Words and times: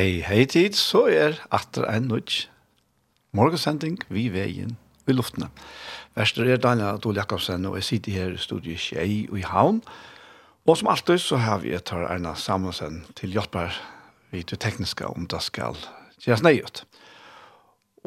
Hei, 0.00 0.22
hei 0.24 0.46
tid, 0.48 0.78
så 0.80 1.02
er 1.12 1.34
atter 1.52 1.84
en 1.92 2.06
nødj. 2.08 2.46
Morgensending, 3.36 3.98
vi 4.08 4.30
veien, 4.32 4.70
vi 5.04 5.12
luftene. 5.12 5.50
Værster 6.16 6.46
er 6.48 6.56
Daniel 6.56 6.94
Adol 6.94 7.18
Jakobsen, 7.20 7.66
og 7.68 7.74
jeg 7.76 7.84
sitter 7.84 8.14
her 8.16 8.30
i 8.32 8.38
studiet 8.40 8.80
Kjei 8.80 9.26
og 9.28 9.36
i 9.36 9.44
Havn. 9.44 9.82
Og 10.64 10.78
som 10.80 10.88
alltid 10.88 11.20
så 11.20 11.36
har 11.44 11.60
vi 11.60 11.74
et 11.76 11.92
her 11.92 12.06
Erna 12.06 12.32
Samuelsen 12.32 13.02
til 13.18 13.34
Jotberg, 13.36 13.76
vi 14.32 14.40
til 14.40 14.56
tekniske 14.56 15.04
om 15.04 15.26
det 15.28 15.42
skal 15.44 15.76
gjøres 16.24 16.46
nøyet. 16.46 16.80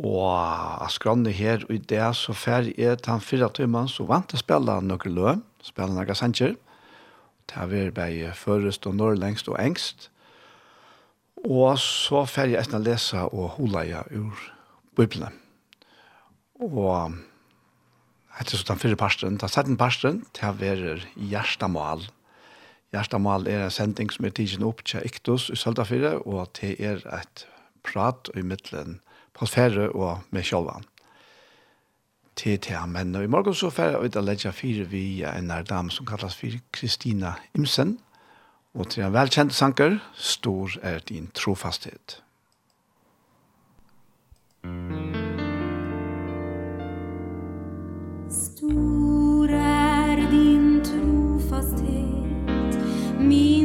Og 0.01 0.89
skrønne 0.95 1.29
her, 1.29 1.61
og 1.67 1.75
i 1.75 1.83
det 1.93 2.07
så 2.17 2.33
ferdig 2.33 2.73
er 2.79 2.97
han 3.05 3.21
fire 3.21 3.51
timen, 3.53 3.85
så 3.85 4.07
vant 4.09 4.33
jeg 4.33 4.41
spille 4.41 4.79
noen 4.81 5.13
løn, 5.19 5.45
spille 5.61 5.93
noen 5.93 6.17
sanger. 6.17 6.57
Det 7.45 7.59
har 7.59 7.69
vært 7.69 7.93
bare 8.01 8.33
først 8.33 8.89
og 8.89 8.97
norrlengst 8.97 9.53
og 9.53 9.61
engst. 9.61 10.09
Og 11.43 11.75
så 11.81 12.23
fer 12.29 12.53
jeg 12.53 12.63
etter 12.63 12.79
å 12.79 12.83
lese 12.85 13.23
og 13.27 13.57
hula 13.57 13.83
jeg 13.83 14.15
ur 14.15 14.43
Bibelen. 14.95 15.35
Og 16.63 17.17
etter 18.39 18.55
sånn 18.55 18.71
den 18.71 18.81
fyrre 18.81 18.99
parsten, 18.99 19.39
da 19.41 19.49
setten 19.51 19.77
parsten, 19.79 20.21
til 20.33 20.49
å 20.49 20.57
være 20.57 20.95
hjertemål. 21.19 22.07
Hjertemål 22.95 23.49
er 23.51 23.65
en 23.65 23.73
sending 23.73 24.11
som 24.13 24.25
er 24.25 24.35
tidsen 24.37 24.63
opp 24.65 24.85
til 24.87 25.03
Iktus 25.05 25.49
i 25.51 25.57
Søltafire, 25.59 26.15
og 26.23 26.53
til 26.57 26.79
er 26.79 27.03
et 27.11 27.45
prat 27.83 28.31
i 28.37 28.45
midtelen 28.45 29.01
på 29.35 29.49
Færre 29.49 29.89
og 29.91 30.23
med 30.31 30.47
Kjolvan. 30.47 30.87
Til 32.39 32.57
til 32.63 32.79
han 32.79 32.93
menn. 32.95 33.13
Og 33.17 33.27
i 33.27 33.29
morgen 33.29 33.53
så 33.53 33.69
fer 33.73 33.93
jeg 33.93 34.07
ut 34.07 34.17
og 34.17 34.25
legger 34.25 34.55
fire 34.55 34.87
vi 34.89 35.21
en 35.27 35.51
nær 35.51 35.67
dame 35.67 35.93
som 35.93 36.07
kalles 36.07 36.37
for 36.39 36.55
Kristina 36.73 37.35
Imsen, 37.57 37.97
Og 38.73 38.87
til 38.89 39.03
en 39.05 39.13
velkjent 39.13 39.53
sanger, 39.53 39.99
stor 40.17 40.69
er 40.81 40.99
din 41.09 41.27
trofasthet. 41.37 42.23
Stor 48.33 49.53
er 49.53 50.15
din 50.31 50.81
trofasthet, 50.87 52.73
min 53.19 53.62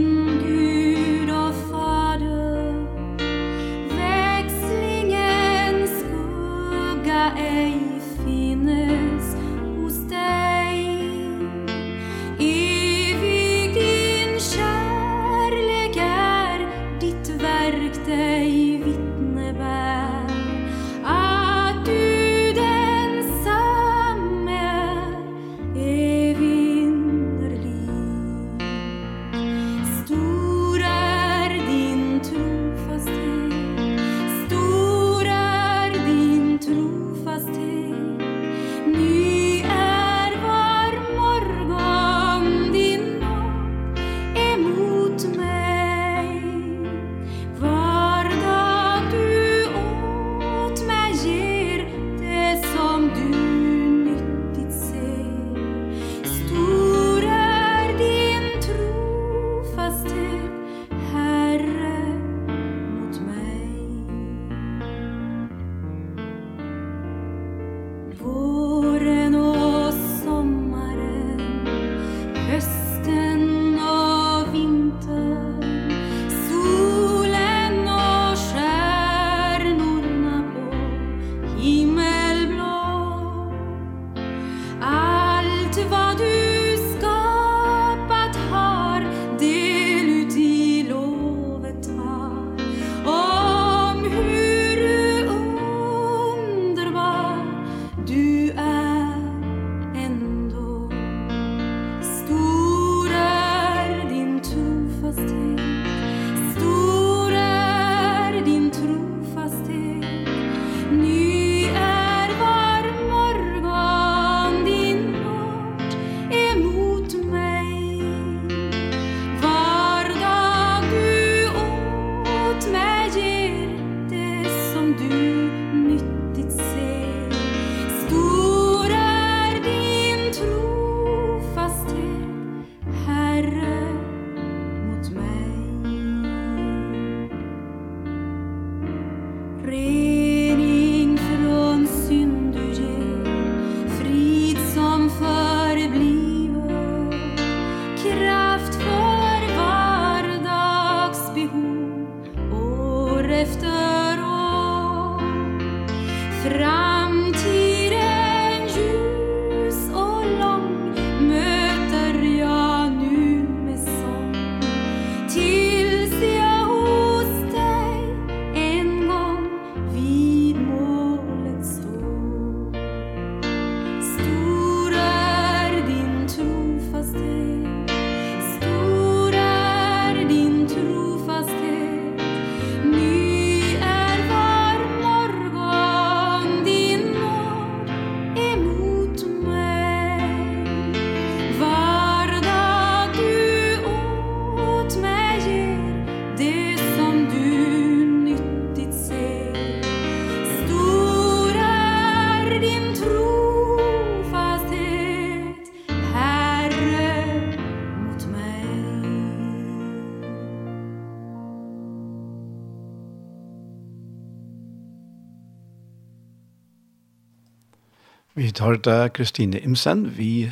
Vi 218.59 218.65
tar 218.65 218.77
da 218.77 219.09
Kristine 219.09 219.61
Imsen, 219.63 220.01
vi 220.17 220.51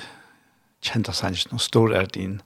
kjente 0.79 1.11
sannsyn 1.11 1.57
og 1.57 1.63
stor 1.65 1.91
er 1.91 2.07
din 2.15 2.37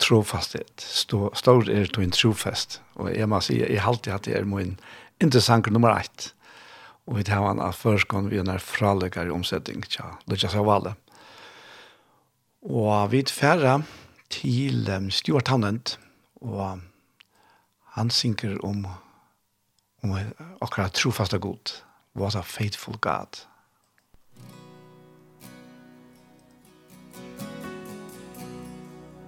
trofasthet, 0.00 0.80
stor 0.80 1.68
er 1.68 1.92
din 1.92 2.14
trofast. 2.16 2.78
Og 2.96 3.10
jeg 3.12 3.28
må 3.28 3.42
si, 3.44 3.58
jeg 3.60 3.84
halte 3.84 4.14
at 4.14 4.24
det 4.24 4.38
er 4.38 4.48
min 4.48 4.78
interessant 5.20 5.68
nummer 5.68 5.92
ett. 5.98 6.30
Og 7.04 7.18
vi 7.18 7.26
tar 7.28 7.44
han 7.44 7.60
av 7.60 7.76
førskånd 7.76 8.32
vi 8.32 8.40
er 8.40 8.64
fraleggere 8.64 9.28
omsetning 9.36 9.84
ikke 9.84 10.08
så 10.40 10.48
Savale. 10.56 10.96
Og 12.62 13.12
vi 13.12 13.26
tfæra 13.28 13.82
til 14.30 14.88
um, 14.88 15.10
Stuart 15.10 15.52
Tannent, 15.52 15.98
og 16.40 16.80
han 17.92 18.10
synker 18.10 18.56
om, 18.64 18.86
om 20.02 20.20
akkurat 20.62 20.96
trofaste 20.96 21.38
god, 21.38 21.82
What 22.16 22.36
a 22.36 22.40
faithful 22.40 22.96
God. 22.96 23.44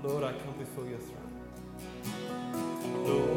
Lord, 0.06 0.22
I 0.22 0.32
come 0.34 0.56
before 0.56 0.86
your 0.86 0.98
throne. 0.98 1.32
Lord, 3.04 3.35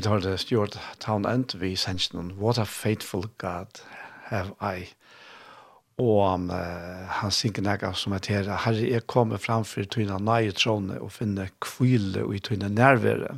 Vi 0.00 0.04
tar 0.04 0.20
det 0.20 0.38
stjort 0.38 0.78
Town 0.98 1.26
End, 1.28 1.52
vi 1.60 1.74
sender 1.76 2.14
noen 2.14 2.30
What 2.40 2.56
a 2.58 2.64
faithful 2.64 3.26
God 3.36 3.82
have 4.30 4.54
I. 4.64 4.86
Og 6.00 6.22
um, 6.24 6.46
han 7.18 7.34
synger 7.36 7.66
nega 7.66 7.90
som 7.92 8.14
er 8.16 8.24
her 8.32 8.48
Herre, 8.64 8.86
jeg 8.94 9.04
kommer 9.04 9.36
framfor 9.36 9.84
tøyna 9.84 10.16
nøye 10.16 10.54
trådene 10.56 10.96
og 11.04 11.12
finner 11.18 11.52
kvile 11.60 12.24
og 12.24 12.32
i 12.32 12.40
tøyna 12.40 12.72
nærvere 12.72 13.34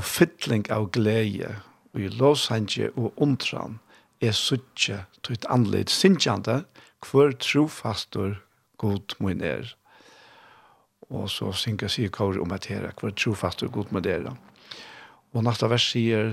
og 0.00 0.08
fytling 0.14 0.64
av 0.72 0.88
glede 0.96 1.52
og 1.92 2.00
i 2.00 2.08
lovsanje 2.08 2.88
og 2.96 3.12
undran 3.20 3.76
er 4.24 4.32
suttje 4.32 5.02
tøyt 5.28 5.44
anleit 5.52 5.92
sinjande 5.92 6.62
hver 7.04 7.36
trofastor 7.36 8.38
god 8.80 9.20
mun 9.20 9.44
er. 9.44 9.76
Og 11.12 11.28
så 11.28 11.52
synger 11.52 11.92
sier 11.92 12.08
kåre 12.08 12.40
om 12.40 12.56
at 12.56 12.72
her 12.72 12.88
hver 12.96 13.12
trofastor 13.12 13.68
god 13.68 13.92
mun 13.92 14.14
er. 14.16 14.30
Og 14.32 14.55
Og 15.36 15.44
næsta 15.44 15.68
vers 15.68 15.84
sier, 15.92 16.32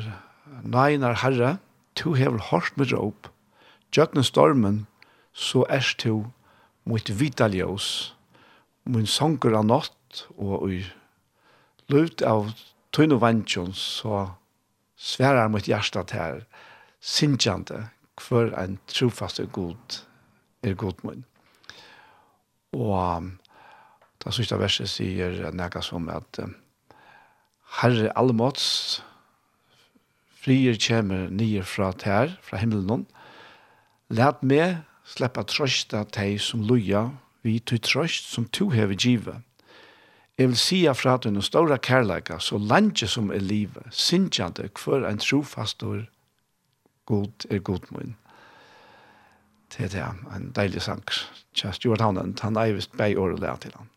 Nei, 0.64 0.96
nær 0.96 1.18
herre, 1.20 1.58
tu 1.96 2.14
hever 2.16 2.40
hårst 2.52 2.78
med 2.80 2.94
råp, 2.96 3.28
Gjøkne 3.94 4.24
stormen, 4.24 4.78
så 5.34 5.66
erst 5.70 6.00
tu 6.02 6.24
mot 6.88 7.10
vitaljøs, 7.20 7.88
min 8.86 9.06
sanger 9.06 9.58
av 9.60 9.68
natt, 9.68 10.24
og 10.40 10.72
i 10.72 10.80
løvd 11.92 12.24
av 12.26 12.54
tøyne 12.96 13.20
vantjon, 13.20 13.76
så 13.76 14.24
sverar 14.96 15.52
mot 15.52 15.68
hjertet 15.68 16.16
her, 16.16 16.42
sinjande, 17.04 17.90
hver 18.24 18.56
en 18.58 18.80
trofaste 18.88 19.46
god 19.52 20.00
er 20.64 20.80
god 20.80 21.04
mun. 21.04 21.26
Og 22.74 22.96
um, 22.96 23.32
da 24.24 24.32
sista 24.32 24.58
verset 24.58 24.90
sier 24.90 25.52
nega 25.54 25.84
som 25.84 26.08
at 26.10 26.40
um, 26.42 26.56
Herre 27.82 28.12
allmåts, 28.16 29.02
frier 30.44 30.78
kjemer 30.78 31.32
nye 31.34 31.64
fra 31.66 31.90
tær, 31.98 32.36
fra 32.46 32.60
himmelen. 32.62 33.08
Læt 34.14 34.44
meg 34.46 34.84
sleppa 35.10 35.42
trøsta 35.50 36.04
teg 36.14 36.38
som 36.42 36.64
loja, 36.70 37.08
vi 37.44 37.58
tu 37.60 37.80
trøst 37.82 38.30
som 38.30 38.46
tu 38.46 38.70
hever 38.72 38.96
givet. 38.96 39.42
Jeg 40.38 40.50
vil 40.50 40.58
sia 40.58 40.94
fra 40.98 41.18
den 41.18 41.42
store 41.42 41.78
kærleika, 41.78 42.40
så 42.40 42.58
landje 42.58 43.08
som 43.08 43.32
er 43.32 43.42
livet, 43.42 43.86
sinjande 43.92 44.70
hver 44.78 45.06
en 45.10 45.22
trofastor 45.22 46.06
god 47.06 47.48
er 47.50 47.60
god 47.60 47.90
mun. 47.92 48.16
Det 49.74 49.94
er 49.96 50.14
en 50.36 50.52
deilig 50.56 50.82
sang. 50.82 51.04
Kjæst 51.54 51.86
Johan 51.86 52.02
Hannen, 52.02 52.38
han 52.42 52.58
er 52.58 52.74
vist 52.74 52.98
bei 52.98 53.16
året 53.18 53.62
til 53.62 53.74
han. 53.78 53.93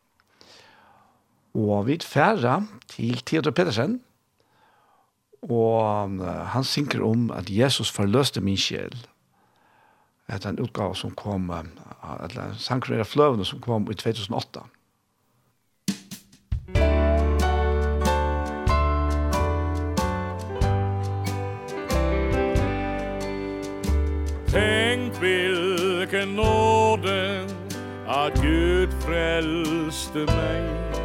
Og 1.57 1.87
vi 1.87 1.99
færre 2.05 2.67
til 2.89 3.17
Theodor 3.27 3.51
Pedersen, 3.51 4.01
og 5.43 6.11
han 6.53 6.65
synker 6.65 7.05
om 7.05 7.31
at 7.31 7.51
Jesus 7.51 7.91
forløste 7.91 8.41
min 8.41 8.57
sjel. 8.57 9.07
Det 10.27 10.45
er 10.45 10.49
en 10.51 10.61
utgave 10.61 10.97
som 10.97 11.15
kom, 11.17 11.51
eller 11.51 12.53
sankrere 12.59 13.05
fløvene 13.05 13.45
som 13.45 13.61
kom 13.61 13.91
i 13.91 13.95
2008. 13.95 14.61
Tänk 24.49 25.23
vilken 25.23 26.37
nåde 26.37 27.47
att 28.07 28.43
Gud 28.43 28.93
frälste 29.03 30.19
mig 30.19 30.96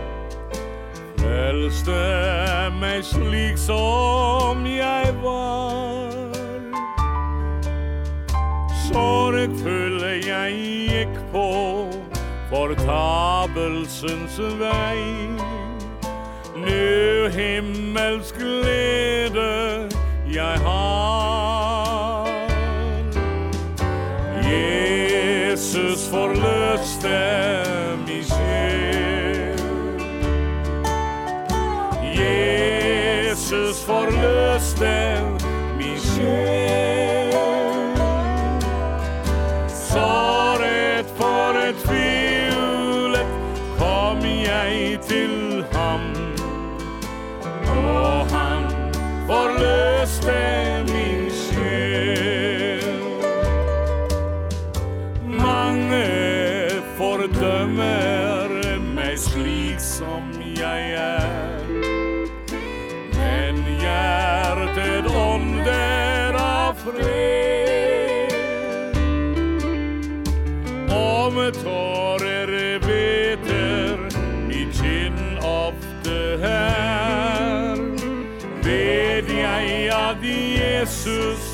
visste 1.81 2.71
mig 2.79 3.03
slik 3.03 3.57
som 3.57 4.65
jeg 4.65 5.15
var. 5.23 6.11
Sorgfull 8.87 10.03
jeg 10.27 10.53
gikk 10.53 11.17
på 11.31 11.87
fortabelsens 12.49 14.39
vei. 14.59 15.29
Nu 16.55 17.29
himmels 17.33 18.30
Jesus. 80.81 81.50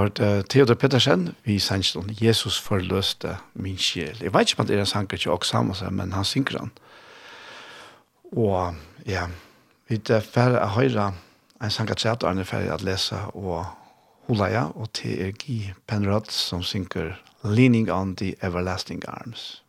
hørt 0.00 0.20
uh, 0.20 0.40
Theodor 0.50 0.74
Pettersen 0.74 1.34
i 1.44 1.58
sangstånd 1.58 2.22
«Jesus 2.22 2.58
forløste 2.60 3.36
min 3.54 3.78
sjel». 3.78 4.16
Jeg 4.20 4.34
vet 4.34 4.50
ikke 4.50 4.64
om 4.64 4.68
det 4.68 4.76
er 4.76 4.84
en 4.84 4.86
sanger 4.86 5.16
til 5.16 5.30
Oksamo, 5.30 5.74
men 5.90 6.12
han 6.12 6.24
synger 6.24 6.58
han. 6.58 6.72
Og 8.32 8.74
ja, 9.06 9.26
vi 9.88 10.00
er 10.10 10.20
ferdig 10.24 10.60
å 10.62 10.70
høre 10.76 11.10
en 11.60 11.70
sanger 11.74 11.98
til 11.98 12.12
at 12.12 12.26
han 12.26 12.38
er 12.38 12.48
ferdig 12.48 12.72
å 12.74 12.80
lese 12.84 13.18
og 13.34 13.64
hula 14.28 14.50
ja, 14.52 14.68
og 14.74 14.92
til 14.94 15.16
er 15.26 15.34
Guy 15.34 15.72
Penrod 15.86 16.30
som 16.30 16.62
synger 16.62 17.16
«Leaning 17.44 17.90
on 17.90 18.14
the 18.16 18.34
Everlasting 18.42 19.02
Arms». 19.08 19.62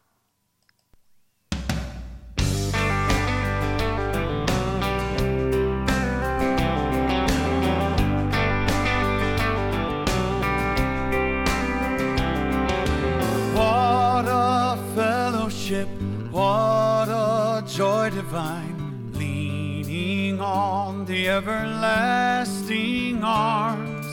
joy 17.82 18.10
divine 18.12 19.12
leaning 19.14 20.40
on 20.40 21.04
the 21.06 21.28
everlasting 21.28 23.24
arms. 23.24 24.06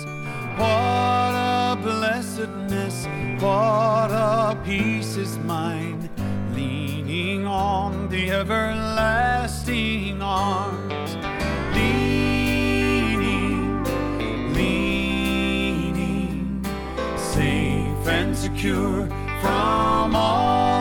What 0.57 1.35
a 1.35 1.79
blessedness 1.83 3.07
what 3.43 4.11
a 4.11 4.59
peace 4.65 5.17
is 5.17 5.37
mine 5.41 6.09
leaning 6.55 7.47
on 7.47 8.09
the 8.09 8.31
everlasting 8.31 10.23
arms. 10.23 11.17
Leaning 11.77 13.85
leaning 14.55 16.65
safe 17.19 18.09
and 18.09 18.35
secure 18.35 19.07
from 19.43 20.17
all 20.17 20.78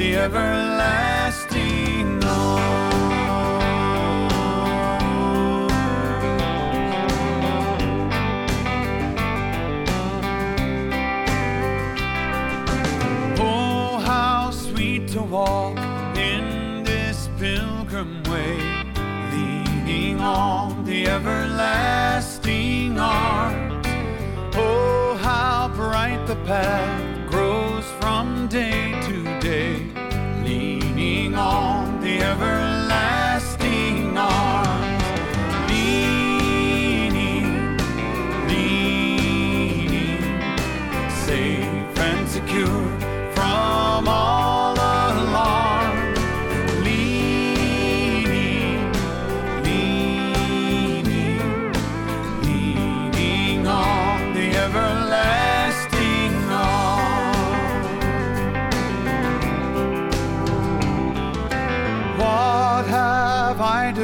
the 0.00 0.16
everlasting 0.16 2.24
arms 2.24 4.32
Oh 13.38 13.98
how 13.98 14.50
sweet 14.50 15.06
to 15.08 15.20
walk 15.20 15.76
in 16.16 16.82
this 16.82 17.28
pilgrim 17.38 18.22
way 18.22 18.56
leaning 19.34 20.18
on 20.18 20.82
the 20.86 21.08
everlasting 21.08 22.98
arms. 22.98 23.86
Oh 24.56 25.18
how 25.20 25.70
bright 25.76 26.26
the 26.26 26.36
path 26.46 27.30
grows 27.30 27.84
from 28.00 28.48
day 28.48 28.89
ever. 32.22 32.59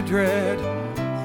dread. 0.07 0.59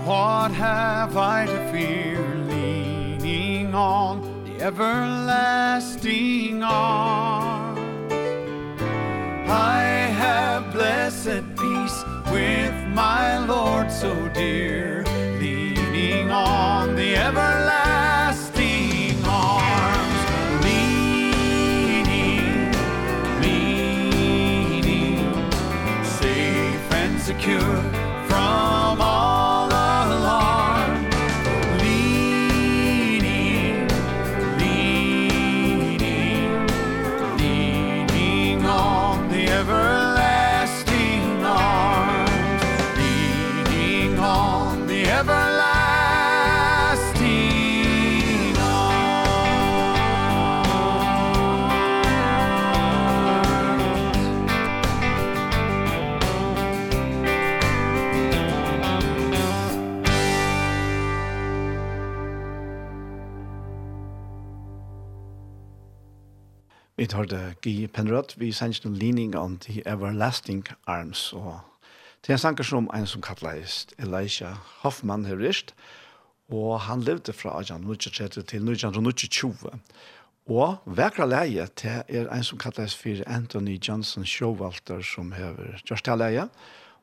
What 0.05 0.51
have 0.51 1.15
I 1.15 1.45
to 1.45 1.71
fear? 1.71 2.19
Leaning 2.49 3.73
on 3.75 4.43
the 4.43 4.59
everlasting 4.59 6.63
arms. 6.63 7.79
I 9.47 9.83
have 10.17 10.73
blessed 10.73 11.43
peace 11.57 12.03
With 12.31 12.73
my 12.87 13.37
Lord 13.45 13.91
so 13.91 14.27
dear. 14.29 15.03
Leaning 15.39 16.31
on 16.31 16.95
the 16.95 17.15
everlasting 17.15 19.23
arms. 19.25 20.65
Leaning, 20.65 22.71
leaning. 23.41 25.51
Safe 26.03 26.91
and 26.93 27.21
secure 27.21 28.00
all 28.51 28.90
vid 67.11 67.17
har 67.17 67.25
det 67.25 67.55
Guy 67.61 67.87
Penrod, 67.87 68.37
vi 68.39 68.53
sender 68.55 68.85
noen 68.85 68.95
leaning 68.95 69.33
on 69.35 69.57
the 69.65 69.81
everlasting 69.85 70.63
arms, 70.87 71.33
og 71.35 71.59
det 72.23 72.31
er 72.31 72.37
en 72.37 72.39
sanger 72.39 72.63
som 72.63 72.87
en 72.95 73.07
som 73.07 73.21
kalles 73.21 73.87
Elisha 73.99 74.53
Hoffman 74.79 75.25
her 75.27 75.35
rist, 75.35 75.73
og 76.47 76.79
han 76.87 77.03
levde 77.03 77.33
fra 77.33 77.57
1830 77.59 78.45
til 78.47 78.63
1920, 78.63 79.75
og 80.47 80.77
vekra 80.85 81.27
leie 81.27 81.67
til 81.75 81.99
er 82.07 82.31
en 82.31 82.47
som 82.47 82.61
kalles 82.61 82.95
for 82.95 83.27
Anthony 83.27 83.75
Johnson 83.75 84.25
Showalter, 84.25 85.01
som 85.03 85.33
hever 85.35 85.81
Josh 85.89 86.03
Taleie, 86.03 86.47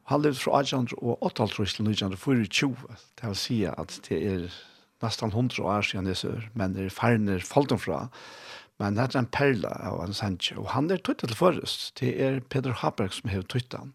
Han 0.09 0.23
levde 0.23 0.41
fra 0.41 0.61
1838 0.63 1.55
til 1.55 1.85
1924, 1.85 2.77
det 3.21 3.29
vil 3.29 3.37
si 3.37 3.65
at 3.65 4.01
det 4.09 4.27
er 4.27 4.47
nesten 5.03 5.29
100 5.29 5.63
år 5.63 5.85
siden 5.85 6.09
disse 6.09 6.31
menn 6.55 6.77
er 6.81 6.89
ferner 6.89 7.45
falt 7.45 7.77
fra, 7.77 8.07
Men 8.79 8.95
det 8.95 9.09
er 9.09 9.19
en 9.19 9.33
perla 9.35 9.73
av 9.91 10.03
en 10.05 10.15
sannsje, 10.15 10.55
og 10.59 10.71
han 10.75 10.91
er 10.91 11.01
tøytet 11.03 11.33
til 11.33 11.39
forrest. 11.39 11.89
Det 11.99 12.13
er 12.23 12.39
Peter 12.41 12.77
Haberg 12.83 13.17
som 13.17 13.33
har 13.33 13.43
tøytet 13.43 13.79
han. 13.79 13.95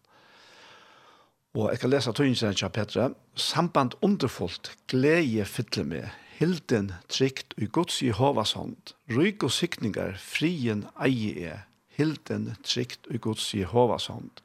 Og 1.54 1.70
jeg 1.70 1.80
kan 1.84 1.92
lese 1.92 2.12
tøyningsen 2.12 2.56
av 2.66 2.72
Petra. 2.74 3.08
Samband 3.38 3.94
underfullt, 4.02 4.72
glede 4.90 5.46
fylle 5.46 5.84
med, 5.86 6.08
hilden 6.38 6.90
trygt 7.08 7.54
og 7.60 7.68
gods 7.76 8.00
i 8.02 8.10
hovas 8.10 8.56
hånd, 8.58 8.94
Ryk 9.14 9.46
og 9.46 9.52
sykningar, 9.54 10.18
frien 10.18 10.82
eie 10.98 11.34
er, 11.52 11.60
hilden 11.94 12.56
trygt 12.66 13.06
og 13.06 13.20
gods 13.28 13.52
i 13.54 13.62
hovas 13.62 14.08
hånd. 14.10 14.42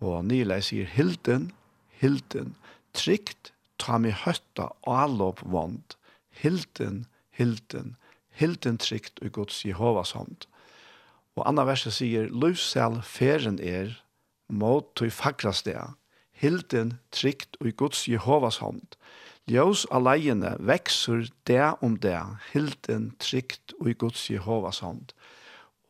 Og 0.00 0.22
Nilei 0.24 0.60
sier 0.62 0.86
hilden, 0.86 1.50
hilden, 2.00 2.54
trygt, 2.94 3.52
ta 3.82 3.98
mi 3.98 4.14
høtta 4.14 4.70
og 4.86 4.94
allop 5.02 5.42
vond, 5.42 5.96
hilden, 6.30 7.04
hilden, 7.34 7.96
hilden 8.40 8.78
trygt 8.80 9.20
i 9.22 9.28
Guds 9.28 9.64
Jehovas 9.64 10.14
hånd. 10.16 10.46
Og 11.36 11.44
andre 11.48 11.66
verset 11.68 11.94
sier, 11.94 12.28
Løvsel 12.32 13.00
feren 13.04 13.60
er, 13.60 13.92
mot 14.48 14.88
tog 14.98 15.12
fagraste, 15.12 15.76
hilden 16.40 16.96
trygt 17.12 17.58
i 17.60 17.70
Guds 17.76 18.06
Jehovas 18.08 18.60
hånd. 18.64 18.96
Ljøs 19.50 19.84
alene 19.92 20.54
vekser 20.58 21.28
det 21.48 21.62
om 21.84 21.96
det, 22.00 22.18
hilden 22.52 23.10
trygt 23.20 23.74
i 23.86 23.92
Guds 23.92 24.28
Jehovas 24.30 24.80
hånd. 24.84 25.12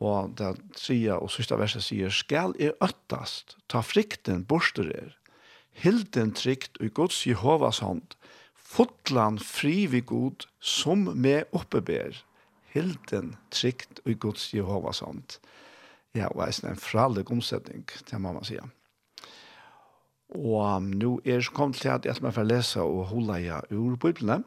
Og 0.01 0.33
det 0.37 0.55
sier, 0.75 1.21
og 1.21 1.29
sista 1.31 1.57
verset 1.59 1.85
sier, 1.85 2.09
skal 2.09 2.55
er 2.59 2.73
øttast, 2.81 3.55
ta 3.69 3.83
frikten 3.85 4.43
borster 4.49 4.89
er, 4.89 5.13
hilden 5.77 6.33
trygt 6.35 6.81
i 6.81 6.89
Guds 6.89 7.21
Jehovas 7.27 7.79
hånd, 7.85 8.17
fotlan 8.55 9.37
fri 9.39 9.85
vi 9.91 10.01
god 10.01 10.47
som 10.59 11.05
med 11.13 11.47
oppeber 11.53 12.17
hilden 12.73 13.35
trygt 13.51 14.01
og 14.05 14.11
i 14.11 14.19
Guds 14.19 14.51
Jehovas 14.53 15.01
ånd. 15.05 15.37
Ja, 16.15 16.27
og 16.27 16.47
det 16.47 16.63
er 16.63 16.73
en 16.73 16.79
frallig 16.79 17.25
omsetning, 17.31 17.85
det 18.09 18.21
må 18.21 18.33
man 18.35 18.47
sige. 18.47 18.63
Og 20.31 20.77
um, 20.77 20.91
nå 20.95 21.17
er 21.25 21.41
det 21.41 21.53
kommet 21.53 21.81
til 21.81 21.91
at 21.91 22.05
jeg 22.05 22.15
skal 22.15 22.31
få 22.31 22.43
lese 22.47 22.81
og 22.81 23.09
holde 23.11 23.39
jeg 23.43 23.71
ur 23.75 23.95
Bibelen. 23.95 24.45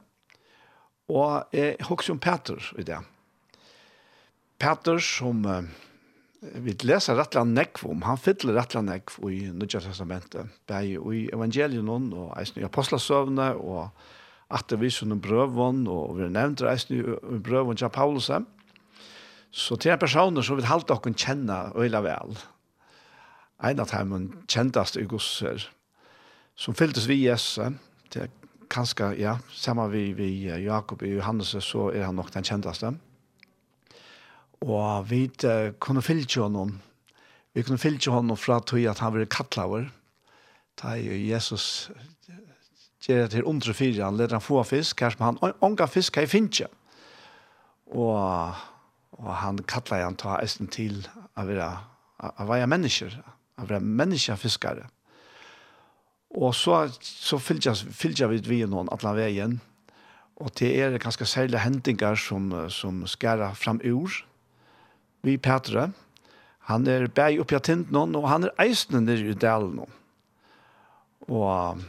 Og 1.09 1.45
jeg 1.53 1.77
husker 1.85 2.15
om 2.15 2.21
Peter 2.21 2.73
i 2.79 2.83
det. 2.83 2.99
Peter 4.59 4.99
som 4.99 5.45
eh, 5.45 5.67
vi 6.65 6.75
leser 6.85 7.19
rettelig 7.19 7.53
nekv 7.53 7.85
om, 7.91 8.05
han 8.07 8.21
fyller 8.21 8.55
rett 8.57 8.77
rettelig 8.77 8.85
nekv 8.89 9.31
i 9.31 9.41
Nødja 9.53 9.81
Testamentet, 9.85 10.49
bare 10.69 10.87
i 10.87 11.27
evangelien 11.33 11.89
og 11.89 12.33
eisen 12.39 12.63
i 12.63 12.65
apostlesøvne 12.65 13.51
og 13.57 13.89
at 14.53 14.69
det 14.69 14.81
viser 14.81 15.09
noen 15.09 15.23
brøvån, 15.25 15.87
og 15.89 16.19
vi 16.19 16.29
nevnte 16.29 16.67
reisen 16.67 16.99
i 16.99 17.39
brøvån 17.45 17.81
til 17.81 17.93
Paulus. 17.93 18.31
Så 19.55 19.79
til 19.81 19.97
personer 19.99 20.43
som 20.43 20.59
vil 20.59 20.69
halte 20.69 20.95
dere 20.95 21.15
kjenne 21.15 21.59
øyla 21.79 22.03
vel. 22.05 22.37
En 23.65 23.81
av 23.81 23.91
dem 23.91 24.45
kjentast 24.51 24.99
i 25.01 25.07
gosser, 25.09 25.63
som 26.55 26.75
fylltes 26.75 27.09
vi 27.09 27.23
i 27.23 27.29
Jesu, 27.29 27.63
til 28.11 28.29
kanskje, 28.71 29.15
ja, 29.19 29.39
sammen 29.51 29.93
vi, 29.93 30.13
vi 30.13 30.29
Jakob 30.65 31.03
i 31.03 31.15
Johannes, 31.15 31.55
så 31.65 31.91
er 31.95 32.09
han 32.09 32.19
nok 32.19 32.33
den 32.35 32.45
kjenteste. 32.45 32.93
Og 34.65 35.11
vi 35.11 35.27
uh, 35.45 35.73
kunne 35.79 36.03
fylle 36.03 36.27
honom, 36.41 36.79
vi 37.55 37.63
kunne 37.63 37.79
fylle 37.79 38.13
honom 38.13 38.37
fra 38.37 38.61
tog 38.61 38.85
at 38.89 39.03
han 39.05 39.15
ville 39.15 39.31
kattlaver, 39.31 39.91
da 40.81 40.97
Jesus 40.99 41.91
gjør 43.05 43.23
det 43.23 43.31
til 43.35 43.45
under 43.49 43.77
fire, 43.77 44.05
han 44.05 44.17
leder 44.17 44.39
han 44.39 44.45
få 44.45 44.63
fisk, 44.65 45.01
her 45.01 45.15
som 45.15 45.25
han 45.27 45.55
ånga 45.61 45.87
fisk 45.91 46.17
her 46.17 46.25
i 46.25 46.67
Og, 47.87 48.55
og 49.19 49.31
han 49.43 49.59
kattler 49.59 50.05
han 50.05 50.17
ta 50.17 50.39
esten 50.43 50.67
til 50.67 51.07
å 51.37 51.45
være, 51.45 51.69
å 52.19 52.47
være 52.49 52.67
mennesker, 52.67 53.21
å 53.61 53.67
være 53.69 53.81
menneskefiskere. 53.81 54.89
Og 56.35 56.55
så, 56.55 56.89
så 57.01 57.39
fylgjer 57.39 58.29
vi 58.33 58.41
vi 58.43 58.65
noen 58.67 58.89
alle 58.91 59.15
veien, 59.15 59.61
og 60.37 60.51
det 60.59 60.73
er 60.83 60.99
ganske 60.99 61.27
særlige 61.27 61.63
hendinger 61.63 62.19
som, 62.19 62.51
som 62.69 63.05
skærer 63.07 63.55
fram 63.55 63.79
ur. 63.85 64.11
Vi 65.23 65.37
Petre, 65.39 65.93
han 66.67 66.89
er 66.91 67.07
bæg 67.07 67.39
oppi 67.45 67.55
av 67.55 67.63
tinten, 67.63 68.17
og 68.17 68.27
han 68.29 68.49
er 68.49 68.57
eisende 68.65 69.05
nere 69.05 69.31
i 69.31 69.39
delen. 69.39 69.85
Og 71.29 71.85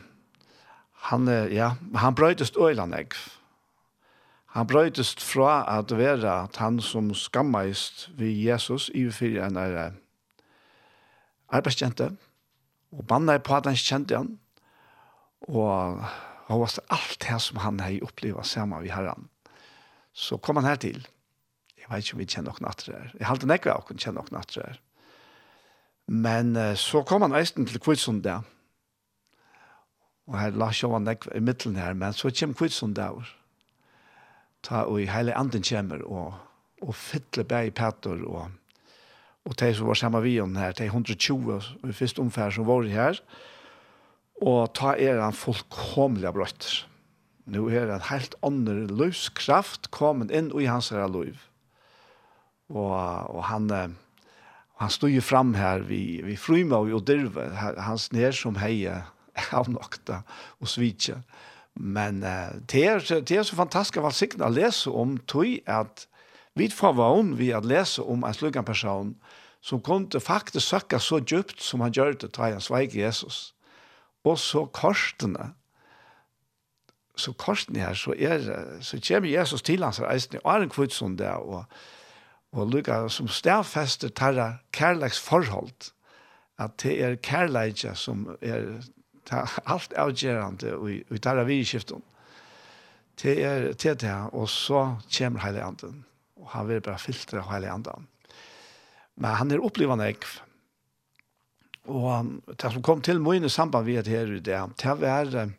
han, 1.10 1.28
ja, 1.54 1.74
han 1.96 2.16
brøytest 2.18 2.58
øylandegg. 2.58 3.14
Han 4.56 4.68
brøytest 4.68 5.22
fra 5.22 5.66
at 5.78 5.92
være 5.98 6.32
at 6.44 6.58
han 6.58 6.80
som 6.82 7.14
skammeist 7.14 8.10
ved 8.18 8.32
Jesus 8.32 8.90
i 8.94 9.04
fyrir 9.12 9.44
en 9.46 9.60
er 9.60 9.92
arbeidskjente, 11.50 12.10
og 12.92 13.08
banna 13.08 13.38
på 13.38 13.58
at 13.58 13.68
han 13.70 13.76
kjente 13.76 14.18
han, 14.18 14.32
og 15.52 16.02
han 16.48 16.62
var 16.62 16.80
alt 16.90 17.20
det 17.22 17.42
som 17.42 17.60
han 17.62 17.84
hei 17.84 18.00
opplevd 18.02 18.48
sammen 18.48 18.82
ved 18.82 18.96
herren. 18.96 19.30
Så 20.14 20.38
kom 20.38 20.56
han 20.56 20.66
her 20.66 20.80
til. 20.80 21.06
Jeg 21.78 21.92
vet 21.92 22.06
ikke 22.06 22.16
om 22.16 22.20
vi 22.24 22.26
kjenner 22.32 22.56
noen 22.56 22.70
atre 22.72 22.96
her. 22.96 23.14
Jeg 23.20 23.28
halte 23.28 23.50
nekve 23.50 23.74
av 23.76 23.84
å 23.84 23.94
kjenne 23.94 24.24
noen 24.24 24.40
atre 24.40 24.64
her. 24.70 24.82
Men 26.08 26.56
så 26.80 27.04
kom 27.04 27.26
han 27.26 27.36
eisen 27.36 27.66
til 27.68 27.82
Kvitsund 27.82 28.24
der, 28.24 28.46
Og 30.26 30.38
her 30.40 30.56
la 30.58 30.72
sjå 30.74 30.90
han 30.94 31.10
i 31.10 31.42
middelen 31.44 31.78
her, 31.78 31.94
men 31.94 32.14
så 32.14 32.32
kjem 32.34 32.56
kvitsund 32.58 32.96
der. 32.98 33.26
Ta 34.66 34.86
og 34.90 35.02
i 35.02 35.10
heile 35.10 35.36
anden 35.38 35.64
kjemmer, 35.66 36.02
og, 36.10 36.34
og 36.82 36.96
fytle 36.98 37.46
bæg 37.46 37.70
i 37.70 37.76
Petter, 37.76 38.24
og, 38.26 38.50
og 39.46 39.60
de 39.60 39.70
som 39.78 39.92
var 39.92 40.00
samme 40.00 40.24
vi 40.26 40.40
om 40.42 40.56
her, 40.58 40.74
de 40.74 40.90
120 40.90 41.62
i 41.86 41.94
første 41.94 42.24
omfær 42.24 42.50
som 42.50 42.66
var 42.66 42.90
her, 42.90 43.22
og 44.42 44.74
ta 44.76 44.96
er 45.00 45.22
han 45.22 45.38
fullkomlig 45.38 46.34
brøtter. 46.34 46.82
Nå 47.46 47.68
er 47.70 47.92
han 47.94 48.08
helt 48.10 48.34
andre 48.44 48.88
løskraft 48.90 49.92
kommet 49.94 50.34
inn 50.34 50.50
i 50.58 50.66
hans 50.66 50.90
her 50.90 51.06
liv. 51.08 51.38
Og, 52.74 52.90
og 52.90 53.44
han, 53.46 53.70
han 54.82 54.90
stod 54.90 55.14
jo 55.14 55.22
fram 55.22 55.54
her, 55.54 55.86
vi, 55.86 56.24
vi 56.26 56.36
frymer 56.36 56.90
og 56.90 57.06
dirve, 57.06 57.52
hans 57.54 58.10
ned 58.12 58.34
som 58.34 58.58
heier, 58.58 59.06
avnokta 59.60 60.22
og 60.60 60.72
svitja. 60.72 61.22
Men 61.76 62.24
uh, 62.24 62.56
det, 62.72 62.86
er, 62.88 63.00
det 63.22 63.38
er 63.38 63.44
så 63.44 63.58
fantastisk 63.58 64.00
av 64.00 64.16
sikten 64.16 64.46
å 64.46 64.52
lese 64.54 64.92
om 64.92 65.18
tog 65.28 65.58
at 65.68 66.08
vi 66.56 66.70
får 66.72 66.94
vann 66.96 67.34
vi 67.36 67.52
at 67.52 67.68
lese 67.68 68.04
om 68.04 68.24
en 68.24 68.36
slik 68.36 68.56
person 68.66 69.16
som 69.66 69.82
kunne 69.84 70.22
faktisk 70.22 70.68
søkke 70.68 71.00
så 71.02 71.20
djupt 71.20 71.62
som 71.62 71.82
han 71.82 71.92
gjør 71.92 72.14
det 72.14 72.32
til 72.32 72.44
han 72.44 72.62
sveik 72.62 72.96
Jesus. 72.96 73.56
Og 74.24 74.38
så 74.40 74.66
korsene, 74.66 75.52
så 77.18 77.34
korsene 77.34 77.80
her, 77.80 77.94
så, 77.94 78.14
er, 78.18 78.46
så 78.82 79.00
kommer 79.08 79.30
Jesus 79.30 79.62
til 79.62 79.84
hans 79.84 80.02
reisende, 80.02 80.42
og 80.44 80.54
er 80.54 80.66
en 80.66 80.74
kvitt 80.74 80.94
som 80.94 81.18
det, 81.18 81.30
og, 81.30 81.66
og 82.54 82.72
lykke 82.72 83.10
som 83.10 83.28
stedfester 83.28 84.10
tarra 84.10 84.54
kærleiks 84.74 85.20
forhold, 85.20 85.92
at 86.58 86.78
det 86.84 86.96
er 87.04 87.18
kærleikja 87.20 87.96
som 88.00 88.30
er 88.42 88.80
ta 89.26 89.48
allt 89.64 89.94
avgörande 89.94 90.76
och 90.76 90.90
vi 90.90 91.20
tar 91.20 91.38
av 91.38 91.52
i 91.52 91.66
skiften. 91.66 92.02
Det 93.22 93.44
är 93.44 93.74
det 93.84 94.00
där 94.00 94.36
och 94.36 94.50
så 94.50 94.98
kommer 95.18 95.40
hela 95.40 95.64
anden 95.64 96.04
och 96.36 96.50
han 96.50 96.68
vill 96.68 96.82
bara 96.82 96.98
filtra 96.98 97.42
hela 97.42 97.72
anden. 97.72 98.08
Men 99.16 99.32
han 99.32 99.52
är 99.52 99.66
upplevande 99.66 100.10
ek. 100.10 100.26
Och 101.86 102.10
han, 102.10 102.42
det 102.46 102.72
som 102.72 102.84
kom 102.84 103.02
till 103.02 103.20
mig 103.20 103.46
i 103.46 103.50
samband 103.50 103.86
med 103.86 104.06
det 104.06 104.12
här 104.12 104.26
det 104.26 104.70
det 104.84 104.96
var 104.96 105.52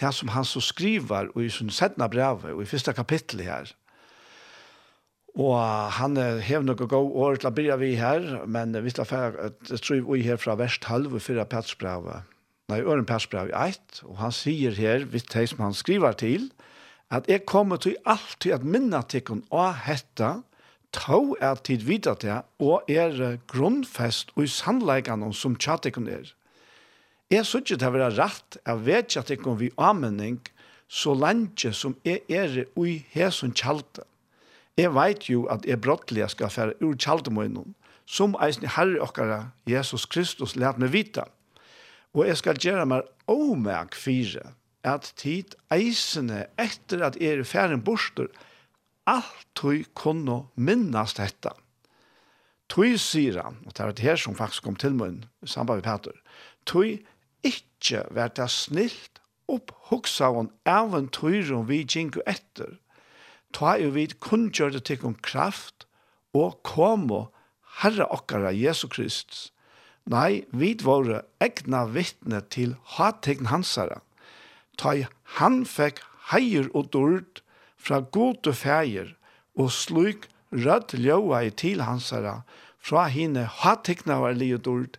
det 0.00 0.12
som 0.12 0.28
han 0.28 0.44
så 0.44 0.60
skriver 0.60 1.36
och 1.36 1.44
i 1.44 1.50
sin 1.50 1.70
sättna 1.70 2.08
brev 2.08 2.44
och 2.44 2.62
i 2.62 2.66
första 2.66 2.92
kapitlet 2.92 3.46
här. 3.46 3.74
Og 5.36 5.60
han 5.92 6.16
hev 6.16 6.64
noe 6.64 6.88
gå 6.88 6.96
år 6.96 7.36
til 7.36 7.50
å 7.50 7.52
begynne 7.52 7.76
vi 7.76 7.90
her, 8.00 8.46
men 8.48 8.72
vi 8.72 8.92
skal 8.92 9.04
få 9.04 9.18
et 9.44 9.72
strøy 9.76 10.00
i 10.16 10.22
her 10.24 10.40
fra 10.40 10.56
verst 10.56 10.88
halv 10.88 11.12
og 11.12 11.20
fyra 11.20 11.44
petsbrevet 11.44 12.24
nei, 12.70 12.80
Øren 12.82 13.06
Persbrev 13.06 13.50
1, 13.54 14.02
og 14.04 14.16
han 14.18 14.32
sier 14.34 14.74
her, 14.74 15.04
vidt 15.06 15.32
det 15.32 15.48
som 15.52 15.62
han 15.62 15.74
skriver 15.74 16.16
til, 16.18 16.50
at 17.14 17.28
jeg 17.30 17.46
kommer 17.46 17.78
til 17.78 17.94
alltid 18.04 18.56
at 18.56 18.66
minne 18.66 19.02
tikkun 19.06 19.44
å 19.54 19.68
hetta, 19.86 20.40
tå 20.96 21.36
er 21.40 21.60
tid 21.62 21.84
videre 21.86 22.18
til, 22.18 22.40
og 22.58 22.90
er 22.90 23.38
grunnfest 23.50 24.32
og 24.34 24.46
i 24.46 24.50
sannleggene 24.50 25.30
som 25.34 25.54
tjattikken 25.54 26.08
er. 26.10 26.32
Jeg 27.30 27.46
synes 27.46 27.70
ikke 27.70 27.80
det 27.82 27.92
vil 27.92 28.02
være 28.02 28.18
rett 28.22 28.58
av 28.66 28.82
vedtjattikken 28.86 29.58
vi 29.62 29.70
anmenning, 29.78 30.40
så 30.88 31.14
lenge 31.14 31.72
som 31.74 31.96
jeg 32.06 32.22
er 32.30 32.62
i 32.62 32.98
hæsen 33.14 33.54
kjalte. 33.54 34.06
Jeg 34.78 34.92
vet 34.94 35.30
jo 35.30 35.46
at 35.50 35.66
jeg 35.66 35.80
brottelig 35.82 36.30
skal 36.34 36.50
fære 36.50 36.78
ur 36.82 36.94
kjalte 36.98 37.30
som 38.06 38.36
eisen 38.42 38.68
herre 38.70 39.00
okkara 39.02 39.50
Jesus 39.66 40.06
Kristus 40.06 40.54
lærte 40.56 40.80
meg 40.80 40.92
vite. 40.92 41.24
Og 42.16 42.24
jeg 42.24 42.40
skal 42.40 42.56
gjøre 42.56 42.86
meg 42.88 43.08
omæk 43.28 43.94
fire, 43.94 44.54
at 44.86 45.12
tid 45.20 45.56
eisene 45.74 46.46
etter 46.60 47.02
at 47.04 47.18
er 47.20 47.42
færen 47.44 47.82
borster, 47.84 48.30
alltid 49.06 49.90
kunne 49.94 50.46
minnes 50.56 51.16
dette. 51.18 51.52
Tøy 52.72 52.96
sier 52.98 53.36
han, 53.44 53.60
og 53.66 53.76
det 53.76 53.84
er 53.84 53.92
det 53.92 54.06
her 54.06 54.18
som 54.18 54.34
faktisk 54.38 54.64
kom 54.66 54.78
til 54.80 54.96
munn, 54.96 55.26
i 55.44 55.50
samband 55.50 55.84
med 55.84 55.86
Peter, 55.86 56.16
tøy 56.66 57.04
ikke 57.46 58.02
vært 58.10 58.40
det 58.40 58.48
snilt 58.50 59.20
opp 59.52 59.70
hoksa 59.90 60.32
hon 60.34 60.50
even 60.66 61.10
tøyren 61.14 61.68
vi 61.68 61.84
gikk 61.84 62.18
etter. 62.26 62.78
Ta 63.54 63.76
jo 63.78 63.92
vid 63.94 64.16
kunngjør 64.24 64.74
det 64.74 64.86
til 64.88 65.04
om 65.06 65.14
kraft, 65.22 65.86
og 66.34 66.58
kom 66.66 67.06
herra 67.12 67.28
herre 67.82 68.08
okkara 68.12 68.50
Jesu 68.56 68.88
Kristus, 68.88 69.52
Nei, 70.06 70.44
vi 70.54 70.76
var 70.86 71.24
egna 71.42 71.82
vittne 71.90 72.40
til 72.54 72.76
hattekn 72.94 73.48
hansara. 73.50 74.02
Ta 74.78 74.92
han 75.40 75.64
fekk 75.66 76.02
heier 76.30 76.68
og 76.78 76.92
dord 76.94 77.42
fra 77.76 78.00
gode 78.14 78.54
feir, 78.54 79.16
og 79.58 79.72
sluk 79.74 80.28
rødt 80.52 80.94
ljøa 80.94 81.42
i 81.48 81.50
til 81.50 81.82
hansara, 81.82 82.42
fra 82.78 83.08
hine 83.10 83.48
hattegna 83.50 84.20
var 84.22 84.36
lige 84.38 84.58
dord, 84.62 84.94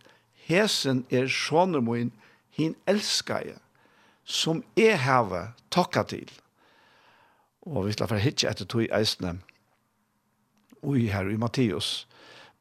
hesen 0.48 1.06
er 1.10 1.28
sjånemoin, 1.28 2.12
hin 2.50 2.74
elskaje, 2.86 3.56
som 4.24 4.60
jeg 4.76 4.98
hava 5.00 5.54
tokka 5.70 6.02
til. 6.04 6.28
Og 7.64 7.86
vi 7.86 7.96
slår 7.96 8.12
for 8.12 8.20
hitje 8.20 8.50
etter 8.50 8.68
tog 8.68 8.84
eisne, 8.92 9.38
ui 10.82 11.08
her 11.08 11.32
i 11.32 11.40
Matteus, 11.40 12.04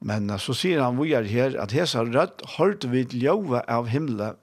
Men 0.02 0.30
uh, 0.30 0.38
så 0.42 0.54
sier 0.58 0.84
han 0.84 1.00
vi 1.00 1.14
er 1.18 1.28
her 1.30 1.58
at 1.62 1.74
hesa 1.76 2.04
rødt 2.06 2.44
hørt 2.58 2.86
vi 2.92 3.06
ljøve 3.12 3.64
av 3.68 3.90
himmelen 3.92 4.38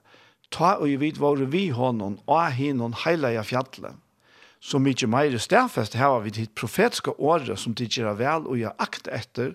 ta 0.54 0.76
og 0.78 0.86
vi 0.86 0.96
vid 1.02 1.18
våre 1.18 1.46
vi 1.50 1.68
hånden 1.74 2.18
og 2.30 2.52
hinom 2.54 2.94
heilige 3.04 3.42
fjallet. 3.48 3.96
Så 4.64 4.78
mykje 4.80 5.10
meire 5.10 5.40
stedfest 5.42 5.96
hava 5.98 6.22
vi 6.24 6.32
ditt 6.32 6.54
profetiske 6.56 7.16
året 7.18 7.58
som 7.60 7.74
de 7.76 7.88
gjør 7.90 8.14
vel 8.20 8.46
og 8.48 8.60
gjør 8.60 8.76
akt 8.80 9.10
etter, 9.12 9.52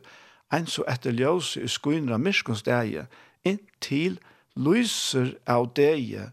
enn 0.54 0.68
så 0.70 0.86
etter 0.92 1.16
ljøs 1.16 1.56
i 1.58 1.70
skoinra 1.70 2.20
myrskons 2.22 2.66
deg, 2.68 3.08
inntil 3.48 4.20
lyser 4.60 5.34
av 5.50 5.72
deg, 5.78 6.30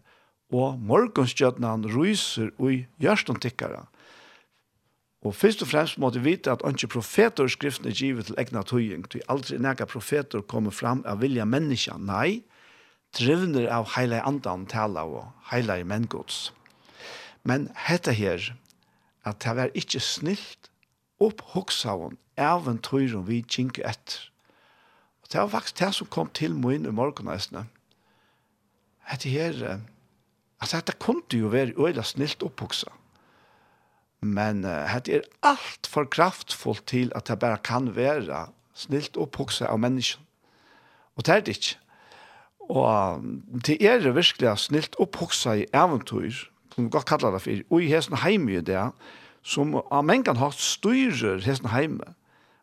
og 0.53 0.77
morgonskjøtnan 0.79 1.87
ryser 1.91 2.53
og 2.57 2.85
gjørståntikkere. 3.03 3.85
Og 5.27 5.35
først 5.35 5.61
og 5.61 5.67
fremst 5.67 5.97
måtte 5.99 6.21
vi 6.23 6.31
vite 6.31 6.53
at 6.55 6.61
ikke 6.63 6.87
profeter 6.87 7.49
skriftene 7.51 7.91
givet 7.91 8.29
til 8.29 8.37
egna 8.39 8.61
tøying. 8.63 9.09
til 9.09 9.21
aldri 9.27 9.57
nægge 9.57 9.85
profeter 9.85 10.41
kommer 10.41 10.71
fram 10.71 11.03
av 11.05 11.19
vilja 11.21 11.45
menneska. 11.45 11.97
Nei, 11.97 12.43
drivner 13.17 13.67
av 13.67 13.89
heile 13.95 14.21
andan 14.23 14.65
tala 14.65 15.03
og 15.03 15.25
heile 15.51 15.83
menngods. 15.83 16.53
Men 17.43 17.69
hette 17.75 18.13
her, 18.13 18.53
at 19.25 19.43
det 19.43 19.55
var 19.55 19.75
ikke 19.75 19.99
snilt 19.99 20.71
opphoksaven 21.19 22.17
av 22.37 22.67
en 22.67 22.79
tøyrum 22.79 23.27
vi 23.27 23.41
kjink 23.43 23.79
etter. 23.79 24.29
Og 25.23 25.31
det 25.31 25.41
var 25.41 25.51
faktisk 25.57 25.79
det 25.79 25.93
som 25.93 26.07
kom 26.07 26.29
til 26.29 26.55
min 26.55 26.85
i 26.85 26.91
morgenestene. 26.91 27.65
Hette 29.11 29.29
her, 29.29 29.81
at 30.61 30.71
dette 30.71 30.95
kunne 30.99 31.27
jo 31.33 31.51
være 31.51 31.75
øyla 31.75 32.03
snilt 32.03 32.43
opphoksaven 32.43 33.06
Men 34.21 34.65
uh, 34.65 34.97
det 35.05 35.15
er 35.15 35.27
alt 35.45 35.87
for 35.89 36.09
kraftfullt 36.09 36.87
til 36.87 37.11
at 37.15 37.27
det 37.27 37.39
bare 37.39 37.61
kan 37.63 37.95
være 37.95 38.47
snilt 38.77 39.17
opphokse 39.17 39.67
av 39.67 39.79
mennesken. 39.79 40.23
Og 41.17 41.25
det 41.25 41.33
er 41.33 41.39
det 41.45 41.57
ikke. 41.57 41.77
Og 42.69 43.23
det 43.65 43.77
er 43.81 43.99
det 44.03 44.15
virkelig 44.15 44.57
snilt 44.59 44.95
opphokse 44.99 45.61
i 45.61 45.67
eventyr, 45.73 46.45
som 46.75 46.85
vi 46.85 46.89
godt 46.89 47.05
kallar 47.05 47.31
det 47.31 47.41
for, 47.41 47.63
og 47.69 47.83
i 47.83 47.89
hesten 47.89 48.17
heime 48.21 48.57
i 48.57 48.61
det, 48.61 48.89
som 49.41 49.77
av 49.79 50.03
mengan 50.05 50.37
har 50.37 50.51
styrer 50.51 51.39
hesten 51.45 51.71
heime, 51.71 52.13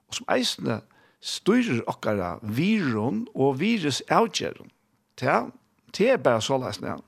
og 0.09 0.19
som 0.19 0.29
eisene 0.31 0.83
styrer 1.25 1.81
okkara 1.89 2.37
virun 2.43 3.25
og 3.35 3.59
virus 3.61 4.03
avgjeren. 4.13 4.69
Det 5.21 5.29
er, 5.31 5.49
det 5.97 6.11
er 6.11 6.21
bare 6.21 6.43
så 6.45 6.59
leisne. 6.61 6.99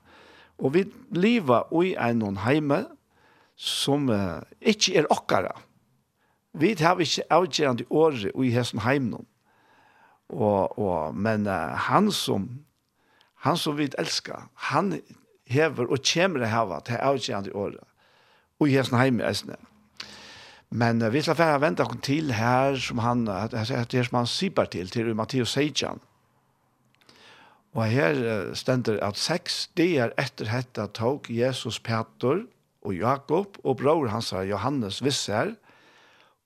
Og 0.57 0.73
vi 0.73 0.87
lever 1.13 1.69
i 1.83 1.93
en 2.01 2.39
heime, 2.41 2.85
som 3.57 4.09
uh, 4.13 4.45
ikke 4.61 4.99
er 5.01 5.09
okkara. 5.09 5.55
Vi 6.57 6.75
har 6.79 7.01
ikke 7.01 7.25
avgjørende 7.33 7.85
året 7.89 8.31
i 8.31 8.53
hesten 8.53 8.81
heimen. 8.85 9.25
Og, 10.29 10.77
og, 10.79 11.15
men 11.15 11.47
uh, 11.47 11.73
han 11.89 12.11
som 12.11 12.49
han 13.45 13.57
som 13.57 13.77
vi 13.77 13.85
elskar, 14.01 14.47
han 14.71 14.97
hever 15.47 15.91
og 15.93 16.01
kommer 16.03 16.43
å 16.43 16.51
hava 16.51 16.79
til 16.85 16.97
avgjørende 16.99 17.53
året 17.55 17.83
og 18.57 18.69
i 18.69 18.73
hesten 18.73 18.97
heimen. 18.97 19.25
Eisne. 19.25 19.57
Men 20.69 21.01
uh, 21.01 21.11
vi 21.13 21.21
skal 21.21 21.37
være 21.39 21.61
vente 21.63 21.85
oss 21.85 22.01
til 22.03 22.33
her 22.35 22.77
som 22.81 23.01
han, 23.05 23.27
her, 23.29 23.53
her 23.53 24.09
som 24.09 24.21
han 24.21 24.29
sier 24.29 24.69
til, 24.73 24.89
til 24.89 25.13
Matteus 25.15 25.53
Seidjan. 25.55 26.01
Og 27.77 27.85
her 27.85 28.17
uh, 28.17 28.55
stender 28.57 28.97
at 29.05 29.21
seks 29.21 29.67
dager 29.77 30.13
etter 30.17 30.49
dette 30.49 30.89
tok 30.97 31.29
Jesus 31.29 31.79
Peter, 31.79 32.43
og 32.87 32.95
Jakob 32.95 33.57
og 33.63 33.81
bror 33.81 34.07
hans 34.07 34.31
Johannes 34.31 35.01
Visser, 35.03 35.55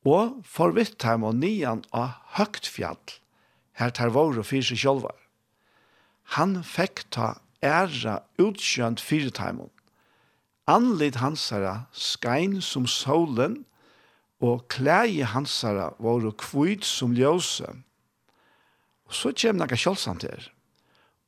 og 0.06 0.42
forvitt 0.50 1.04
ham 1.06 1.24
og 1.28 1.38
nian 1.38 1.84
av 1.94 2.18
høgt 2.38 2.66
fjall, 2.66 2.98
her 3.78 3.94
tar 3.94 4.14
våre 4.16 4.42
fyrir 4.46 4.78
sjolvar. 4.78 5.18
Han 6.38 6.64
fekk 6.66 7.06
ta 7.14 7.36
æra 7.62 8.22
utskjønt 8.42 9.04
fyrir 9.04 9.36
heim. 9.38 9.68
Anlid 10.66 11.20
hansara 11.22 11.86
skein 11.94 12.62
som 12.62 12.88
solen, 12.90 13.66
og 14.42 14.66
klæje 14.74 15.28
hansara 15.36 15.92
våre 16.02 16.32
kvitt 16.34 16.88
som 16.88 17.14
ljøse. 17.14 17.68
Og 19.06 19.14
så 19.14 19.30
kjem 19.38 19.60
nekka 19.60 19.78
kjølsant 19.78 20.26
her. 20.26 20.48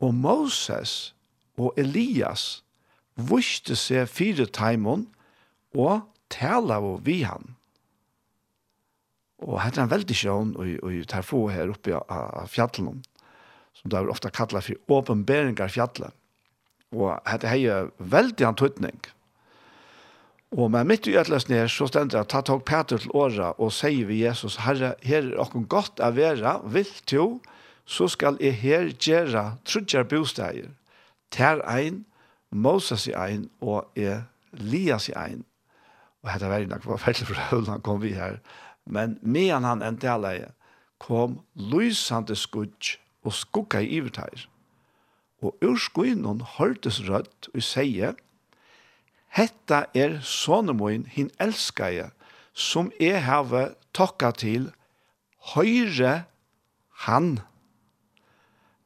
Og 0.01 0.15
Moses 0.17 1.13
og 1.59 1.77
Elias 1.77 2.62
vuste 3.15 3.75
seg 3.77 4.09
fire 4.09 4.47
taimon 4.49 5.07
og 5.77 6.05
tala 6.33 6.79
og 6.81 7.03
vi 7.05 7.21
han. 7.27 7.53
Og 9.43 9.59
hette 9.61 9.81
han 9.81 9.91
veldig 9.91 10.15
sjøen 10.15 10.53
og, 10.55 10.69
og, 10.81 10.99
tar 11.09 11.25
få 11.27 11.47
her 11.51 11.73
oppe 11.73 11.97
av 11.99 12.47
fjallen, 12.51 13.01
som 13.75 13.91
det 13.91 13.99
er 13.99 14.11
ofte 14.11 14.31
kallet 14.33 14.63
for 14.65 14.99
åpenberingar 14.99 15.73
fjallet. 15.73 16.13
Og 16.93 17.17
hette 17.27 17.49
hei 17.49 17.65
veldig 17.97 18.47
antutning. 18.47 19.01
Og 20.53 20.69
med 20.69 20.85
mitt 20.85 21.07
i 21.09 21.15
ætlesen 21.17 21.55
her, 21.55 21.67
så 21.67 21.87
stender 21.89 22.19
jeg, 22.19 22.29
ta 22.29 22.43
tog 22.45 22.61
Peter 22.65 23.01
til 23.01 23.13
åra 23.17 23.55
og 23.57 23.71
sier 23.73 24.05
vi 24.05 24.21
Jesus, 24.21 24.59
Herre, 24.61 24.93
her 25.01 25.31
er 25.31 25.39
okkur 25.41 25.65
godt 25.65 26.01
av 26.03 26.19
vera, 26.19 26.59
vil 26.69 26.89
to, 27.09 27.25
så 27.89 28.05
skal 28.07 28.37
jeg 28.39 28.59
her 28.61 28.91
gjøre 28.93 29.43
trudjar 29.65 30.05
bosteier. 30.05 30.69
Ter 31.33 31.63
ein, 31.65 32.03
Moses 32.53 33.07
i 33.07 33.15
ein 33.17 33.49
og 33.61 33.89
Elias 33.97 35.09
i 35.09 35.15
ein. 35.17 35.43
Og 36.23 36.31
hette 36.31 36.49
veldig 36.49 36.69
nok, 36.71 36.85
var 36.85 37.01
veldig 37.05 37.27
forhøyld 37.27 37.71
han 37.71 37.83
kom 37.83 38.01
vi 38.01 38.13
her. 38.15 38.39
Men 38.85 39.17
medan 39.21 39.63
han 39.67 39.83
endte 39.83 40.11
alle 40.11 40.51
kom 41.03 41.41
lysande 41.55 42.35
skudj 42.35 42.97
og 43.23 43.35
skugga 43.35 43.81
i 43.83 43.97
ivertær. 43.97 44.47
Og 45.43 45.57
ur 45.63 45.79
skuinen 45.79 46.43
hørtes 46.57 47.01
rødt 47.09 47.49
og 47.53 47.63
sier, 47.63 48.15
Hetta 49.33 49.85
er 49.97 50.19
sonemoin 50.21 51.07
hin 51.09 51.31
elskaje, 51.41 52.11
som 52.53 52.91
er 53.01 53.23
have 53.25 53.73
tokka 53.97 54.29
til 54.37 54.69
høyre 55.55 56.23
han. 57.07 57.39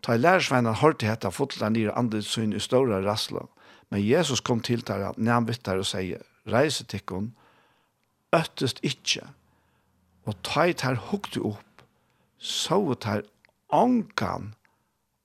Ta 0.02 0.16
i 0.16 0.22
lærersveinan 0.22 0.80
hørte 0.80 1.10
hetta 1.10 1.34
fotla 1.36 1.68
nir 1.70 1.92
andre 2.00 2.22
syn 2.24 2.56
i 2.56 2.64
ståra 2.64 3.02
rasla. 3.04 3.44
Men 3.90 4.04
Jesus 4.04 4.42
kom 4.44 4.60
til 4.64 4.84
der 4.88 5.10
at 5.10 5.20
han 5.22 5.48
vittar 5.48 5.80
og 5.80 5.88
sier, 5.88 6.24
reise 6.48 6.84
tikkun, 6.88 7.32
øttest 8.36 8.82
ikkje, 8.86 9.24
og 10.28 10.36
teit 10.44 10.84
her 10.84 11.00
hukte 11.10 11.42
opp, 11.48 11.84
sovet 12.38 13.08
her 13.08 13.24
ankan, 13.74 14.54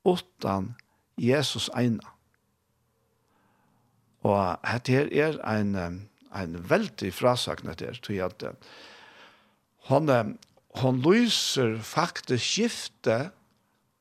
utan 0.07 0.73
Jesus 1.19 1.69
eina. 1.79 2.15
Og 4.23 4.63
dette 4.63 4.95
her 4.95 5.11
er 5.11 5.39
en, 5.59 5.75
en 6.31 6.57
veldig 6.71 7.11
frasakne 7.15 7.75
etter, 7.75 7.99
tror 7.99 8.15
jeg 8.15 8.31
at 8.31 8.67
han, 9.91 10.37
han 10.79 11.01
lyser 11.03 11.81
faktisk 11.83 12.45
skiftet 12.47 13.33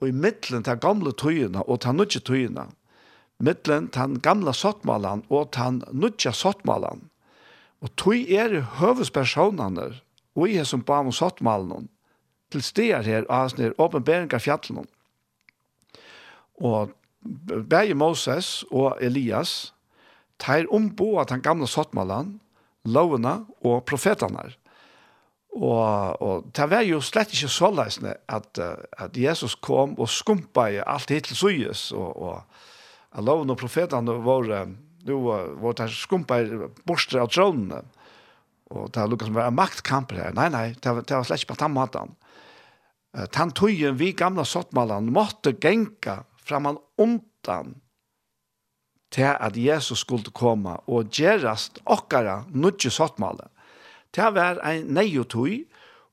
og 0.01 0.09
i 0.09 0.13
middelen 0.17 0.65
til 0.65 0.81
gamle 0.81 1.13
tøyene 1.17 1.61
og 1.65 1.81
til 1.81 1.97
nødje 1.97 2.21
tøyene, 2.25 2.67
mittlen 3.45 3.89
den 3.95 4.19
gamla 4.23 4.53
sottmalan 4.53 5.23
og 5.29 5.51
den 5.55 5.81
nutja 5.91 6.33
sottmalan. 6.35 7.07
Og 7.81 7.93
tøy 7.97 8.25
er 8.29 8.59
høvespersonene 8.77 9.89
og 10.37 10.47
i 10.47 10.57
hesson 10.59 10.83
bam 10.85 11.09
og 11.11 11.17
sottmalen 11.17 11.89
til 12.51 12.63
steder 12.63 13.07
her 13.07 13.27
av 13.31 13.51
sånne 13.51 13.73
åpenbering 13.81 14.31
av 14.35 14.43
fjallene. 14.43 14.85
Og 16.61 16.91
Berge 17.21 17.95
Moses 17.97 18.61
og 18.71 18.97
Elias 19.01 19.73
tar 20.41 20.69
ombo 20.73 21.15
at 21.21 21.31
han 21.33 21.43
gamla 21.45 21.69
sottmalan, 21.69 22.39
lovene 22.85 23.41
og 23.61 23.83
profetene. 23.85 24.49
Og, 25.51 26.21
og 26.21 26.47
det 26.55 26.67
var 26.71 26.85
jo 26.87 27.01
slett 27.03 27.33
ikke 27.35 27.51
så 27.51 27.69
leisende 27.75 28.15
at, 28.31 28.59
at 28.97 29.17
Jesus 29.17 29.57
kom 29.59 29.97
og 29.99 30.09
skumpa 30.09 30.69
i 30.71 30.79
alt 30.79 31.11
hittil 31.11 31.37
syes 31.37 31.89
og, 31.91 32.15
og 32.15 32.69
at 33.11 33.25
loven 33.25 33.51
og 33.51 33.59
profetene 33.59 34.15
var, 34.23 34.47
nu 35.07 35.17
var 35.25 35.77
det 35.77 35.89
skumpa 35.95 36.39
borster 36.87 37.23
av 37.23 37.31
trådene. 37.33 37.81
Og 38.71 38.91
det 38.95 39.07
lukket 39.11 39.27
som 39.27 39.35
var 39.35 39.49
en 39.51 39.57
maktkamp 39.57 40.13
her. 40.15 40.31
Nei, 40.37 40.47
nei, 40.53 40.67
det 40.79 40.93
var, 40.95 41.03
det 41.03 41.17
var 41.17 41.27
slett 41.27 41.43
ikke 41.43 41.55
på 41.55 41.63
den 41.65 41.75
måten. 41.75 42.13
Den 43.35 43.51
tøyen 43.51 43.97
vi 43.99 44.13
gamla 44.15 44.45
sottmalene 44.47 45.11
måtte 45.11 45.51
genka 45.59 46.21
framan 46.39 46.79
undan 47.01 47.75
til 49.11 49.27
at 49.27 49.57
Jesus 49.59 50.05
skulle 50.05 50.31
komme 50.31 50.77
og 50.87 51.11
gjerast 51.11 51.81
okkara 51.83 52.45
nudje 52.47 52.93
sottmale. 52.93 53.49
Det 54.15 54.29
var 54.35 54.61
en 54.67 54.87
neiotøy, 54.95 55.65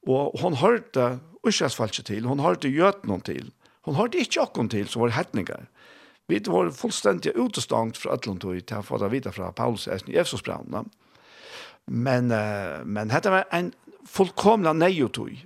og 0.09 0.35
hon 0.43 0.59
hørte 0.59 1.19
uskjelsfalske 1.47 2.03
til, 2.07 2.27
hon 2.27 2.43
hørte 2.43 2.71
gjøtnån 2.71 3.23
til. 3.27 3.53
Hon 3.87 3.95
hørte 3.99 4.19
ikke 4.19 4.43
okkon 4.43 4.71
til, 4.71 4.89
som 4.91 5.05
var 5.05 5.15
hetninger. 5.15 5.69
Vi 6.29 6.41
var 6.47 6.71
fullstendig 6.77 7.33
utestangt 7.37 7.97
fra 7.97 8.13
Atlantøy 8.13 8.61
til 8.61 8.83
å 8.83 8.85
få 8.85 8.99
det 9.01 9.09
videre 9.15 9.33
fra 9.33 9.49
Paulus 9.57 9.87
i 9.89 10.17
Efsosbrandene. 10.21 10.85
Men, 11.89 12.29
uh, 12.29 12.85
men 12.85 13.09
dette 13.09 13.33
var 13.33 13.47
en 13.57 13.71
fullkomna 14.05 14.75
nøyotøy. 14.77 15.39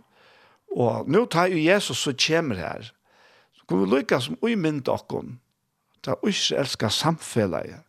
Og 0.74 1.06
nå 1.06 1.22
tar 1.30 1.52
jo 1.52 1.60
Jesus 1.60 2.02
som 2.02 2.16
kommer 2.18 2.58
her. 2.58 2.88
Så 3.54 3.66
kan 3.68 3.82
vi 3.84 3.90
lykke 3.92 4.18
som 4.24 4.38
umynd 4.42 4.82
dere. 4.88 5.22
Det 6.02 6.16
er 6.16 6.28
israelska 6.28 6.90
samfunnet 6.90 7.84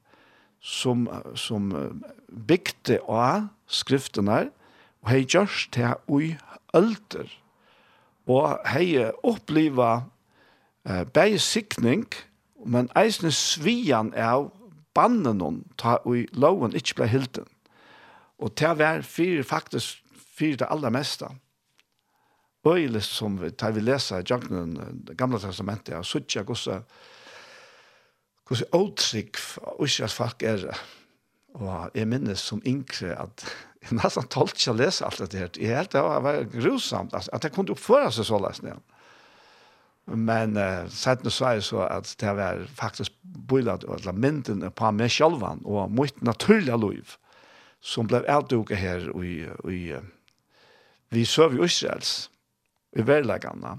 som, 0.61 1.07
som 1.33 1.71
bygde 2.29 2.99
av 3.09 3.47
skriftene 3.65 4.51
og 5.01 5.09
hei 5.09 5.23
gjørs 5.25 5.65
til 5.73 5.97
ui 6.07 6.35
ølter. 6.77 7.25
Og 8.29 8.61
hei 8.69 9.01
oppliva 9.25 9.89
uh, 10.85 11.01
eh, 11.01 11.39
sikning 11.41 12.05
og 12.05 12.21
men 12.65 12.89
eisne 12.99 13.31
svian 13.31 14.13
av 14.13 14.51
bannen 14.95 15.41
hon 15.41 15.61
ta 15.79 15.97
ui 16.05 16.27
loven 16.37 16.75
ikkje 16.77 16.99
blei 16.99 17.09
hilden. 17.11 17.47
Og 18.39 18.55
ta 18.59 18.73
vær 18.77 19.03
fyr 19.05 19.43
faktisk 19.47 20.03
fyr 20.33 20.57
det 20.59 20.69
aller 20.69 20.93
mesta. 20.93 21.31
Øyelig 22.63 23.03
som 23.03 23.35
vi, 23.41 23.51
tar 23.51 23.73
vi 23.75 23.81
lesa 23.83 24.21
i 24.21 24.23
det 24.23 25.17
gamle 25.17 25.39
testamentet, 25.39 25.97
og 25.97 26.05
suttja 26.05 26.43
gossa 26.47 26.83
hvordan 28.47 28.75
åtrykk 28.75 29.39
Israels 29.83 30.15
folk 30.15 30.43
er 30.43 30.65
Og 31.53 31.91
jeg 31.93 32.07
minnes 32.07 32.39
som 32.39 32.61
inkre 32.65 33.13
at 33.13 33.43
jeg 33.83 33.99
nesten 33.99 34.27
tålte 34.31 34.57
ikke 34.57 34.71
å 34.71 34.79
lese 34.79 35.05
alt 35.05 35.21
det 35.31 35.39
her. 35.39 35.49
Jeg 35.59 35.75
helt 35.75 35.91
det 35.91 36.01
var 36.01 36.43
grusomt, 36.49 37.13
at 37.13 37.43
jeg 37.43 37.51
kunne 37.53 37.75
oppføre 37.75 38.11
seg 38.11 38.25
så 38.25 38.39
løsning. 38.39 38.79
Men 40.05 40.57
uh, 40.57 40.89
sett 40.91 41.23
nu 41.23 41.31
så 41.31 41.53
er 41.53 41.61
så 41.63 41.85
at 41.87 42.15
det 42.19 42.33
var 42.35 42.65
faktisk 42.75 43.13
bøylet 43.23 43.85
og 43.87 44.01
at 44.03 44.15
mynden 44.15 44.65
på 44.75 44.91
meg 44.91 45.11
selv 45.11 45.43
og 45.43 45.91
mitt 45.91 46.19
naturlige 46.21 46.77
liv 46.77 47.15
som 47.83 48.07
ble 48.07 48.23
avduket 48.31 48.79
her 48.79 49.07
i, 49.23 49.47
i 49.71 49.79
vi 51.13 51.25
søv 51.25 51.55
i 51.55 51.63
Israels 51.65 52.29
i 52.97 53.05
verlegene 53.07 53.77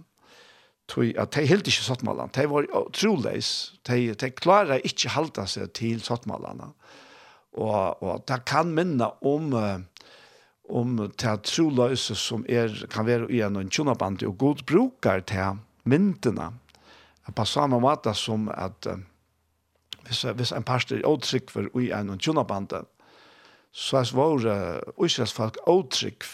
tog 0.88 1.12
at 1.16 1.32
de 1.32 1.46
helt 1.48 1.68
ikke 1.68 1.84
sattmålene. 1.86 2.32
De 2.36 2.44
var 2.50 2.66
troleis. 2.92 3.72
De, 3.88 4.12
de 4.12 4.30
klarer 4.30 4.84
ikke 4.84 5.14
halte 5.14 5.46
seg 5.48 5.72
til 5.76 6.02
sattmålene. 6.04 6.72
Og, 7.54 8.02
og 8.02 8.24
det 8.28 8.42
kan 8.48 8.72
minne 8.74 9.08
om 9.24 9.52
om 10.68 10.96
det 10.96 11.34
troløse 11.44 12.14
som 12.16 12.44
er, 12.48 12.72
kan 12.90 13.06
være 13.06 13.28
i 13.32 13.42
en 13.44 13.68
tjonaband 13.68 14.22
og 14.24 14.38
god 14.38 14.64
brukar 14.66 15.20
til 15.28 15.60
myndene 15.84 16.50
på 17.34 17.44
samme 17.48 17.80
måte 17.80 18.12
som 18.14 18.48
at 18.52 18.86
um, 18.90 19.04
hvis, 20.04 20.22
hvis 20.36 20.52
en 20.52 20.66
pastor 20.66 20.98
er 20.98 21.08
åtrykk 21.08 21.52
for 21.52 21.80
i 21.80 21.90
en 21.96 22.12
og 22.12 22.20
tjunabande, 22.20 22.82
så 23.72 24.02
er 24.02 24.12
våre 24.14 24.56
uisraelsfolk 25.00 25.58
åtrykk 25.66 26.26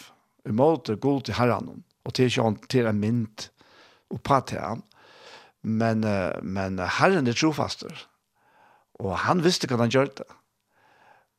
i 0.51 0.55
måte 0.57 0.97
god 0.97 1.29
til 1.29 1.39
herren, 1.39 1.85
og 2.05 2.15
til 2.15 2.31
til 2.69 2.87
en 2.87 3.01
mynd 3.01 3.49
og 4.11 4.23
på 4.23 4.41
til 4.47 4.59
ham. 4.59 4.83
Men, 5.63 6.01
men 6.43 6.79
herren 6.79 7.27
er 7.27 7.37
trofaster, 7.37 8.07
og 8.99 9.19
han 9.19 9.45
visste 9.45 9.69
hva 9.69 9.77
han 9.85 9.93
gjør 9.93 10.11
det. 10.19 10.27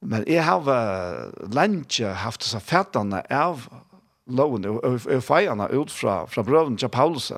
Men 0.02 0.24
jeg 0.28 0.45
har 0.45 0.65
lenge 1.54 2.13
haft 2.24 2.41
disse 2.41 2.60
fætene 2.60 3.21
av 3.30 3.67
loven, 4.28 4.65
og, 4.65 4.80
og, 4.84 5.02
og 5.06 5.24
feierne 5.24 5.67
ut 5.74 5.91
fra, 5.91 6.26
fra 6.26 6.43
brøven 6.45 6.78
til 6.78 6.89
Paulus, 6.89 7.32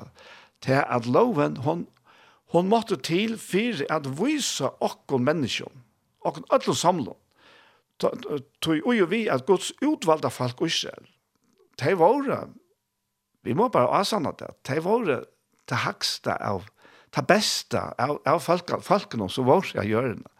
til 0.64 0.80
at 0.80 1.06
loven, 1.06 1.58
hon, 1.64 1.86
hon 2.54 2.68
måtte 2.70 2.96
til 2.96 3.36
for 3.40 3.84
at 3.92 4.08
vise 4.18 4.70
okken 4.80 5.26
mennesker, 5.26 5.70
okken 6.24 6.46
alle 6.54 6.74
samlet, 6.76 7.16
tog 8.00 8.94
jo 8.96 9.06
vi 9.10 9.26
at 9.30 9.46
Guds 9.46 9.72
utvalgte 9.84 10.32
folk 10.32 10.60
og 10.64 10.72
Israel, 10.72 11.08
de 11.80 11.96
var, 11.98 12.48
vi 13.42 13.54
må 13.54 13.68
bare 13.68 14.00
avsanne 14.00 14.32
det, 14.38 14.50
de 14.68 14.78
var 14.84 15.08
det 15.68 15.80
hakste 15.84 16.36
av, 16.40 16.68
det 17.14 17.26
beste 17.28 17.80
av, 18.00 18.18
av 18.26 18.40
folken, 18.42 18.82
folkene 18.82 19.28
som 19.30 19.46
var 19.48 19.66
seg 19.66 19.86
gjørende. 19.90 20.30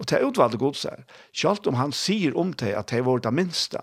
Og 0.00 0.08
det 0.10 0.22
utvalgte 0.24 0.58
Guds 0.58 0.82
her, 0.88 1.04
selv 1.36 1.68
om 1.70 1.76
han 1.78 1.92
sier 1.94 2.34
om 2.38 2.52
det 2.58 2.72
at 2.74 2.90
de 2.90 3.02
var 3.06 3.20
det 3.22 3.34
minste, 3.34 3.82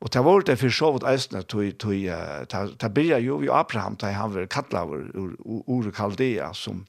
Og 0.00 0.12
det 0.14 0.24
var 0.24 0.44
det 0.46 0.58
for 0.60 0.70
så 0.70 0.92
vidt 0.94 1.06
eisene, 1.10 1.42
det 2.80 2.90
blir 2.94 3.18
jo 3.18 3.40
i 3.42 3.50
Abraham, 3.50 3.96
da 3.96 4.12
han 4.14 4.34
var 4.34 4.46
kattlet 4.46 4.80
over 4.80 5.34
Ure 5.66 5.92
Kaldea, 5.92 6.52
som 6.54 6.86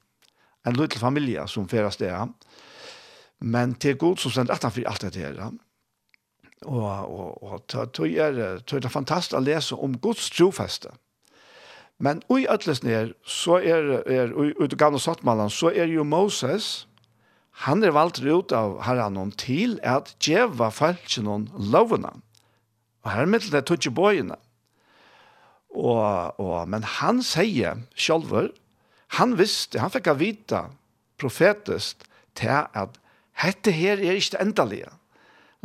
en 0.66 0.78
liten 0.78 1.00
familie 1.00 1.48
som 1.48 1.70
færes 1.70 1.94
sted. 1.98 2.14
Men 3.40 3.74
til 3.76 3.98
god 3.98 4.18
som 4.18 4.32
sender 4.32 4.54
at 4.54 4.64
han 4.64 4.72
for 4.72 4.86
alt 4.86 5.02
det 5.02 5.16
her. 5.16 5.52
Og, 6.62 6.84
og, 7.20 7.44
og 7.44 7.64
det 7.98 8.20
er, 8.20 8.60
det 8.80 8.92
fantastisk 8.92 9.38
å 9.38 9.42
lese 9.42 9.76
om 9.76 9.98
Guds 9.98 10.30
trofeste. 10.30 10.90
Men 12.00 12.22
i 12.30 12.46
ætles 12.48 12.84
ned, 12.84 13.16
så 13.26 13.58
er, 13.58 14.04
er 14.06 14.32
i 14.32 14.54
av 14.62 14.78
gamle 14.78 15.00
sattmannen, 15.00 15.50
så 15.50 15.72
er 15.74 15.90
jo 15.90 16.04
Moses, 16.04 16.88
han 17.66 17.84
er 17.84 17.92
valgt 17.92 18.22
ut 18.22 18.54
av 18.56 18.78
herren 18.86 19.32
til 19.36 19.80
at 19.84 20.14
djeva 20.24 20.70
falskjennom 20.70 21.50
lovene. 21.58 22.14
Mm 22.14 22.29
Og 23.10 23.16
her 23.16 23.26
middel 23.26 23.56
det 23.56 23.66
tog 23.66 23.80
ikke 23.80 23.96
bøyene. 23.98 24.36
Og, 25.74 26.40
og, 26.40 26.68
men 26.70 26.86
han 26.86 27.24
sier 27.26 27.82
selv, 27.98 28.52
han 29.18 29.34
visste, 29.40 29.82
han 29.82 29.90
fikk 29.90 30.12
vita 30.20 30.68
profetisk 31.18 32.06
til 32.38 32.54
at 32.54 33.00
dette 33.40 33.74
her 33.74 33.98
er 33.98 34.20
ikke 34.20 34.42
endelige. 34.44 34.92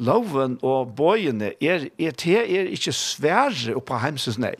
Loven 0.01 0.57
og 0.65 0.95
bøyene 0.97 1.53
er, 1.61 1.85
er, 2.01 2.17
det 2.17 2.39
er 2.41 2.73
ikke 2.73 2.97
svære 2.97 3.77
oppå 3.77 4.01
hemses 4.01 4.41
nei. 4.41 4.57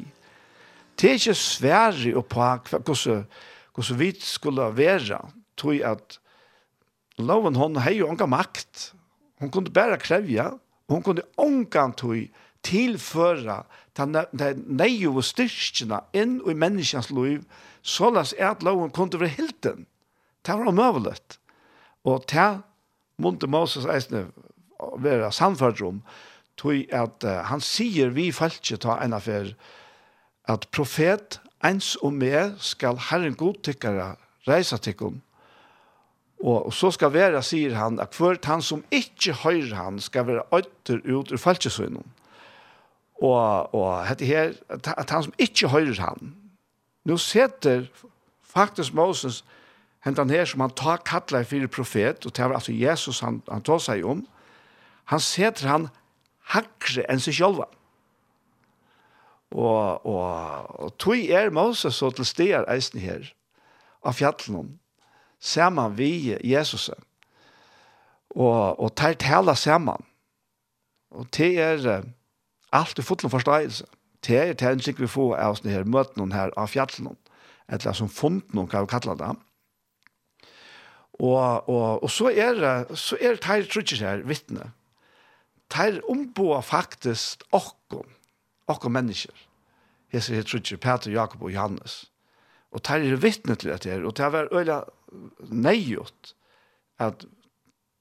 Det 1.01 1.09
er 1.09 1.19
ikke 1.19 1.39
svære 1.41 2.13
oppå 2.21 2.51
hvordan, 2.77 3.25
hvordan 3.73 3.99
vi 3.99 4.13
skulle 4.21 4.69
være, 4.77 5.23
tror 5.57 5.81
at 5.95 6.21
loven 7.19 7.57
hon 7.57 7.81
har 7.81 7.97
jo 7.97 8.13
onka 8.13 8.29
makt. 8.29 8.93
Hon 9.41 9.51
kunde 9.51 9.73
bare 9.73 9.99
krevja, 9.99 10.53
og 10.87 10.99
hon 10.99 11.03
kunde 11.03 11.25
onka 11.41 11.89
tog 11.97 12.29
tilføre 12.65 13.63
den 13.97 14.17
nøye 14.67 15.13
og 15.13 15.25
styrkene 15.27 16.01
inn 16.17 16.41
i 16.49 16.57
menneskens 16.59 17.11
liv, 17.15 17.45
så 17.85 18.11
la 18.11 18.25
oss 18.25 18.35
at 18.41 18.65
loven 18.65 18.93
kunne 18.95 19.21
være 19.21 19.37
hilden. 19.37 19.87
Det 20.45 20.57
var 20.57 20.71
omøvelig. 20.73 21.19
Og 22.05 22.25
det 22.31 22.51
måtte 23.21 23.49
Moses 23.49 23.87
eisne 23.89 24.27
være 25.01 25.33
samført 25.33 25.81
om, 25.85 26.03
tog 26.61 26.93
at 26.95 27.25
uh, 27.27 27.41
han 27.49 27.63
sier 27.65 28.13
vi 28.15 28.29
falskje 28.35 28.79
ta 28.83 28.99
en 29.03 29.17
affær, 29.17 29.55
at 30.51 30.69
profet 30.75 31.41
ens 31.65 31.95
og 32.05 32.13
med 32.15 32.59
skal 32.63 33.01
Herren 33.09 33.37
godtykkere 33.39 34.15
reise 34.49 34.79
til 34.79 35.21
Og, 36.45 36.67
og 36.67 36.73
så 36.77 36.91
skal 36.93 37.13
være, 37.13 37.43
sier 37.43 37.75
han, 37.75 37.97
at 38.01 38.17
hvert 38.19 38.45
han 38.45 38.63
som 38.63 38.85
ikke 38.93 39.33
høyre 39.45 39.75
han 39.75 40.01
skal 40.01 40.27
være 40.27 40.45
øyter 40.53 41.01
ut 41.09 41.33
ur 41.33 41.41
falskjesøgnen 41.41 42.05
og, 43.23 43.75
og 43.75 44.07
hette 44.09 44.27
her, 44.27 44.55
at 44.71 45.11
han 45.11 45.27
som 45.27 45.35
ikke 45.39 45.71
høyrer 45.73 46.01
han, 46.03 46.35
nå 47.05 47.17
setter 47.21 47.87
faktisk 48.43 48.95
Moses 48.95 49.43
hentan 50.05 50.33
her 50.33 50.45
som 50.49 50.65
han 50.65 50.75
tar 50.77 51.03
kattler 51.07 51.47
fyrir 51.49 51.71
profet, 51.73 52.27
og 52.27 52.37
det 52.37 52.45
var 52.45 52.59
altså 52.59 52.73
Jesus 52.73 53.21
han, 53.25 53.43
han 53.49 53.65
tar 53.65 53.81
seg 53.83 54.05
om, 54.09 54.25
han 55.13 55.21
setter 55.21 55.69
han 55.69 55.89
hakre 56.53 57.05
enn 57.11 57.23
seg 57.23 57.39
selv. 57.39 57.65
Og, 59.55 60.07
og, 60.07 60.81
og 60.83 60.95
tog 60.99 61.21
er 61.31 61.53
Moses 61.55 62.01
så 62.01 62.11
til 62.11 62.27
steder 62.27 62.67
eisen 62.73 63.01
her, 63.01 63.29
av 64.05 64.17
fjallen, 64.19 64.75
saman 65.41 65.95
vi 65.97 66.35
Jesus, 66.43 66.91
og, 68.35 68.81
og 68.81 68.91
tar 68.99 69.15
tala 69.21 69.55
saman. 69.57 70.03
Og 71.15 71.29
det 71.37 71.53
er, 71.63 72.03
Alt 72.75 72.99
er 72.99 73.07
fullom 73.07 73.31
forståelse. 73.31 73.87
Det 74.27 74.39
er 74.39 74.53
det 74.53 74.69
en 74.69 74.99
vi 74.99 75.07
får 75.07 75.37
av 75.37 75.59
sånne 75.59 75.75
her 75.75 75.85
møtene 75.85 76.35
her 76.35 76.53
av 76.57 76.71
fjallene, 76.73 77.15
eller 77.69 77.97
som 77.97 78.09
fondene 78.09 78.67
kan 78.69 78.87
vi 78.87 78.93
kalle 78.93 79.17
det. 79.21 79.35
Og, 81.21 81.69
og, 81.69 82.03
og 82.03 82.11
så 82.11 82.33
er 82.33 82.57
det, 82.59 82.99
så 82.99 83.19
er 83.21 83.37
det 83.37 83.45
her 83.45 83.69
trutjes 83.71 84.01
her, 84.01 84.25
vittne. 84.27 84.73
Det 85.71 86.01
omboer 86.11 86.65
faktisk 86.65 87.45
okkom, 87.53 88.09
okkom 88.67 88.97
mennesker. 88.97 89.37
Hese 90.13 90.35
her 90.35 90.43
trutjes, 90.43 90.81
Peter, 90.81 91.13
Jakob 91.13 91.43
og 91.43 91.53
Johannes. 91.53 92.05
Og 92.75 92.83
det 92.83 93.13
er 93.13 93.23
vittne 93.23 93.55
til 93.55 93.71
dette 93.71 93.91
her, 93.91 94.03
og 94.03 94.17
det 94.17 94.25
er 94.25 94.35
veldig 94.35 94.81
nøyot 95.53 96.35
at 96.99 97.27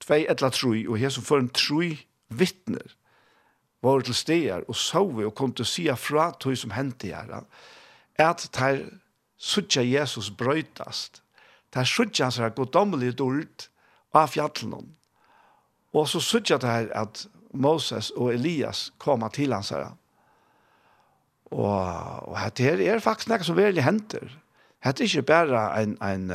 tvei 0.02 0.24
etla 0.30 0.50
trui, 0.50 0.88
og 0.88 0.98
hese 0.98 1.22
for 1.22 1.42
en 1.42 1.52
trui 1.54 2.00
vittner 2.34 2.96
var 3.84 4.02
til 4.02 4.16
steder 4.16 4.64
og 4.68 4.76
så 4.76 5.04
vi 5.12 5.26
og 5.28 5.36
kom 5.36 5.54
til 5.54 5.66
å 5.66 5.70
si 5.70 5.88
fra 6.00 6.32
tog 6.40 6.56
som 6.58 6.72
hendte 6.72 7.12
her, 7.12 7.44
at 8.20 8.48
der 8.56 8.86
suttje 9.38 9.84
Jesus 9.84 10.32
brøytast, 10.32 11.22
der 11.74 11.84
suttje 11.84 12.24
hans 12.24 12.38
her 12.38 12.54
goddommelige 12.56 13.18
dult 13.20 13.68
av 14.14 14.32
fjallene, 14.32 14.88
og 15.94 16.08
så 16.10 16.22
suttje 16.24 16.58
det 16.62 16.70
her 16.70 16.88
at 16.96 17.26
Moses 17.54 18.10
og 18.16 18.34
Elias 18.34 18.92
koma 18.98 19.30
til 19.30 19.54
hans 19.54 19.70
her. 19.70 19.92
Og, 21.52 22.30
og 22.30 22.38
dette 22.40 22.64
her 22.66 22.82
er 22.82 23.04
faktisk 23.04 23.30
noe 23.30 23.46
som 23.46 23.58
virkelig 23.58 23.86
henter. 23.86 24.32
Dette 24.84 25.04
er 25.04 25.12
ikke 25.12 25.28
bare 25.30 25.62
en, 25.84 25.94
en, 26.02 26.32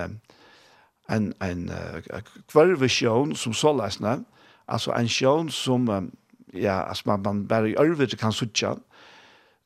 en, 1.11 1.33
en, 1.43 1.65
en 1.73 2.29
kvarvisjon 2.53 3.35
som 3.37 3.57
så 3.57 3.73
løsne, 3.75 4.21
altså 4.69 4.95
en 4.95 5.11
sjøen 5.11 5.51
som 5.51 5.89
um, 5.89 6.13
ja, 6.55 6.83
altså 6.89 7.11
man, 7.11 7.23
man 7.25 7.47
bare 7.49 7.71
i 7.71 7.77
ørvete 7.81 8.17
kan 8.17 8.33
suttja. 8.33 8.75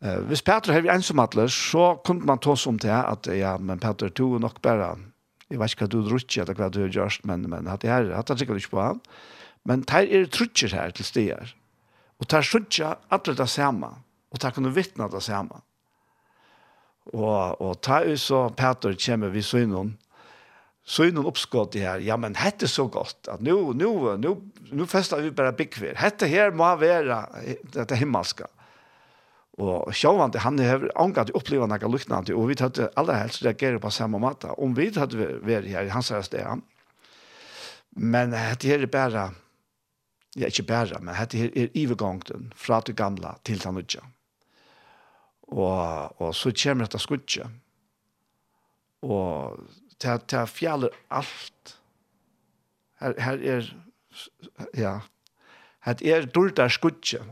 Uh, 0.03 0.19
hvis 0.27 0.43
Peter 0.43 0.75
har 0.75 0.89
en 0.95 1.05
som 1.05 1.23
atler, 1.23 1.51
så 1.53 1.97
kunne 2.05 2.27
man 2.27 2.43
ta 2.43 2.57
som 2.59 2.79
til 2.83 2.95
at 2.95 3.29
ja, 3.31 3.57
men 3.59 3.81
Peter, 3.83 4.11
to 4.11 4.39
nok 4.43 4.61
bare, 4.63 4.97
jeg 5.51 5.61
vet 5.61 5.75
ikke 5.75 5.87
hva 5.87 5.93
du 5.93 6.01
drutje, 6.09 6.43
eller 6.43 6.59
hva 6.59 6.71
du 6.73 6.81
har 6.83 6.95
gjort, 6.95 7.21
men, 7.29 7.49
men 7.51 7.71
at 7.71 7.83
det 7.83 7.93
her, 7.93 8.11
at 8.19 8.29
han 8.29 8.41
sikkert 8.41 8.63
ikke 8.63 8.77
på 8.77 8.83
han. 8.83 9.03
Men 9.69 9.85
der 9.87 10.09
er 10.11 10.27
trutter 10.27 10.75
her 10.75 10.91
til 10.91 11.07
stier. 11.07 11.53
Og 12.19 12.31
der 12.31 12.43
suttja 12.47 12.97
atler 13.11 13.39
det 13.39 13.49
samme, 13.51 13.91
og 14.31 14.43
der 14.43 14.51
kunne 14.55 14.75
vittne 14.75 15.09
det 15.11 15.23
samme. 15.23 15.63
Og, 17.13 17.61
og 17.61 17.79
der 17.87 18.13
er 18.13 18.17
så 18.17 18.49
Peter 18.57 18.95
kommer 19.07 19.29
vi 19.29 19.43
så 19.43 19.65
innom, 19.65 19.97
så 20.85 21.05
uppskott 21.05 21.73
det 21.73 21.81
här. 21.81 21.99
Ja 21.99 22.17
men 22.17 22.35
hette 22.35 22.69
så 22.69 22.87
gott 22.87 23.29
att 23.29 23.41
nu 23.41 23.53
nu 23.75 24.17
nu 24.17 24.37
nu 24.71 24.87
festar 24.87 25.21
vi 25.21 25.31
bara 25.31 25.53
bikvir. 25.53 25.95
Hette 25.95 26.27
här 26.27 26.51
må 26.51 26.77
vara 26.77 27.29
det 27.73 27.97
himmelska. 27.97 28.47
Och 29.59 29.97
sjåvande 29.97 30.39
han 30.39 30.59
har 30.59 30.93
angat 30.95 31.31
uppleva 31.31 31.67
några 31.67 31.89
liknande 31.89 32.35
och 32.35 32.51
vi 32.51 32.55
hade 32.61 32.91
alla 32.95 33.13
helst 33.13 33.43
reagerar 33.43 33.79
på 33.79 33.91
samma 33.91 34.19
matta. 34.19 34.53
Om 34.53 34.75
vi 34.75 34.99
hade 34.99 35.39
varit 35.39 35.71
här 35.71 35.85
i 35.85 35.89
hans 35.89 36.11
röste. 36.11 36.59
Men 37.91 38.31
det 38.31 38.37
här 38.37 38.65
är 38.65 38.87
bara 38.87 39.31
ja 40.35 40.47
inte 40.47 40.63
bara 40.63 40.99
men 41.01 41.07
det 41.07 41.39
här 41.39 41.59
är 41.59 41.69
övergången 41.75 42.55
från 42.57 42.83
det 42.87 42.93
gamla 42.93 43.39
till 43.43 43.59
det 43.59 43.73
nya. 43.73 44.03
Och 45.41 46.21
och 46.21 46.37
så 46.37 46.53
kommer 46.53 46.85
det 46.85 46.95
att 46.95 47.01
skutcha. 47.01 47.51
Och 49.01 49.59
ta 50.03 50.19
til 50.19 50.51
fjaller 50.51 50.95
alt. 51.11 51.77
Her, 53.03 53.15
her 53.19 53.45
er, 53.55 53.71
ja, 54.79 54.99
her 55.87 56.03
er 56.03 56.27
dårdar 56.27 56.73
skudje. 56.73 57.23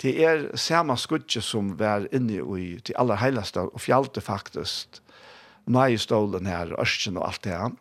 Det 0.00 0.14
er 0.24 0.48
samme 0.56 0.96
skudje 0.96 1.42
som 1.44 1.74
var 1.78 2.06
inne 2.14 2.40
i, 2.58 2.66
til 2.80 2.96
aller 2.98 3.20
heilaste, 3.20 3.66
og 3.68 3.82
fjalte 3.82 4.22
faktisk, 4.24 5.00
majestålen 5.70 6.48
her, 6.48 6.72
ørsken 6.80 7.18
og 7.20 7.28
alt 7.28 7.44
det 7.44 7.56
her. 7.56 7.74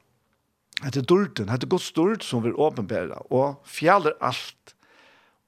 Det 0.79 1.01
er 1.01 1.07
dården, 1.07 1.47
det 1.47 1.63
er 1.63 1.71
gott 1.71 1.83
stolt 1.83 2.23
som 2.23 2.43
vil 2.43 2.55
åpenbære, 2.55 3.31
og 3.31 3.59
fjaller 3.67 4.15
alt. 4.21 4.75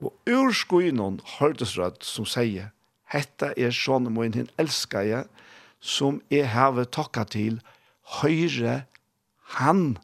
Og 0.01 0.13
ur 0.29 0.51
skuinen 0.51 1.19
hørtes 1.37 1.77
rødt 1.77 2.03
som 2.05 2.25
sier, 2.25 2.71
Hetta 3.11 3.51
er 3.59 3.73
sånn 3.75 4.07
må 4.13 4.23
en 4.23 4.37
hin 4.37 4.49
jeg, 4.57 5.25
som 5.81 6.21
jeg 6.31 6.47
har 6.47 6.79
takka 6.85 7.25
til, 7.27 7.59
og 7.59 7.80
høyre 8.19 8.83
han. 9.57 9.97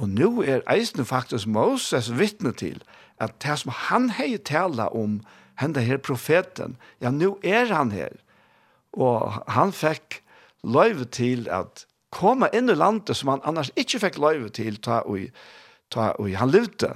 Og 0.00 0.10
nå 0.10 0.42
er 0.42 0.64
eisen 0.70 1.04
faktisk 1.06 1.46
Moses 1.46 2.10
vittne 2.18 2.54
til 2.56 2.80
at 3.22 3.36
det 3.44 3.58
som 3.60 3.72
han 3.88 4.10
har 4.16 4.38
tala 4.44 4.88
om, 4.90 5.20
henne 5.60 5.84
her 5.86 6.00
profeten, 6.02 6.74
ja, 6.98 7.12
nå 7.14 7.36
er 7.46 7.70
han 7.70 7.92
her. 7.94 8.16
Og 8.90 9.36
han 9.54 9.70
fikk 9.74 10.20
løyve 10.66 11.06
til 11.14 11.46
at 11.46 11.84
komme 12.14 12.48
inn 12.54 12.70
i 12.70 12.78
landet 12.78 13.16
som 13.18 13.32
han 13.32 13.44
annars 13.46 13.72
ikke 13.78 14.00
fikk 14.06 14.18
løyve 14.22 14.50
til 14.54 14.78
ta 14.82 15.02
og, 15.06 15.28
ta 15.94 16.12
og 16.18 16.30
han 16.38 16.50
levde. 16.50 16.90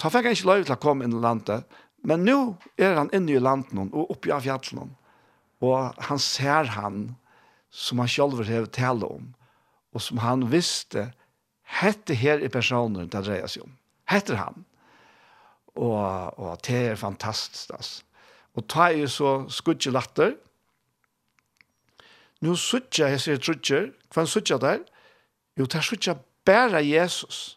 Ta 0.00 0.10
fikk 0.12 0.28
han 0.28 0.36
ikke 0.36 0.50
løyve 0.50 0.68
til 0.68 0.76
å 0.76 0.82
komme 0.82 1.06
inn 1.06 1.16
i 1.16 1.22
landet, 1.22 1.64
men 2.04 2.24
nå 2.26 2.38
er 2.76 2.98
han 2.98 3.12
inne 3.16 3.36
i 3.36 3.40
landet 3.40 3.72
noen, 3.76 3.92
og 3.96 4.12
oppe 4.12 4.32
av 4.34 4.44
fjallet 4.44 4.74
noen. 4.76 4.92
Og 5.64 6.04
han 6.08 6.20
ser 6.20 6.68
han 6.74 7.14
som 7.72 8.02
han 8.02 8.10
selv 8.10 8.44
har 8.44 8.68
tale 8.72 9.08
om 9.08 9.30
og 9.94 10.02
som 10.02 10.20
han 10.24 10.48
visste, 10.52 11.08
hette 11.80 12.16
her 12.18 12.42
i 12.42 12.50
personen 12.52 13.08
det 13.08 13.24
dreier 13.26 13.50
seg 13.50 13.64
om. 13.66 13.76
Hette 14.10 14.36
han. 14.36 14.64
Og, 15.74 16.38
og 16.38 16.58
det 16.66 16.80
er 16.90 16.98
fantastisk. 16.98 17.72
Altså. 17.74 18.02
Og 18.54 18.66
ta 18.70 18.90
er 18.90 19.04
jo 19.04 19.10
så 19.10 19.32
skudje 19.50 19.92
latter. 19.94 20.34
Nå 22.44 22.54
sutja 22.60 23.08
jeg 23.14 23.22
sier 23.22 23.42
trutjer. 23.42 23.88
Hva 24.12 24.22
er 24.22 24.30
sutja 24.30 24.58
der? 24.62 24.82
Jo, 25.58 25.66
det 25.66 25.80
er 25.80 25.86
sutja 25.86 26.16
bare 26.46 26.82
Jesus. 26.84 27.56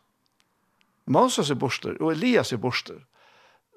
Moses 1.08 1.50
er 1.50 1.60
borster, 1.60 1.96
og 2.02 2.12
Elias 2.12 2.52
er 2.54 2.62
borster. 2.62 3.00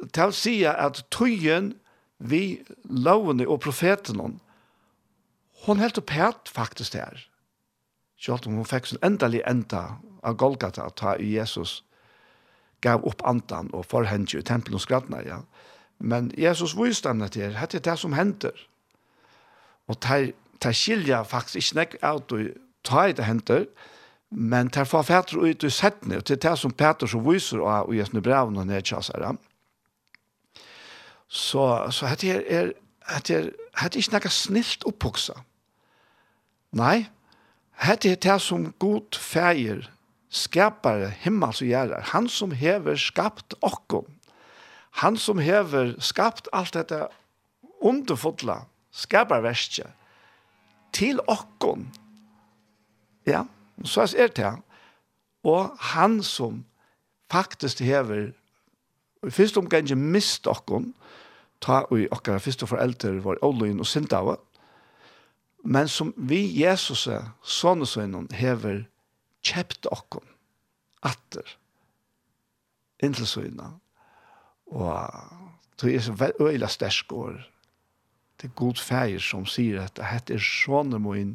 Det 0.01 0.27
vil 0.31 0.37
si 0.37 0.55
at 0.65 1.03
tøyen 1.13 1.75
vi 2.19 2.61
lovene 2.85 3.47
og 3.49 3.61
profeten 3.65 4.21
hon 5.65 5.81
helt 5.81 5.99
opp 6.01 6.13
helt 6.17 6.49
faktisk 6.49 6.95
det 6.95 7.05
her. 7.05 7.30
Selv 8.21 8.47
om 8.47 8.61
hun 8.61 8.69
fikk 8.69 8.87
sin 8.87 9.01
endelig 9.03 9.41
enda 9.49 9.97
av 10.23 10.37
Golgata 10.37 10.85
at 10.87 10.99
ta 11.01 11.15
i 11.17 11.33
Jesus 11.39 11.81
gav 12.85 13.05
opp 13.09 13.23
andan 13.25 13.71
og 13.77 13.87
forhendje 13.89 14.41
i 14.41 14.45
tempelen 14.47 14.81
skradna, 14.81 15.23
ja. 15.25 15.41
Men 15.99 16.31
Jesus 16.39 16.77
viste 16.77 17.09
dem 17.09 17.21
her, 17.21 17.29
det 17.29 17.75
er 17.75 17.85
det 17.91 17.99
som 17.99 18.13
henter. 18.13 18.57
Og 19.89 19.97
det 20.03 20.35
er 20.65 20.73
skilja 20.73 21.23
faktisk 21.23 21.57
ikke 21.57 21.77
nek 21.77 21.97
av 22.03 22.23
å 22.23 22.41
ta 22.85 23.07
i 23.09 23.17
det 23.17 23.25
henter, 23.25 23.67
men 24.31 24.69
det 24.69 24.85
er 24.85 24.89
for 24.89 25.03
fætter 25.03 25.43
ut 25.43 25.65
i 25.65 25.71
settene, 25.71 26.21
og 26.21 26.29
det 26.29 26.39
er 26.39 26.51
det 26.51 26.59
som 26.59 26.73
Peter 26.73 27.07
så 27.11 27.21
viser 27.21 27.65
av 27.67 27.93
i 27.93 27.99
Jesu 27.99 28.21
brev 28.21 28.53
og 28.53 28.67
det 28.69 28.77
er 28.77 29.37
Så, 31.29 31.91
så 31.91 32.07
det 32.21 32.31
er, 32.31 32.73
det 33.27 33.37
er, 33.37 33.51
det 33.51 33.95
er 33.95 33.97
ikke 33.97 34.13
nek 34.13 34.31
snilt 34.31 34.85
opphoksa. 34.87 35.35
Nei, 36.73 37.09
Hette 37.81 38.11
er 38.13 38.19
det 38.21 38.37
som 38.45 38.67
god 38.79 39.17
feir, 39.17 39.87
skapare 40.29 41.09
himmels 41.23 41.63
og 41.63 41.71
gjerrar, 41.71 42.05
han 42.13 42.29
som 42.29 42.53
hever 42.53 42.99
skapt 43.01 43.57
okkom, 43.65 44.05
han 45.01 45.17
som 45.17 45.41
hever 45.41 45.95
skapt 46.05 46.51
alt 46.53 46.77
dette 46.77 47.07
underfodla, 47.81 48.67
skaparverskje, 48.93 49.87
til 50.93 51.23
okkom. 51.31 51.87
Ja, 53.27 53.45
så 53.85 54.05
er 54.19 54.29
det 54.35 54.53
Og 55.43 55.71
han 55.95 56.23
som 56.23 56.65
faktisk 57.31 57.81
hever, 57.81 58.33
i 59.27 59.31
første 59.31 59.59
omgang 59.59 59.89
mist 59.97 60.47
okkom, 60.47 60.95
ta 61.61 61.85
og 61.91 62.09
okkara 62.11 62.39
første 62.39 62.67
foreldre 62.67 63.25
var 63.25 63.41
Oloin 63.43 63.81
og 63.81 63.87
Sindava, 63.87 64.37
men 65.63 65.89
som 65.89 66.13
vi 66.17 66.41
Jesus 66.57 67.07
er, 67.11 67.31
sånne 67.43 67.87
sønnen, 67.89 68.29
hever 68.33 68.85
kjept 69.45 69.89
okkom, 69.93 70.25
atter, 71.07 71.57
inntil 73.03 73.29
sønnen. 73.29 73.79
Og 74.71 75.11
det 75.81 75.95
er 75.97 76.05
så 76.05 76.31
øyla 76.41 76.69
stersk 76.69 77.13
år. 77.13 77.39
Det 78.41 78.49
er 78.49 78.57
god 78.57 78.81
feir 78.81 79.21
som 79.21 79.45
sier 79.49 79.83
at 79.83 80.01
det 80.29 80.37
er 80.37 80.45
sånne 80.45 81.01
min, 81.03 81.35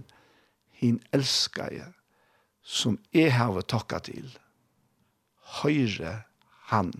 hin 0.73 0.99
elskar 1.13 1.73
jeg, 1.73 1.91
som 2.61 2.97
jeg 3.13 3.33
har 3.33 3.61
takka 3.61 3.99
til. 4.07 4.31
Høyre 5.61 6.23
han. 6.71 6.91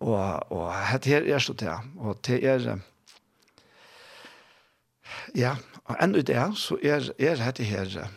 Og, 0.00 0.52
og 0.54 0.70
dette 0.92 1.18
er 1.26 1.42
så 1.42 1.54
til, 1.58 1.90
og 1.98 2.22
det 2.26 2.38
er, 2.46 2.78
Ja, 5.36 5.56
og 5.84 5.96
enda 6.02 6.20
ut 6.22 6.30
er, 6.30 6.52
så 6.58 6.78
er, 6.82 7.10
er 7.18 7.38
dette 7.40 7.66
her, 7.66 8.10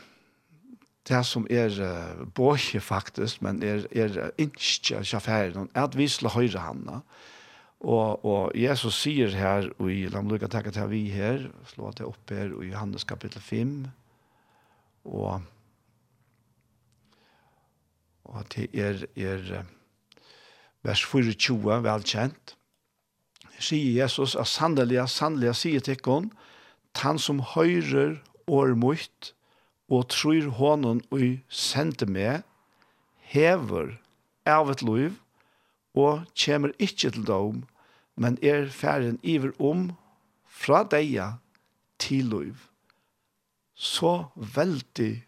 det 1.07 1.21
som 1.27 1.45
er 1.51 1.73
uh, 1.83 2.23
båkje 2.35 2.79
faktisk, 2.81 3.41
men 3.43 3.63
er, 3.63 3.87
er 3.91 4.31
ikke 4.37 5.03
sjåfæren, 5.03 5.69
er 5.73 5.87
at 5.87 5.97
vi 5.97 6.07
slår 6.07 6.37
høyre 6.37 6.63
henne. 6.63 7.01
Og, 7.83 8.25
og 8.25 8.51
Jesus 8.55 9.01
sier 9.03 9.33
her, 9.35 9.67
og 9.79 9.91
i 9.91 10.05
la 10.07 10.21
meg 10.23 10.37
lukke 10.37 10.47
takke 10.47 10.71
til 10.71 10.87
vi 10.93 11.01
her, 11.11 11.49
slå 11.73 11.91
det 11.91 12.07
opp 12.07 12.31
her 12.31 12.53
i 12.63 12.69
Johannes 12.71 13.03
kapittel 13.03 13.43
5, 13.43 13.73
og, 15.11 15.41
og 18.23 18.45
det 18.55 18.69
er, 18.71 19.03
er 19.19 19.65
vers 20.83 21.03
24, 21.03 21.81
velkjent. 21.83 22.55
Sier 23.59 24.03
Jesus, 24.03 24.37
at 24.39 24.47
sannelig, 24.47 25.03
sannelig 25.11 25.51
sier 25.59 25.83
til 25.83 25.99
henne, 25.99 26.31
han 27.01 27.19
som 27.19 27.39
høyrer 27.53 28.19
år 28.47 28.75
mot, 28.75 29.33
og 29.89 30.07
tror 30.09 30.49
hånden 30.57 31.01
og 31.11 31.39
sender 31.49 32.09
meg, 32.09 32.43
hever 33.33 33.97
av 34.45 34.71
et 34.71 34.83
liv, 34.85 35.17
og 35.93 36.25
kommer 36.37 36.73
ikke 36.79 37.11
til 37.13 37.25
dom, 37.27 37.63
men 38.15 38.37
er 38.45 38.69
ferden 38.69 39.19
iver 39.23 39.53
om 39.61 39.91
fra 40.45 40.83
deia 40.85 41.33
til 42.01 42.29
liv. 42.29 42.55
Så 43.73 44.29
veldig 44.35 45.23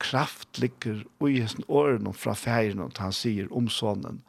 kraft 0.00 0.58
ligger 0.60 1.04
i 1.24 1.40
hesten 1.40 1.64
årene 1.68 2.12
fra 2.16 2.34
ferden, 2.36 2.82
og 2.84 2.96
han 3.00 3.12
sier 3.14 3.50
om 3.52 3.68
sånnen, 3.72 4.22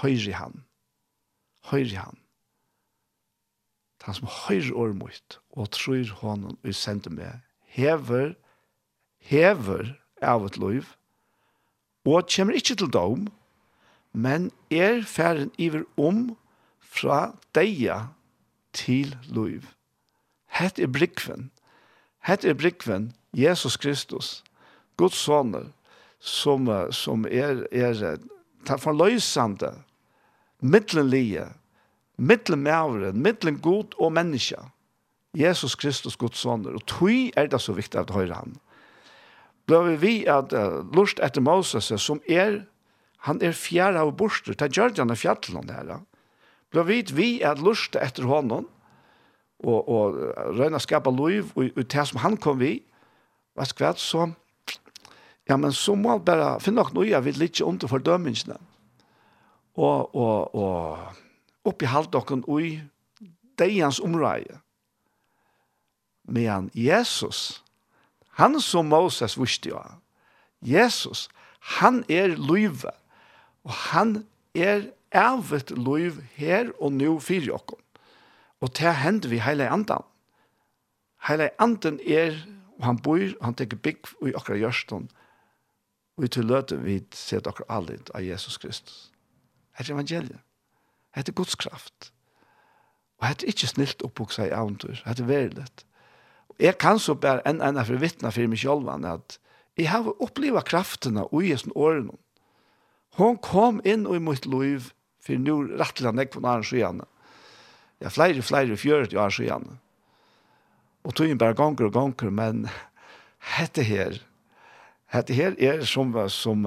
høyre 0.00 0.36
han, 0.38 0.62
høyre 1.72 2.06
han 2.06 2.21
han 4.02 4.14
som 4.14 4.28
høyr 4.28 4.94
mot, 4.96 5.38
og 5.52 5.70
tror 5.70 6.10
hånden 6.22 6.58
og 6.58 6.74
sender 6.74 7.12
meg, 7.14 7.40
hever, 7.70 8.34
hever 9.22 9.94
av 10.22 10.46
et 10.46 10.58
liv, 10.58 10.88
og 12.04 12.26
kommer 12.26 12.58
ikke 12.58 12.74
til 12.74 12.90
dom, 12.90 13.28
men 14.12 14.50
er 14.70 15.02
færen 15.06 15.52
iver 15.58 15.84
om 15.96 16.36
fra 16.80 17.32
deia 17.54 18.12
til 18.76 19.14
liv. 19.24 19.64
Hett 20.52 20.78
er 20.78 20.90
brikven. 20.90 21.50
Hett 22.26 22.44
er 22.44 22.54
brikven, 22.58 23.12
Jesus 23.32 23.76
Kristus, 23.76 24.42
Guds 24.96 25.16
soner, 25.16 25.70
som, 26.20 26.68
som 26.92 27.24
er, 27.24 27.64
er, 27.72 28.18
er 28.68 28.76
forløsende, 28.78 29.72
middelenlige, 30.60 31.48
mittlen 32.18 32.62
mævren, 32.62 33.22
mittlen 33.22 33.58
god 33.62 33.96
og 33.98 34.12
menneske. 34.12 34.58
Jesus 35.36 35.74
Kristus, 35.74 36.16
Guds 36.16 36.38
sonner. 36.38 36.76
Og 36.76 36.86
tog 36.86 37.32
er 37.36 37.48
det 37.48 37.60
så 37.60 37.72
viktig 37.72 38.00
at 38.00 38.12
høyre 38.12 38.34
han. 38.34 38.56
Bløver 39.66 39.96
vi 39.96 40.14
at 40.28 40.52
uh, 40.52 40.82
lust 40.92 41.22
etter 41.22 41.40
Moses, 41.40 41.92
som 42.02 42.20
er, 42.28 42.64
han 43.24 43.40
er 43.42 43.54
fjerde 43.56 44.02
av 44.02 44.12
borster, 44.18 44.56
til 44.58 44.72
Gjørgen 44.72 45.06
han 45.06 45.14
i 45.14 45.18
fjallet 45.18 45.70
her. 45.70 46.02
Bløver 46.72 47.14
vi 47.14 47.28
at 47.46 47.62
lust 47.62 47.96
etter 47.96 48.26
honom, 48.28 48.66
og, 49.62 49.88
og 49.88 50.16
røyna 50.58 50.80
skapa 50.82 51.10
liv, 51.14 51.52
og, 51.54 51.70
og 51.76 51.86
det 51.86 52.06
som 52.08 52.20
han 52.24 52.36
kom 52.36 52.58
vi, 52.60 52.80
hva 53.54 53.66
skvært, 53.68 54.00
så, 54.00 54.26
ja, 55.48 55.56
men 55.56 55.72
så 55.76 55.94
må 55.94 56.16
han 56.16 56.24
bare 56.26 56.56
finne 56.64 56.82
noe, 56.82 57.06
jeg 57.06 57.24
vil 57.24 57.46
ikke 57.46 57.66
under 57.68 57.90
fordømmelsene. 57.90 58.58
Og, 59.78 60.14
og, 60.14 60.54
og, 60.54 61.20
oppi 61.64 61.86
halvt 61.86 62.14
okken 62.14 62.44
ui 62.46 62.80
deians 63.58 64.00
omræje. 64.00 64.60
Men 66.24 66.70
Jesus, 66.74 67.62
han 68.38 68.60
som 68.60 68.86
Moses 68.86 69.36
visste 69.40 69.72
jo, 69.72 69.80
Jesus, 70.62 71.28
han 71.78 72.04
er 72.08 72.36
løyve, 72.38 72.90
og 73.64 73.72
han 73.72 74.26
er 74.54 74.90
evet 75.12 75.70
løyv 75.70 76.22
her 76.34 76.70
og 76.80 76.92
nå 76.92 77.18
fyrir 77.20 77.54
okken. 77.54 77.78
Og 78.62 78.70
det 78.78 78.94
hender 79.02 79.28
vi 79.28 79.42
heile 79.42 79.68
andan. 79.70 80.04
Heile 81.26 81.50
andan 81.62 81.98
er, 82.06 82.38
og 82.78 82.86
han 82.86 83.02
bor, 83.02 83.22
og 83.40 83.44
han 83.44 83.58
teker 83.58 83.76
bygg 83.82 84.10
i 84.26 84.34
okra 84.38 84.58
gjørstånd, 84.58 85.10
og 86.16 86.24
vi 86.24 86.28
til 86.28 86.46
løte 86.46 86.78
vi 86.78 87.00
ser 87.14 87.46
okra 87.46 87.66
allit 87.68 88.10
av 88.14 88.22
Jesus 88.22 88.58
Kristus. 88.58 89.10
Her 89.78 89.86
er 89.88 89.94
evangeliet. 89.94 90.40
Hette 91.16 91.34
Guds 91.36 91.56
kraft. 91.60 92.10
Og 93.20 93.28
hette 93.28 93.48
ikke 93.48 93.68
snilt 93.70 94.02
oppvoksa 94.04 94.48
i 94.48 94.54
avntur. 94.56 95.02
Hette 95.06 95.26
verilet. 95.28 95.84
Jeg 96.60 96.76
kan 96.80 96.98
så 97.00 97.14
bare 97.18 97.42
enn 97.48 97.62
enn 97.64 97.80
for 97.84 98.00
vittna 98.00 98.32
for 98.34 98.50
meg 98.50 98.60
selv 98.60 98.90
at 98.90 99.38
jeg 99.78 99.88
har 99.88 100.10
opplevd 100.20 100.66
kraftene 100.68 101.24
og 101.30 101.44
i 101.44 101.54
sånne 101.56 101.76
årene. 101.78 102.18
Hon 103.16 103.38
kom 103.44 103.80
inn 103.84 104.04
i 104.08 104.20
mitt 104.20 104.46
liv 104.48 104.90
for 105.22 105.38
nå 105.38 105.56
rettelig 105.78 106.10
han 106.10 106.20
ikke 106.22 106.38
på 106.38 106.44
nærmere 106.44 106.68
skjene. 106.68 107.06
Ja, 108.02 108.10
flere, 108.10 108.42
flere, 108.42 108.76
fjøret 108.76 109.14
i 109.14 109.20
er 109.20 109.32
skjene. 109.32 109.78
Og 111.06 111.14
tog 111.14 111.30
inn 111.30 111.38
bare 111.38 111.56
ganger 111.58 111.88
og 111.88 111.94
ganger, 111.94 112.30
men 112.34 112.66
hette 113.56 113.84
her, 113.86 114.18
hette 115.12 115.36
her 115.36 115.56
er 115.58 115.84
som, 115.88 116.12
som, 116.28 116.66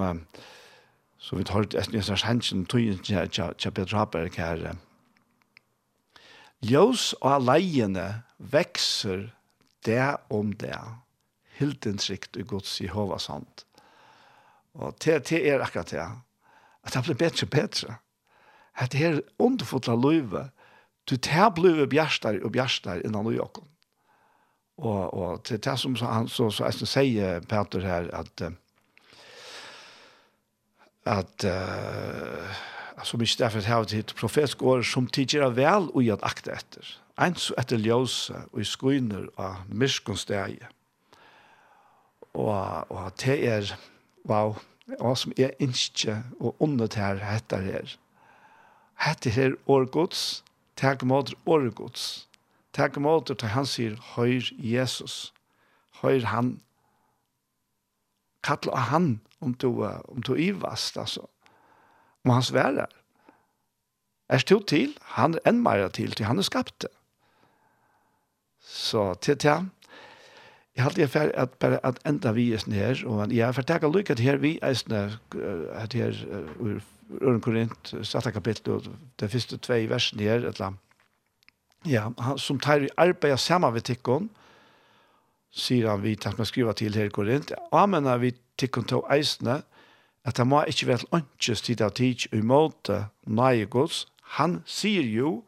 Så 1.26 1.36
vi 1.36 1.44
tar 1.44 1.64
ut 1.66 1.74
etter 1.74 1.96
nesten 1.96 2.18
sannsyn 2.20 2.66
tøyen 2.70 3.00
til 3.02 3.72
Peter 3.74 3.96
Haberg 3.98 4.36
her. 4.38 4.76
Ljøs 6.62 7.16
og 7.18 7.42
leiene 7.42 8.22
vekser 8.38 9.24
det 9.86 10.14
om 10.30 10.52
det. 10.54 10.78
Hildensrikt 11.58 12.38
og 12.38 12.46
gods 12.52 12.76
i 12.80 12.86
hovasand. 12.92 13.64
Og 14.78 14.94
det, 15.02 15.24
det 15.30 15.40
er 15.50 15.64
akkurat 15.64 15.90
det. 15.90 16.04
At 16.86 16.94
det 16.94 17.02
blir 17.08 17.18
bedre 17.24 17.46
og 17.48 17.50
bedre. 17.50 17.96
At 18.76 18.92
det 18.92 19.02
er 19.02 19.20
underfotla 19.42 19.96
løyve. 19.98 20.44
Du 21.10 21.16
tar 21.16 21.50
bløyve 21.56 21.88
bjerster 21.90 22.38
og 22.44 22.52
bjerster 22.54 23.02
innan 23.02 23.26
og 23.26 23.34
jokken. 23.34 23.66
Og, 24.76 25.02
og 25.14 25.44
til 25.48 25.58
det 25.64 25.74
som 25.80 25.96
han 25.96 26.28
så, 26.28 26.50
så, 26.52 26.70
så 26.70 26.86
sier 26.86 27.40
Peter 27.48 27.82
her 27.82 28.10
at 28.14 28.44
uh, 28.44 28.52
at 31.06 31.46
uh, 31.46 32.56
som 33.06 33.22
ikke 33.22 33.38
derfor 33.38 33.60
har 33.60 33.80
vi 33.80 33.86
til 33.86 34.14
profetisk 34.18 34.62
år 34.62 34.82
som 34.82 35.06
tidligere 35.06 35.56
vel 35.56 35.90
og 35.94 36.02
gjør 36.02 36.24
akte 36.26 36.54
etter. 36.56 36.94
En 37.20 37.36
så 37.38 37.54
etter 37.58 37.80
ljøse 37.80 38.34
og 38.52 38.60
i 38.60 38.64
skoiner 38.66 39.28
av 39.40 39.62
myrskonsteg. 39.68 40.58
Og, 42.34 42.90
og 42.90 43.12
det 43.22 43.36
er, 43.48 43.70
wow, 44.28 44.56
og 44.98 45.16
som 45.18 45.32
er 45.38 45.54
ikke 45.60 46.22
og 46.40 46.56
ondet 46.60 46.94
her 46.94 47.22
heter 47.22 47.64
her. 47.64 47.96
Hette 49.00 49.30
her 49.30 49.56
årgods, 49.66 50.42
takk 50.76 51.04
mot 51.04 51.32
årgods. 51.46 52.26
Takk 52.76 52.98
mot 53.00 53.24
til 53.24 53.48
han 53.48 53.64
sier, 53.64 53.96
høyr 54.16 54.50
Jesus, 54.60 55.32
høyr 56.02 56.26
han, 56.28 56.58
kattel 58.44 58.74
av 58.76 58.90
han, 58.92 59.08
om 59.40 59.54
du, 59.54 59.68
om 59.84 60.22
du 60.22 60.34
ivast, 60.34 60.96
altså. 60.98 61.26
Om 62.24 62.30
han 62.30 62.42
svärar. 62.42 62.92
Er 64.28 64.38
stod 64.38 64.66
til, 64.66 64.96
han 65.16 65.34
er 65.34 65.44
enn 65.46 65.62
meira 65.62 65.88
til, 65.88 66.12
til 66.12 66.26
han 66.26 66.38
er 66.38 66.46
skapt 66.46 66.82
det. 66.82 66.90
Så 68.66 69.14
til 69.14 69.38
til 69.38 69.70
Jeg 70.76 70.84
halte 70.84 71.00
jeg 71.00 71.10
fer 71.10 71.30
at 71.34 71.50
bare 71.50 71.78
at 71.86 71.98
enda 72.06 72.32
vi 72.32 72.52
er 72.52 72.64
her, 72.72 73.02
og 73.06 73.32
jeg 73.32 73.54
fer 73.54 73.62
takk 73.62 73.82
lykke 73.82 74.14
til 74.14 74.24
her 74.24 74.36
vi 74.36 74.58
er 74.62 74.74
sånn 74.74 74.92
her, 74.92 75.14
at 75.72 75.92
her 75.92 76.12
ur 76.60 76.82
Øren 77.22 77.40
Korint, 77.40 77.94
satte 78.02 78.32
kapittel, 78.32 78.72
og 78.72 78.82
det 79.20 79.30
første 79.30 79.56
tve 79.56 79.88
versene 79.88 80.22
her, 80.22 80.36
et 80.36 80.44
eller 80.44 80.66
annet. 80.66 80.80
Ja, 81.86 82.08
han, 82.18 82.38
som 82.38 82.58
tar 82.60 82.82
i 82.82 82.90
arbeid 82.96 83.38
sammen 83.38 83.74
ved 83.74 83.86
tikkene, 83.86 84.28
sier 85.54 85.88
han 85.90 86.02
vi 86.02 86.16
tatt 86.16 86.38
med 86.38 86.48
skriva 86.48 86.74
til 86.76 86.96
her 86.96 87.10
i 87.10 87.14
Korint, 87.14 87.52
amenna 87.72 88.16
vi 88.20 88.34
tikkun 88.60 88.88
to 88.88 89.02
eisne, 89.12 89.62
at 90.26 90.40
han 90.40 90.50
må 90.50 90.64
ikke 90.66 90.88
være 90.90 91.10
ønskes 91.14 91.62
tid 91.62 91.82
av 91.84 91.94
tid 91.98 92.26
i 92.34 92.42
måte 92.42 93.06
nøyegods. 93.26 94.06
Han 94.38 94.60
sier 94.66 95.06
jo 95.06 95.44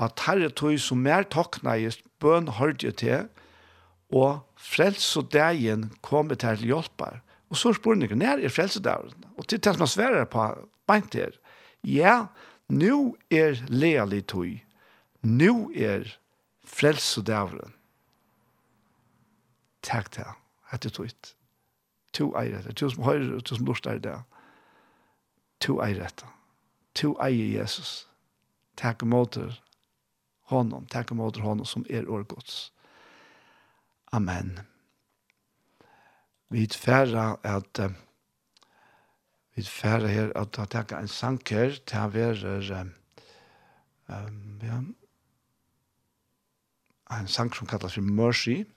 at 0.00 0.24
herre 0.26 0.48
tog 0.52 0.78
som 0.80 1.02
mer 1.04 1.26
toknægist 1.32 2.04
bøn 2.20 2.48
hørte 2.56 2.92
til, 2.96 3.28
og 4.12 4.40
frelse 4.56 5.22
dagen 5.32 5.90
kom 6.02 6.30
til 6.32 6.64
hjelper. 6.64 7.20
Og 7.50 7.60
så 7.60 7.72
spør 7.76 8.00
han, 8.00 8.18
når 8.18 8.44
er 8.44 8.52
frelse 8.52 8.80
dagen? 8.82 9.24
Og 9.36 9.46
til 9.46 9.60
det 9.60 9.74
som 9.74 9.84
han 9.84 9.90
sverer 9.90 10.24
på, 10.30 10.48
beint 10.88 11.14
her, 11.14 11.36
ja, 11.84 12.26
nu 12.68 13.16
er 13.30 13.60
lealig 13.68 14.26
tog, 14.26 14.58
nu 15.22 15.70
er 15.74 16.08
frelse 16.64 17.22
dagen 17.22 17.75
takk 19.86 20.10
til, 20.16 20.36
hette 20.72 20.90
tog 20.90 21.10
To 22.16 22.30
eier 22.38 22.60
etter, 22.60 22.72
to 22.72 22.88
som 22.88 23.04
høyre, 23.04 23.40
to 23.44 23.58
som 23.58 23.66
lort 23.68 23.86
er 23.90 23.98
det. 24.00 24.14
To 25.64 25.78
eier 25.84 26.06
etter. 26.06 26.30
To 26.96 27.12
eier 27.20 27.50
Jesus. 27.58 28.06
Takk 28.80 29.04
måter 29.04 29.58
honom, 30.52 30.86
takk 30.92 31.12
måter 31.16 31.44
honom 31.44 31.68
som 31.68 31.84
er 31.90 32.08
årgods. 32.08 32.70
Amen. 34.16 34.58
Vi 36.48 36.66
færre 36.72 37.36
at 37.44 37.80
vi 39.56 39.64
færre 39.64 40.08
her 40.08 40.32
at 40.36 40.54
ta 40.56 40.64
takk 40.64 40.92
en 40.96 41.08
sanker 41.08 41.76
til 41.88 42.00
å 42.00 42.12
være 42.12 42.80
um, 44.06 44.40
ja, 44.62 44.80
en 47.16 47.28
sank 47.28 47.56
som 47.56 47.68
kallas 47.68 47.96
for 47.96 48.04
Mercy. 48.04 48.62
Mercy 48.62 48.75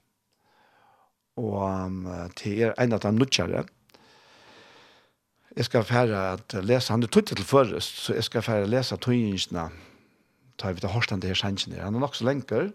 og 1.39 1.85
um, 1.85 2.01
til 2.35 2.65
er 2.67 2.75
en 2.79 2.95
av 2.95 3.03
de 3.03 3.11
nødgjere. 3.15 3.63
Jeg 5.55 5.65
skal 5.65 5.87
fære 5.87 6.19
at 6.33 6.55
lese, 6.63 6.93
han 6.93 7.03
er 7.03 7.07
tøttet 7.07 7.39
til 7.39 7.45
først, 7.45 8.03
så 8.03 8.13
jeg 8.13 8.23
skal 8.27 8.45
fære 8.45 8.67
at 8.67 8.69
lese 8.69 8.97
tøyingsene, 8.97 9.69
ta 10.59 10.71
vi 10.71 10.83
til 10.83 10.93
hårstand 10.93 11.21
til 11.21 11.31
her 11.33 11.39
sannsene. 11.39 11.81
Han 11.81 11.95
er 11.95 12.03
nok 12.03 12.15
så 12.15 12.27
lenger, 12.27 12.69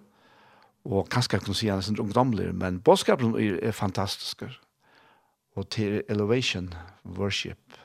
og 0.84 1.08
kanskje 1.08 1.36
jeg 1.36 1.44
kunne 1.44 1.56
si 1.56 1.70
han 1.70 1.80
er 1.80 1.86
sånn 1.86 2.02
ungdomlig, 2.02 2.50
men 2.56 2.80
bådskapen 2.84 3.36
er, 3.40 3.60
er 3.62 3.76
fantastisk. 3.76 4.44
Og 5.54 5.68
til 5.70 6.02
Elevation 6.08 6.72
Worship 7.04 7.78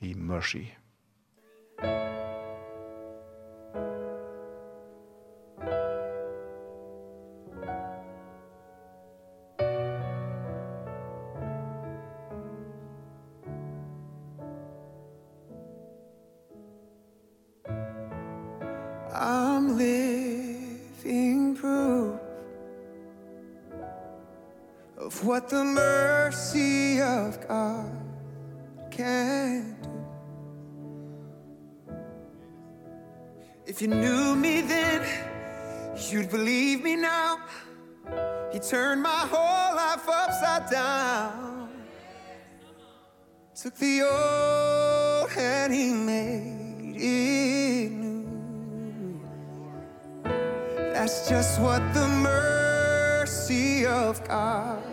i 0.00 0.14
Mercy. 0.14 0.77
turned 38.68 39.02
my 39.02 39.26
whole 39.32 39.76
life 39.76 40.06
upside 40.06 40.70
down 40.70 41.70
Took 43.54 43.74
the 43.76 44.02
old 44.02 45.30
and 45.38 45.72
he 45.72 45.90
made 45.94 46.96
it 46.96 47.90
new 47.90 49.20
That's 50.92 51.30
just 51.30 51.58
what 51.62 51.80
the 51.94 52.06
mercy 52.08 53.86
of 53.86 54.22
God 54.28 54.87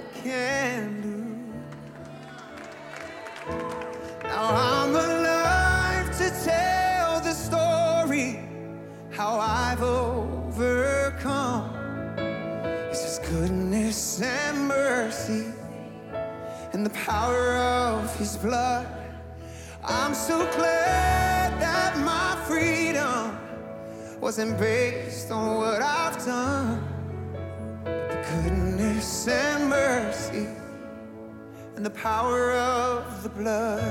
power 17.04 17.58
of 17.58 18.16
his 18.18 18.38
blood. 18.38 18.88
I'm 19.84 20.14
so 20.14 20.38
glad 20.56 21.60
that 21.62 21.98
my 22.00 22.42
freedom 22.48 23.38
wasn't 24.22 24.58
based 24.58 25.32
on 25.32 25.58
what 25.58 25.82
I've 25.82 26.18
done. 26.26 26.84
But 27.84 28.10
the 28.10 28.26
goodness 28.32 29.28
and 29.28 29.70
mercy 29.70 30.48
and 31.76 31.86
the 31.86 31.90
power 31.90 32.54
of 32.54 33.24
the 33.24 33.30
blood. 33.30 33.84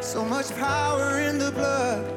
So 0.00 0.24
much 0.24 0.54
power 0.56 1.20
in 1.20 1.38
the 1.38 1.50
blood. 1.50 2.15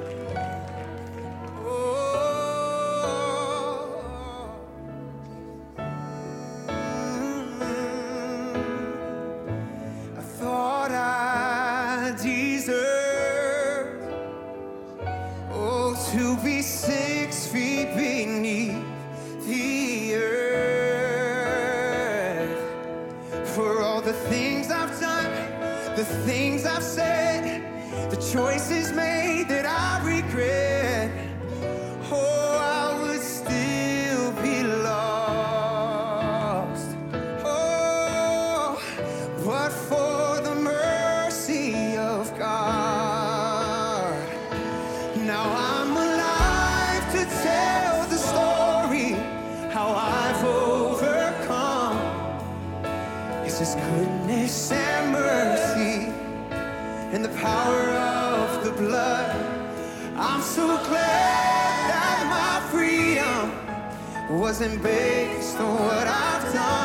isn't 64.62 64.84
based 64.84 65.58
on 65.58 65.74
what 65.74 66.06
I've 66.06 66.54
done 66.54 66.79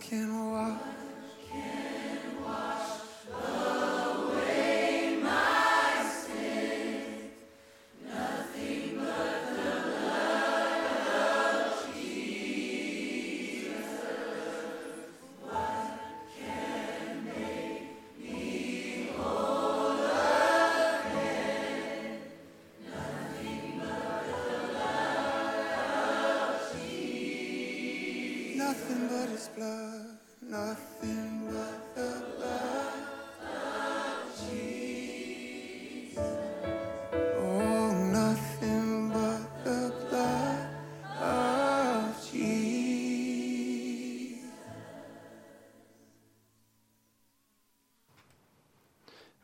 can 0.00 0.50
walk 0.52 0.95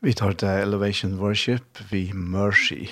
Vi 0.02 0.12
tar 0.12 0.32
det 0.32 0.62
Elevation 0.62 1.18
Worship, 1.20 1.78
vi 1.92 2.12
Mercy. 2.12 2.88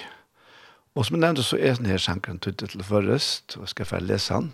Og 0.94 1.06
som 1.06 1.16
jeg 1.16 1.24
nevnte 1.24 1.42
så 1.42 1.56
er 1.58 1.74
denne 1.74 1.96
sangren 1.98 2.38
tuttet 2.38 2.70
til 2.70 2.84
først, 2.86 3.56
og 3.56 3.64
jeg 3.64 3.72
skal 3.72 3.88
få 3.88 3.98
lese 3.98 4.36
han. 4.36 4.52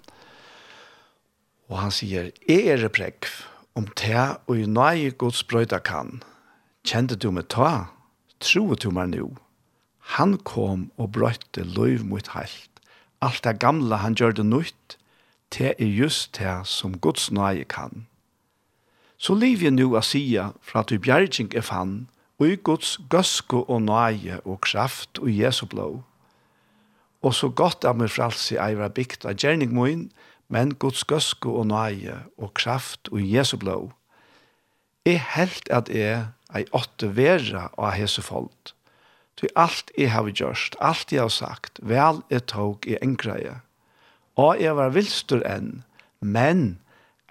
Og 1.69 1.77
han 1.83 1.93
sier, 1.93 2.31
«Jeg 2.49 2.73
er 2.73 2.89
prekv, 2.89 3.29
om 3.77 3.91
te 3.93 4.17
og 4.47 4.55
i 4.57 4.65
nøye 4.65 5.13
gods 5.21 5.45
brøyda 5.45 5.83
kan. 5.85 6.23
Kjente 6.81 7.21
du 7.21 7.29
meg 7.29 7.51
ta, 7.53 7.91
troet 8.41 8.81
du 8.81 8.89
meg 8.89 9.13
nå. 9.13 9.29
Han 10.17 10.39
kom 10.41 10.89
og 10.97 11.13
brøyte 11.13 11.61
løyv 11.61 12.09
mot 12.09 12.33
heilt. 12.39 12.73
Alt 13.21 13.45
det 13.45 13.59
gamle 13.61 14.01
han 14.01 14.17
gjør 14.17 14.41
det 14.41 14.49
nytt, 14.49 14.97
te 15.53 15.75
er 15.77 15.93
just 16.01 16.33
te 16.41 16.57
som 16.65 16.97
gods 16.97 17.29
nøye 17.29 17.69
kan. 17.69 18.07
Så 19.21 19.37
liv 19.37 19.61
jeg 19.61 19.77
nå 19.77 19.93
å 19.93 20.01
sige, 20.01 20.55
fra 20.65 20.81
at 20.81 20.89
du 20.89 20.97
bjergjeng 20.97 21.53
er 21.53 21.61
fann, 21.61 22.07
og 22.39 22.51
i 22.53 22.57
Guds 22.57 22.97
gøsko 23.11 23.63
og 23.63 23.83
nøye 23.87 24.41
og 24.45 24.61
kraft 24.65 25.19
og 25.23 25.33
Jesu 25.33 25.65
blå. 25.67 25.89
Og 27.25 27.35
så 27.35 27.49
godt 27.49 27.85
av 27.89 27.97
meg 27.99 28.13
fralse 28.13 28.55
i 28.55 28.61
eivra 28.61 28.91
bygd 28.93 29.25
av 29.27 29.39
gjerning 29.41 29.73
min, 29.75 30.09
men 30.53 30.75
Guds 30.79 31.03
gøsko 31.09 31.57
og 31.63 31.69
nøye 31.73 32.21
og 32.37 32.53
kraft 32.55 33.09
og 33.13 33.23
Jesu 33.25 33.57
blå. 33.57 33.79
Jeg 35.07 35.23
helt 35.35 35.71
at 35.73 35.89
jeg 35.89 36.27
er 36.55 36.73
åtte 36.77 37.13
vera 37.17 37.69
av 37.79 37.95
hese 37.97 38.23
folk. 38.23 38.73
Til 39.37 39.53
alt 39.57 39.91
jeg 39.99 40.13
har 40.13 40.29
gjort, 40.33 40.77
alt 40.81 41.13
jeg 41.13 41.21
har 41.21 41.33
sagt, 41.33 41.81
vel 41.83 42.23
jeg 42.33 42.47
tog 42.53 42.87
i 42.89 42.97
engreie. 43.03 43.61
Og 44.37 44.61
jeg 44.61 44.77
var 44.77 44.95
vilstur 44.95 45.43
enn, 45.45 45.83
men 46.21 46.79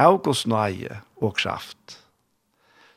av 0.01 0.19
Guds 0.25 0.45
nøye 0.49 1.01
og 1.21 1.37
kraft 1.37 2.04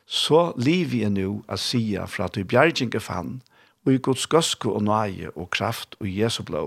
så 0.09 0.53
liv 0.57 0.95
jeg 0.97 1.13
nu 1.13 1.43
a 1.45 1.55
sia 1.61 2.07
fra 2.09 2.25
at 2.25 2.33
du 2.33 2.41
bjergjenge 2.41 2.99
fann, 2.99 3.41
og 3.85 3.93
i 3.93 4.01
Guds 4.01 4.25
gøske 4.27 4.71
og 4.73 4.81
nøye 4.87 5.29
og 5.35 5.51
kraft 5.53 5.93
og 6.01 6.09
Jesu 6.09 6.41
blå, 6.43 6.63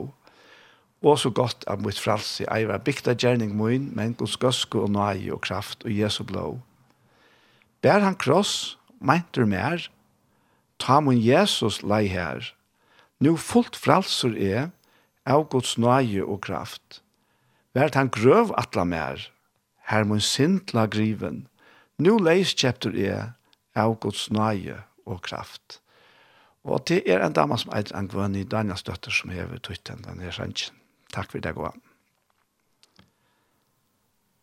og 1.03 1.18
så 1.18 1.32
godt 1.34 1.66
av 1.66 1.82
mitt 1.82 1.99
fralse 1.99 2.47
ei 2.47 2.62
var 2.70 2.84
bygda 2.86 3.16
gjerning 3.18 3.57
min, 3.59 3.90
men 3.99 4.14
Guds 4.14 4.36
gøske 4.38 4.78
og 4.78 4.95
nøye 4.95 5.34
og 5.34 5.43
kraft 5.43 5.82
og 5.82 5.90
Jesu 5.90 6.22
blå. 6.22 6.61
Bær 7.82 8.07
han 8.07 8.14
kross, 8.14 8.78
meintur 9.03 9.51
mer, 9.51 9.88
ta 10.78 11.01
mun 11.03 11.18
Jesus 11.18 11.82
lei 11.82 12.07
her, 12.07 12.47
nu 13.18 13.34
fullt 13.36 13.74
fralser 13.74 14.38
er, 14.38 14.70
av 15.26 15.49
Guds 15.51 15.74
nøye 15.78 16.22
og 16.22 16.45
kraft. 16.47 17.03
Vært 17.74 17.99
han 17.99 18.11
grøv 18.14 18.55
atla 18.59 18.86
mer, 18.86 19.26
her 19.90 20.07
mun 20.07 20.22
sintla 20.22 20.86
griven, 20.86 21.49
Nu 21.99 22.16
leis 22.18 22.55
kjepter 22.57 22.95
er 22.97 23.32
av 23.76 23.99
Guds 24.01 24.28
nøye 24.32 24.80
og 25.07 25.22
kraft. 25.26 25.80
Og 26.62 26.84
det 26.88 27.03
er 27.11 27.24
en 27.24 27.34
dame 27.34 27.59
som 27.59 27.72
eitir 27.74 27.97
angvønn 27.99 28.36
i 28.38 28.47
Daniels 28.47 28.84
døtter 28.86 29.14
som 29.14 29.32
hever 29.34 29.59
tøytten 29.59 30.05
den 30.07 30.22
her. 30.22 30.38
Takk 31.12 31.32
for 31.32 31.43
det 31.43 31.55
gå. 31.57 31.72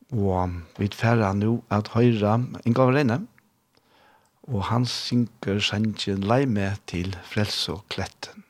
Og 0.10 0.56
vi 0.80 0.89
tferra 0.89 1.32
nå 1.38 1.60
at 1.72 1.93
høyra 1.93 2.39
Inga 2.66 2.89
Reine, 2.89 3.20
og 4.50 4.66
han 4.72 4.88
synker 4.89 5.62
sannsjen 5.62 6.26
lei 6.26 6.45
med 6.50 6.82
til 6.89 7.14
frels 7.30 7.68
og 7.70 7.84
kletten. 7.93 8.43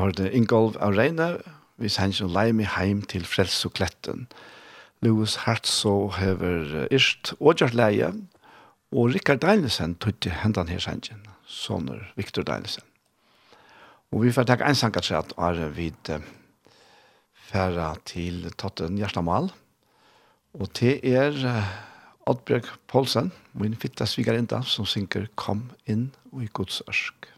hørte 0.00 0.32
Ingolf 0.32 0.76
av 0.82 0.96
Reine, 0.98 1.38
vi 1.76 1.90
sender 1.90 2.24
en 2.24 2.34
leim 2.34 2.60
i 2.62 2.68
heim 2.70 3.02
til 3.02 3.26
Frels 3.26 3.56
og 3.66 3.74
Kletten. 3.78 4.26
Louis 5.02 5.34
Hartso 5.44 6.08
hever 6.16 6.86
Irst 6.94 7.34
og 7.40 7.58
Gjørleie, 7.60 8.12
og 8.94 9.10
Rikard 9.14 9.42
Deinesen 9.42 9.96
tog 9.98 10.16
til 10.22 10.34
hendan 10.42 10.70
her 10.70 10.82
sendjen, 10.82 11.24
sånner 11.46 12.06
Viktor 12.16 12.46
Deinesen. 12.46 12.86
Og 14.14 14.22
vi 14.22 14.32
får 14.32 14.46
takke 14.46 14.68
en 14.70 14.78
sangatræt 14.78 15.34
av 15.34 15.58
vid 15.74 16.12
færa 17.50 17.90
til 18.06 18.46
Totten 18.54 18.96
Gjerstamal, 19.00 19.50
og 20.54 20.70
til 20.78 21.02
er 21.02 21.34
Oddbjørg 22.30 22.70
Poulsen, 22.88 23.32
min 23.52 23.74
fitta 23.76 24.06
svigarinda, 24.08 24.62
som 24.62 24.86
synker 24.88 25.26
«Kom 25.36 25.66
inn 25.84 26.12
og 26.32 26.46
i 26.46 26.52
Guds 26.54 26.80
ørsk». 26.88 27.34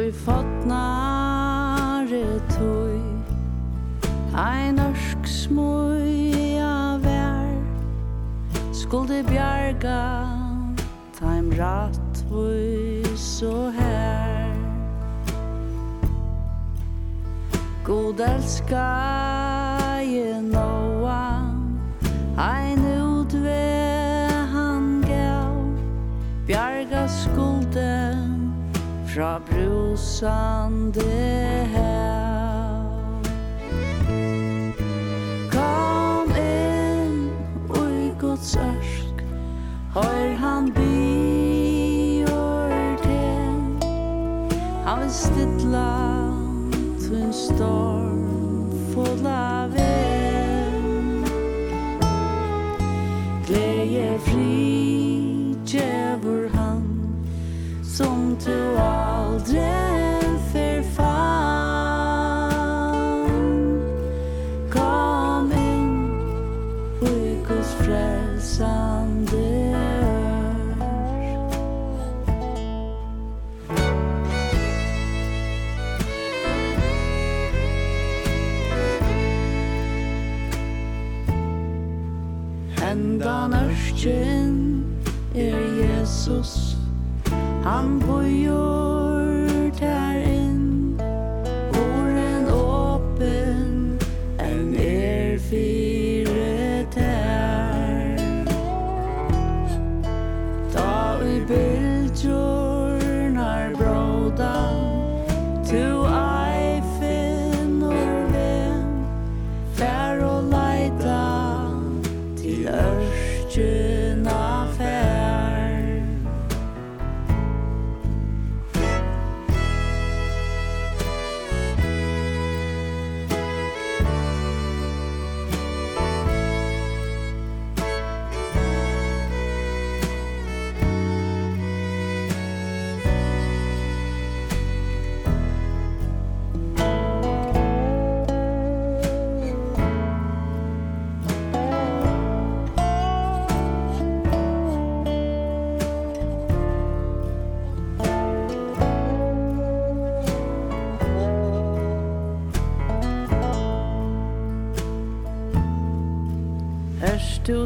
i 0.00 0.12
fotnare 0.12 1.60
tøy 2.54 2.98
Ein 4.38 4.76
norsk 4.78 5.26
smuja 5.26 6.98
vær. 7.02 7.50
Skulde 8.70 9.24
bjarga 9.26 10.02
Taim 11.18 11.50
rattvøy 11.58 13.02
så 13.16 13.70
her. 13.74 14.54
God 17.84 18.20
elskar 18.20 19.57
fra 29.18 29.40
brusande 29.50 31.02
hav 31.74 33.24
Kom 35.50 36.30
inn 36.38 37.16
oi 37.80 38.12
Guds 38.20 38.52
ørsk. 38.62 39.24
Hør 39.94 40.36
han 40.38 40.70
bior 40.76 42.70
til. 43.02 43.88
Han 44.86 45.02
vil 45.02 45.10
stilla 45.10 45.90
tun 47.02 47.32
storm 47.32 48.22
Full 48.92 49.26
av 49.32 49.74
vind. 49.74 51.26
Gleie 53.50 54.14
fri 54.28 54.54
Djevor 55.66 56.46
han 56.54 56.86
Som 57.82 58.36
tu 58.38 58.54
har 58.76 58.97
aldrig 59.38 59.87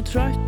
trött 0.03 0.42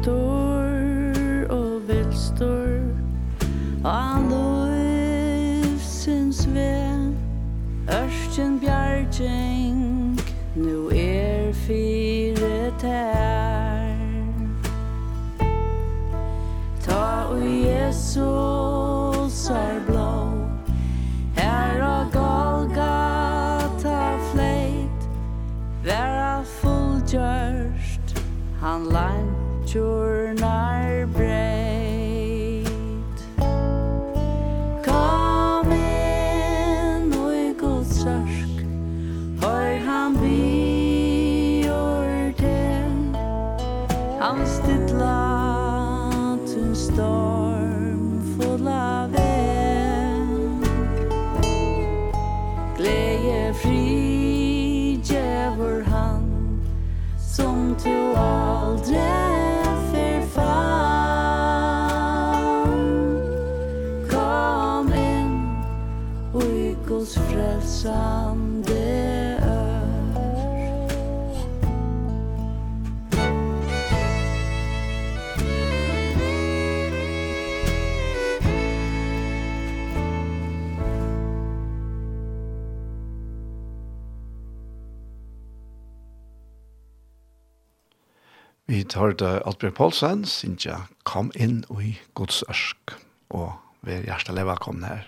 hørte 89.05 89.41
Altbjørg 89.45 89.75
Poulsen, 89.77 90.23
Sintja, 90.25 90.79
kom 91.05 91.27
inn 91.37 91.59
i 91.81 91.91
Guds 92.17 92.41
ørsk, 92.49 92.95
og 93.29 93.51
vi 93.85 93.93
er 93.93 94.07
hjertelig 94.07 94.45
velkommen 94.47 94.85
her. 94.87 95.03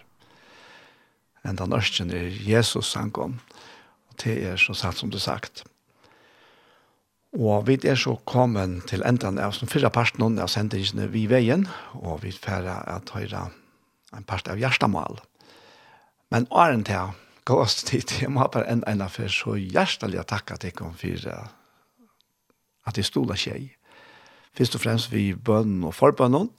En 1.47 1.57
den 1.57 1.73
ørsken 1.73 2.11
er 2.13 2.29
Jesus 2.45 2.93
han 2.97 3.09
kom, 3.15 3.39
og 4.09 4.19
det 4.21 4.35
er 4.51 4.61
så 4.61 4.75
sant 4.77 4.99
som 4.99 5.09
du 5.09 5.17
sagt. 5.21 5.63
Og 7.37 7.65
vi 7.67 7.79
er 7.89 7.97
så 7.97 8.15
kommet 8.29 8.85
til 8.91 9.05
enden 9.07 9.39
av 9.41 9.55
som 9.57 9.69
fyrre 9.71 9.89
parten 9.93 10.37
av 10.37 10.51
sendingene 10.53 11.09
vi 11.13 11.25
veien, 11.31 11.65
og 11.97 12.21
vi 12.25 12.35
færre 12.35 12.79
at 12.91 13.09
høyre 13.15 13.47
en 14.13 14.27
part 14.27 14.47
av 14.47 14.61
hjertemål. 14.61 15.23
Men 16.29 16.45
åren 16.51 16.85
til 16.85 17.15
gå 17.47 17.61
oss 17.63 17.81
tid, 17.89 18.19
jeg 18.21 18.29
må 18.29 18.45
bare 18.45 18.69
enda 18.69 18.91
en 18.91 19.05
affær, 19.07 19.31
så 19.33 19.57
hjertelig 19.57 20.25
takke 20.29 20.59
til 20.61 20.75
kom 20.77 20.93
for 20.93 21.31
at 22.87 22.97
jeg 22.97 23.09
stola 23.09 23.35
seg 23.35 23.76
først 24.57 24.75
og 24.75 24.81
fremst 24.81 25.11
vi 25.13 25.31
bønnen 25.33 25.83
og 25.87 25.95
forbønnen, 25.95 26.49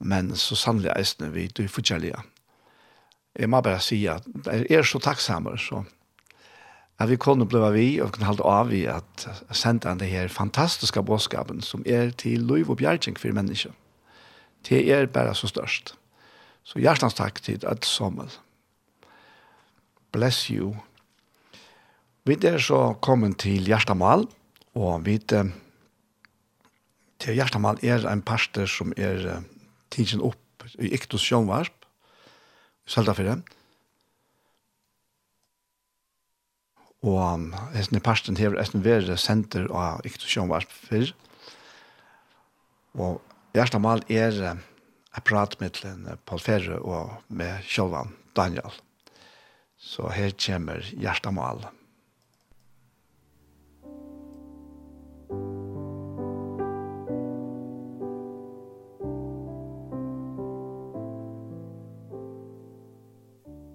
men 0.00 0.34
så 0.36 0.56
sannelig 0.56 0.92
eisene 0.96 1.30
vi 1.32 1.46
du 1.48 1.66
forskjellige. 1.68 2.20
Jeg 3.38 3.48
må 3.48 3.60
bare 3.60 3.80
si 3.80 4.02
at 4.10 4.26
jeg 4.46 4.66
er 4.80 4.86
så 4.86 4.98
takksamer, 4.98 5.56
så 5.56 5.84
at 7.00 7.08
vi 7.08 7.16
kunne 7.16 7.48
blive 7.48 7.72
vi, 7.72 8.00
og 8.00 8.12
kunne 8.12 8.28
holde 8.28 8.44
av 8.44 8.72
i 8.76 8.82
at 8.84 9.24
sende 9.56 9.88
han 9.88 10.00
det 10.00 10.10
her 10.10 10.28
fantastiske 10.28 11.02
bådskapen 11.02 11.62
som 11.64 11.82
er 11.86 12.10
til 12.10 12.44
lov 12.44 12.74
og 12.74 12.80
bjergjeng 12.82 13.16
for 13.18 13.32
mennesker. 13.32 13.72
Det 14.68 14.82
er 14.92 15.06
bare 15.06 15.34
så 15.34 15.48
størst. 15.48 15.94
Så 16.62 16.78
hjertens 16.78 17.16
takk 17.16 17.40
til 17.42 17.64
at 17.64 17.88
sommer. 17.88 18.28
Bless 20.12 20.50
you. 20.52 20.74
Vi 22.28 22.36
er 22.44 22.58
så 22.58 22.92
kommet 23.00 23.38
til 23.38 23.64
hjertemål, 23.64 24.26
og 24.74 25.06
vi 25.06 25.16
er 25.32 25.48
til 27.20 27.36
Hjertamal 27.36 27.80
er 27.84 28.06
en 28.08 28.22
pastor 28.24 28.68
som 28.70 28.94
er 28.96 29.42
tidsen 29.92 30.22
opp 30.24 30.64
i 30.80 30.90
Iktus 30.96 31.24
Sjønvarp, 31.24 31.74
i 32.86 32.90
Søltafire. 32.90 33.40
Og 37.06 37.46
hesten 37.74 37.96
i 37.96 38.04
pastoren 38.04 38.38
hever 38.40 38.60
hesten 38.60 38.84
være 38.84 39.16
senter 39.20 39.68
av 39.72 40.04
Iktus 40.08 40.28
Sjønvarp 40.32 40.72
før. 40.72 41.12
Og 43.00 43.20
Hjertamal 43.56 44.04
er 44.08 44.36
en 44.44 44.62
prat 45.26 45.56
med 45.60 45.80
Paul 46.28 46.40
Ferre 46.40 46.80
og 46.80 47.18
med 47.28 47.64
Sjølvan 47.66 48.14
Daniel. 48.36 48.72
Så 49.80 50.08
her 50.12 50.32
kommer 50.36 50.80
Hjertamal. 50.92 51.64
Hjertamal. 51.64 51.79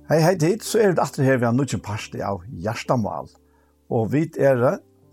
Hei, 0.06 0.20
hei 0.22 0.36
dit, 0.38 0.62
så 0.62 0.78
er 0.78 0.91
det 0.93 1.01
atre 1.01 1.24
her 1.26 1.39
vi 1.41 1.47
har 1.47 1.53
nødvendig 1.58 1.80
parste 1.82 2.20
av 2.22 2.43
Gjerstamal. 2.62 3.26
Og 3.89 4.12
vi 4.14 4.28
er 4.38 4.60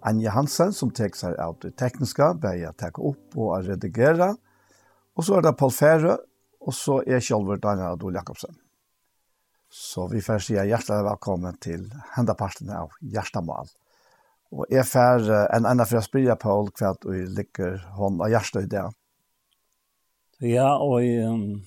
Anja 0.05 0.35
Hansen 0.35 0.75
som 0.77 0.91
tek 0.93 1.15
seg 1.17 1.39
av 1.41 1.55
det 1.63 1.71
tekniske, 1.81 2.27
bare 2.43 2.59
jeg 2.61 2.77
tek 2.77 3.01
opp 3.01 3.39
og 3.41 3.71
redigere. 3.71 4.35
Og 5.17 5.25
så 5.25 5.39
er 5.39 5.47
det 5.47 5.55
Paul 5.57 5.73
Fære, 5.73 6.19
og 6.61 6.77
så 6.77 6.99
er 7.07 7.25
Kjolver 7.25 7.63
Daniel 7.63 7.95
Adol 7.95 8.19
Jakobsen. 8.21 8.53
Så 9.73 10.05
vi 10.13 10.21
får 10.21 10.45
si 10.45 10.59
hjertelig 10.59 11.09
velkommen 11.09 11.57
til 11.65 11.89
henda 12.13 12.37
parten 12.37 12.69
av 12.77 12.93
Gjerstamal. 13.01 13.73
Og 14.53 14.77
jeg 14.77 14.85
får 14.91 15.33
en 15.47 15.71
enda 15.73 15.89
for 15.89 16.03
å 16.03 16.05
spille, 16.05 16.37
Paul 16.37 16.69
hva 16.69 16.93
du 17.01 17.17
liker 17.33 17.81
hånd 17.97 18.21
av 18.21 18.29
Gjerstøy 18.37 18.69
det. 18.69 18.85
Ja, 20.53 20.69
og 20.77 21.01
i, 21.01 21.17
um, 21.25 21.65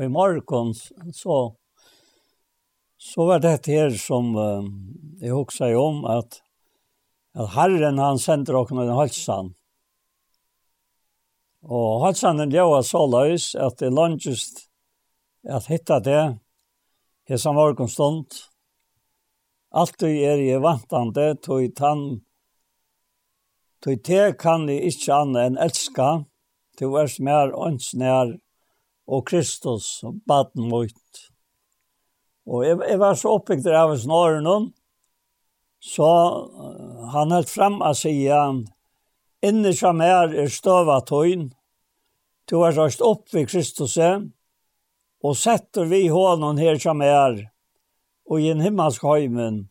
i 0.00 0.08
morgen 0.08 0.72
så 1.12 1.42
Så 3.06 3.26
var 3.26 3.38
det 3.38 3.68
her 3.70 3.92
som 4.02 4.32
uh, 4.34 4.64
jeg 5.22 5.30
husker 5.30 5.76
om, 5.78 6.02
at, 6.10 6.40
at 7.38 7.52
Herren 7.54 8.00
han 8.02 8.18
sender 8.18 8.56
dere 8.56 8.82
en 8.82 8.96
halsan. 8.98 9.52
Og 11.66 12.02
halsanen 12.02 12.50
var 12.50 12.82
så 12.82 13.04
løs 13.06 13.54
at 13.54 13.78
det 13.78 13.92
langest 13.94 14.66
at 15.46 15.68
hitta 15.70 16.00
det, 16.02 16.24
her 17.30 17.38
som 17.38 17.54
var 17.54 17.78
konstant. 17.78 18.40
Alt 19.70 20.00
du 20.00 20.06
er 20.06 20.42
jeg 20.42 20.62
vantande, 20.62 21.34
tog 21.42 21.62
tann, 21.78 22.04
tog 23.82 24.02
te 24.02 24.32
kan 24.38 24.66
jeg 24.70 24.90
ikke 24.90 25.20
annet 25.20 25.46
enn 25.46 25.62
elska, 25.62 26.10
til 26.76 26.90
vers 26.94 27.20
mer 27.22 27.54
åndsnær 27.54 28.34
og 29.06 29.26
Kristus, 29.30 30.02
baden 30.26 30.66
mot. 30.70 31.30
Og 32.46 32.64
jeg, 32.66 32.78
jeg 32.88 32.98
var 33.02 33.14
så 33.18 33.36
oppbygd 33.36 33.66
av 33.74 33.92
en 33.92 34.00
snarere 34.00 34.56
så 35.86 36.08
han 37.12 37.32
helt 37.32 37.50
frem 37.50 37.80
og 37.84 37.94
sier, 37.98 38.62
«Inne 39.44 39.72
som 39.76 40.00
er 40.00 40.32
er 40.34 40.48
støvet 40.50 41.06
tøyen, 41.06 41.50
du 42.50 42.62
er 42.62 42.74
røst 42.74 43.02
opp 43.04 43.28
ved 43.34 43.46
Kristus, 43.50 43.98
og 43.98 45.36
setter 45.36 45.86
vi 45.90 46.06
hånden 46.08 46.58
her 46.58 46.78
som 46.78 47.02
er, 47.02 47.50
og 48.26 48.40
i 48.40 48.50
en 48.50 48.64
himmelsk 48.64 49.02
høymen, 49.02 49.68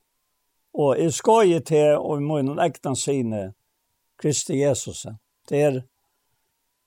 og 0.73 0.99
i 0.99 1.09
skøye 1.11 1.59
til, 1.59 1.97
og 1.97 2.21
i 2.21 2.23
munnen 2.23 2.59
ekne 2.59 2.95
sine, 2.95 3.43
Kristi 4.19 4.61
Jesus. 4.61 5.05
Det 5.49 5.61
er 5.61 5.81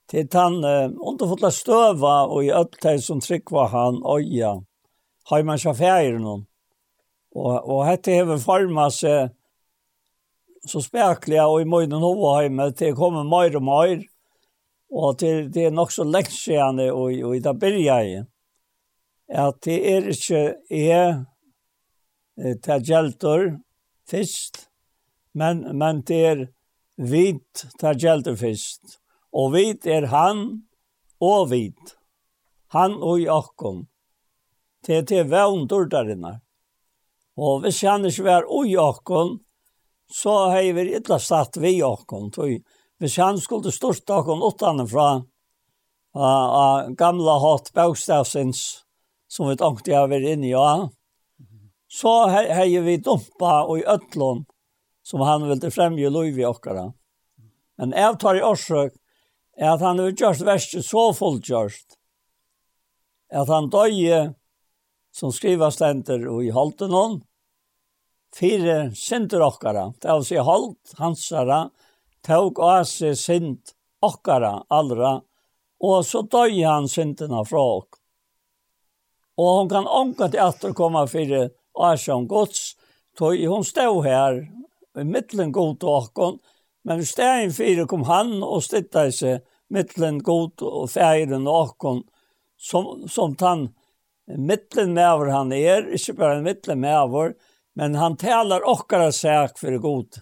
til 0.08 0.28
han 0.32 0.62
uh, 0.64 0.88
underfotla 1.04 1.50
støva, 1.52 2.22
og 2.28 2.44
i 2.44 2.52
ødteg 2.52 3.02
som 3.04 3.20
trykva 3.20 3.66
han 3.68 4.00
øya, 4.08 4.54
har 5.30 5.42
man 5.42 5.58
så 5.58 5.74
färger 5.74 6.18
någon. 6.18 6.46
Och 7.30 7.76
och 7.76 7.84
hette 7.84 8.12
heve 8.12 8.38
formas 8.38 9.04
eh, 9.04 9.30
så 10.66 10.82
spärkliga 10.82 11.46
och 11.46 11.60
i 11.60 11.64
morgon 11.64 12.02
hova 12.02 12.42
hemma 12.42 12.70
till 12.70 12.94
kommer 12.94 13.24
mer 13.24 13.56
och 13.56 13.62
mer. 13.62 14.04
Och 14.90 15.18
till 15.18 15.52
det 15.52 15.64
är 15.64 15.70
nog 15.70 15.92
så 15.92 16.04
länge 16.04 16.30
sedan 16.30 16.78
och 16.78 17.00
och 17.00 17.36
i 17.36 17.40
där 17.40 17.52
börjar 17.52 18.02
ju. 18.02 18.24
Att 19.34 19.62
det 19.62 19.94
är 19.94 20.08
inte 20.08 20.56
är 20.68 21.24
ta 22.62 22.78
geltor 22.78 23.60
fyrst, 24.10 24.68
men 25.32 25.78
men 25.78 26.02
det 26.02 26.24
är 26.24 26.48
vit 26.96 27.66
ta 27.78 27.94
geltor 27.94 28.36
fyrst. 28.36 28.82
Och 29.30 29.54
vit 29.54 29.86
är 29.86 30.02
han 30.02 30.66
och 31.18 31.52
vit. 31.52 31.96
Han 32.68 33.02
och 33.02 33.20
Jakob 33.20 33.87
til 34.84 35.06
til 35.06 35.28
vevn 35.30 35.66
dørdarinnar. 35.70 36.40
Og 37.38 37.62
hvis 37.62 37.82
han 37.86 38.06
ikke 38.06 38.26
var 38.26 38.48
ui 38.50 38.74
okkon, 38.76 39.38
så 40.10 40.34
har 40.50 40.72
vi 40.74 40.88
illa 40.96 41.18
satt 41.22 41.56
vi 41.62 41.78
okkon. 41.82 42.30
Hvis 42.98 43.16
han 43.22 43.38
skulle 43.38 43.72
stort 43.72 44.10
okkon 44.10 44.42
utanifra, 44.42 45.22
av 46.18 46.94
gamla 46.98 47.36
hatt 47.38 47.72
bøkstavsins, 47.76 48.84
som 49.28 49.50
vi 49.50 49.58
tenkte 49.60 49.92
jeg 49.92 50.10
var 50.10 50.24
inne 50.24 50.48
i, 50.48 50.54
ja. 50.54 50.88
så 51.88 52.14
har 52.32 52.82
vi 52.84 52.96
dumpa 52.96 53.64
og 53.68 53.78
i 53.78 53.84
øtlån, 53.86 54.46
som 55.04 55.20
han 55.20 55.46
ville 55.48 55.70
fremge 55.70 56.10
lov 56.10 56.26
i 56.38 56.48
okkara. 56.48 56.88
Men 57.78 57.94
jeg 57.94 58.18
tar 58.18 58.36
i 58.36 58.42
årsøk, 58.42 58.96
er 59.58 59.74
at 59.74 59.82
han 59.82 59.98
har 59.98 60.12
gjort 60.12 60.42
verset 60.46 60.86
så 60.86 61.08
fullgjørst, 61.14 61.96
at 63.30 63.48
han 63.48 63.70
døye 63.70 64.20
som 65.18 65.32
skriva 65.34 65.70
stenter 65.74 66.22
og 66.30 66.44
i 66.46 66.52
halten 66.54 66.94
hon, 66.94 67.18
fire 68.36 68.90
synder 68.94 69.42
okkara, 69.48 69.88
det 69.98 70.14
vil 70.14 70.26
si 70.28 70.38
holdt 70.38 70.94
hansara, 71.00 71.62
tog 72.26 72.60
av 72.62 72.84
seg 72.86 73.16
synd 73.18 73.72
okkara 74.04 74.52
allra, 74.74 75.16
og 75.82 76.04
så 76.06 76.22
døg 76.22 76.58
han 76.62 76.88
synderna 76.90 77.44
fra 77.46 77.62
ok. 77.78 77.98
Og 79.38 79.50
hon 79.56 79.70
kan 79.70 79.86
ånka 79.86 80.28
til 80.30 80.42
at 80.42 80.62
det 80.62 80.74
kommer 80.78 81.10
fire 81.10 81.48
Asjon 81.78 82.26
gods, 82.30 82.74
tog 83.18 83.38
hon 83.38 83.66
stod 83.66 84.04
her, 84.06 84.42
i 84.98 85.04
mittlen 85.06 85.52
god 85.54 85.78
til 85.78 85.94
okkon, 85.94 86.38
men 86.86 87.02
i 87.02 87.06
stedet 87.06 87.54
fire 87.54 87.86
kom 87.90 88.06
han 88.08 88.38
og 88.42 88.62
stittet 88.66 89.14
seg 89.14 89.42
mittlen 89.74 90.18
god 90.26 90.62
og 90.66 90.88
feiren 90.90 91.46
okkon, 91.50 92.02
som, 92.58 93.06
som 93.06 93.36
tann 93.38 93.68
mittlen 94.36 94.92
med 94.92 95.08
han 95.32 95.52
er, 95.52 95.88
ikke 95.94 96.16
bare 96.18 96.38
en 96.38 96.44
mittlen 96.44 96.80
med 96.80 97.34
men 97.78 97.94
han 97.94 98.16
talar 98.16 98.66
okkara 98.68 99.12
sak 99.12 99.58
for 99.58 99.78
god. 99.78 100.18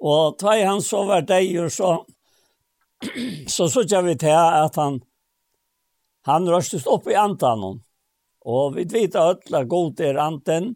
Og 0.00 0.38
ta 0.38 0.56
i 0.56 0.62
han 0.64 0.82
så 0.82 1.04
var 1.04 1.24
deg, 1.26 1.50
så, 1.72 2.04
så 3.48 3.68
så 3.68 3.82
jag 3.88 4.02
vi 4.02 4.16
til 4.16 4.36
at 4.36 4.76
han, 4.76 5.00
han 6.22 6.48
røstes 6.48 6.86
opp 6.86 7.08
i 7.08 7.14
antanon. 7.14 7.80
Og 8.44 8.76
vi 8.76 8.84
vet 8.84 9.16
at 9.16 9.48
god 9.68 10.00
er 10.00 10.20
anten, 10.20 10.74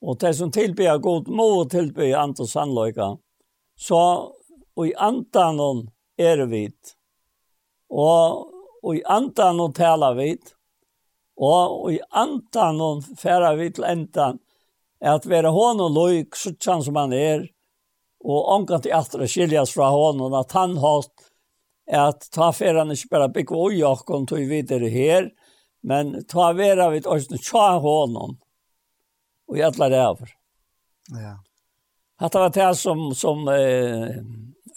og 0.00 0.18
de 0.20 0.32
som 0.34 0.50
tilbyr 0.50 0.98
god 0.98 1.28
må 1.28 1.64
tilby 1.68 2.12
antan 2.12 2.48
sannløyka. 2.48 3.16
Så, 3.76 4.00
og 4.76 4.86
i 4.86 4.94
är 4.96 5.88
er 6.18 6.46
vi, 6.46 6.70
og, 7.90 8.52
og 8.82 8.96
i 8.96 9.02
antanon 9.04 9.72
talar 9.72 10.14
vi, 10.14 10.32
og 10.32 10.55
Og 11.36 11.92
i 11.92 12.00
antan 12.16 12.80
hon 12.80 13.02
færa 13.20 13.52
vi 13.58 13.70
til 13.76 13.84
endan, 13.84 14.38
at 15.04 15.26
være 15.28 15.52
hon 15.52 15.80
og 15.84 15.92
loik, 15.92 16.36
suttjan 16.36 16.84
som 16.84 16.96
han 16.96 17.12
er, 17.12 17.44
og 18.24 18.48
omgang 18.54 18.82
til 18.82 18.94
at 18.96 19.12
det 19.12 19.28
skiljas 19.30 19.74
fra 19.76 19.90
hon, 19.92 20.20
og 20.24 20.38
at 20.40 20.56
han 20.56 20.78
har 20.80 21.04
at 21.86 22.24
ta 22.34 22.50
færa 22.50 22.82
han 22.82 22.94
ikke 22.94 23.12
bare 23.12 23.28
bygge 23.30 23.54
oi 23.54 23.82
okkon 23.86 24.26
tog 24.26 24.48
videre 24.50 24.88
her, 24.90 25.28
men 25.86 26.16
ta 26.26 26.50
vera 26.56 26.88
vid 26.90 27.06
oss 27.06 27.28
nu 27.30 27.38
tja 27.38 27.76
honom, 27.84 28.38
og 29.46 29.60
jætla 29.60 29.90
det 29.92 30.02
over. 30.02 30.32
Ja. 31.14 31.36
Hatta 32.18 32.40
var 32.40 32.50
det 32.50 32.72
som, 32.80 33.14
som 33.14 33.46
eh, 33.52 34.16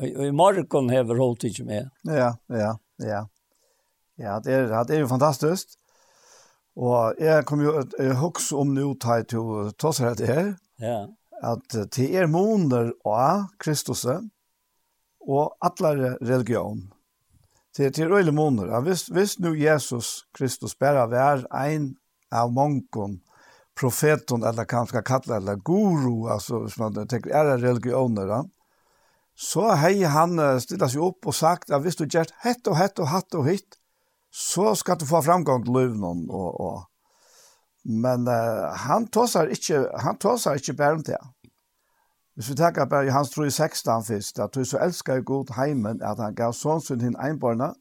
i 0.05 0.31
morgon 0.35 0.91
hever 0.91 1.17
holdt 1.17 1.47
ikke 1.49 1.65
med. 1.65 1.89
Ja, 2.03 2.33
ja, 2.51 2.75
ja. 3.01 3.25
Ja, 4.19 4.39
det 4.43 4.53
er, 4.53 4.73
det 4.83 4.97
er 4.97 5.05
jo 5.05 5.07
fantastiskt. 5.07 5.78
Og 6.79 7.19
jeg 7.19 7.43
kom 7.47 7.61
jo, 7.63 7.73
jeg 7.99 8.15
husker 8.21 8.61
om 8.61 8.71
nå 8.75 8.93
tar 9.03 9.25
til 9.27 9.43
å 9.43 9.63
ta 9.75 9.91
seg 9.95 10.13
rett 10.13 10.21
her, 10.29 10.51
ja. 10.79 10.99
at 11.43 11.75
til 11.91 12.15
er 12.15 12.29
måneder 12.31 12.93
av 13.03 13.49
Kristus 13.59 14.05
og 14.07 15.57
alle 15.59 16.15
religion. 16.21 16.85
Til, 17.75 17.91
til 17.93 18.11
øyne 18.15 18.31
måneder. 18.33 18.79
Hvis, 18.81 19.07
hvis 19.13 19.37
nå 19.43 19.51
Jesus 19.59 20.23
Kristus 20.35 20.73
bare 20.79 21.03
vær 21.11 21.43
en 21.53 21.91
av 22.31 22.53
mongon, 22.55 23.19
profeten, 23.79 24.43
eller 24.43 24.67
hva 24.67 24.83
man 24.83 24.89
skal 24.89 25.05
kalle 25.07 25.37
eller 25.37 25.59
guru, 25.63 26.27
altså 26.31 26.63
hvis 26.65 26.79
man 26.79 26.97
tenker 27.07 27.31
er 27.31 27.53
religioner, 27.61 28.27
da? 28.27 28.41
så 29.39 29.69
hei 29.79 30.01
han 30.03 30.35
stillet 30.59 30.91
seg 30.91 31.03
opp 31.05 31.29
og 31.31 31.35
sagt 31.35 31.71
at 31.71 31.83
hvis 31.85 31.95
du 31.95 32.03
gjør 32.03 32.27
hett 32.43 32.67
og 32.67 32.75
hett 32.75 32.99
og 32.99 33.07
hatt 33.07 33.37
og 33.39 33.47
hitt, 33.47 33.78
så 34.31 34.75
skal 34.75 34.99
du 34.99 35.05
få 35.09 35.21
framgang 35.25 35.65
til 35.65 35.73
løvnen 35.73 36.27
og, 36.29 36.61
og 36.61 36.89
men 37.83 38.27
uh, 38.27 38.75
han 38.75 39.07
tossar 39.07 39.49
ikke, 39.53 39.85
han 40.03 40.17
tossar 40.19 40.59
ikke 40.59 40.75
bare 40.77 40.97
om 40.99 41.03
det. 41.03 41.17
Hvis 42.35 42.49
vi 42.51 42.55
tenker 42.55 42.85
bare 42.85 43.07
i 43.07 43.13
hans 43.13 43.31
tro 43.31 43.43
i 43.43 43.51
16 43.51 44.03
først, 44.07 44.39
at 44.39 44.55
du 44.55 44.63
så 44.63 44.79
elskar 44.83 45.21
god 45.21 45.55
heimen, 45.55 46.01
at 46.03 46.19
han 46.19 46.35
gav 46.35 46.53
sånn 46.53 46.83
sin 46.83 47.01
hin 47.01 47.17
einbarna, 47.19 47.73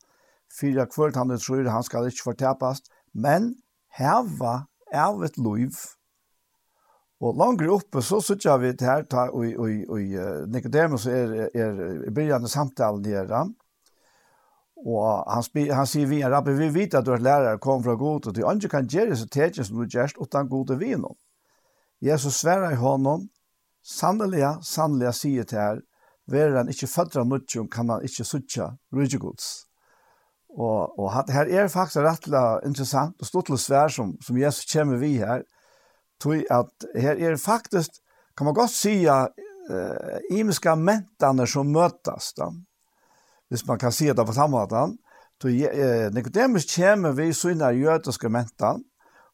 fyra 0.51 0.87
kvart 0.87 1.19
han 1.19 1.31
det 1.31 1.43
tror 1.43 1.69
han 1.69 1.87
skal 1.87 2.09
ikke 2.09 2.31
fortapast, 2.31 2.89
men 3.15 3.53
heva 3.99 4.65
av 4.95 5.23
et 5.27 5.39
liv. 5.39 5.77
Og 7.21 7.39
langere 7.39 7.75
oppe 7.75 8.03
så 8.03 8.21
sitter 8.23 8.59
vi 8.63 8.73
til 8.79 8.87
her, 8.89 9.07
ta, 9.11 9.29
og 9.35 9.59
og, 9.59 10.03
Nicodemus 10.51 11.07
er, 11.07 11.35
er, 11.35 11.49
er, 11.55 11.81
er, 12.09 12.35
er, 12.39 12.47
samtalen 12.47 13.07
er, 13.07 13.33
Og 14.87 15.25
han 15.27 15.43
spyr, 15.43 15.73
han 15.75 15.87
sier 15.87 16.07
vi 16.07 16.21
en 16.23 16.31
rabbi 16.31 16.53
vi 16.53 16.69
vet 16.69 16.95
att 16.95 17.05
du 17.05 17.13
är 17.13 17.19
lärare 17.19 17.59
kom 17.59 17.83
från 17.83 17.99
god 17.99 18.27
og 18.27 18.35
du 18.35 18.51
inte 18.51 18.69
kan 18.69 18.87
gjøre 18.87 19.17
så 19.17 19.27
tecken 19.27 19.65
som 19.65 19.79
du 19.79 19.89
gärst 19.99 20.17
utan 20.21 20.49
gode 20.49 20.77
vin. 20.77 21.05
Jesus 22.01 22.37
sverre 22.37 22.73
i 22.73 22.77
honom 22.77 23.29
sannelig, 23.83 24.45
sannelig 24.63 25.15
sier 25.15 25.45
til 25.45 25.59
her, 25.59 25.81
Vär 26.29 26.57
han 26.57 26.69
inte 26.69 26.87
födra 26.87 27.25
nutjon 27.25 27.69
kan 27.69 27.89
han 27.89 28.03
inte 28.03 28.25
suttje 28.25 28.77
rydgjegods. 28.93 29.65
Og, 30.49 30.99
och 30.99 31.27
det 31.27 31.33
här 31.33 31.47
är 31.47 31.69
faktiskt 31.69 31.97
rätt 31.97 32.65
intressant 32.67 33.21
och 33.21 33.27
stort 33.27 33.61
svär 33.61 33.89
som, 33.89 34.19
som 34.21 34.39
Jesus 34.39 34.73
kommer 34.73 34.97
vi 34.97 35.17
här. 35.19 35.45
Tog 36.19 36.47
att 36.51 36.85
här 36.95 37.17
är 37.17 37.37
faktiskt, 37.37 37.93
kan 38.37 38.45
man 38.45 38.55
gott 38.55 38.71
si, 38.71 39.09
uh, 39.09 39.27
imiska 40.31 40.77
mentene 40.77 41.47
som 41.47 41.73
mötas. 41.73 42.35
Då 42.37 42.55
hvis 43.49 43.67
man 43.67 43.79
kan 43.81 43.93
si 43.93 44.11
det 44.13 44.27
på 44.27 44.37
samme 44.37 44.59
måte. 44.59 44.97
så 45.43 45.49
eh, 45.49 46.11
Nikodemus 46.13 46.67
kommer 46.75 47.13
vi 47.13 47.33
sånne 47.33 47.73
jødiske 47.73 48.29
mentan, 48.29 48.85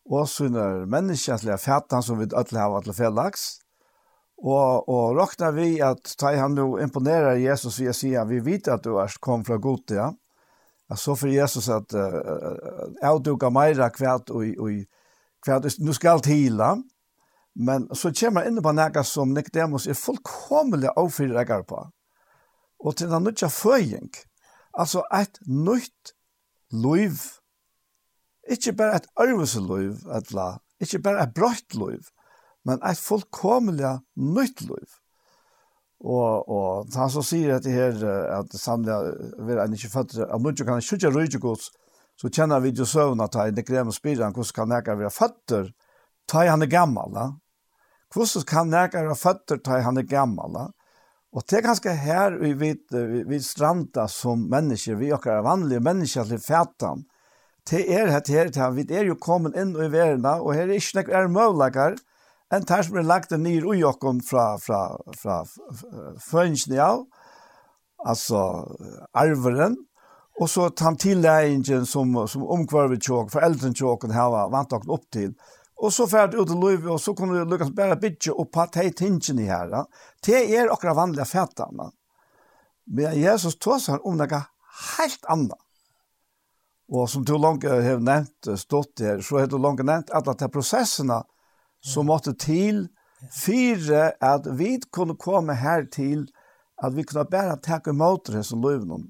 og 0.05 0.29
sånne 0.29 0.87
menneskjenslige 0.87 1.59
fætene 1.59 2.03
som 2.03 2.19
vi 2.19 2.29
alle 2.33 2.61
har 2.61 2.71
vært 2.71 2.97
fellaks, 2.97 3.61
Og, 4.45 4.89
og 4.89 5.17
råkner 5.17 5.53
vi 5.55 5.81
at 5.81 6.17
ta 6.19 6.35
han 6.37 6.57
nå 6.59 6.79
imponerer 6.83 7.39
Jesus 7.39 7.79
vi 7.81 7.93
sier 7.95 8.27
vi 8.29 8.41
vet 8.45 8.69
at 8.69 8.83
du 8.85 8.99
er 8.99 9.13
kom 9.21 9.45
fra 9.45 9.57
Gotia. 9.57 10.11
Ja, 10.91 10.97
så 10.97 11.15
for 11.17 11.29
Jesus 11.29 11.69
at 11.69 11.95
uh, 11.95 12.91
jeg 13.01 13.23
duker 13.25 13.51
mer 13.55 13.79
kvært 13.95 14.31
og, 14.31 14.45
og 14.59 14.83
kvært, 15.45 15.79
nu 15.81 15.93
skal 15.93 16.19
alt 16.19 16.27
hila. 16.27 16.75
Men 17.55 17.87
så 17.95 18.11
kommer 18.13 18.43
han 18.43 18.53
inn 18.53 18.63
på 18.63 18.73
noe 18.75 19.05
som 19.07 19.33
Nicodemus 19.33 19.87
er 19.87 19.97
fullkomlig 19.97 20.91
avfyrrekker 20.97 21.63
på 21.71 21.81
og 22.85 22.97
til 22.97 23.11
den 23.11 23.25
nødja 23.25 23.49
føying. 23.49 24.13
Altså 24.77 25.03
et 25.15 25.39
nødt 25.47 26.15
liv. 26.71 27.17
Ikke 28.51 28.75
bare 28.77 28.97
et 28.97 29.07
arvese 29.17 29.61
liv, 29.61 29.97
etla. 30.17 30.59
ikke 30.81 30.99
bare 30.99 31.23
et 31.23 31.35
brøtt 31.35 31.75
liv, 31.75 32.03
men 32.65 32.83
et 32.85 32.99
fullkomelig 32.99 33.99
nødt 34.17 34.61
liv. 34.61 34.91
Og, 36.05 36.49
og 36.49 36.87
han 36.93 37.11
som 37.11 37.25
sier 37.25 37.55
at 37.57 37.65
det 37.65 37.73
her, 37.73 38.03
at 38.41 38.53
sannelig 38.53 39.15
vil 39.47 39.61
han 39.61 39.73
ikke 39.73 39.89
født, 39.89 40.19
at 40.19 40.43
nødja 40.43 40.65
kan 40.65 40.77
han 40.77 40.85
ikke 40.85 41.15
rydde 41.15 41.41
gods, 41.41 41.71
så 42.21 42.29
kjenner 42.29 42.61
vi 42.61 42.75
jo 42.77 42.85
søvn 42.85 43.21
at 43.25 43.35
han 43.35 43.57
ikke 43.57 43.73
glemmer 43.73 43.93
spyrer, 43.93 44.31
hvordan 44.31 44.83
kan 44.85 44.93
jeg 44.93 44.99
være 44.99 45.11
føtter, 45.11 45.73
ta 46.29 46.45
han 46.51 46.63
er 46.63 46.71
gammal, 46.71 47.15
da? 47.15 47.31
Hvordan 48.13 48.45
kan 48.47 48.73
jeg 48.73 48.93
være 48.93 49.17
føtter, 49.17 49.57
ta 49.65 49.81
han 49.81 49.97
er 49.97 50.03
gammal, 50.11 50.53
da? 50.53 50.67
Og 51.35 51.43
det 51.51 51.59
er 51.59 51.67
ganske 51.67 51.93
her 51.99 52.37
vi 52.39 52.53
vet, 52.59 52.85
vi 53.27 53.41
stranda 53.43 54.07
som 54.11 54.47
mennesker, 54.51 54.99
vi 55.01 55.11
er 55.11 55.43
vanlige 55.43 55.83
mennesker 55.83 56.29
til 56.31 56.39
fætan. 56.39 57.03
Det 57.71 57.81
er 57.91 58.11
her, 58.13 58.23
her, 58.29 58.51
her, 58.55 58.71
vi 58.71 58.85
er 58.89 59.09
jo 59.09 59.17
kommet 59.19 59.57
inn 59.59 59.73
i 59.75 59.89
verden, 59.91 60.27
og 60.27 60.53
her 60.55 60.69
er 60.69 60.77
ikke 60.77 61.01
noe 61.01 61.17
er 61.17 61.33
møvlager, 61.33 61.97
enn 62.53 62.67
her 62.69 62.85
som 62.87 62.99
er 63.01 63.09
lagt 63.09 63.33
ned 63.33 63.67
i 63.73 63.83
okkom 63.89 64.21
fra, 64.23 64.55
fra, 64.63 64.83
fra, 65.19 65.41
fra 65.81 66.13
fønsene 66.23 66.79
av, 66.85 67.07
altså 68.05 68.45
arveren, 69.17 69.79
og 70.39 70.51
så 70.51 70.69
tantillegingen 70.77 71.87
som, 71.87 72.15
som 72.29 72.45
omkvarvet 72.45 73.03
tjåk, 73.03 73.33
foreldren 73.33 73.75
tjåken 73.75 74.15
her 74.15 74.31
var 74.35 74.53
vant 74.53 74.75
okken 74.77 74.95
opp 74.95 75.07
til, 75.15 75.33
og 75.33 75.64
Og 75.85 75.93
så 75.93 76.07
fært 76.09 76.37
ut 76.37 76.49
i 76.49 76.57
livet, 76.57 76.89
og 76.89 77.01
så 77.03 77.13
kunne 77.17 77.37
vi 77.37 77.45
lukkast 77.45 77.75
bare 77.77 77.99
bytje 78.01 78.33
opp 78.33 78.55
på 78.57 78.65
de 78.79 78.89
tingene 78.97 79.45
her. 79.51 79.75
Det 80.25 80.41
er 80.57 80.73
akkurat 80.73 80.97
vanlige 80.97 81.27
fætene. 81.29 81.91
Men 82.87 83.19
Jesus 83.21 83.59
tog 83.61 83.83
seg 83.85 84.01
om 84.05 84.17
noe 84.17 84.41
helt 84.97 85.29
annet. 85.29 85.61
Og 86.89 87.09
som 87.09 87.25
du 87.25 87.37
langt 87.41 87.65
har 87.65 88.01
nevnt, 88.01 88.51
stått 88.61 89.01
her, 89.01 89.21
så 89.25 89.41
har 89.41 89.49
du 89.49 89.59
langt 89.61 89.85
nevnt 89.85 90.13
at 90.13 90.29
det 90.29 90.47
er 90.47 90.53
prosessene 90.53 91.23
som 91.85 92.09
måtte 92.09 92.35
til 92.41 92.87
fire 93.33 94.13
at 94.25 94.49
vi 94.59 94.77
kunne 94.93 95.17
komme 95.21 95.57
her 95.57 95.87
til 95.93 96.27
at 96.81 96.97
vi 96.97 97.05
kunne 97.09 97.25
bare 97.31 97.57
takke 97.65 97.93
mot 97.97 98.25
det 98.29 98.45
som 98.45 98.65
løvene 98.65 99.05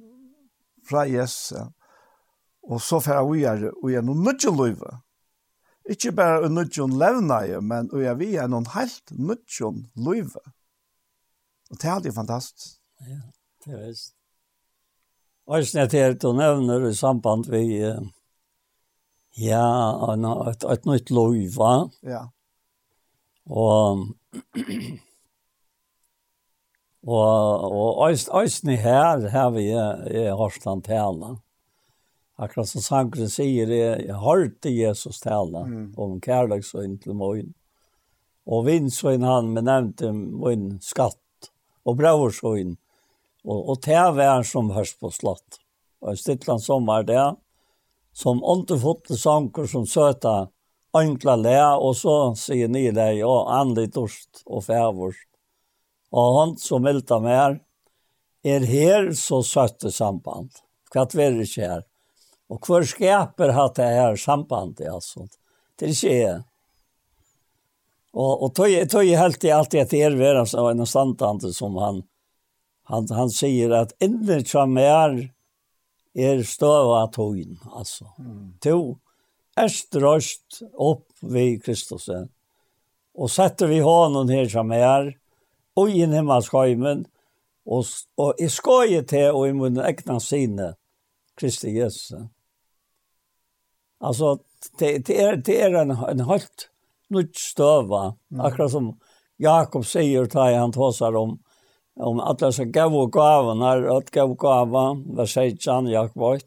fra 0.87 1.07
Jesus. 1.11 1.55
Og 2.65 2.81
så 2.81 3.01
færa 3.03 3.25
vi 3.29 3.45
er, 3.45 3.71
vi 3.85 3.95
er 3.95 4.05
noen 4.07 4.23
nødje 4.25 4.53
løve. 4.55 5.04
Ikke 5.91 6.13
bare 6.17 6.47
en 6.47 6.55
nødjon 6.57 6.97
levneie, 6.97 7.61
men 7.61 7.91
og 7.93 8.05
vi 8.19 8.35
er 8.41 8.49
noen 8.49 8.67
helt 8.73 9.13
nødjon 9.13 9.83
løyve. 10.01 10.41
Og 11.71 11.81
det 11.81 11.89
er 11.89 11.95
alltid 11.95 12.15
fantastisk. 12.17 12.79
Ja, 13.05 13.21
det 13.65 13.75
er 13.75 13.87
visst. 13.89 14.15
Og 15.45 15.61
jeg 15.61 15.69
snett 15.69 15.93
helt 15.93 16.25
og 16.25 16.39
nevner 16.39 16.87
i 16.89 16.95
samband 16.97 17.51
vi, 17.53 17.83
ja, 19.45 19.67
en, 20.13 20.25
et, 20.49 20.65
et 20.73 20.87
nytt 20.89 21.13
løyve. 21.13 21.73
Ja. 22.07 22.23
Og, 23.45 24.07
og, 27.05 27.65
og, 27.69 28.11
øst 28.11 28.31
og, 28.33 28.73
her, 28.73 29.29
her 29.29 29.51
vi 29.53 29.69
er, 29.69 30.07
er 30.09 30.39
Horsland 30.41 30.87
Tjana. 30.89 31.35
Akkurat 32.37 32.69
som 32.69 32.83
Sankren 32.83 33.31
sier, 33.31 33.71
jeg, 33.71 34.07
jeg 34.09 34.19
hørte 34.19 34.71
Jesus 34.73 35.21
tale 35.23 35.61
mm. 35.69 35.85
om 36.01 36.17
kærleksøyen 36.23 36.97
til 37.03 37.15
morgen. 37.15 37.53
Og 38.45 38.67
vindsøyen 38.67 39.23
han, 39.23 39.53
men 39.55 39.69
nevnte 39.69 40.11
min 40.13 40.65
skatt, 40.83 41.53
og 41.87 42.01
bravorsøyen. 42.01 42.75
Og, 43.45 43.61
og 43.71 43.79
det 43.87 44.03
var 44.19 44.43
som 44.49 44.73
hørs 44.75 44.97
på 44.99 45.13
slott. 45.15 45.61
Og 46.03 46.17
i 46.17 46.21
stittland 46.21 46.65
sommer 46.65 47.07
det, 47.07 47.23
som 48.15 48.43
åndefotte 48.43 49.17
sanker 49.19 49.71
som 49.71 49.87
søta, 49.87 50.49
enkla 50.95 51.37
le, 51.39 51.57
og 51.79 51.95
så 51.99 52.17
sier 52.39 52.71
ni 52.71 52.89
le, 52.95 53.09
ja 53.19 53.33
andligt 53.61 53.95
torst 53.95 54.43
og 54.47 54.67
fævorst. 54.67 55.31
Og 56.15 56.39
han 56.39 56.59
som 56.63 56.85
melta 56.87 57.19
mer, 57.23 57.59
er 58.45 58.67
her 58.69 59.11
så 59.19 59.41
søtte 59.47 59.91
samband. 59.91 60.51
Hva 60.93 61.07
er 61.07 61.35
det 61.35 61.49
ikke 61.49 61.67
her? 61.67 61.83
Och 62.55 62.69
hur 62.69 62.85
skaper 62.85 63.49
har 63.49 63.73
det 63.75 63.83
här 63.83 64.17
sambandet 64.17 64.93
alltså? 64.93 65.29
Det 65.77 65.85
är 65.85 65.89
inte 65.89 66.45
Och 68.13 68.43
och 68.43 68.55
tog 68.55 68.91
tog 68.91 69.05
helt 69.05 69.45
i 69.45 69.51
allt 69.51 69.71
det 69.71 69.93
är 69.93 70.17
vara 70.17 70.47
så 70.47 70.69
en 70.69 70.87
standande 70.87 71.53
som 71.53 71.77
han 71.77 72.03
han 72.83 73.09
han 73.11 73.31
säger 73.31 73.71
att 73.71 74.03
inne 74.03 74.45
som 74.45 74.77
är 74.77 75.33
är 76.15 76.43
stöva 76.43 77.07
togen 77.07 77.59
alltså. 77.73 78.07
Mm. 78.19 78.59
To 78.61 78.97
är 79.57 79.69
ströst 79.69 80.61
upp 80.73 81.07
vid 81.21 81.65
Kristus. 81.65 82.09
Och 83.15 83.31
sätter 83.31 83.67
vi 83.67 83.79
honom 83.79 84.29
här 84.29 84.49
som 84.49 84.71
är 84.71 85.19
och 85.75 85.91
i 85.91 86.07
himmelskajmen 86.07 87.07
och 87.65 87.85
och 88.15 88.35
i 88.39 88.49
skojet 88.49 89.09
till 89.09 89.31
och 89.31 89.49
i 89.49 89.53
munnen 89.53 89.85
äkna 89.85 90.21
sinne 90.21 90.75
Kristi 91.37 91.71
Jesus. 91.71 92.13
Alltså 94.05 94.39
det 94.79 94.99
det 95.07 95.23
är 95.23 95.37
det 95.37 95.61
är 95.63 95.75
en 95.75 95.91
en 95.91 96.21
halt 96.21 96.71
nytt 97.09 97.37
stöva. 97.37 98.15
Mm. 98.33 98.47
Akkurat 98.47 98.71
som 98.71 98.99
Jakob 99.37 99.87
säger 99.87 100.27
tar 100.27 100.53
han 100.53 100.73
tosar 100.73 101.17
om 101.17 101.39
om 102.01 102.21
alla 102.21 102.53
så 102.53 102.65
gav 102.65 102.97
och 102.97 103.13
gav 103.13 103.57
när 103.57 103.97
att 103.99 104.11
gav 104.11 104.31
och 104.31 104.39
gav 104.39 104.69
vad 105.07 105.29
säger 105.29 105.57
Jan 105.61 105.87
Jakob 105.87 106.41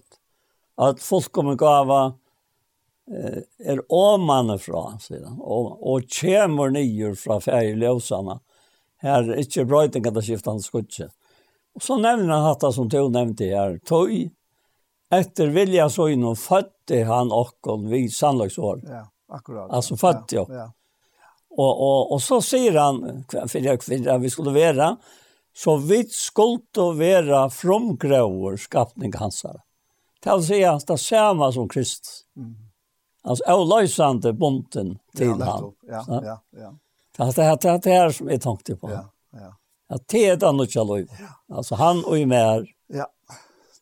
att 0.75 1.01
folk 1.01 1.31
kommer 1.31 1.55
gåva 1.55 2.13
eh 3.11 3.67
är 3.71 3.81
omanne 3.89 4.57
från 4.57 4.99
sidan 4.99 5.39
och 5.39 5.93
och 5.93 6.01
kemor 6.07 6.69
nyer 6.69 7.13
från 7.15 7.41
färglösarna. 7.41 8.39
Här 8.97 9.23
är 9.23 9.35
inte 9.35 9.65
bröten 9.65 10.03
kan 10.03 10.13
det 10.13 10.21
skifta 10.21 10.49
hans 10.51 10.65
skutse. 10.65 11.09
Och 11.75 11.83
så 11.83 11.97
nämner 11.97 12.33
han 12.33 12.51
att 12.51 12.73
som 12.73 12.89
du 12.89 13.09
nämnde 13.09 13.45
här, 13.45 13.77
tøy, 13.77 14.31
Efter 15.09 15.47
vilja 15.47 15.89
så 15.89 16.07
in 16.07 16.23
och 16.23 16.37
fötte 16.37 17.03
han 17.03 17.31
och 17.31 17.91
vid 17.91 18.13
sannolikhetsår. 18.13 18.81
Ja, 18.83 19.11
akkurat. 19.29 19.71
Alltså 19.71 19.97
fötte 19.97 20.35
jag. 20.35 20.49
Ja. 20.49 20.55
ja. 20.55 20.71
Och, 21.49 21.81
och, 21.81 22.11
och 22.11 22.21
så 22.21 22.41
säger 22.41 22.77
han, 22.77 23.25
för 23.47 23.59
jag 23.59 23.81
kvinna 23.81 24.17
vi 24.17 24.29
skulle 24.29 24.51
vara, 24.51 24.97
så 25.55 25.77
vitt 25.77 26.13
skuld 26.13 26.77
och 26.77 26.97
vara 26.97 27.49
fromgröver 27.49 28.57
skapning 28.57 29.13
hans. 29.13 29.45
Det 30.23 30.35
vill 30.35 30.45
säga 30.45 30.79
det 30.87 30.97
samma 30.97 31.51
som 31.51 31.69
Kristus. 31.69 32.25
Mm. 32.37 32.55
Alltså 33.23 33.43
avlösande 33.43 34.33
bonten 34.33 34.99
till 35.15 35.27
ja, 35.27 35.45
han. 35.45 35.73
Ja, 35.81 36.05
ja, 36.07 36.21
ja. 36.23 36.41
ja. 37.17 37.31
Det 37.35 37.41
är 37.41 37.57
det, 37.61 37.79
det 37.83 37.91
här 37.91 38.09
som 38.09 38.29
jag 38.29 38.41
tänkte 38.41 38.75
på. 38.75 38.91
Ja, 38.91 39.09
ja. 39.31 39.57
Att 39.89 40.07
det 40.07 40.25
är 40.25 40.33
ett 40.33 40.43
annat 40.43 40.75
liv. 40.75 41.11
Alltså 41.53 41.75
han 41.75 42.05
och 42.05 42.17
i 42.17 42.25
mer. 42.25 42.65
Ja 42.87 43.07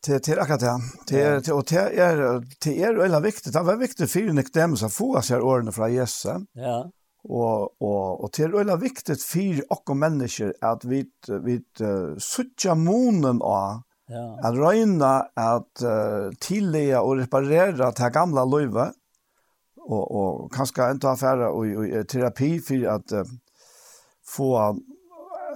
till 0.06 0.20
till 0.20 0.38
akkurat 0.38 0.60
det. 0.60 0.80
Till 1.06 1.42
till 1.44 1.52
och 1.52 1.66
till 1.66 1.78
är 1.78 2.42
till 2.60 2.82
är 2.82 3.04
eller 3.04 3.20
viktigt. 3.20 3.52
Det 3.52 3.62
var 3.62 3.76
viktigt 3.76 4.10
för 4.10 4.32
nykterhet 4.32 4.82
att 4.82 4.92
få 4.92 5.22
sig 5.22 5.40
åren 5.40 5.72
från 5.72 5.92
Jesus. 5.92 6.42
Ja 6.54 6.90
og 7.28 7.82
og 7.82 8.22
og 8.24 8.32
til 8.32 8.52
veldig 8.54 8.76
viktig 8.80 9.16
for 9.18 9.62
okkur 9.76 9.98
mennesker 9.98 10.52
at 10.62 10.84
vi, 10.86 11.02
vi 11.44 11.58
uh, 11.82 12.14
søkja 12.18 12.76
munen 12.78 13.40
av 13.42 13.82
ja. 14.10 14.26
at 14.46 14.54
røyna 14.54 15.12
at 15.34 15.82
uh, 15.82 16.30
tillega 16.40 17.02
og 17.02 17.18
reparera 17.22 17.90
ta 17.92 18.10
gamla 18.14 18.46
løyve 18.46 18.92
og 19.86 20.04
og 20.20 20.46
kanskje 20.54 20.90
enta 20.90 21.12
affæra 21.14 21.50
og, 21.50 21.66
og 21.66 22.06
terapi 22.10 22.56
fyrir 22.60 22.94
at 22.94 23.12
uh, 23.12 23.26
få 24.26 24.52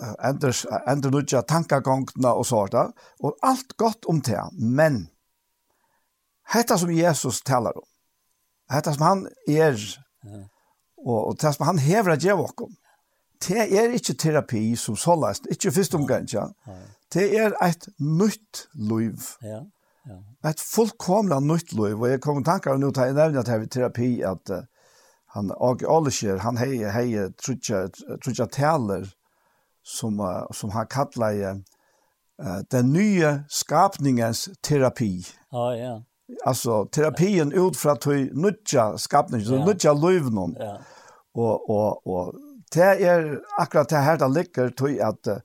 ändra 0.01 0.53
endres 0.87 1.47
tankegångarna 1.49 2.33
och 2.33 2.53
og 2.53 2.71
där 2.71 2.93
og 3.21 3.37
alt 3.43 3.77
godt 3.77 4.05
om 4.05 4.21
det, 4.21 4.51
men 4.53 5.09
hetta 6.53 6.79
som 6.79 6.93
Jesus 6.93 7.43
talar 7.43 7.77
om, 7.77 7.85
hetta 8.71 8.95
som 8.95 9.03
han 9.03 9.29
er, 9.49 9.77
og, 11.07 11.27
og 11.29 11.37
det 11.41 11.55
som 11.55 11.67
han 11.67 11.79
hever 11.79 12.13
at 12.13 12.25
gjeva 12.25 12.43
okkom, 12.43 12.77
det 13.49 13.67
er 13.73 13.95
ikkje 13.97 14.15
terapi 14.15 14.77
som 14.77 14.97
sållast, 14.97 15.47
ikkje 15.51 15.73
fyrst 15.73 15.95
omgangja, 15.95 16.49
det 17.13 17.39
er 17.39 17.55
eit 17.63 17.89
nytt 17.99 18.67
liv. 18.75 19.17
Ja, 19.43 19.63
ja. 20.09 20.19
Eit 20.45 20.61
fullkomla 20.61 21.41
nytt 21.41 21.73
liv, 21.73 22.01
og 22.01 22.09
jeg 22.09 22.21
kommer 22.21 22.45
tankar 22.45 22.77
nu, 22.77 22.93
jeg 22.97 23.15
nevner 23.15 23.41
at 23.41 23.61
vi 23.61 23.67
terapi, 23.67 24.11
at 24.23 24.51
uh, 24.51 24.65
han 25.35 25.53
og 25.57 25.83
Olisher, 25.89 26.39
han 26.39 26.59
hei 26.59 26.83
hei 26.91 27.29
trutja 27.39 27.87
trutja 28.25 28.47
taler 28.51 29.07
som, 29.97 30.47
som 30.51 30.71
han 30.71 30.87
kallar 30.87 31.33
uh, 31.33 31.57
den 32.71 32.93
nya 32.93 33.45
skapningens 33.49 34.49
terapi. 34.69 35.23
Ja, 35.51 35.77
ja. 35.77 36.03
Alltså 36.45 36.87
terapin 36.87 37.53
ut 37.53 37.77
för 37.77 37.91
att 37.91 38.05
höj 38.05 38.31
nutja 38.33 38.99
skapningen, 38.99 39.47
så 39.47 39.55
ja. 39.55 39.65
nutja 39.65 39.93
lövnon. 39.93 40.57
Ja. 40.59 40.79
Och, 41.35 41.71
och, 41.71 42.07
och 42.07 42.35
det 42.73 43.05
är 43.05 43.41
akkurat 43.59 43.89
det 43.89 43.97
här 43.97 44.19
där 44.19 44.29
ligger 44.29 44.69
till 44.69 45.03
att 45.03 45.27
uh, 45.27 45.37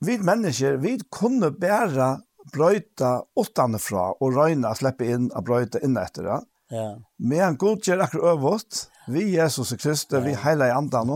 vi 0.00 0.18
människor, 0.18 0.72
vi 0.72 1.00
kunde 1.10 1.50
bära 1.50 2.20
bröjta 2.52 3.22
utanifrån 3.40 4.14
och 4.20 4.34
röjna 4.36 4.74
släppa 4.74 5.04
in 5.04 5.30
och 5.30 5.42
bröjta 5.42 5.80
in 5.80 5.96
efter 5.96 6.22
det. 6.22 6.40
Ja. 6.68 6.98
Men 7.18 7.56
Gud 7.56 7.86
gör 7.86 7.98
akkurat 7.98 8.24
övåt 8.24 8.90
vi 9.06 9.36
Jesus 9.36 9.72
Kristus, 9.72 10.24
vi 10.24 10.34
heilig 10.34 10.70
andan 10.74 11.10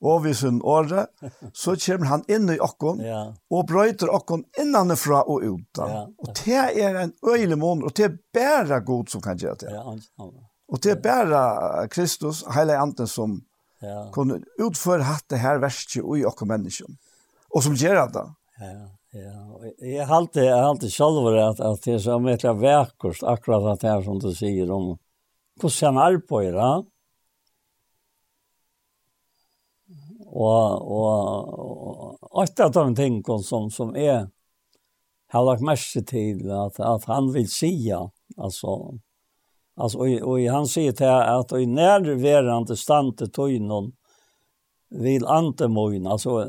og 0.00 0.24
vi 0.24 0.34
sin 0.34 0.60
åre, 0.62 1.06
så 1.52 1.74
kommer 1.76 2.06
han 2.06 2.24
inn 2.30 2.50
i 2.52 2.58
okkon, 2.62 3.02
ja. 3.02 3.24
og 3.50 3.66
brøyter 3.66 4.12
okkon 4.14 4.44
innanifra 4.62 5.24
og 5.26 5.42
utan. 5.42 5.90
Ja. 5.94 6.02
Og 6.22 6.32
det 6.44 6.84
er 6.86 7.00
en 7.02 7.14
øyelig 7.26 7.58
måned, 7.58 7.88
og 7.88 7.96
det 7.98 8.06
er 8.06 8.16
bare 8.34 8.80
god 8.86 9.10
som 9.10 9.24
kan 9.24 9.40
gjøre 9.40 9.64
det. 9.64 9.74
Ja, 9.74 9.82
og 10.72 10.80
det 10.82 10.94
er 10.94 11.02
bare 11.04 11.88
Kristus, 11.92 12.44
heilig 12.54 12.78
andan, 12.78 13.10
som 13.10 13.40
ja. 13.82 14.06
kunne 14.14 14.40
utføre 14.62 15.02
hatt 15.08 15.26
det 15.32 15.42
her 15.42 15.58
verset 15.62 15.98
i 15.98 16.26
okkon 16.28 16.52
menneskene, 16.54 16.96
og 17.50 17.66
som 17.66 17.76
gjør 17.76 18.06
det. 18.14 18.26
Ja, 18.62 18.72
ja. 18.72 18.90
Jeg 19.12 20.06
har 20.08 20.14
alltid, 20.16 20.46
jeg 20.46 20.56
har 20.56 20.70
alltid 20.70 20.92
selv 20.94 21.26
at, 21.36 21.58
at 21.60 21.82
det 21.84 21.98
er 21.98 21.98
så 22.00 22.14
mye 22.22 22.52
verkost, 22.56 23.26
akkurat 23.28 23.82
det 23.82 23.90
her 23.90 24.00
som 24.06 24.22
du 24.22 24.30
sier 24.32 24.70
om 24.72 24.94
hvordan 25.60 25.98
han 25.98 26.00
arbeider, 26.00 26.56
ja 26.56 26.70
Og, 30.32 30.88
og, 30.88 32.16
og 32.30 32.44
et 32.44 32.60
av 32.64 32.72
de 32.72 32.86
tingene 32.96 33.42
som, 33.44 33.68
som 33.70 33.92
er 33.96 34.30
har 35.32 35.44
lagt 35.44 35.64
mest 35.64 35.96
til, 36.08 36.44
at, 36.52 36.76
at 36.80 37.04
han 37.08 37.30
vil 37.32 37.48
sige, 37.48 37.98
altså, 38.36 38.72
altså 39.76 39.98
og, 39.98 40.16
og 40.28 40.40
han 40.52 40.68
sier 40.68 40.92
til 40.96 41.08
at 41.08 41.54
i 41.56 41.68
nærværende 41.68 42.76
stand 42.76 43.14
til 43.16 43.30
tøynen 43.32 43.92
vil 44.92 45.24
antemøyne, 45.24 46.10
altså, 46.12 46.42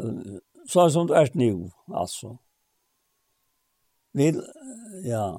så 0.68 0.90
som 0.92 1.08
du 1.08 1.16
er 1.16 1.32
nå, 1.40 1.70
altså. 1.96 2.36
Vil, 4.14 4.44
ja, 5.06 5.32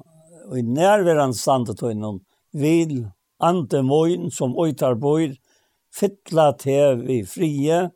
og 0.49 0.57
i 0.59 0.65
nærværende 0.65 1.37
stand 1.37 1.69
til 1.69 1.77
tøynen 1.77 2.23
vil 2.53 3.03
antemøyne 3.39 4.31
som 4.33 4.57
øytar 4.57 4.97
bøyre, 4.97 5.37
fytla 5.95 6.49
til 6.59 7.05
vi 7.05 7.21
frie, 7.29 7.91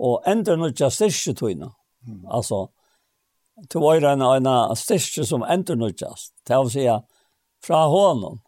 og 0.00 0.28
endur 0.28 0.56
nødja 0.56 0.88
styrke 0.92 1.34
tøyna. 1.36 1.70
Mm. 2.08 2.22
Altså, 2.32 2.66
to 3.70 3.82
var 3.84 4.06
en, 4.08 4.24
en 4.24 4.76
styrke 4.76 5.26
som 5.28 5.44
endur 5.44 5.76
nødja. 5.76 6.12
Til 6.48 6.64
å 6.64 6.72
si 6.72 6.86
fra 7.64 7.84
hånden. 7.92 8.40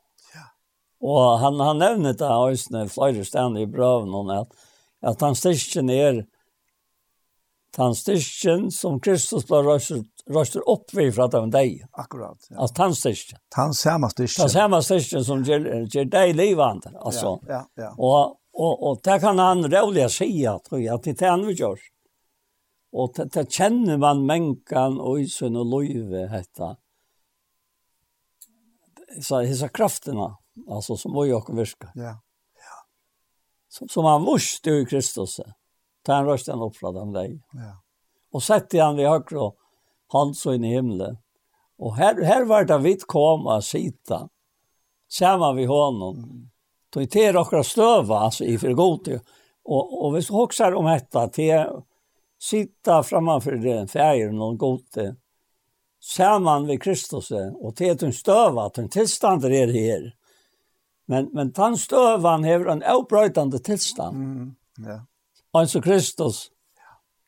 Og 1.02 1.38
han, 1.42 1.58
han 1.60 1.80
nevner 1.82 2.14
det 2.14 2.28
høysene 2.30 2.86
flere 2.90 3.24
stedene 3.26 3.64
i 3.64 3.70
brøven, 3.70 4.30
at, 4.30 4.52
at 5.02 5.24
han 5.24 5.34
styrken 5.34 5.90
er 5.90 6.22
han 7.76 7.94
styrken 7.96 8.66
som 8.68 8.98
Kristus 9.00 9.46
ble 9.48 9.62
røster 9.64 10.64
opp 10.68 10.92
vi 10.92 11.06
fra 11.12 11.24
dem 11.32 11.48
deg. 11.52 11.78
Akkurat. 11.96 12.36
Ja. 12.50 12.58
Altså 12.60 12.82
han 12.82 12.96
styrken. 12.96 13.38
Han 13.56 13.72
samme 13.74 14.10
styrken. 14.12 14.42
Han 14.42 14.52
samme 14.52 14.80
styrken 14.84 15.24
som 15.24 15.44
gjør, 15.46 15.64
gjør 15.88 16.10
deg 16.12 16.34
livvandet. 16.36 16.92
Altså. 17.00 17.38
Ja, 17.48 17.62
ja, 17.62 17.86
ja. 17.86 17.90
Og 17.96 18.36
Og, 18.52 18.82
og 18.82 19.00
det 19.04 19.20
kan 19.20 19.38
han 19.38 19.64
roliga 19.72 20.08
säga 20.08 20.58
tror 20.58 20.80
jag 20.80 20.94
at 20.94 21.04
det 21.04 21.22
er 21.22 21.30
han 21.30 21.46
vi 21.46 21.54
gjør. 21.56 21.78
Och 22.92 23.12
det, 23.14 23.24
det 23.32 23.52
känner 23.52 23.96
man 23.96 24.26
mänkan 24.26 25.00
och 25.00 25.20
isen 25.20 25.56
og 25.56 25.66
löve 25.66 26.26
hetta. 26.28 26.76
Så 29.22 29.40
hisa 29.40 29.68
krafterna 29.68 30.36
alltså 30.68 30.96
som 30.96 31.12
var 31.12 31.26
jag 31.26 31.56
virka. 31.56 31.92
Ja. 31.94 32.20
Ja. 32.54 32.78
Som 33.68 33.88
som 33.88 34.04
han 34.04 34.22
måste 34.22 34.70
i 34.70 34.86
Kristus. 34.86 35.40
Ta 36.02 36.14
han 36.14 36.26
rösten 36.26 36.62
upp 36.62 36.76
från 36.76 36.94
den 36.94 37.12
där. 37.12 37.40
Ja. 37.52 37.82
Och 38.30 38.42
sätter 38.42 38.82
han 38.82 39.00
i 39.00 39.08
høyre 39.08 39.40
og 39.40 39.56
han 40.12 40.34
så 40.34 40.54
inn 40.54 40.64
i 40.64 40.74
himmelen. 40.74 41.16
Och 41.78 41.96
här 41.96 42.22
här 42.22 42.44
var 42.44 42.64
det 42.64 42.78
vitt 42.78 43.06
komma 43.06 43.62
sitta. 43.62 44.28
Samma 45.08 45.52
vi 45.52 45.64
honom. 45.64 46.16
Mm 46.16 46.51
Då 46.92 47.00
det 47.00 47.24
är 47.24 47.62
stöva 47.62 48.18
alltså 48.18 48.44
i 48.44 48.58
för 48.58 48.72
gott. 48.72 49.08
Och 49.64 50.04
och 50.04 50.16
vi 50.16 50.22
så 50.22 50.34
hoxar 50.34 50.74
om 50.74 50.84
detta 50.84 51.28
till 51.28 51.64
sitta 52.40 53.02
framför 53.02 53.52
den 53.52 53.88
färgen 53.88 54.36
någon 54.36 54.58
gott 54.58 54.96
samman 56.02 56.66
vid 56.66 56.82
Kristus 56.82 57.32
och 57.54 57.76
till 57.76 57.90
att 57.92 58.02
en 58.02 58.12
stöva 58.12 58.62
att 58.62 58.78
en 58.78 58.88
tillstånd 58.88 59.44
är 59.44 59.66
det 59.66 59.90
här. 59.90 60.14
Men 61.06 61.28
men 61.32 61.52
han 61.56 61.76
stövan 61.76 62.44
har 62.44 62.66
en 62.66 62.82
avbrutande 62.82 63.58
tillstånd. 63.58 64.16
Mm. 64.16 64.54
Ja. 64.76 65.06
Alltså 65.60 65.80
Kristus. 65.80 66.48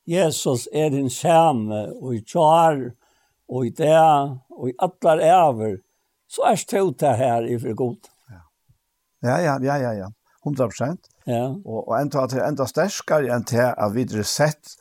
Jesus 0.06 0.68
är 0.72 0.90
den 0.90 1.10
samme 1.10 1.86
och 1.86 2.14
i 2.14 2.24
tjar 2.24 2.92
och 3.48 3.66
i 3.66 3.70
där 3.70 4.38
och 4.48 4.68
i 4.68 4.74
allar 4.78 5.18
äver 5.18 5.80
så 6.26 6.44
är 6.44 6.56
det 6.98 7.08
här 7.08 7.46
i 7.46 7.58
för 7.58 7.72
gott. 7.72 8.10
Ja, 9.24 9.40
ja, 9.40 9.58
ja, 9.62 9.78
ja, 9.80 9.92
ja. 10.04 10.12
100 10.44 10.68
prosent. 10.68 11.08
Ja. 11.24 11.46
Og, 11.48 11.88
og 11.88 11.94
enda 11.96 12.26
at 12.26 12.34
enda 12.36 12.66
sterskere 12.68 13.32
enn 13.32 13.46
til 13.48 13.64
at 13.64 13.94
vi 13.94 14.04
har 14.12 14.26
sett 14.28 14.76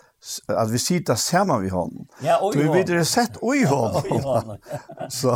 at 0.47 0.69
vi 0.71 0.79
sitter 0.79 1.15
sammen 1.19 1.61
med 1.61 1.71
honom. 1.71 2.05
Ja, 2.23 2.37
og 2.39 2.53
oj. 2.53 2.61
Vi 2.61 2.67
vet 2.71 2.87
det 2.87 3.01
sett 3.07 3.35
oj 3.43 3.65
honom. 3.67 4.53
så 5.19 5.35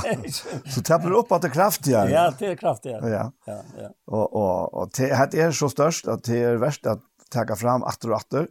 så 0.66 0.84
tappar 0.84 1.16
opp 1.20 1.34
at 1.36 1.44
det 1.44 1.50
er 1.52 1.56
kraftiga. 1.56 2.04
Ja, 2.12 2.28
det 2.40 2.54
er 2.54 2.60
kraftig. 2.60 2.94
Ja. 2.96 3.26
Ja, 3.48 3.58
ja. 3.80 3.90
Og, 4.08 4.24
og, 4.32 4.74
og 4.74 4.94
det 4.98 5.12
det 5.32 5.44
er 5.44 5.52
så 5.52 5.68
størst 5.72 6.08
at 6.08 6.24
det 6.28 6.40
er 6.40 6.62
verst 6.62 6.88
at 6.88 7.04
ta 7.32 7.44
fram 7.56 7.84
atter 7.84 8.12
åter 8.12 8.48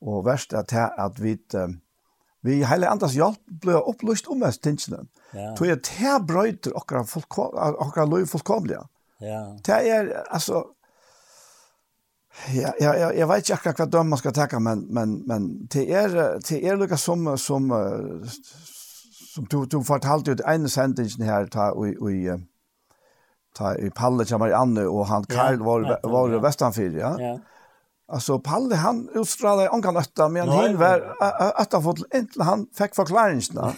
och 0.00 0.08
åter 0.08 0.18
och 0.18 0.26
värst 0.26 0.52
att 0.52 0.72
at 0.72 1.18
vi 1.18 1.38
vi 2.42 2.64
hele 2.64 2.88
andres 2.88 3.12
hjelp 3.12 3.38
blir 3.46 3.88
opplyst 3.88 4.26
om 4.26 4.42
oss 4.42 4.58
tingene. 4.58 5.04
Ja. 5.32 5.56
Så 5.56 5.64
det 5.64 5.86
här 5.86 6.20
bröter 6.20 6.76
och 6.76 6.92
våra 6.92 7.04
folk 7.04 7.38
och 7.38 7.92
våra 7.96 8.04
liv 8.04 8.26
fullkomliga. 8.26 8.88
Ja. 9.20 9.56
Det 9.66 9.88
er, 9.88 10.22
alltså 10.30 10.64
Ja, 12.54 12.72
ja, 12.80 12.94
ja, 12.96 13.12
jag 13.12 13.28
vet 13.28 13.42
ikke 13.42 13.54
akkurat 13.54 13.80
hva 13.80 13.86
døm 13.90 14.12
man 14.14 14.18
skal 14.20 14.32
tacka 14.32 14.58
men 14.62 14.84
men 14.94 15.16
men 15.28 15.48
till 15.68 15.90
er 15.90 16.38
till 16.46 16.64
er 16.64 16.76
lika 16.78 16.96
som 16.96 17.36
som 17.38 17.66
som 19.34 19.46
du 19.50 19.64
du 19.66 19.82
fortalte 19.84 20.30
ut 20.30 20.40
en 20.46 20.68
sendingen 20.68 21.26
här 21.26 21.46
ta 21.46 21.70
och 21.70 21.86
och 21.86 22.40
ta 23.54 23.74
i 23.74 23.90
Palle 23.90 24.24
kommer 24.24 24.50
Anne 24.50 24.86
och 24.86 25.06
han 25.06 25.24
Karl 25.24 25.58
var 25.58 26.00
var 26.02 26.40
västanfyr 26.40 26.98
ja. 26.98 27.16
Ja. 27.20 27.38
Alltså 28.08 28.38
Palle 28.38 28.74
han 28.74 29.08
utstrålet 29.14 29.70
hon 29.70 29.82
kan 29.82 29.96
ötta 29.96 30.28
men 30.28 30.48
han 30.48 30.76
var 30.76 31.16
att 31.56 31.84
fått 31.84 32.14
äntligen 32.14 32.46
han 32.46 32.66
fick 32.74 32.94
förklaringen. 32.94 33.74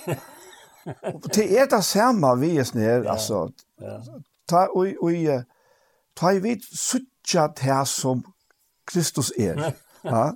Och 1.15 1.29
det 1.35 1.51
er 1.53 1.67
det 1.67 1.83
samme 1.83 2.35
vi 2.37 2.59
är 2.59 2.65
snär 2.65 3.05
alltså 3.05 3.51
ta 4.53 4.67
oi 4.77 4.93
oi 5.01 5.41
ta 6.19 6.35
vi 6.45 6.59
sucha 6.61 7.49
ta 7.57 7.85
som 7.89 8.25
Kristus 8.87 9.33
er. 9.39 9.73
Ja. 10.03 10.33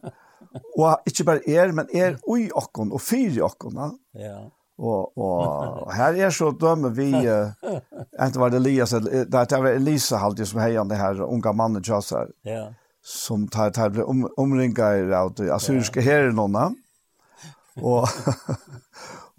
Og 0.79 1.09
ikke 1.11 1.25
bare 1.27 1.41
er, 1.51 1.73
men 1.75 1.89
er 1.91 2.21
oi 2.31 2.45
okkon 2.55 2.93
og 2.95 3.01
fyr 3.03 3.41
okkon. 3.43 3.81
Ja. 4.15 4.45
Og, 4.79 5.19
og 5.19 5.91
her 5.97 6.15
er 6.21 6.31
så 6.31 6.53
dømme 6.55 6.93
vi, 6.95 7.09
enten 8.23 8.41
var 8.41 8.53
det 8.55 8.61
Elias, 8.61 8.95
det 8.95 9.33
var 9.33 9.71
Elisa 9.73 10.21
alltid 10.23 10.47
som 10.47 10.61
heier 10.61 10.85
det 10.85 11.01
her 11.01 11.23
unga 11.25 11.53
mannen 11.53 11.83
Kjassar, 11.83 12.31
ja. 12.47 12.69
som 13.03 13.49
tar, 13.49 13.73
tar 13.75 13.91
ble 13.91 14.05
om, 14.05 14.27
omringet 14.37 15.11
av 15.11 15.35
det 15.35 15.51
assyriske 15.51 16.01
ja. 16.05 16.11
herrenånda. 16.11 16.71
Og, 17.77 18.09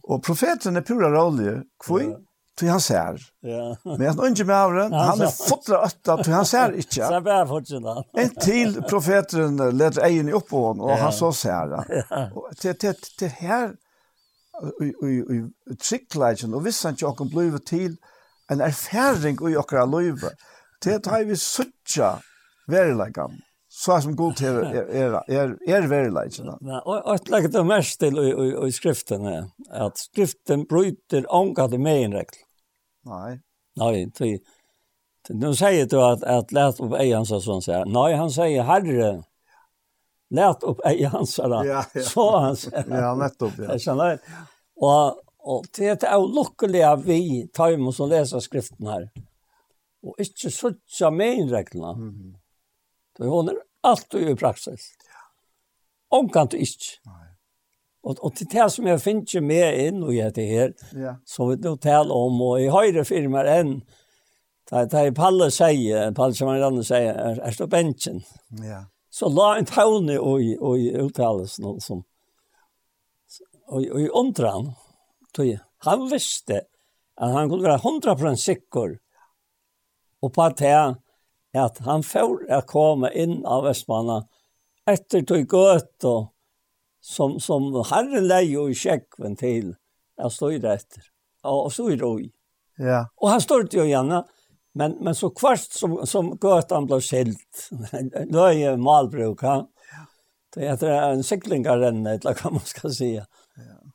og 0.06 0.20
profeten 0.22 0.78
er 0.78 0.84
pura 0.86 1.08
rolig, 1.10 1.56
kvoi, 1.82 2.12
till 2.58 2.70
han 2.70 2.82
ser. 2.82 3.22
Ja. 3.40 3.78
Men 3.84 4.08
han 4.08 4.28
inte 4.28 4.44
med 4.44 4.56
avren, 4.56 4.94
han 4.94 5.22
er 5.22 5.28
fotla 5.28 5.86
øtta, 5.86 6.24
till 6.24 6.34
han 6.34 6.46
ser 6.46 6.72
inte. 6.76 7.08
Så 7.08 7.22
bara 7.22 7.48
fortsätta. 7.48 8.04
En 8.14 8.30
till 8.30 8.84
profeten 8.84 9.58
leder 9.78 10.04
egen 10.06 10.30
i 10.30 10.34
oppåen, 10.34 10.80
og 10.80 10.92
och 10.92 10.98
han 10.98 11.14
så 11.14 11.32
ser. 11.34 11.74
Och 12.36 12.58
till 12.58 12.78
till 12.78 12.96
till 13.18 13.30
her, 13.30 13.76
i 14.82 14.86
i 14.86 15.46
i 15.72 15.76
trickligen 15.76 16.54
och 16.54 16.66
visst 16.66 16.84
han 16.84 16.94
ikke 16.94 17.16
kan 17.18 17.30
bli 17.30 17.60
till 17.60 17.98
en 18.50 18.62
erfaring 18.62 19.38
i 19.52 19.58
okra 19.58 19.86
løyve, 19.86 20.30
til 20.82 20.92
at 20.92 21.28
vi 21.28 21.36
suttja 21.36 22.18
verilegan. 22.68 23.42
Så 23.70 24.02
som 24.02 24.16
god 24.16 24.36
till 24.36 24.48
er 24.48 25.22
er 25.28 25.56
er 25.68 25.88
verilegan. 25.88 26.58
Ja, 26.62 26.82
och 26.86 27.14
att 27.14 27.30
lägga 27.30 27.48
det 27.48 27.64
mest 27.64 28.00
til 28.00 28.18
i 28.18 28.68
i 28.68 28.72
skriften 28.72 29.26
är 29.26 29.44
att 29.72 29.98
skriften 29.98 30.66
bryter 30.66 31.26
angade 31.30 31.76
i 31.76 32.04
en. 32.04 32.26
Nej. 33.08 33.42
Nej, 33.76 34.12
ty. 34.12 34.40
Nu 35.30 35.56
säger 35.56 35.86
du 35.86 36.02
att 36.02 36.24
att 36.24 36.52
lät 36.52 36.80
upp 36.80 36.94
ej 36.94 37.12
hans 37.12 37.44
son 37.46 37.62
säger. 37.62 37.86
Nej, 37.86 38.16
han 38.16 38.32
säger 38.32 38.64
herre. 38.64 39.24
Lät 40.30 40.64
upp 40.64 40.80
ej 40.86 41.04
hans 41.04 41.40
Ja, 41.66 41.86
ja. 41.94 42.02
Så 42.02 42.38
han 42.38 42.58
säger. 42.58 42.86
Ja, 42.90 43.16
nettopp 43.16 43.54
ja. 43.58 43.64
Jag 43.64 43.82
känner 43.82 44.20
och 44.76 45.24
och 45.48 45.66
det 45.78 46.04
är 46.04 46.36
luckuliga 46.36 46.96
vi 46.96 47.48
tar 47.48 47.70
ju 47.70 47.78
som 47.94 48.10
läser 48.10 48.40
skriften 48.40 48.88
här. 48.88 49.10
Och 50.02 50.16
inte 50.20 50.52
sådär 50.52 51.12
med 51.12 51.52
reglerna. 51.52 51.90
Mm. 51.90 52.38
Det 53.18 53.26
hon 53.26 53.50
är 53.50 53.56
allt 53.82 54.14
i 54.14 54.36
praxis. 54.36 54.96
Ja. 55.00 56.18
Om 56.18 56.30
kan 56.30 56.48
du 56.48 56.58
inte. 56.58 56.72
Nej. 57.06 57.27
Og, 58.08 58.16
og 58.24 58.36
til 58.38 58.48
det 58.52 58.70
som 58.72 58.88
jeg 58.88 59.04
finner 59.04 59.26
ikke 59.26 59.44
med 59.44 59.80
inn 59.84 60.04
og 60.06 60.14
gjør 60.16 60.36
det 60.38 60.46
her, 60.48 60.76
ja. 60.96 61.16
så 61.28 61.50
vil 61.50 61.66
jeg 61.66 61.80
tale 61.84 62.16
om, 62.16 62.38
og 62.46 62.62
i 62.64 62.70
høyre 62.72 63.04
firmer 63.08 63.50
enn, 63.52 63.82
da 64.68 64.84
jeg 64.84 65.16
Palle 65.16 65.50
sier, 65.52 66.14
Palle 66.16 66.36
som 66.36 66.52
han 66.52 66.64
andre 66.64 66.86
sier, 66.88 67.16
er, 67.16 67.42
er 67.44 67.56
stå 67.56 67.68
bensjen. 67.72 68.22
Ja. 68.64 68.86
Så 69.12 69.28
la 69.32 69.56
en 69.58 69.68
taune 69.68 70.16
i, 70.16 70.54
i 70.56 70.88
uttalelsen, 71.02 71.68
som, 71.84 72.06
og, 73.68 73.82
og 73.82 74.00
i 74.00 74.08
undran, 74.08 74.72
tog 75.36 75.58
han 75.86 76.08
visste 76.10 76.64
at 77.18 77.34
han 77.34 77.50
kunne 77.50 77.68
være 77.68 77.84
hundra 77.84 78.16
prosent 78.16 78.44
sikker, 78.44 78.96
og 80.24 80.34
på 80.34 80.48
at 80.48 80.64
jeg, 80.64 80.96
at 81.58 81.84
han 81.86 82.06
får 82.06 82.48
å 82.56 82.64
komme 82.70 83.12
inn 83.18 83.40
av 83.46 83.66
Vestmannen, 83.68 84.28
etter 84.88 85.26
tog 85.28 85.44
gøt 85.52 86.08
og 86.08 86.32
som, 87.08 87.38
som 87.40 87.70
herren 87.90 88.28
leie 88.28 88.64
i 88.68 88.76
sjekkven 88.76 89.38
til 89.40 89.76
jeg 90.18 90.34
stod 90.34 90.58
det 90.64 90.74
etter. 90.80 91.06
Og, 91.46 91.68
og 91.68 91.72
så 91.74 91.88
i 91.94 91.98
roi. 92.00 92.26
Ja. 92.82 93.06
Og 93.22 93.32
han 93.32 93.42
stod 93.42 93.74
jo 93.74 93.86
igjen, 93.86 94.12
men, 94.78 94.96
men 95.02 95.16
så 95.18 95.30
kvart 95.34 95.74
som, 95.74 96.00
som 96.10 96.34
gøtan 96.42 96.90
ble 96.90 97.00
skilt, 97.06 97.68
løye 98.36 98.76
malbruk, 98.82 99.46
ha? 99.46 99.60
Det 100.58 100.72
er 100.74 101.12
en 101.12 101.26
siklingarrenne, 101.26 102.16
eller 102.18 102.38
hva 102.40 102.56
man 102.56 102.66
skal 102.66 102.94
si, 102.96 103.12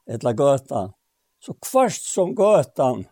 eller 0.06 0.39
gøtan. 0.39 0.93
Så 1.43 1.56
kvart 1.59 1.98
som 1.98 2.36
gøtan, 2.39 3.05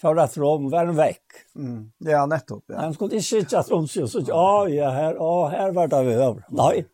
för 0.00 0.16
att 0.16 0.36
Rom 0.36 0.70
var 0.70 0.86
en 0.86 0.96
väck. 0.96 1.24
Mm. 1.56 1.92
Ja, 1.98 2.26
nettopp. 2.26 2.64
Ja. 2.66 2.80
Han 2.80 2.94
skulle 2.94 3.14
inte 3.14 3.26
sitta 3.26 3.58
att 3.58 3.70
Rom 3.70 3.88
så 3.88 4.06
ja, 4.26 4.68
ja, 4.68 4.90
här, 4.90 5.14
ja, 5.14 5.48
här 5.48 5.72
var 5.72 5.88
det 5.88 6.02
vi 6.02 6.12
över. 6.12 6.44
Nej, 6.48 6.86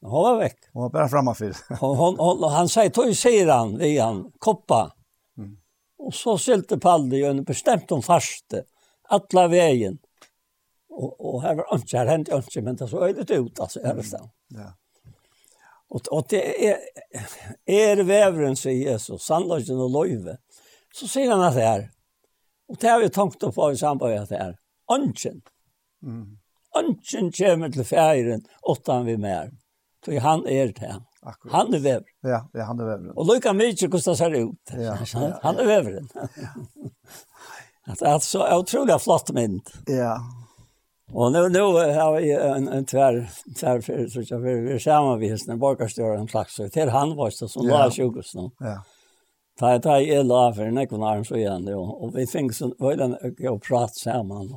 Hon 0.00 0.22
var 0.22 0.38
väck. 0.38 0.58
Hon 0.72 0.82
var 0.82 0.90
bara 0.90 1.08
framför. 1.08 1.56
hon, 1.80 1.96
hon, 1.96 2.18
hon, 2.18 2.52
han 2.52 2.68
säger, 2.68 2.90
tog 2.90 3.16
säger 3.16 3.48
han, 3.48 3.78
vi 3.78 3.98
han, 3.98 4.32
koppa. 4.38 4.92
Mm. 5.38 5.56
Och 5.98 6.14
så 6.14 6.38
sylte 6.38 6.78
Palle 6.78 7.16
ju 7.16 7.24
en 7.24 7.44
bestämt 7.44 7.92
om 7.92 8.02
faste, 8.02 8.64
alla 9.08 9.48
vägen. 9.48 9.98
Och, 10.88 11.34
och 11.34 11.42
här 11.42 11.54
var 11.54 11.74
inte, 11.74 11.98
här 11.98 12.06
hände 12.06 12.36
inte, 12.36 12.62
men 12.62 12.76
det 12.76 12.88
såg 12.88 13.02
öjligt 13.02 13.30
ut 13.30 13.60
alltså, 13.60 13.80
mm. 13.80 14.04
Ja. 14.48 14.74
Och, 15.88 16.08
och 16.08 16.26
det 16.28 16.68
är, 16.68 16.78
är 17.64 17.96
vävren, 17.96 18.56
säger 18.56 18.90
Jesus, 18.92 19.22
sannolikheten 19.22 19.80
och 19.80 19.90
löjve. 19.90 20.36
Så 20.94 21.08
säger 21.08 21.30
han 21.30 21.40
att 21.40 21.54
det 21.54 21.62
är, 21.62 21.90
och 22.68 22.76
det 22.80 22.88
har 22.88 23.00
vi 23.00 23.10
tänkt 23.10 23.54
på 23.54 23.72
i 23.72 23.76
samband 23.76 24.12
med 24.12 24.22
att 24.22 24.28
det 24.28 24.36
är, 24.36 24.56
Ønsken. 24.92 25.42
Mm. 26.02 26.38
Ønsken 26.78 27.32
kommer 27.32 27.68
til 27.68 27.84
færen, 27.84 28.42
åttan 28.62 29.06
vi 29.06 29.16
mer. 29.16 29.50
Så 30.04 30.18
han 30.20 30.46
er 30.48 30.72
det. 30.72 30.96
Akkurat. 31.22 31.52
Han 31.52 31.74
er 31.74 31.78
vever. 31.78 32.04
Ja, 32.24 32.40
ja, 32.54 32.64
han 32.64 32.80
er 32.80 32.84
veveren. 32.84 33.12
Og 33.16 33.26
lykka 33.28 33.52
mykje 33.52 33.88
hvordan 33.88 34.06
det 34.06 34.18
ser 34.18 34.36
ut. 34.40 34.72
Ja, 34.72 34.94
ja, 35.12 35.24
ja. 35.28 35.32
Han 35.42 35.58
er 35.60 35.68
veveren. 35.68 36.08
det 37.86 38.06
er 38.12 38.18
så 38.24 38.46
utrolig 38.56 39.00
flott 39.00 39.32
mynd. 39.36 39.68
Ja. 39.88 40.16
Og 41.12 41.32
nu, 41.32 41.48
nu 41.48 41.60
har 41.74 42.16
vi 42.16 42.30
en, 42.32 42.68
en 42.68 42.86
tvær, 42.86 43.26
tvær 43.58 43.80
för, 43.80 44.06
så 44.08 44.22
jag 44.22 44.38
vill, 44.38 44.56
vi 44.56 44.72
med 44.72 44.82
samma 44.82 45.16
vid 45.16 45.30
hästen, 45.30 46.28
slags, 46.28 46.58
og 46.60 46.72
til 46.72 46.90
han 46.90 47.16
var 47.16 47.32
det 47.40 47.48
som 47.50 47.66
la 47.66 47.86
i 47.86 47.90
sjukhus 47.90 48.34
nu. 48.34 48.50
Ja. 48.60 48.76
Ta 49.58 49.78
ta 49.78 49.98
er 50.00 50.22
la 50.24 50.52
for 50.54 50.64
en 50.64 50.78
ekon 50.78 51.02
arm 51.02 51.24
så 51.24 51.34
igjen, 51.36 51.66
og, 51.74 51.90
og 52.02 52.14
vi 52.14 52.26
fikk 52.26 52.54
så 52.54 52.70
var 52.78 52.96
den 52.96 53.16
jag 53.38 53.60
prat 53.62 53.96
samman. 53.96 54.54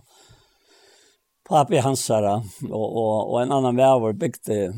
Pappi 1.50 1.78
Hansara 1.78 2.36
og, 2.70 2.86
og, 2.86 3.34
og 3.34 3.42
en 3.42 3.52
annan 3.52 3.76
vever 3.76 4.14
bygde 4.14 4.74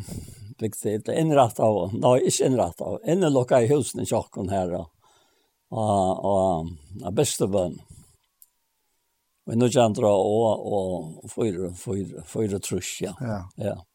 liksom 0.58 1.02
det 1.06 1.20
inrätt 1.20 1.60
av, 1.60 1.94
nej 1.94 2.26
inte 2.26 2.46
inrätt 2.46 2.82
av, 2.82 3.00
inne 3.06 3.30
locka 3.30 3.62
i 3.62 3.68
husen 3.68 4.02
i 4.02 4.06
kyrkan 4.06 4.50
här 4.50 4.72
då. 4.72 4.90
Och 5.70 6.26
och 6.26 6.68
och 7.06 7.14
bästa 7.14 7.46
vän. 7.46 7.82
Men 9.46 9.60
nu 9.60 9.70
kan 9.70 9.94
dra 9.94 10.18
och 10.18 10.74
och 11.24 11.32
fyra 11.32 11.74
fyra 11.74 12.24
fyra 12.24 12.60
trusch 12.60 13.00
ja. 13.02 13.16
Ja. 13.20 13.50
Ja. 13.56 13.86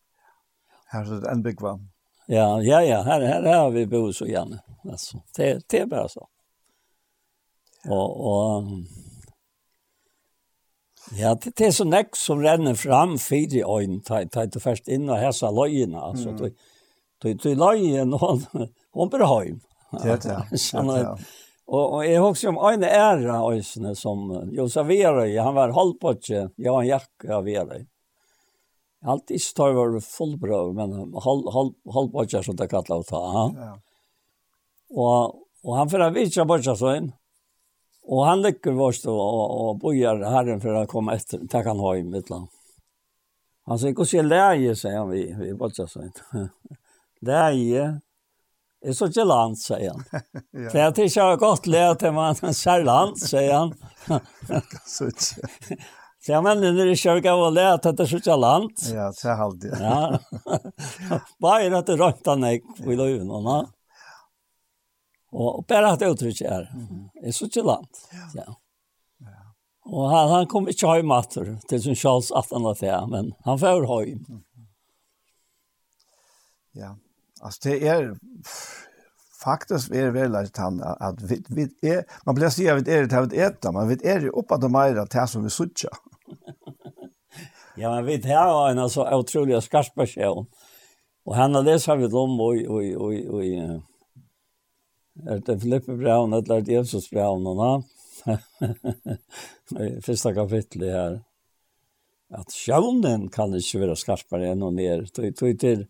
Här 0.86 1.12
är 1.12 1.20
det 1.20 1.30
en 1.30 1.42
big 1.42 1.62
one. 1.64 1.88
Ja, 2.26 2.62
ja, 2.62 2.82
ja, 2.82 3.02
här 3.02 3.20
här 3.20 3.58
har 3.58 3.70
vi 3.70 3.86
bo 3.86 4.12
så 4.12 4.26
gärna. 4.26 4.58
Alltså 4.90 5.22
det 5.36 5.62
det 5.68 5.78
är 5.78 5.86
bara 5.86 6.08
så. 6.08 6.28
Och 7.88 8.26
och 8.26 8.62
Ja, 11.18 11.34
det, 11.34 11.54
det 11.58 11.66
er 11.66 11.74
så 11.74 11.86
nekk 11.88 12.14
som 12.18 12.42
renner 12.42 12.76
fram 12.78 13.16
fire 13.18 13.64
øyne, 13.66 13.98
tar 14.06 14.28
ta 14.30 14.46
det 14.46 14.62
først 14.62 14.88
inn 14.88 15.08
og 15.10 15.18
hessa 15.18 15.50
løyene, 15.50 15.98
altså. 15.98 16.30
Mm. 16.30 16.38
Du, 16.38 16.50
du, 17.22 17.32
du 17.34 17.48
løyen, 17.58 18.14
hon, 18.20 18.44
hon 18.94 19.10
blir 19.12 19.26
høym. 19.26 19.60
er 19.98 20.18
ja. 20.30 20.42
Sånn 20.54 20.92
at, 20.94 21.24
Og, 21.70 21.84
og 21.84 22.00
jeg 22.02 22.18
husker 22.18 22.50
om 22.50 22.58
øyne 22.66 22.88
ære 22.90 23.36
øyne 23.46 23.92
som 23.94 24.24
Josef 24.50 24.88
Verøy, 24.88 25.36
han 25.38 25.54
var 25.54 25.74
halvpåtje, 25.76 26.48
jeg 26.58 26.72
var 26.72 26.82
en 26.82 26.88
jakke 26.88 27.30
av 27.36 27.46
Verøy. 27.46 27.84
Alt 29.06 29.30
i 29.30 29.38
støy 29.38 29.76
var 29.76 29.94
fullbrøv, 30.02 30.72
men 30.76 30.96
halv, 31.24 31.46
halv, 31.54 31.70
halvpåtje 31.94 32.42
som 32.44 32.58
det 32.58 32.66
kallet 32.72 32.90
å 32.90 33.06
ta. 33.06 33.22
Ja. 33.54 33.70
Og, 34.90 35.38
og 35.62 35.78
han 35.78 35.92
fyrir 35.92 36.10
vidtja 36.16 36.44
bortja 36.48 36.74
sånn, 36.76 37.12
Og 38.10 38.24
han 38.26 38.42
lykker 38.42 38.74
vårt 38.74 39.04
og, 39.06 39.18
og, 39.20 39.50
og 39.62 39.76
bojar 39.84 40.22
herren 40.32 40.62
for 40.62 40.74
å 40.74 40.86
komme 40.90 41.14
etter, 41.14 41.44
takk 41.50 41.68
han 41.70 41.82
har 41.82 42.00
i 42.00 42.06
mitt 42.06 42.30
land. 42.32 42.48
Han 43.70 43.78
sier, 43.78 43.94
gå 43.94 44.06
se 44.08 44.22
leie, 44.24 44.74
sier 44.74 44.98
han, 44.98 45.10
vi, 45.12 45.28
vi 45.38 45.52
bortser 45.54 45.86
sig 45.86 46.08
inte. 46.08 46.48
Läge, 47.22 48.00
är 48.86 48.92
så 48.92 49.06
ikke 49.06 49.24
land, 49.24 49.58
sier 49.58 49.92
han. 49.92 50.04
ja. 50.64 50.70
Det 50.72 50.80
er 50.80 50.90
tycker 50.90 51.20
jag 51.20 51.26
har 51.28 51.36
gått 51.36 51.66
läge 51.66 51.94
till 51.94 52.12
man, 52.12 52.34
särland, 52.34 53.18
säger 53.18 53.54
han. 53.54 53.74
Så 56.22 56.32
jag 56.32 56.44
menar 56.44 56.72
när 56.72 56.86
det 56.86 56.96
kyrka 56.96 57.36
var 57.36 57.50
leie 57.50 57.78
til 57.78 57.94
det 57.96 58.04
er 58.04 58.10
så 58.10 58.18
ikke 58.20 58.36
land. 58.36 58.72
Ja, 58.92 59.12
det 59.12 59.28
är 59.28 59.36
halvt. 59.36 59.64
Ja. 59.80 60.18
Bara 61.38 61.78
att 61.78 61.86
det 61.86 61.96
röntan 61.96 62.44
är 62.44 62.58
i 62.92 62.96
löven. 62.96 63.30
Och 65.32 65.64
bara 65.68 65.90
att 65.90 66.02
uttrycka 66.02 66.48
är. 66.48 66.72
Det 67.14 67.28
er 67.28 67.32
så 67.32 67.44
ikke 67.44 67.62
land. 67.62 67.86
Ja. 68.34 68.54
Og 69.86 70.10
han, 70.10 70.28
han 70.28 70.46
kom 70.46 70.68
ikke 70.68 70.88
hem 70.94 71.10
efter 71.10 71.56
til 71.68 71.82
sin 71.82 71.94
Charles 71.94 72.30
Aftonlatea, 72.30 73.06
men 73.06 73.32
han 73.44 73.58
får 73.58 73.86
hem. 73.86 74.24
Mm. 74.28 74.42
Ja. 76.72 76.96
Alltså 77.40 77.68
det 77.68 77.88
är 77.88 78.16
faktiskt 79.44 79.90
är 79.90 80.04
det 80.04 80.10
väl 80.10 80.34
att 80.34 80.56
han 80.56 80.82
att 80.82 81.22
vi, 81.22 81.42
vi 81.48 81.62
är 81.82 82.04
man 82.26 82.34
blir 82.34 82.48
så 82.48 82.62
jävligt 82.62 82.88
är 82.88 83.06
det 83.06 83.14
här 83.14 83.22
att 83.22 83.32
äta 83.32 83.72
men 83.72 83.88
vi 83.88 83.94
är 84.06 84.20
det 84.20 84.28
upp 84.28 84.52
att 84.52 84.60
de 84.60 84.74
är 84.74 84.94
det 84.94 85.26
som 85.26 85.44
vi 85.44 85.50
sucha. 85.50 85.88
ja, 87.76 87.94
men 87.94 88.04
vi 88.04 88.26
här 88.26 88.52
har 88.52 88.70
en 88.70 88.90
så 88.90 89.14
otroliga 89.14 89.60
skarpa 89.60 90.06
själ. 90.06 90.46
Og 91.26 91.36
han 91.36 91.54
har 91.54 91.62
det 91.62 91.80
så 91.80 91.96
vid 91.96 92.14
om 92.14 92.40
og, 92.40 92.56
og, 92.68 92.84
og 92.96 93.14
och 93.34 93.44
Er 95.26 95.40
det 95.44 95.58
Filippe 95.60 95.96
Braun, 95.96 96.32
eller 96.32 96.60
er 96.60 96.64
det 96.64 96.74
Jesus 96.74 97.08
Braun, 97.10 97.44
da? 97.60 97.72
Første 100.04 100.34
kapittel 100.36 100.86
her. 100.88 101.20
At 102.30 102.52
sjøvnen 102.54 103.28
kan 103.32 103.54
ikke 103.58 103.82
være 103.82 103.96
skarpere 103.98 104.52
enn 104.52 104.62
og 104.62 104.76
mer. 104.76 105.02
Tog 105.10 105.56
til, 105.58 105.86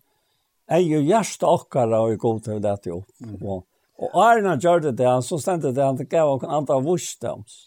jeg 0.71 0.79
er 0.79 0.87
jo 0.87 1.01
hjertet 1.05 1.49
okkara 1.49 2.01
og 2.07 2.17
god 2.23 2.41
til 2.47 2.63
det 2.65 2.79
jo. 2.89 3.03
Og, 3.43 3.67
og 4.01 4.15
Arne 4.25 4.57
gjør 4.57 4.87
det 4.89 4.95
det, 5.03 5.11
så 5.27 5.39
stendte 5.43 5.75
det 5.77 5.85
han 5.85 5.99
til 5.99 6.09
gav 6.09 6.37
og 6.37 6.47
andre 6.49 6.81
vursdoms. 6.87 7.67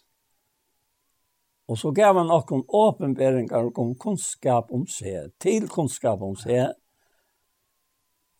Og 1.70 1.80
så 1.80 1.94
gav 1.96 2.18
han 2.18 2.28
noen 2.28 2.66
åpenberingar 2.68 3.70
om 3.80 3.94
kunnskap 3.96 4.72
om 4.74 4.88
seg, 4.90 5.32
til 5.40 5.70
kunnskap 5.72 6.22
om 6.26 6.36
seg, 6.40 6.74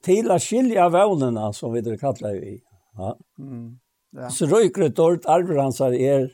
til 0.04 0.32
å 0.34 0.40
skilja 0.42 0.90
vånene, 0.92 1.54
som 1.56 1.72
vi 1.72 1.84
det 1.86 1.96
kallar 2.02 2.36
vi. 2.42 2.58
Ja. 2.98 3.16
Mm. 3.40 3.80
Ja. 4.14 4.30
Så 4.30 4.46
røyker 4.46 4.88
et 4.88 4.98
dårlig 4.98 5.26
arver 5.30 5.62
hans 5.62 5.82
er 5.82 5.96
er, 5.98 6.28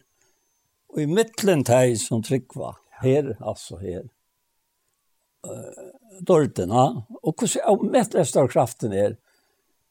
og 0.90 1.02
i 1.03 1.07
midtelen 1.07 1.64
teg 1.64 1.95
som 2.02 2.23
tryggva, 2.26 2.73
her, 3.03 3.36
altså 3.40 3.77
her. 3.80 4.10
Uh, 5.48 6.19
dårlig, 6.27 6.65
ja. 6.65 6.86
Og 7.23 7.36
hvordan 7.40 7.64
er 7.64 7.91
midtelen 7.94 8.41
av 8.44 8.49
kraften 8.52 8.94
er, 8.94 9.15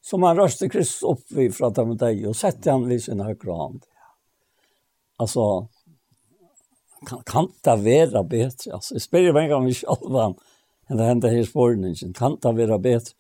som 0.05 0.23
han 0.23 0.39
røste 0.39 0.69
Kristus 0.69 1.07
opp 1.07 1.25
vi 1.35 1.49
fra 1.53 1.71
dem 1.75 1.95
og 1.95 2.01
deg, 2.01 2.21
og 2.29 2.37
sette 2.37 2.71
han 2.71 2.87
vid 2.89 3.03
sin 3.05 3.25
høyre 3.25 3.57
hand. 3.57 3.87
Altså, 5.19 5.69
kan, 7.09 7.23
kan 7.27 7.49
det 7.65 7.79
være 7.85 8.23
bedre? 8.25 8.75
Altså, 8.77 8.95
jeg 8.95 9.07
spør 9.07 9.27
jo 9.27 9.35
en 9.35 9.49
gang 9.49 9.57
om 9.63 9.67
vi 9.69 9.75
selv, 9.81 10.13
men 10.13 11.01
det 11.01 11.09
hender 11.09 11.35
her 11.35 11.49
spørningen, 11.49 12.15
kan 12.17 12.39
det 12.43 12.55
være 12.57 12.81
bedre? 12.83 13.17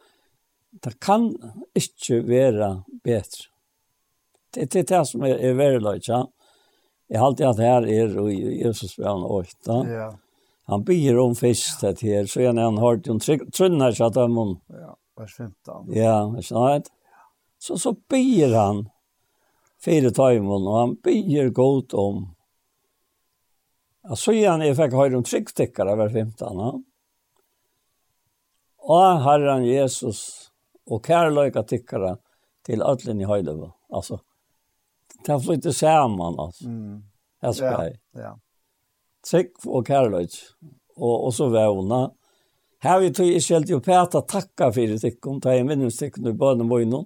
det 0.70 0.98
kan 1.00 1.30
ikke 1.76 2.22
være 2.28 2.70
bedre. 3.04 3.48
Det 4.54 4.74
er 4.76 4.86
det 4.88 5.00
som 5.06 5.24
er, 5.26 5.36
er 5.36 5.56
veldig, 5.58 5.82
løy, 5.84 6.00
ja. 6.08 6.24
Jeg 7.08 7.20
har 7.20 7.30
alltid 7.30 7.46
at 7.48 7.60
her 7.62 7.86
er 7.88 8.16
i 8.28 8.38
Jesus 8.60 8.96
brann 8.98 9.24
og 9.24 9.48
da. 9.64 9.78
Ja. 9.88 10.08
Han 10.68 10.84
byr 10.84 11.16
om 11.22 11.34
fisk 11.36 11.80
det 11.80 12.02
her, 12.04 12.26
så 12.28 12.42
gjerne 12.42 12.66
han 12.66 12.80
har 12.82 12.98
til 13.00 13.14
en 13.14 13.50
trunner 13.52 13.94
så 13.96 14.10
at 14.10 14.18
han 14.20 14.34
må. 14.36 14.44
Ja, 14.68 14.92
vers 15.16 15.36
15. 15.38 15.94
Ja, 15.96 16.16
vers 16.34 16.50
15. 16.52 16.92
Så, 17.58 17.78
så 17.80 17.94
byr 17.96 18.52
han 18.52 18.82
fire 19.80 20.12
tøymon, 20.12 20.66
og 20.68 20.76
han 20.78 20.92
byr 21.04 21.48
godt 21.56 21.96
om. 21.96 22.26
Ja, 24.04 24.18
så 24.20 24.36
gjerne 24.36 24.68
jeg 24.68 24.76
fikk 24.76 24.98
høre 24.98 25.16
om 25.16 25.24
tryggtikkere, 25.24 25.96
vers 25.96 26.12
15. 26.12 26.60
Ja. 26.60 26.70
Og 28.88 29.24
herren 29.24 29.64
Jesus, 29.64 30.47
og 30.88 31.04
kærløyka 31.04 31.62
tyckare 31.62 32.16
til 32.66 32.82
ödlen 32.82 33.20
i 33.20 33.26
Höjlöva. 33.26 33.70
Alltså, 33.92 34.18
det 35.26 35.40
flyttar 35.40 35.70
samman 35.70 36.38
alltså. 36.38 36.68
Mm. 36.68 37.02
Hästberg. 37.42 37.98
Ja, 38.12 38.20
ja. 38.20 38.38
Tryck 39.30 39.66
og 39.66 39.86
kärlöjk. 39.86 40.34
Og, 40.96 41.24
og 41.24 41.34
så 41.34 41.48
vevna. 41.48 42.10
Her 42.80 43.00
vi 43.00 43.12
tog 43.14 43.26
i 43.26 43.40
källt 43.40 43.68
jo 43.68 43.80
Peta 43.80 44.20
takka 44.20 44.72
fyrir 44.72 44.92
det 44.92 44.98
tyckon. 44.98 45.40
Ta 45.40 45.54
en 45.54 45.68
vinningstyckon 45.68 46.26
i 46.26 46.32
bönen 46.32 46.68
var 46.68 46.80
innan. 46.80 47.04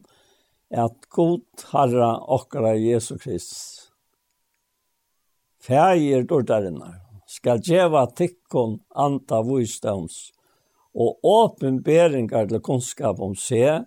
God 1.09 1.44
harra 1.72 2.18
okkara 2.18 2.74
Jesu 2.74 3.18
Krist. 3.18 3.92
Fægir 5.60 6.22
dördarinnar. 6.22 7.02
skal 7.32 7.60
djeva 7.64 8.06
tyckon 8.06 8.80
anta 8.94 9.42
vojstånds 9.42 10.31
og 10.93 11.24
åpenberingar 11.24 12.51
til 12.51 12.60
kunnskap 12.64 13.20
om 13.20 13.35
seg, 13.39 13.86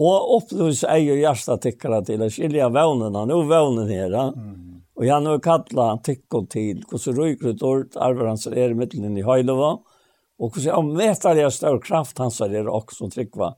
og 0.00 0.34
opplevis 0.38 0.82
ei 0.88 1.10
og 1.12 1.20
hjärsta 1.20 1.58
tikkara 1.60 2.00
til 2.06 2.22
å 2.24 2.30
skilja 2.32 2.70
vevnene, 2.72 3.26
nå 3.28 3.40
vevnen 3.48 3.90
her. 3.90 4.14
Mm. 4.32 4.80
Og 4.96 5.04
jeg 5.04 5.26
har 5.26 5.42
kattla 5.44 5.90
tikkum 6.04 6.46
til 6.52 6.80
hvordan 6.88 7.36
ut 7.44 7.64
ord 7.64 7.98
arver 8.00 8.30
hans 8.32 8.46
er 8.48 8.72
i 8.72 8.78
middelen 8.78 9.18
i 9.20 9.24
Høylova, 9.26 9.74
og 10.40 10.54
hvordan 10.54 10.70
jeg 10.70 10.96
metar 10.96 11.36
jeg 11.36 11.52
større 11.52 11.82
kraft 11.84 12.20
hans 12.20 12.40
er 12.40 12.68
også 12.68 13.02
som 13.02 13.12
trykva, 13.12 13.52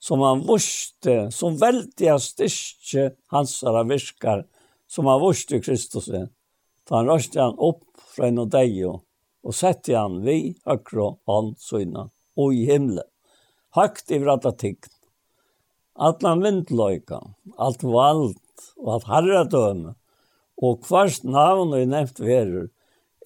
som 0.00 0.24
han 0.24 0.46
vurste, 0.48 1.28
som 1.30 1.60
veldig 1.60 2.16
styrke 2.24 3.10
hans 3.32 3.58
er 3.62 3.84
virkar, 3.84 4.46
som 4.88 5.08
han 5.12 5.20
vurste 5.20 5.60
Kristus. 5.60 6.08
Da 6.08 6.96
han 6.96 7.12
røste 7.12 7.40
han 7.40 7.60
opp 7.60 7.84
fra 8.16 8.30
en 8.32 8.40
og 8.46 8.50
deg, 8.52 8.80
og 8.88 9.56
sette 9.56 9.92
han 9.92 10.22
vi 10.24 10.54
høyre 10.64 11.12
hånd 11.28 11.54
søgnet 11.60 12.08
og 12.36 12.54
i 12.54 12.66
himle. 12.68 13.04
Høgt 13.76 14.12
i 14.12 14.20
vrata 14.22 14.52
tikk. 14.52 14.88
Alla 15.96 16.34
vindløyka, 16.40 17.20
alt 17.58 17.82
vald 17.84 18.36
og 18.80 18.94
alt 18.94 19.08
harradøme, 19.10 19.94
og 20.62 20.80
kvarst 20.86 21.24
navn 21.24 21.74
og 21.74 21.88
nevnt 21.88 22.20
verur, 22.20 22.70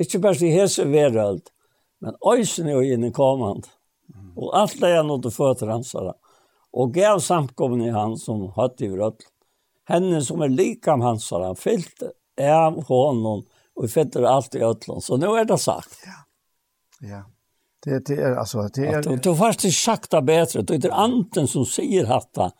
ikkje 0.00 0.20
bare 0.22 0.46
i 0.46 0.52
hese 0.54 0.86
verald, 0.90 1.44
men 2.02 2.18
òsne 2.20 2.74
og 2.76 2.86
inni 2.86 3.12
komand. 3.14 3.68
Og 4.36 4.52
alt 4.58 4.80
leia 4.82 5.02
nå 5.06 5.18
til 5.22 5.32
føtter 5.32 5.70
hansara, 5.72 6.14
og 6.76 6.92
gav 6.94 7.22
samkomne 7.24 7.88
i 7.88 7.94
han 7.94 8.18
som 8.20 8.48
hatt 8.58 8.82
i 8.84 8.90
vratt, 8.92 9.24
Henne 9.86 10.18
som 10.24 10.42
er 10.42 10.50
likam 10.50 11.02
hansara, 11.04 11.52
fyllt 11.54 12.02
av 12.42 12.80
honom, 12.88 13.44
og 13.76 13.84
vi 13.84 13.90
fyller 13.92 14.26
alt 14.26 14.54
i 14.58 14.62
ötlån. 14.66 15.00
Så 15.00 15.16
nu 15.16 15.26
är 15.26 15.44
det 15.44 15.58
sagt. 15.58 15.98
Ja. 16.06 16.18
Ja. 17.08 17.22
Det, 17.84 18.06
det 18.06 18.22
är 18.22 18.36
alltså 18.36 18.68
det 18.74 18.86
är 18.86 19.16
du 19.16 19.36
fast 19.36 19.64
är 19.64 19.70
sakta 19.70 20.22
bättre 20.22 20.62
det 20.62 20.84
är 20.84 20.90
anten 20.90 21.48
som 21.48 21.66
säger 21.66 22.06
hatta 22.06 22.52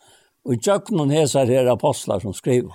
och 0.43 0.55
jag 0.61 0.91
någon 0.91 1.09
häsar 1.09 1.45
här 1.45 1.65
apostlar 1.65 2.19
som 2.19 2.33
skriver. 2.33 2.71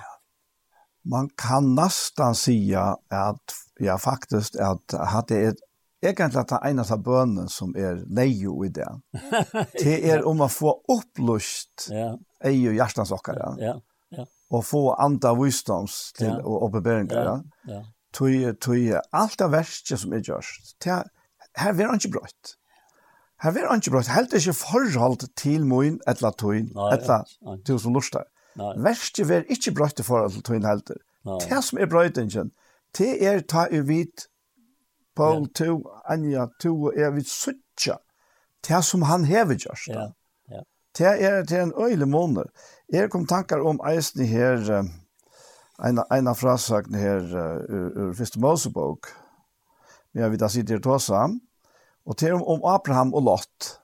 Man 1.05 1.31
kan 1.36 1.74
nästan 1.74 2.35
säga 2.35 2.97
att 3.09 3.44
ja 3.78 3.98
faktiskt 3.98 4.56
att 4.56 4.93
hade 4.93 5.40
ett 5.40 5.56
Egentlig 6.05 6.40
at 6.40 6.48
det 6.48 6.59
en 6.64 6.78
av 6.78 7.02
bönen 7.02 7.48
som 7.48 7.77
är 7.77 8.05
nejo 8.06 8.64
i 8.64 8.69
det. 8.69 9.01
Det 9.73 10.10
är 10.10 10.27
om 10.27 10.40
att 10.40 10.52
få 10.52 10.81
upplust. 10.89 11.89
ja. 11.90 12.19
ei 12.44 12.52
ju 12.52 12.77
hjärtans 12.77 13.10
okkara. 13.10 13.55
Ja, 13.59 13.81
ja. 14.09 14.27
Och 14.51 14.66
få 14.66 14.93
anda 14.94 15.35
wisdoms 15.35 16.12
till 16.12 16.27
ja. 16.27 16.43
og. 16.43 16.86
Ja. 17.10 17.43
Ja. 17.64 17.85
Tøy, 18.12 18.52
tøy, 18.60 18.98
alt 19.12 19.40
av 19.40 19.55
verste 19.55 19.97
som 19.97 20.12
er 20.12 20.20
gjørst, 20.20 20.74
det 20.85 20.98
her 21.57 21.73
vil 21.73 21.87
han 21.87 22.01
ikke 22.01 22.19
brøtt. 22.19 22.57
Her 23.43 23.51
vil 23.51 23.66
han 23.69 23.83
ikke 23.83 23.91
brøtt. 23.91 24.11
Helt 24.15 24.35
ikke 24.35 24.53
forhold 24.53 25.29
til 25.37 25.66
min, 25.66 26.01
etla 26.09 26.31
tøyen, 26.39 26.70
etla 26.93 27.23
til 27.66 27.81
som 27.81 27.95
lortar. 27.95 28.29
Verste 28.77 29.27
vil 29.27 29.45
ikke 29.49 29.74
brøtt 29.74 30.01
i 30.01 30.07
forhold 30.07 30.33
til 30.33 30.43
tøyen 30.43 30.66
helter. 30.66 31.01
Det 31.24 31.65
som 31.65 31.79
er 31.79 31.87
brøttingen, 31.87 32.53
det 32.99 33.27
er 33.27 33.41
ta 33.41 33.66
i 33.70 33.81
vidt 33.81 34.29
Paul 35.16 35.49
to, 35.55 35.83
Anja 36.09 36.47
to, 36.61 36.89
er 36.91 37.11
vidt 37.11 37.29
suttja. 37.29 37.99
Det 38.69 38.85
som 38.85 39.03
han 39.03 39.24
hever 39.24 39.55
gjørst. 39.55 39.89
Ja. 39.89 40.09
ja. 40.51 40.62
Det 40.99 41.24
er 41.24 41.45
til 41.45 41.61
en 41.61 41.73
øyelig 41.79 42.09
måned. 42.09 42.45
Jeg 42.93 43.11
kom 43.11 43.27
tankar 43.27 43.61
om 43.61 43.81
eisen 43.89 44.27
her, 44.27 44.85
en, 45.85 45.99
en 45.99 46.29
av 46.29 46.37
frasakene 46.39 46.99
her 46.99 47.27
ur, 47.69 47.91
ur 47.97 48.15
Fyrste 48.15 48.41
Mosebok, 48.41 49.09
när 50.12 50.28
vi 50.28 50.36
där 50.36 50.48
sitter 50.48 50.76
och 50.76 50.82
tåsar. 50.82 51.30
Och 52.05 52.16
til 52.16 52.32
om 52.32 52.64
Abraham 52.64 53.14
och 53.14 53.22
Lot. 53.22 53.78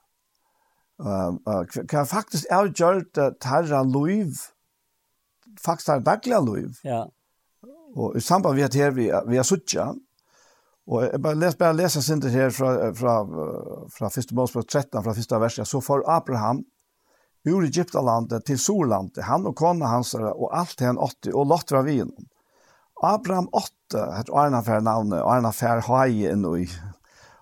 Uh, 1.02 1.30
uh, 1.48 1.86
kan 1.88 2.06
faktiskt 2.06 2.46
gjort 2.50 3.14
det 3.14 3.40
tarra 3.40 3.82
liv. 3.82 4.34
Faktiskt 5.60 5.86
det 5.86 6.00
daglige 6.00 6.40
liv. 6.40 6.74
Ja. 6.82 7.10
Och 7.94 8.16
i 8.16 8.20
samband 8.20 8.56
med 8.56 8.70
det 8.70 8.78
här 8.78 8.90
vi, 8.90 9.12
vi 9.26 9.36
har 9.36 9.44
suttit. 9.44 9.80
Och 10.86 11.05
jag 11.05 11.20
bara 11.20 11.34
les, 11.34 11.59
bare 11.59 11.72
leser 11.72 12.00
sen 12.00 12.20
det 12.20 12.28
här 12.28 12.50
från 12.50 12.94
från 12.94 13.90
från 13.90 14.10
första 14.10 14.34
Mosebok 14.34 14.66
13 14.66 15.02
från 15.02 15.14
första 15.14 15.38
verset, 15.38 15.68
så 15.68 15.80
får 15.80 16.10
Abraham 16.16 16.64
ur 17.44 17.64
Egyptalandet 17.64 18.44
till 18.44 18.59
Sollandet 18.59 19.24
han 19.24 19.46
och 19.46 19.56
kona 19.56 19.86
hans 19.86 20.14
och 20.14 20.59
allt 20.59 20.80
han 20.80 20.98
80, 20.98 21.32
och 21.32 21.46
Lot 21.46 21.70
var 21.70 21.82
vid. 21.82 22.10
Abraham 23.03 23.47
8, 23.53 23.99
et 24.19 24.31
Arna 24.35 24.59
fær 24.66 24.81
navnet, 24.83 25.20
Arna 25.23 25.53
fær 25.55 25.85
haie 25.87 26.33
enn 26.33 26.43
i. 26.59 26.65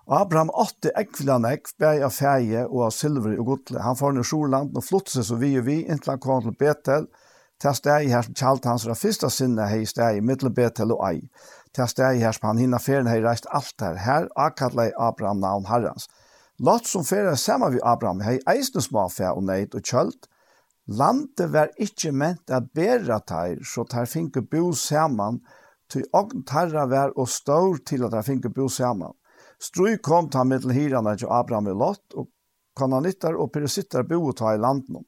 Abraham 0.05 0.51
8, 0.53 0.91
ekvilan 1.01 1.47
ekv, 1.49 1.71
bæg 1.81 2.03
av 2.05 2.13
fæje 2.13 2.65
og 2.67 2.83
av 2.85 2.91
silver 2.93 3.33
og 3.41 3.49
godle. 3.49 3.81
Han 3.81 3.97
får 3.97 4.13
ned 4.13 4.27
Sjorland 4.29 4.77
og 4.77 4.85
flott 4.85 5.09
seg 5.09 5.25
så 5.25 5.39
vi 5.41 5.55
og 5.57 5.65
vi, 5.65 5.79
inntil 5.89 6.13
han 6.13 6.21
kom 6.21 6.43
til 6.45 6.53
Betel, 6.59 7.09
til 7.57 7.73
steg 7.73 8.05
her 8.13 8.27
som 8.27 8.37
kjalt 8.37 8.69
hans 8.69 8.85
fra 8.85 8.93
fyrsta 8.93 9.31
sinne 9.33 9.65
hei 9.71 9.81
steg 9.89 10.19
i 10.19 10.21
mittel 10.21 10.53
Betel 10.53 10.93
og 10.93 11.01
ei. 11.09 11.25
Til 11.73 11.89
steg 11.89 12.21
her 12.21 12.37
som 12.37 12.51
han 12.51 12.61
hinna 12.61 12.77
ferien 12.77 13.09
hei 13.09 13.17
reist 13.25 13.49
alt 13.49 13.81
her. 13.81 13.97
Her 13.97 14.29
akkallei 14.37 14.91
Abraham 14.93 15.41
navn 15.41 15.65
herrens. 15.71 16.05
Lott 16.61 16.85
som 16.85 17.05
ferien 17.05 17.37
saman 17.37 17.73
vi 17.73 17.81
Abraham 17.81 18.21
hei 18.21 18.37
eisne 18.45 18.85
smafæ 18.85 19.33
og 19.33 19.41
neid 19.49 19.73
og 19.73 19.81
kjølt, 19.81 20.29
Landet 20.87 21.49
var 21.51 21.73
ikkje 21.83 22.13
ment 22.15 22.51
at 22.53 22.69
bæra 22.75 23.19
teir, 23.27 23.59
så 23.63 23.83
teir 23.83 24.07
finke 24.07 24.41
bo 24.41 24.71
saman, 24.71 25.41
ty 25.91 26.03
ogn 26.15 26.45
tarra 26.47 26.85
var 26.87 27.11
og 27.19 27.27
stål 27.27 27.81
til 27.83 28.05
at 28.07 28.15
teir 28.15 28.27
finke 28.27 28.51
bo 28.55 28.69
saman. 28.71 29.15
Strøy 29.59 29.97
kom 30.03 30.29
ta 30.31 30.45
mittel 30.47 30.71
hirana 30.71 31.15
til 31.17 31.31
Abraham 31.33 31.67
i 31.67 31.75
Lott, 31.75 32.05
og 32.15 32.29
kananittar 32.77 33.35
og 33.35 33.51
peresittar 33.51 34.07
bo 34.07 34.31
ta 34.31 34.53
i 34.55 34.61
landen. 34.61 35.03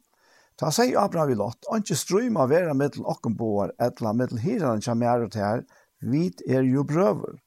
Ta 0.60 0.72
seg 0.76 0.98
Abraham 1.00 1.32
i 1.32 1.40
Lott, 1.40 1.64
anki 1.72 1.96
strøy 1.96 2.28
ma 2.34 2.50
vera 2.52 2.76
mittel 2.76 3.08
okkenboar, 3.08 3.72
etla 3.80 4.12
mittel 4.12 4.44
hirana 4.44 4.84
til 4.84 5.00
mer 5.00 5.24
og 5.24 5.32
teir, 5.38 5.64
vit 6.02 6.44
er 6.48 6.68
jo 6.68 6.84
brøver. 6.84 7.40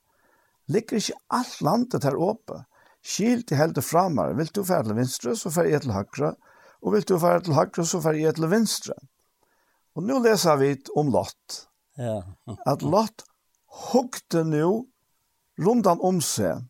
Ligger 0.73 1.03
ikkje 1.03 1.21
alt 1.29 1.61
landet 1.61 2.05
her 2.09 2.17
oppe, 2.17 2.63
Skil 3.03 3.43
til 3.43 3.59
heldet 3.59 3.83
framar, 3.83 4.33
vil 4.39 4.51
du 4.55 4.63
fære 4.63 4.87
til 4.87 4.95
vinstre, 4.97 5.35
så 5.35 5.51
fære 5.51 5.73
jeg 5.73 5.83
til 5.83 5.95
høyre, 5.97 6.29
og 6.83 6.95
vil 6.95 7.07
du 7.07 7.19
fære 7.23 7.45
til 7.47 7.57
høyre, 7.57 7.85
så 7.87 8.01
fære 8.03 8.25
jeg 8.25 8.37
til 8.39 8.51
venstre. 8.51 8.97
Og 9.95 10.07
nå 10.09 10.19
leser 10.25 10.59
vi 10.61 10.73
om 10.99 11.13
Lott. 11.13 11.67
Ja. 12.01 12.23
At 12.67 12.83
Lott 12.83 13.25
hukte 13.93 14.43
nå 14.49 14.69
rundan 15.63 16.01
om 16.03 16.21
seg, 16.25 16.65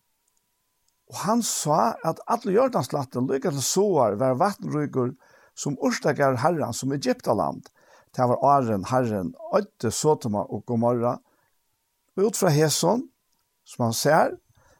og 1.12 1.18
han 1.26 1.42
sa 1.44 1.92
at 2.08 2.22
alle 2.30 2.54
jordlandslatten 2.54 3.28
lykket 3.28 3.58
til 3.58 3.64
soar 3.66 4.16
var 4.20 4.38
vattenrykker 4.40 5.12
som 5.58 5.76
urstaker 5.84 6.38
herren 6.40 6.72
som 6.72 6.94
Egyptaland. 6.96 7.66
Det 8.16 8.24
var 8.28 8.40
Aren, 8.56 8.86
Herren, 8.88 9.34
Øyde, 9.52 9.90
Sotoma 9.92 10.46
og 10.48 10.64
Gomorra. 10.66 11.18
Og 12.16 12.30
ut 12.30 12.36
fra 12.36 12.48
Heson, 12.52 13.04
som 13.64 13.84
han 13.84 13.96
ser, 13.96 14.34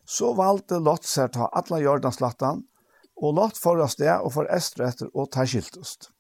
så 0.09 0.32
valgte 0.36 0.80
Lott 0.80 1.04
seg 1.09 1.34
ta 1.36 1.50
alle 1.52 1.82
jordlandslatten, 1.84 2.64
og 3.23 3.36
Lot 3.39 3.59
oss 3.66 3.97
det, 3.97 4.11
og 4.11 4.32
for 4.35 4.51
estre 4.51 4.89
etter 4.90 5.11
og 5.15 5.31
ta 5.31 5.47
skiltust. 5.47 6.11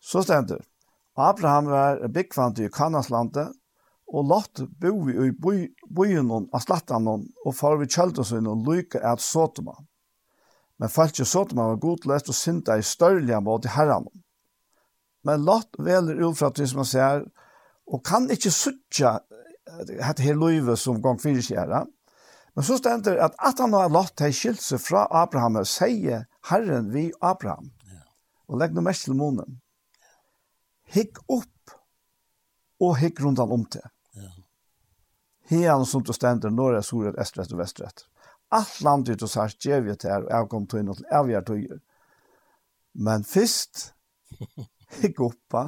Så 0.00 0.22
stender, 0.22 0.62
Abraham 1.16 1.66
var 1.72 2.02
byggvant 2.12 2.60
i 2.62 2.70
Kanaslandet, 2.70 3.50
og 4.06 4.28
Lot 4.30 4.62
boi 4.78 5.26
i 5.26 5.62
byen 5.90 6.30
av 6.30 6.62
slattanen 6.62 7.24
og 7.42 7.54
for 7.58 7.80
vi 7.80 7.88
kjøldesøyne 7.90 8.52
og 8.52 8.68
lykke 8.68 9.02
at 9.02 9.20
Sotoma. 9.24 9.74
Men 10.78 10.92
falt 10.92 11.16
ikke 11.16 11.26
Sotoma 11.26 11.70
var 11.72 11.82
godløst 11.82 12.30
og 12.30 12.38
synda 12.38 12.76
i 12.78 12.86
størlige 12.86 13.40
mot 13.42 13.64
i 13.64 13.72
herren. 13.74 14.06
Men 15.26 15.42
Lot 15.42 15.74
veler 15.82 16.22
ut 16.22 16.38
fra 16.38 16.52
det 16.54 16.68
som 16.70 16.84
han 16.84 16.90
ser, 16.92 17.26
og 17.90 18.04
kan 18.06 18.30
ikke 18.30 18.52
suttja 18.54 19.16
dette 19.88 20.22
her 20.22 20.38
løyve 20.38 20.76
som 20.78 21.00
gong 21.02 21.18
fyrir 21.18 21.42
skjer, 21.42 21.72
Men 22.56 22.64
så 22.64 22.78
stender 22.80 23.18
at 23.20 23.34
at 23.38 23.58
han 23.60 23.74
har 23.76 23.92
lagt 23.92 24.16
til 24.16 24.32
skilse 24.32 24.78
fra 24.80 25.04
Abraham 25.12 25.58
og 25.60 25.68
sier 25.68 26.24
Herren 26.48 26.88
vi 26.94 27.10
Abraham. 27.20 27.70
Og 28.48 28.60
legg 28.62 28.72
noe 28.72 28.86
mest 28.86 29.04
til 29.04 29.16
månen. 29.18 29.58
Hikk 30.94 31.18
opp 31.28 31.74
og 32.80 32.96
hikk 33.00 33.20
rundt 33.24 33.42
han 33.42 33.52
om 33.52 33.64
til. 33.68 33.84
Ja. 34.16 34.30
Hean 35.50 35.84
som 35.84 36.04
du 36.06 36.14
stender 36.16 36.54
når 36.54 36.78
er 36.78 36.86
sorer 36.86 37.18
estrett 37.20 37.52
og 37.52 37.60
vestret. 37.60 38.06
Alt 38.54 38.80
landet 38.86 39.20
du 39.20 39.26
og 39.26 39.32
sært 39.32 39.60
gjør 39.60 39.82
vi 39.84 39.96
til 39.98 40.14
her 40.14 40.24
og 40.24 40.32
jeg 40.32 40.50
kom 40.54 40.66
til 40.70 40.80
inn 40.80 40.92
og 40.94 41.02
avgjør 41.20 41.46
tøyer. 41.50 41.80
Men 42.94 43.26
først 43.26 43.90
hikk 45.02 45.20
oppa, 45.26 45.64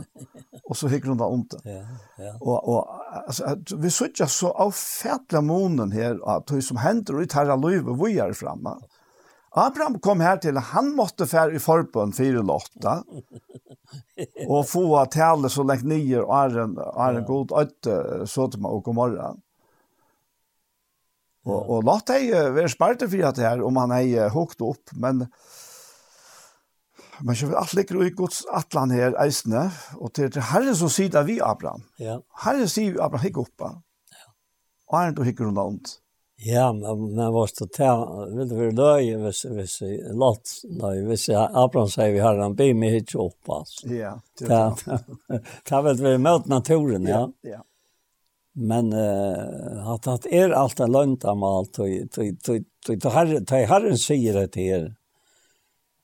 og 0.62 0.76
så 0.78 0.90
hikk 0.92 1.08
rundt 1.08 1.24
om 1.24 1.42
det. 1.50 1.60
Ja, 1.66 1.82
ja. 2.22 2.34
Og, 2.38 2.68
og 2.70 3.24
altså, 3.24 3.56
vi 3.82 3.90
sitter 3.90 4.30
så 4.30 4.52
avfætla 4.66 5.42
månen 5.44 5.92
her, 5.92 6.20
at 6.28 6.46
det 6.50 6.62
som 6.66 6.80
hender 6.82 7.18
ut 7.22 7.34
her 7.34 7.50
av 7.54 7.62
løyve, 7.62 7.96
hvor 7.98 8.12
er 8.12 8.36
fremme. 8.38 8.76
Abraham 9.58 9.96
kom 10.04 10.20
her 10.20 10.38
til, 10.42 10.58
han 10.60 10.92
måtte 10.94 11.26
fære 11.26 11.56
i 11.56 11.62
forbund 11.62 12.14
4-8, 12.14 12.94
og 14.46 14.66
få 14.68 14.84
tale 15.10 15.50
så 15.50 15.64
lengt 15.66 15.88
nye, 15.88 16.20
og 16.22 16.34
er 16.38 16.62
en, 16.66 16.78
er 16.78 17.18
en 17.18 17.26
god 17.26 17.54
øyte, 17.58 18.00
så 18.28 18.46
til 18.52 18.62
meg 18.62 18.76
og 18.76 18.84
god 18.86 18.98
morgen. 19.00 19.44
Og, 21.48 21.60
og 21.62 21.86
lagt 21.88 22.10
deg 22.12 22.28
være 22.54 22.70
sparte 22.70 23.08
for 23.08 23.24
at 23.24 23.38
det 23.38 23.46
her, 23.46 23.64
om 23.64 23.80
han 23.80 23.94
er 23.96 24.28
hukt 24.34 24.60
opp, 24.62 24.92
men 24.92 25.24
Men 27.20 27.36
så 27.36 27.50
alt 27.58 27.74
ligger 27.74 28.02
i 28.06 28.10
Guds 28.14 28.44
atlan 28.54 28.92
her 28.94 29.16
eisne, 29.22 29.68
og 29.98 30.12
til, 30.14 30.30
til 30.34 30.44
Herren 30.50 30.76
som 30.78 30.90
sier 30.92 31.10
det 31.14 31.24
vi 31.28 31.38
Abraham. 31.42 31.82
Ja. 32.02 32.18
Herren 32.44 32.68
sier 32.70 32.94
vi 32.94 33.00
Abraham 33.02 33.26
hikk 33.26 33.40
oppa. 33.44 33.72
Ja. 34.14 34.28
Og 34.90 35.00
er 35.00 35.16
du 35.16 35.24
hikker 35.26 35.48
rundt 35.48 35.64
ondt? 35.64 35.96
Ja, 36.46 36.72
men 36.72 37.14
men 37.16 37.32
var 37.34 37.48
stå 37.50 37.66
til, 37.74 38.02
vil 38.36 38.46
du 38.46 38.54
være 38.54 38.74
løy, 38.78 39.08
hvis, 39.24 39.40
hvis 39.50 39.72
jeg 39.82 40.12
lott, 40.14 40.52
løy, 40.70 41.00
hvis 41.08 41.24
jeg, 41.32 41.48
Abraham 41.50 41.90
sier 41.90 42.12
vi 42.14 42.20
Herren, 42.22 42.54
be 42.58 42.68
meg 42.78 42.94
hikk 43.00 43.16
oppa. 43.24 43.64
Altså. 43.64 43.88
Ja. 43.90 44.12
Det 44.38 45.80
vil 45.88 46.04
vi 46.04 46.12
møt 46.22 46.46
naturen, 46.46 47.08
ja. 47.10 47.24
Ja, 47.42 47.56
ja. 47.56 47.64
Men 48.58 48.92
uh, 48.94 49.92
at, 49.94 50.06
at 50.10 50.24
er 50.34 50.54
alt 50.58 50.80
er 50.82 50.90
lønt 50.90 51.26
av 51.30 51.42
alt, 51.46 51.78
og 51.78 53.18
herren 53.18 54.00
sier 54.02 54.38
det 54.40 54.48
til 54.54 54.70
her, 54.72 54.88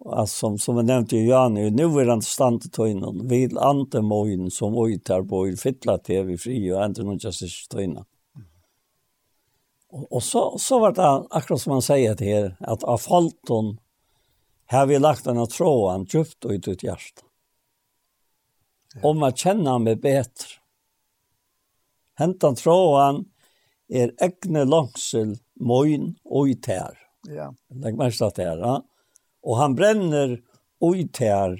Alltså, 0.07 0.37
som, 0.37 0.59
som 0.59 0.77
jag 0.77 0.85
nämnde 0.85 1.17
ju 1.17 1.29
Jan, 1.29 1.55
nu 1.55 1.85
är 1.85 2.07
han 2.07 2.23
stand 2.23 2.73
till 2.73 2.87
innan. 2.87 3.29
vid 3.29 3.59
ante 3.59 4.01
mojen 4.01 4.51
som 4.51 4.79
ojtar 4.79 5.23
på 5.23 5.49
i 5.49 5.57
fittla 5.57 5.99
vi 6.23 6.39
fri 6.39 6.73
och 6.73 6.85
inte 6.85 7.03
någon 7.03 7.19
just 7.19 7.71
till 7.71 7.81
innan. 7.81 8.05
Och 10.11 10.23
så, 10.23 10.59
så 10.59 10.79
var 10.79 10.93
det 10.93 11.27
akkurat 11.31 11.61
som 11.61 11.73
man 11.73 11.83
säger 11.83 12.15
till 12.15 12.27
er, 12.27 12.57
att 12.61 12.85
av 12.85 12.99
falton 12.99 13.79
har 14.67 14.87
vi 14.87 14.99
lagt 14.99 15.25
den 15.25 15.39
att 15.39 15.51
tråan 15.51 16.07
djupt 16.11 16.45
ut 16.45 16.69
ut 16.69 16.83
hjärta. 16.83 17.23
Om 19.03 19.19
man 19.19 19.33
känner 19.33 19.79
mig 19.79 19.97
bättre. 19.97 20.49
Hentan 22.15 22.55
tråan 22.55 23.25
er 23.89 24.13
egne 24.19 24.65
langsel 24.65 25.39
mojn 25.61 26.15
och 26.25 26.49
i. 26.49 26.57
Ja. 27.29 27.55
Lägg 27.69 27.97
mest 27.97 28.23
att 28.23 28.35
det 28.35 28.43
är, 28.43 28.59
ja 28.59 28.83
og 29.45 29.59
han 29.61 29.77
brenner 29.77 30.39
ut 30.85 31.21
her 31.21 31.59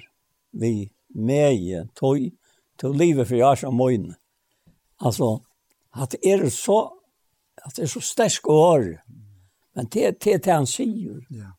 vi 0.55 0.89
med 1.15 1.91
tøy, 1.95 2.31
til 2.79 2.95
livet 2.97 3.29
for 3.29 3.39
jeg 3.39 3.61
som 3.61 3.77
møyne. 3.77 4.17
Altså, 4.99 5.39
at 5.95 6.11
det 6.15 6.31
er 6.31 6.49
så, 6.51 6.79
at 7.63 7.75
det 7.77 7.85
er 7.85 7.91
så 7.91 8.01
sterk 8.03 8.49
år, 8.51 8.87
men 9.75 9.87
det 9.91 10.05
er 10.09 10.15
det, 10.19 10.51
han 10.51 10.67
sier. 10.67 11.21
Ja. 11.31 11.53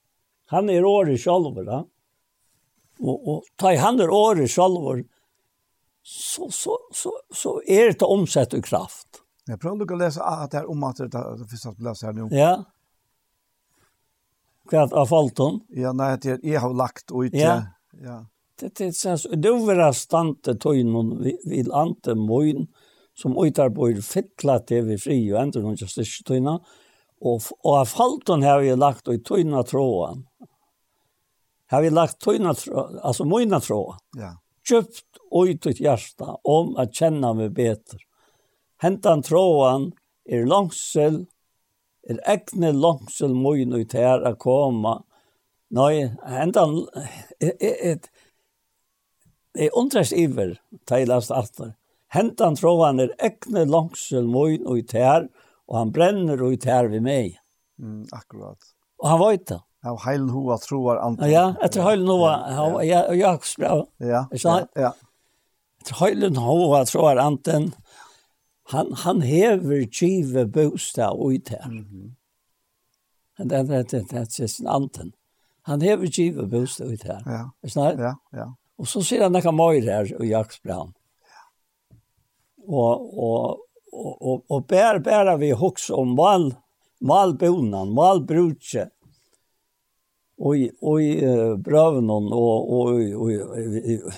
Han 0.52 0.70
er 0.70 0.84
året 0.84 1.20
selv, 1.20 1.56
da. 1.66 1.82
Og, 3.00 3.28
og 3.28 3.48
ta 3.60 3.72
i 3.72 3.80
han 3.80 4.00
er 4.00 4.12
året 4.12 4.50
selv, 4.52 5.04
så, 6.06 6.50
så, 6.52 6.76
så, 6.94 7.12
så 7.34 7.56
er 7.66 7.92
det 7.92 8.06
omsett 8.06 8.54
i 8.54 8.62
kraft. 8.62 9.22
Jeg 9.46 9.58
prøver 9.62 9.92
å 9.92 9.98
lese 9.98 10.22
at 10.22 10.52
det 10.52 10.60
er 10.62 10.70
om 10.70 10.84
at 10.86 11.00
det 11.00 11.08
er 11.14 11.36
det 11.38 11.48
første 11.50 11.72
jeg 11.72 11.86
leser 11.86 12.08
her 12.08 12.16
nå. 12.16 12.28
Ja 12.34 12.52
kvart 14.68 14.92
av 14.92 15.10
falton. 15.10 15.60
Ja, 15.74 15.92
nei, 15.96 16.16
det 16.22 16.38
jag 16.42 16.60
har 16.60 16.74
lagt 16.74 17.10
ut. 17.12 17.34
Ja. 17.34 17.62
Ja. 18.02 18.24
Det 18.60 18.74
det 18.78 18.92
sens 18.96 19.26
du 19.32 19.52
vill 19.66 19.82
stante 19.94 20.54
tøyn 20.56 20.92
vi 21.20 21.34
vil 21.44 21.72
ante 21.72 22.14
moin 22.14 22.66
som 23.16 23.36
uitar 23.36 23.70
på 23.70 23.88
fettla 24.02 24.60
vi 24.68 24.98
fri 24.98 25.18
og 25.32 25.40
andre 25.40 25.62
noen 25.62 25.76
just 25.80 25.98
ikke 25.98 26.24
tøyna. 26.32 26.58
Og, 27.20 27.42
og 27.64 27.78
av 27.80 27.86
falton 27.88 28.42
har 28.42 28.60
vi 28.60 28.74
lagt 28.76 29.08
ut 29.08 29.24
tøyna 29.24 29.62
tråden. 29.64 30.26
Har 31.70 31.82
vi 31.82 31.90
lagt 31.90 32.20
tøyna 32.20 32.54
tråden, 32.54 32.98
altså 33.02 33.24
moina 33.24 33.60
tråden. 33.60 34.00
Ja. 34.16 34.34
Kjøpt 34.66 35.20
ut 35.32 35.66
ut 35.66 35.80
hjärsta 35.80 36.36
om 36.44 36.76
at 36.76 36.92
kjenna 36.92 37.32
meg 37.34 37.54
beter. 37.56 38.00
Hentan 38.82 39.22
tråden 39.24 39.92
er 40.28 40.46
langsel 40.48 41.24
er 42.10 42.20
egne 42.30 42.72
langsel 42.72 43.34
mun 43.34 43.74
ut 43.76 43.94
her 43.96 44.24
a 44.26 44.34
koma. 44.38 45.00
Nei, 45.74 46.06
hendan, 46.30 46.84
et, 47.42 48.10
jeg 49.56 49.72
undres 49.74 50.12
iver, 50.14 50.54
teilast 50.86 51.32
atter. 51.34 51.74
Hentan 52.14 52.54
tror 52.56 52.84
han 52.84 53.02
er 53.02 53.14
egne 53.18 53.66
langsel 53.68 54.28
mun 54.30 54.62
ut 54.68 54.94
her, 54.94 55.26
og 55.66 55.80
han 55.80 55.94
brenner 55.94 56.42
ut 56.42 56.66
her 56.68 56.90
ved 56.92 57.02
meg. 57.02 57.40
Mm, 57.82 58.06
akkurat. 58.14 58.60
Og 59.02 59.10
han 59.10 59.22
vet 59.24 59.48
det. 59.50 59.60
Ja, 59.84 59.92
og 59.92 60.00
heilen 60.06 60.30
hoa 60.34 60.56
troar 60.58 61.02
anten. 61.02 61.28
Ja, 61.30 61.48
etter 61.62 61.84
heilen 61.86 62.08
hoa, 62.10 62.38
ja, 62.50 62.68
ja, 62.82 63.02
ja, 63.10 63.18
ja, 63.18 63.34
ja, 63.34 63.34
ja, 63.58 63.74
ja, 64.00 64.22
ja, 64.22 64.22
ja, 64.22 64.22
ja, 64.46 64.54
ja, 64.54 64.62
ja, 64.78 64.94
ja, 64.94 64.94
ja, 64.94 64.94
ja, 64.94 64.94
ja, 67.34 67.66
ja, 67.66 67.76
han, 68.72 68.92
han 68.92 69.20
hever 69.20 69.84
give 70.00 70.46
bostad 70.46 71.18
ut 71.20 71.50
Mhm. 71.66 71.86
Mm. 71.92 72.16
And 73.38 73.50
that, 73.50 73.90
that, 73.90 74.08
that's 74.08 74.40
just 74.40 74.60
an 74.60 74.66
anten. 74.66 75.12
Han 75.62 75.80
hever 75.80 76.06
give 76.06 76.46
bostad 76.50 76.92
ut 76.92 77.02
her. 77.02 77.22
Ja. 77.26 77.50
Er 77.62 77.68
snart? 77.68 77.98
Ja, 77.98 78.14
ja. 78.32 78.54
Og 78.78 78.88
så 78.88 79.02
sier 79.04 79.22
han 79.22 79.32
nekka 79.32 79.52
møyre 79.56 79.86
her 79.86 80.10
i 80.22 80.30
Jaksbrand. 80.30 80.92
Ja. 81.30 81.44
Og, 82.66 83.06
og, 83.18 83.62
og, 83.92 84.12
og, 84.20 84.42
og 84.50 84.66
bæra, 84.68 85.00
bæra 85.00 85.36
vi 85.40 85.50
hoks 85.56 85.90
om 85.90 86.12
mal, 86.18 86.50
malbonan, 87.00 87.94
malbrutje, 87.96 88.90
og, 90.36 90.66
og 90.82 91.00
i 91.00 91.12
uh, 91.24 91.54
brøven 91.56 92.10
og, 92.12 92.26
og, 92.32 92.72
og, 92.76 92.98
og, 93.16 93.30
og, 93.32 94.12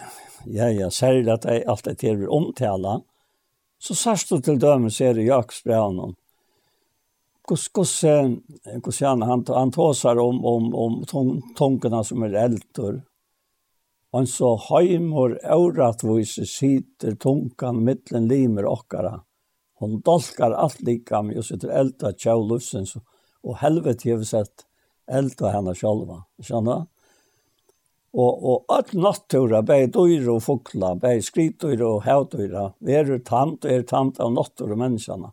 ja, 0.50 0.66
ja, 0.74 0.88
særlig 0.90 1.32
at 1.36 1.46
jeg 1.46 1.66
alltid 1.70 2.00
til 2.02 2.24
å 2.26 2.32
omtale, 2.40 2.96
Så 3.78 3.94
sørst 3.94 4.30
du 4.32 4.40
til 4.42 4.58
dømes 4.58 4.96
ser 4.98 5.18
i 5.18 5.28
Jakobsbrevnen. 5.28 6.16
Hvordan 7.48 8.42
han, 9.00 9.22
han, 9.22 9.44
han 9.48 9.70
tåser 9.72 10.18
om, 10.20 10.42
om, 10.44 10.74
om 10.74 10.98
tungene 11.56 12.02
som 12.04 12.26
er 12.26 12.36
eldre. 12.42 12.98
Han 14.12 14.26
så 14.26 14.54
heimor 14.68 15.38
auratvise 15.44 16.46
sitter 16.48 17.16
tungan 17.20 17.80
mittlen 17.84 18.28
limer 18.28 18.68
okkara. 18.68 19.18
Hon 19.78 20.00
dolkar 20.04 20.56
alt 20.56 20.80
likam 20.82 21.30
og 21.36 21.44
sitter 21.46 21.72
elda 21.80 22.12
tjau 22.16 22.40
lufsens 22.42 22.96
og 22.98 23.58
helvete 23.62 24.08
hever 24.08 24.26
sett 24.26 24.64
elda 25.08 25.52
henne 25.54 25.76
sjálva. 25.76 26.24
Skjønner 26.42 26.82
du? 26.82 26.97
Og, 28.16 28.44
og 28.50 28.72
alt 28.72 28.94
nattura, 28.96 29.60
bei 29.62 29.84
dyr 29.92 30.30
og 30.32 30.40
fukla, 30.46 30.94
bei 30.96 31.18
skritdyr 31.24 31.82
og 31.84 32.06
hevdyra, 32.06 32.70
veru 32.80 33.18
tant 33.24 33.66
og 33.66 33.72
er 33.72 33.84
tant 33.88 34.20
av 34.22 34.32
nattur 34.32 34.72
og 34.72 34.80
menneskjana. 34.80 35.32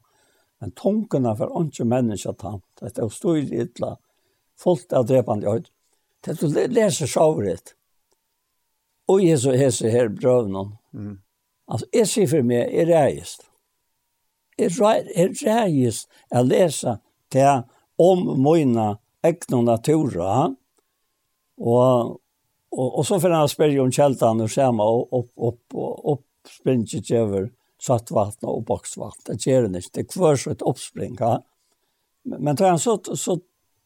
Men 0.60 0.74
tungene 0.76 1.36
for 1.40 1.54
ikke 1.62 1.88
menneska 1.88 2.34
tant, 2.40 2.66
det 2.82 2.98
er 3.00 3.14
stor 3.14 3.40
illa, 3.40 3.96
fullt 4.60 4.94
av 4.96 5.08
drepande 5.08 5.52
høyd. 5.52 5.72
Det 6.26 6.36
du 6.40 6.48
leser 6.50 7.08
sjavret. 7.08 7.76
Og 9.08 9.22
Jesu 9.22 9.52
hese 9.54 9.92
her 9.94 10.10
brøvnån. 10.10 10.72
Mm. 10.98 11.18
Altså, 11.70 11.88
jeg 11.94 12.10
sier 12.10 12.30
for 12.32 12.48
meg, 12.48 12.72
jeg 12.74 12.90
reist. 12.90 13.46
Jeg 14.58 14.74
reist 14.80 16.10
å 16.34 16.44
lese 16.46 16.98
til 17.34 17.66
om 18.02 18.26
mine 18.42 18.96
egna 19.26 19.62
natura, 19.66 20.32
og 21.56 22.16
Och 22.78 23.00
og 23.00 23.06
så 23.06 23.20
för 23.20 23.30
han 23.30 23.50
spørre 23.50 23.80
om 23.80 23.92
kältan 23.92 24.42
och 24.42 24.52
skärma 24.52 24.84
och 24.84 25.20
upp 25.20 25.32
upp 25.36 25.64
upp 26.04 26.26
springet 26.62 27.12
över 27.12 27.52
satt 27.82 28.12
vatten 28.12 28.50
och 28.50 28.64
boxvatten. 28.64 29.38
Det 29.38 29.46
ger 29.46 29.62
det 29.62 29.78
inte. 29.78 29.90
Det 29.94 30.04
kvar 30.04 30.36
så 30.36 30.52
ett 30.52 30.62
oppspring. 30.62 31.16
Ja? 31.20 31.44
Men 32.24 32.56
tar 32.56 32.70
han 32.70 32.80
så 32.80 33.00
så 33.04 33.40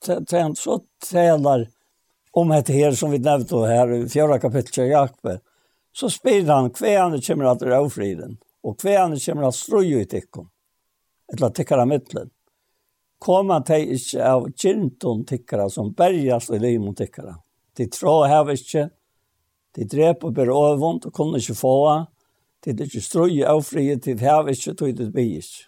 tar 0.06 0.40
han 0.40 0.56
så 0.56 0.82
tälar 1.12 1.68
om 2.32 2.50
det 2.50 2.70
her 2.70 2.92
som 2.92 3.12
vi 3.12 3.20
nämnde 3.20 3.68
här 3.68 3.92
i 3.94 4.10
fjärde 4.10 4.40
kapitlet 4.40 4.78
i 4.78 4.90
Jakob. 4.90 5.40
Så 5.94 6.10
spyr 6.10 6.46
han 6.46 6.70
kvärande 6.70 7.22
kommer 7.22 7.46
att 7.46 7.62
rå 7.62 7.90
friden 7.90 8.38
och 8.62 8.84
han 8.84 9.20
kommer 9.20 9.44
att 9.44 9.56
strö 9.56 9.82
i 9.82 10.08
ikom. 10.12 10.50
Ett 11.34 11.40
lat 11.40 11.56
tickar 11.56 11.86
mittlen. 11.86 12.30
Kommer 13.20 13.54
han 13.54 13.64
till 13.64 14.00
av 14.22 14.52
kinton 14.56 15.26
tikkara 15.26 15.70
som 15.70 15.92
bergas 15.92 16.50
i 16.50 16.60
livet 16.60 16.82
mot 16.82 16.98
tikkara. 16.98 17.36
De 17.78 17.88
trå 17.90 18.24
hev 18.28 18.54
ikke. 18.56 18.90
De 19.76 19.86
drep 19.86 20.24
og 20.24 20.34
ber 20.36 20.52
overvånd 20.52 21.06
og 21.06 21.14
kunne 21.14 21.40
ikke 21.40 21.58
få. 21.58 21.76
De 22.66 22.74
er 22.74 22.86
ikke 22.86 23.02
strøy 23.02 23.42
og 23.48 23.66
frie, 23.66 23.96
de 23.96 24.16
hev 24.20 24.50
ikke 24.52 24.74
tog 24.74 24.96
det 24.98 25.12
by 25.14 25.26
ikke. 25.40 25.66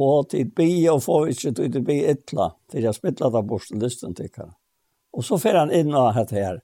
Og 0.00 0.30
de 0.32 0.44
by 0.44 0.70
og 0.92 1.02
få 1.02 1.24
ikke 1.32 1.52
tog 1.56 1.72
det 1.72 1.84
by 1.84 1.98
ytla. 2.12 2.50
De 2.72 2.84
har 2.84 2.96
spittlet 2.96 3.34
av 3.34 3.46
bortelysten 3.48 4.14
til 4.14 4.30
henne. 4.32 4.54
Og 5.16 5.24
så 5.24 5.38
fer 5.40 5.56
han 5.56 5.72
inn 5.72 5.94
og 5.96 6.12
hatt 6.16 6.34
her. 6.36 6.60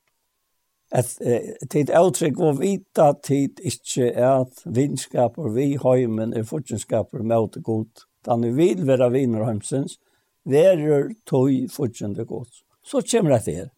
Et 0.93 1.69
tid 1.73 1.89
avtrykk 1.97 2.41
og 2.45 2.59
vita 2.61 3.13
tid 3.25 3.63
ikkje 3.65 4.11
er 4.11 4.43
at 4.43 4.59
vinskaper 4.69 5.49
vi 5.55 5.71
heimen 5.81 6.35
er 6.37 6.45
fortjenskaper 6.45 7.25
med 7.25 7.63
god. 7.65 8.05
Da 8.27 8.37
vi 8.37 8.51
vil 8.53 8.85
være 8.87 9.09
viner 9.15 9.47
heimsens, 9.49 9.97
verer 10.45 11.15
tog 11.27 11.49
fortjende 11.73 12.27
god. 12.29 12.51
Så 12.85 13.01
kommer 13.01 13.39
det 13.39 13.55
her 13.55 13.71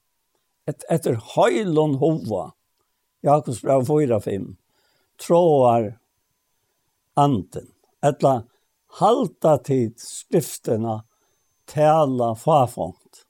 et, 0.69 0.85
etter 0.91 1.19
heilon 1.35 1.99
hova, 2.01 2.53
Jakobs 3.25 3.63
brev 3.65 3.87
4-5, 3.89 4.55
tråar 5.21 5.95
anden, 7.15 7.71
etla 8.05 8.43
halta 9.01 9.59
tid 9.59 10.01
skriftena 10.01 11.03
tala 11.65 12.35
fafongt. 12.35 13.25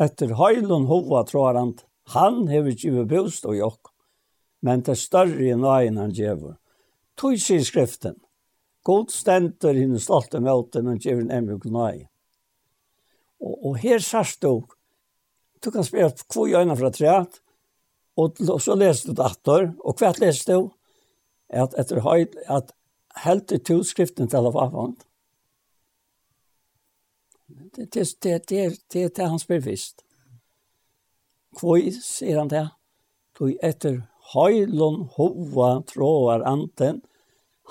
Etter 0.00 0.34
høylon 0.34 0.88
hova 0.88 1.22
tråar 1.28 1.54
han, 1.54 1.74
han 2.14 2.46
hever 2.50 2.74
ikke 2.74 3.04
bost 3.10 3.46
og 3.46 3.56
jokk, 3.58 3.92
men 4.62 4.82
det 4.86 4.96
større 4.98 5.52
enn 5.52 5.64
veien 5.66 6.00
han 6.00 6.14
gjevur. 6.16 6.56
Tog 7.18 7.36
sier 7.38 7.62
skriften, 7.66 8.16
god 8.88 9.12
stenter 9.12 9.76
hinn 9.76 9.98
stolte 10.00 10.40
møten 10.42 10.88
han 10.88 11.00
gjevur 11.02 11.26
en 11.26 11.34
emjuk 11.36 11.68
nøy. 11.68 12.06
Og, 13.42 13.54
og 13.68 13.78
her 13.82 14.02
sørst 14.02 14.42
du, 14.42 14.64
Du 15.62 15.70
kan 15.70 15.84
spela 15.86 16.10
kvå 16.10 16.48
i 16.50 16.76
fra 16.76 16.90
treet, 16.90 17.40
og, 18.18 18.36
så 18.60 18.74
leser 18.76 19.12
du 19.12 19.18
datter, 19.22 19.72
og 19.80 19.96
hva 20.00 20.12
leser 20.18 20.52
du? 20.52 20.70
At 21.52 21.74
etter 21.78 22.00
høyt, 22.00 22.36
at 22.48 22.72
helt 23.24 23.52
i 23.52 23.58
tilskriften 23.60 24.28
til 24.28 24.48
av 24.48 24.56
avhånd. 24.56 24.96
Det, 27.76 27.88
det, 27.92 28.06
det, 28.24 28.38
det, 28.48 28.62
det 28.92 29.04
er 29.04 29.12
det 29.16 29.28
han 29.28 29.40
spør 29.40 29.62
visst. 29.66 30.02
Kvå 31.56 31.76
sier 32.00 32.40
han 32.40 32.50
det, 32.52 32.66
du 33.36 33.52
etter 33.60 34.00
høylon 34.32 35.06
hova 35.16 35.82
tråar 35.88 36.44
anten, 36.48 37.02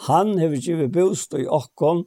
han 0.08 0.38
hever 0.40 0.62
givet 0.62 0.94
bostad 0.94 1.44
i 1.44 1.50
okkon, 1.50 2.06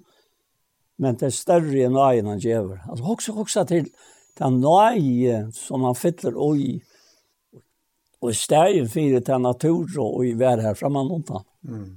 men 0.98 1.18
det 1.18 1.28
er 1.28 1.34
større 1.34 1.86
enn 1.86 1.98
øynene 1.98 2.36
han 2.36 2.42
gjør. 2.42 2.78
Altså, 2.88 3.04
hoksa, 3.04 3.34
hoksa 3.34 3.64
til, 3.68 3.90
hoksa, 3.90 4.13
den 4.38 4.60
nøye 4.62 5.44
som 5.54 5.84
han 5.86 5.96
fyller 5.98 6.36
og 6.40 6.58
i, 6.58 6.78
og 8.22 8.32
i 8.32 8.38
stedet 8.38 8.88
for 8.90 9.20
til 9.28 9.44
natur 9.44 9.98
og 10.02 10.24
i 10.26 10.34
vær 10.38 10.62
her 10.64 10.78
framme 10.78 11.04
noen. 11.06 11.44
Mm. 11.62 11.92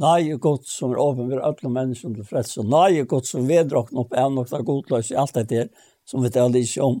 Nøye 0.00 0.38
godt 0.40 0.68
som 0.68 0.94
er 0.94 1.02
åpen 1.02 1.28
for 1.28 1.44
alle 1.44 1.70
mennesker 1.74 2.14
til 2.14 2.24
freds, 2.24 2.54
frelse. 2.54 2.64
Nøye 2.64 3.04
godt 3.08 3.28
som 3.28 3.48
veddrakken 3.48 4.00
opp 4.00 4.16
er 4.16 4.30
nok 4.32 4.52
av 4.56 4.64
godløs 4.64 5.12
i 5.12 5.18
alt 5.20 5.36
dette 5.36 5.58
her, 5.58 5.70
som 6.08 6.24
vi 6.24 6.32
taler 6.32 6.62
ikke 6.62 6.86
om. 6.86 7.00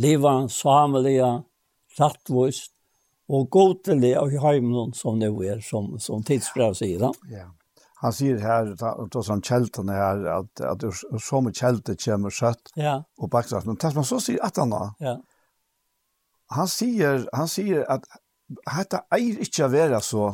Liva, 0.00 0.34
samelige, 0.48 1.28
rattvist 1.98 2.72
og 3.30 3.50
godelig 3.52 4.14
av 4.16 4.32
heimen 4.42 4.94
som 4.96 5.18
nå 5.20 5.34
er, 5.44 5.60
som, 5.62 5.98
som 6.00 6.24
tidsbrev 6.24 6.78
sier. 6.78 7.02
da. 7.02 7.12
Ja. 7.28 7.44
Yeah 7.44 7.56
han 8.00 8.12
sier 8.16 8.38
her, 8.40 8.70
då 9.12 9.22
som 9.22 9.42
kjeltene 9.44 9.92
her, 9.92 10.22
at, 10.38 10.60
at 10.64 10.80
det 10.80 10.88
er 10.88 11.20
så 11.20 11.42
mye 11.44 11.52
kjelte 11.52 11.96
kommer 12.00 12.32
søtt 12.32 12.72
ja. 12.76 13.02
og 13.20 13.28
baksaft. 13.32 13.68
Men 13.68 13.76
tess 13.76 13.96
man 13.96 14.08
så 14.08 14.20
sier 14.24 14.40
at 14.46 14.56
han 14.56 14.72
da, 14.72 14.86
ja. 15.04 15.18
han, 16.56 16.70
sier, 16.70 17.26
han 17.36 17.50
sier 17.50 17.84
at 17.92 18.08
dette 18.48 19.02
eier 19.12 19.44
ikke 19.44 19.66
å 19.66 19.72
være 19.74 20.00
så 20.04 20.30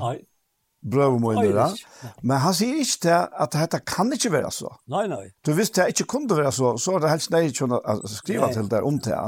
brøvmøyner, 0.86 1.74
men 2.22 2.38
han 2.44 2.54
sier 2.54 2.78
ikke 2.84 3.02
det, 3.08 3.18
at 3.42 3.58
dette 3.58 3.82
kan 3.82 4.14
ikke 4.14 4.30
være 4.36 4.52
så. 4.54 4.70
Nei, 4.92 5.08
nei. 5.10 5.24
Du 5.42 5.50
visste 5.58 5.82
det 5.82 5.96
ikke 5.96 6.12
kunne 6.14 6.38
være 6.38 6.54
så, 6.54 6.76
så 6.78 6.94
er 6.94 7.02
det 7.02 7.12
helst 7.16 7.34
nei 7.34 7.48
ikke 7.50 7.66
å 7.66 7.98
skrive 8.12 8.52
til 8.54 8.70
det 8.70 8.84
om 8.86 9.02
det. 9.02 9.18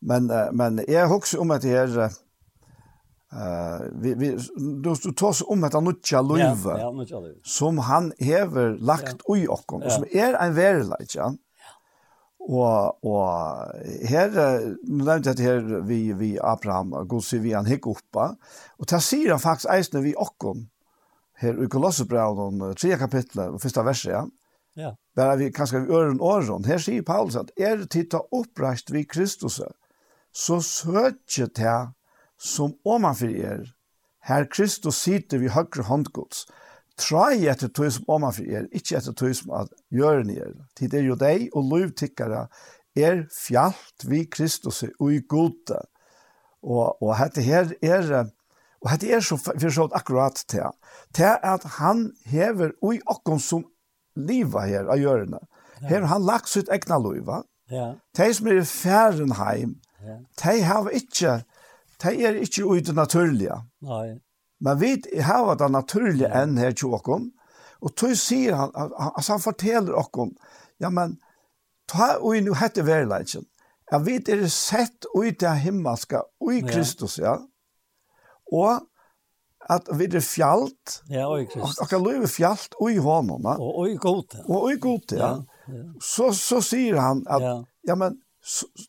Men, 0.00 0.32
men 0.56 0.80
jeg 0.88 1.12
husker 1.12 1.44
om 1.44 1.52
at 1.52 1.66
det 1.66 1.76
er, 1.76 2.16
Uh, 3.30 3.86
vi, 4.02 4.14
vi, 4.18 4.28
du, 4.58 4.88
du 4.90 5.12
tar 5.14 5.28
oss 5.28 5.44
om 5.46 5.62
dette 5.62 5.78
nødja 5.78 6.18
løyve 6.26 6.72
ja, 6.80 6.88
ja, 6.90 7.20
som 7.46 7.76
han 7.86 8.08
hever 8.18 8.72
lagt 8.82 9.20
ja. 9.20 9.26
ui 9.30 9.44
okkom, 9.46 9.84
og 9.86 9.94
som 9.94 10.06
er 10.10 10.34
en 10.34 10.56
verileg, 10.56 11.06
ja. 11.14 11.28
Og, 12.40 13.04
og 13.06 14.02
her, 14.08 14.34
nu 14.88 15.04
nevnte 15.04 15.30
jeg 15.30 15.38
det 15.38 15.46
her 15.46 15.84
vi, 15.86 16.00
vi 16.18 16.32
Abraham, 16.42 16.90
Gossi, 17.06 17.38
vi 17.38 17.52
han 17.54 17.70
hikk 17.70 17.86
oppa, 17.92 18.32
og 18.80 18.90
ta 18.90 18.98
sier 18.98 19.36
han 19.36 19.42
faktisk 19.44 19.70
eisne 19.76 20.02
vi 20.02 20.16
okkom, 20.18 20.66
her 21.44 21.62
i 21.62 21.70
Kolossebraun, 21.70 22.58
tredje 22.74 22.98
kapitlet, 22.98 23.54
og 23.54 23.62
fyrsta 23.62 23.86
verset, 23.86 24.10
ja. 24.16 24.24
Ja. 24.80 24.96
Bara 25.14 25.36
vi 25.36 25.52
kanskje 25.54 25.84
vi 25.84 25.94
øren 25.94 26.18
åren, 26.18 26.66
her 26.66 26.82
sier 26.82 27.06
Paulus 27.06 27.38
at 27.38 27.54
er 27.58 27.86
titta 27.86 28.24
oppreist 28.34 28.90
vi 28.90 29.04
Kristus, 29.04 29.60
så 30.32 30.60
søtje 30.64 31.46
til 31.46 31.90
som 32.40 32.74
omanfyr 32.88 33.36
er, 33.44 33.68
her 34.24 34.46
Kristus 34.52 35.00
sitter 35.04 35.40
vi 35.40 35.52
høyre 35.52 35.84
håndgods, 35.88 36.46
trai 37.00 37.46
etter 37.48 37.70
tog 37.72 37.92
som 37.92 38.08
omanfyr 38.08 38.50
er, 38.60 38.68
ikkje 38.76 38.98
etter 38.98 39.16
tog 39.16 39.34
som 39.36 39.54
at 39.62 39.72
gjøren 39.92 40.32
er. 40.32 40.54
Tid 40.76 40.96
er 40.96 41.06
jo 41.06 41.16
deg 41.20 41.48
og 41.54 41.68
lovtikkere 41.70 42.46
er 42.98 43.24
fjalt 43.32 44.06
vi 44.08 44.24
Kristus 44.28 44.82
og 44.88 45.12
i 45.12 45.20
gode. 45.28 45.78
Og, 46.60 46.96
og 47.00 47.14
dette 47.16 47.44
her 47.44 47.70
er, 47.80 48.10
og 48.80 48.90
dette 48.92 49.12
er 49.12 49.24
så 49.24 49.38
for 49.40 49.72
så 49.72 49.88
akkurat 49.96 50.42
til, 50.48 50.72
til 51.16 51.36
at 51.42 51.64
han 51.78 52.10
hever 52.28 52.74
ui 52.82 53.00
okkom 53.06 53.40
som 53.40 53.64
liva 54.16 54.66
her 54.68 54.90
av 54.90 55.00
hjørne. 55.00 55.40
Her 55.88 56.04
han 56.10 56.26
lagt 56.26 56.50
sitt 56.52 56.68
egna 56.72 56.98
liva. 57.00 57.42
Ja. 57.70 57.94
De 58.16 58.26
som 58.34 58.48
er 58.50 58.60
i 58.60 58.66
færen 58.66 59.30
ja. 59.30 60.16
de 60.42 60.62
har 60.66 60.88
ikke 60.90 61.42
det 62.02 62.16
er 62.26 62.40
ikke 62.40 62.64
ute 62.64 62.94
naturlige. 62.96 63.60
Nei. 63.84 64.20
Men 64.60 64.80
vi 64.80 64.96
har 65.24 65.54
det 65.56 65.70
naturlige 65.72 66.28
enn 66.36 66.58
her 66.60 66.74
til 66.76 66.94
åkken, 66.96 67.30
og 67.80 67.94
tog 67.96 68.12
sier 68.18 68.58
han, 68.58 68.74
altså 68.76 69.36
han 69.38 69.42
forteller 69.44 69.96
åkken, 69.96 70.34
ja, 70.80 70.90
men 70.92 71.16
ta 71.88 72.18
ui 72.20 72.42
nu 72.44 72.52
hette 72.58 72.84
verleitjen, 72.84 73.46
ja, 73.90 73.98
vi 74.04 74.18
er 74.20 74.44
sett 74.52 75.08
ui 75.16 75.32
til 75.32 75.56
himmelska, 75.64 76.22
ui 76.44 76.60
Kristus, 76.66 77.16
ja, 77.22 77.38
og 78.52 78.84
at 79.70 79.88
vi 79.96 80.10
er 80.10 80.24
fjalt, 80.24 81.00
ja, 81.08 81.24
ui 81.30 81.46
Kristus, 81.48 81.80
og 81.80 81.88
kan 81.88 82.28
fjalt 82.28 82.76
ui 82.80 82.98
hånden, 83.00 83.48
ja. 83.48 83.56
og 83.56 83.80
ui 83.86 83.96
gode, 83.96 84.44
og 84.44 84.68
ui 84.68 84.76
gode, 84.76 85.16
ja. 85.16 85.38
ja. 85.70 85.86
Så, 86.04 86.34
så 86.36 86.60
sier 86.64 87.00
han 87.00 87.24
at, 87.30 87.46
ja, 87.48 87.56
ja 87.88 87.96
men, 87.96 88.20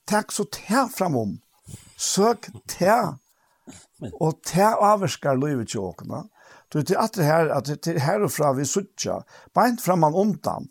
takk 0.09 0.35
så 0.35 0.47
ta 0.51 0.88
framom, 0.91 1.38
Søk 2.02 2.49
te, 2.69 2.95
og 4.18 4.40
te 4.48 4.65
avvarskar 4.65 5.38
livet 5.38 5.69
til 5.73 5.86
åkna. 5.86 6.23
Du 6.72 6.80
vet, 6.80 6.94
at 6.98 7.14
det 7.18 7.28
her, 7.28 7.52
at 7.53 7.69
det 7.86 8.02
her 8.02 8.23
og 8.26 8.32
fra 8.34 8.53
vi 8.57 8.65
suttja, 8.65 9.19
beint 9.53 9.84
framan 9.84 10.18
undan, 10.18 10.69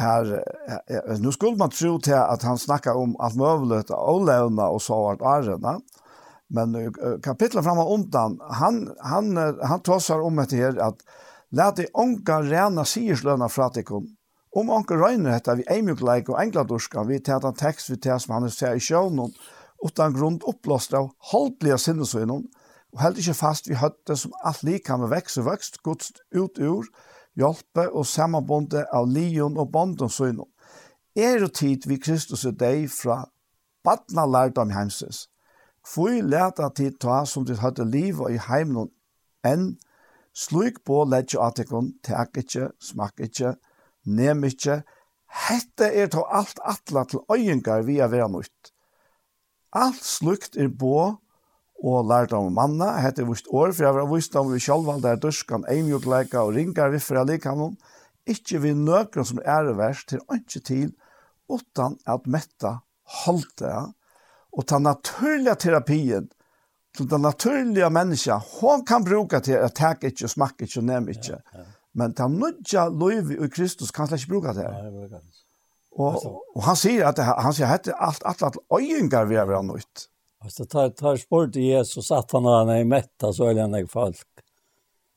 her, 0.00 0.28
nu 1.20 1.32
skulle 1.32 1.56
man 1.60 1.72
tro 1.72 1.96
til 2.00 2.16
at 2.16 2.44
han 2.44 2.60
snakka 2.60 2.94
om 2.96 3.16
alt 3.20 3.36
møvlet 3.36 3.92
og 3.96 4.26
levna 4.28 4.70
og 4.72 4.80
så 4.80 4.98
vart 5.06 5.24
arena, 5.24 5.78
men 6.52 6.76
kapitlet 7.24 7.64
framan 7.64 7.88
undan, 7.88 8.38
han, 8.60 8.86
han, 9.04 9.36
han 9.64 9.84
tossar 9.84 10.20
om 10.24 10.40
etter 10.42 10.66
her 10.66 10.80
at 10.90 11.04
Lät 11.52 11.76
de 11.76 11.86
onka 11.92 12.42
rena 12.42 12.84
sierslöna 12.84 13.48
fratikon. 13.48 14.06
Om 14.56 14.70
onka 14.70 14.96
røyner 14.96 15.34
hetta 15.34 15.54
vi 15.58 15.66
eimjukleik 15.68 16.30
og 16.32 16.38
engladorska, 16.40 17.04
vi 17.04 17.18
tæta 17.20 17.52
tekst, 17.52 17.90
vi 17.90 17.96
tæta 17.96 18.18
som 18.24 18.34
han 18.34 18.50
ser 18.50 18.76
i 18.76 18.80
sjøvnum, 18.80 19.34
utan 19.84 20.14
grund 20.14 20.42
uppblåst 20.46 20.94
av 20.94 21.10
hållbliga 21.32 21.78
sinnesvinnor 21.78 22.42
och 22.92 23.00
held 23.00 23.18
inte 23.18 23.34
fast 23.34 23.68
vi 23.68 23.74
høtte 23.74 24.16
som 24.16 24.32
alt 24.44 24.62
lika 24.62 24.96
med 24.96 25.08
vekst 25.08 25.38
och 25.38 25.46
växt 25.46 25.76
gods 25.82 26.12
ut 26.30 26.58
ur 26.58 26.86
hjelpe 27.34 27.88
og 27.88 28.06
samarbonde 28.06 28.84
av 28.92 29.08
lion 29.08 29.56
og 29.58 29.70
bondens 29.72 30.18
synon. 30.20 30.48
Er 31.16 31.40
det 31.40 31.54
tid 31.60 31.86
vi 31.88 31.98
Kristus 32.00 32.44
er 32.44 32.56
deg 32.56 32.88
fra 32.92 33.24
badna 33.84 34.24
lärdom 34.28 34.72
heimses. 34.72 35.26
Kvui 35.82 36.22
leta 36.22 36.70
tid 36.70 37.00
ta 37.00 37.24
som 37.26 37.44
dit 37.44 37.60
høtte 37.60 37.84
liv 37.84 38.20
og 38.20 38.32
i 38.32 38.40
heimnon 38.40 38.92
enn 39.44 39.74
sluik 40.32 40.80
på 40.86 41.02
ledje 41.04 41.40
atikon, 41.42 41.92
tek 42.04 42.38
ikkje, 42.40 42.70
smak 42.80 43.20
ikkje, 43.20 43.56
nem 44.06 44.44
ikkje, 44.48 44.80
hette 45.48 45.88
er 45.92 46.08
to 46.12 46.22
alt 46.24 46.60
atla 46.64 47.04
til 47.08 47.24
øyengar 47.32 47.84
via 47.84 48.08
vera 48.08 48.30
nytt. 48.32 48.71
Alt 49.72 50.04
slukt 50.04 50.56
er 50.60 50.68
bo 50.68 50.96
og 51.82 52.04
lært 52.06 52.34
om 52.36 52.52
manna, 52.54 52.92
hette 53.02 53.24
vist 53.26 53.48
år, 53.50 53.72
for 53.72 53.86
jeg 53.86 53.96
var 53.96 54.10
vist 54.10 54.36
om 54.38 54.52
vi 54.52 54.60
sjølva 54.62 54.98
der 55.02 55.18
durskan, 55.18 55.64
eimjukleika 55.70 56.44
og 56.44 56.54
ringar 56.58 56.92
vi 56.92 57.00
fra 57.02 57.24
likhamon, 57.26 57.74
ikkje 58.28 58.60
vi 58.62 58.74
nøkron 58.78 59.26
som 59.26 59.40
er 59.42 59.72
verst 59.78 60.12
til 60.12 60.22
ikkje 60.30 60.62
til, 60.68 60.92
utan 61.50 61.96
at 62.06 62.28
metta 62.30 62.76
halte, 63.24 63.72
og 64.52 64.68
ta 64.68 64.78
naturliga 64.78 65.56
terapien, 65.58 66.28
til 66.92 67.08
den 67.08 67.24
naturliga 67.24 67.88
menneska, 67.88 68.36
hon 68.60 68.84
kan 68.86 69.04
bruka 69.04 69.40
til 69.40 69.56
at 69.56 69.74
tak 69.74 70.04
ikkje, 70.04 70.28
smak 70.28 70.60
ikkje, 70.62 70.84
nem 70.84 71.08
ikkje, 71.10 71.40
men 71.98 72.14
ta 72.14 72.28
nudja 72.28 72.86
loiv 72.92 73.32
i 73.32 73.48
Kristus 73.50 73.90
kan 73.90 74.06
slett 74.06 74.22
ikkje 74.22 74.34
bruka 74.36 74.54
til. 74.54 74.68
Nei, 74.68 75.08
det 75.08 75.22
Och 75.94 76.56
och 76.56 76.62
han 76.62 76.76
säger 76.76 77.04
att 77.04 77.18
han 77.18 77.54
säger 77.54 77.74
att 77.74 77.88
allt 77.88 78.22
allt 78.22 78.42
allt 78.42 78.56
öjingar 78.78 79.24
vi 79.24 79.36
har 79.36 79.62
nått. 79.62 80.08
Altså 80.38 80.64
tar 80.64 80.90
tar 80.90 81.16
sport 81.16 81.56
i 81.56 81.60
Jesus 81.60 82.06
satt 82.06 82.32
han 82.32 82.42
där 82.42 82.76
i 82.76 82.84
metta 82.84 83.32
så 83.32 83.44
är 83.44 83.60
han 83.60 83.74
en 83.74 83.88
folk. 83.88 84.26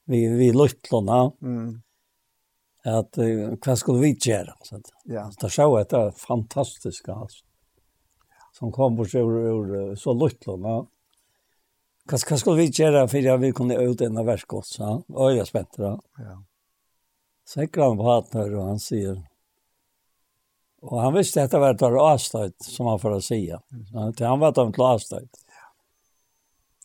Vi 0.05 0.27
vi 0.27 0.53
luttlorna. 0.53 1.31
Mm. 1.41 1.81
Att 2.83 3.17
vad 3.65 3.79
skulle 3.79 3.99
vi 3.99 4.17
gjøre? 4.21 4.53
så. 4.63 4.81
Ja. 5.03 5.31
Så 5.39 5.49
så 5.49 5.77
att 5.77 5.89
det 5.89 5.97
er 5.97 6.11
fantastisk, 6.11 7.09
altså. 7.09 7.45
Som 8.53 8.71
kom 8.71 8.97
på 8.97 9.05
sig 9.05 9.21
ur, 9.21 9.39
ur 9.39 9.95
så 9.95 10.13
luttlorna. 10.13 10.85
Vad 12.05 12.21
vad 12.29 12.39
skulle 12.39 12.57
vi 12.57 12.65
gjøre 12.65 13.07
för 13.07 13.33
at 13.33 13.41
vi 13.41 13.51
kunne 13.51 13.75
ut 13.75 13.97
denna 13.97 14.23
verkot 14.23 14.65
så. 14.65 15.03
Oj, 15.07 15.35
jag 15.37 15.47
spänt 15.47 15.77
då. 15.77 15.99
Ja. 16.17 16.43
Säkert 17.47 17.83
han 17.83 17.99
her, 18.33 18.55
og 18.55 18.67
han 18.67 18.79
säger 18.79 19.27
Og 20.85 21.01
han 21.01 21.15
visste 21.15 21.41
at 21.41 21.51
det 21.51 21.59
var 21.59 21.73
ett 21.73 21.81
avstøyt, 21.81 22.63
som 22.63 22.85
han 22.85 22.99
får 22.99 23.19
säga. 23.19 23.61
Han 24.19 24.39
var 24.39 24.51
dömt 24.51 24.75
till 24.75 24.83
avstöjt. 24.83 25.45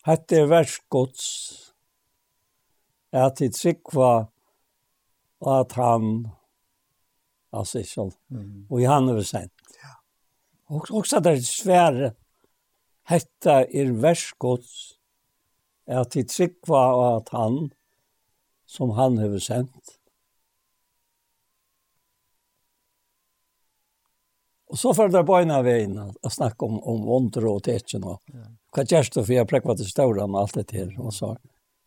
Hette 0.03 0.37
är 0.37 0.47
världsgods 0.47 1.57
att 3.13 3.37
det 3.37 3.55
tryckva 3.55 4.27
at 5.41 5.73
han 5.73 6.29
altså 7.53 7.79
ikke 7.79 8.11
mm. 8.31 8.67
och 8.71 8.81
i 8.81 8.85
han 8.85 9.09
över 9.09 9.49
Og 10.67 10.81
også 10.81 10.93
Och 10.93 10.99
också 10.99 11.17
er 11.17 11.41
svære, 11.41 12.15
hetta 13.03 13.67
er 13.71 13.93
världsgods 13.93 14.99
att 15.87 16.11
det 16.13 16.29
tryckva 16.29 17.17
at 17.17 17.29
han 17.29 17.71
som 18.67 18.91
han 18.91 19.19
över 19.19 19.39
sent. 19.39 20.00
Og 24.71 24.79
så 24.79 24.95
får 24.95 25.09
det 25.11 25.25
bare 25.27 25.55
av 25.55 25.65
veien 25.67 25.97
å 25.99 26.31
snakke 26.31 26.67
om, 26.67 26.79
om 26.87 27.01
vondre 27.07 27.49
og 27.51 27.65
tetjen 27.67 28.05
og 28.07 28.21
hva 28.71 28.85
gjør 28.87 29.09
du 29.11 29.17
for 29.19 29.35
jeg 29.35 29.49
prekva 29.51 29.75
til 29.75 29.89
stauran 29.89 30.35
og 30.37 30.45
alt 30.45 30.59
det 30.61 30.77
her. 30.77 30.93
Og 31.03 31.11
så, 31.15 31.33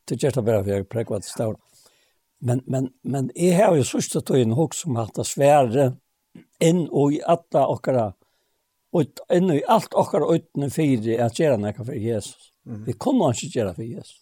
det 0.09 0.17
gjør 0.19 0.35
det 0.35 0.43
bare 0.49 0.63
for 0.63 0.73
jeg 0.73 0.87
prekva 0.91 1.19
til 1.23 1.31
stauran. 1.31 1.61
Men, 2.43 2.59
men, 2.67 2.89
men 3.07 3.29
jeg 3.39 3.55
har 3.55 3.77
jo 3.77 3.85
sørste 3.87 4.19
tøyen 4.27 4.55
hok 4.57 4.75
som 4.75 4.99
hatt 4.99 5.15
det 5.15 5.23
svære 5.29 5.93
inn 6.63 6.81
og 6.89 7.15
i 7.15 7.21
alle 7.23 7.63
okkara, 7.71 8.09
og 8.93 9.23
inn 9.31 9.53
og 9.53 9.61
i 9.61 9.63
alt 9.71 9.95
okkara 9.95 10.27
uten 10.35 10.73
fire 10.73 11.21
at 11.23 11.39
gjøre 11.39 11.61
noe 11.61 11.73
for 11.77 11.95
Jesus. 11.95 12.51
Mm 12.65 12.75
-hmm. 12.75 12.85
Vi 12.85 12.93
kunne 12.93 13.31
ikke 13.31 13.59
gjøre 13.59 13.73
for 13.73 13.83
Jesus. 13.83 14.21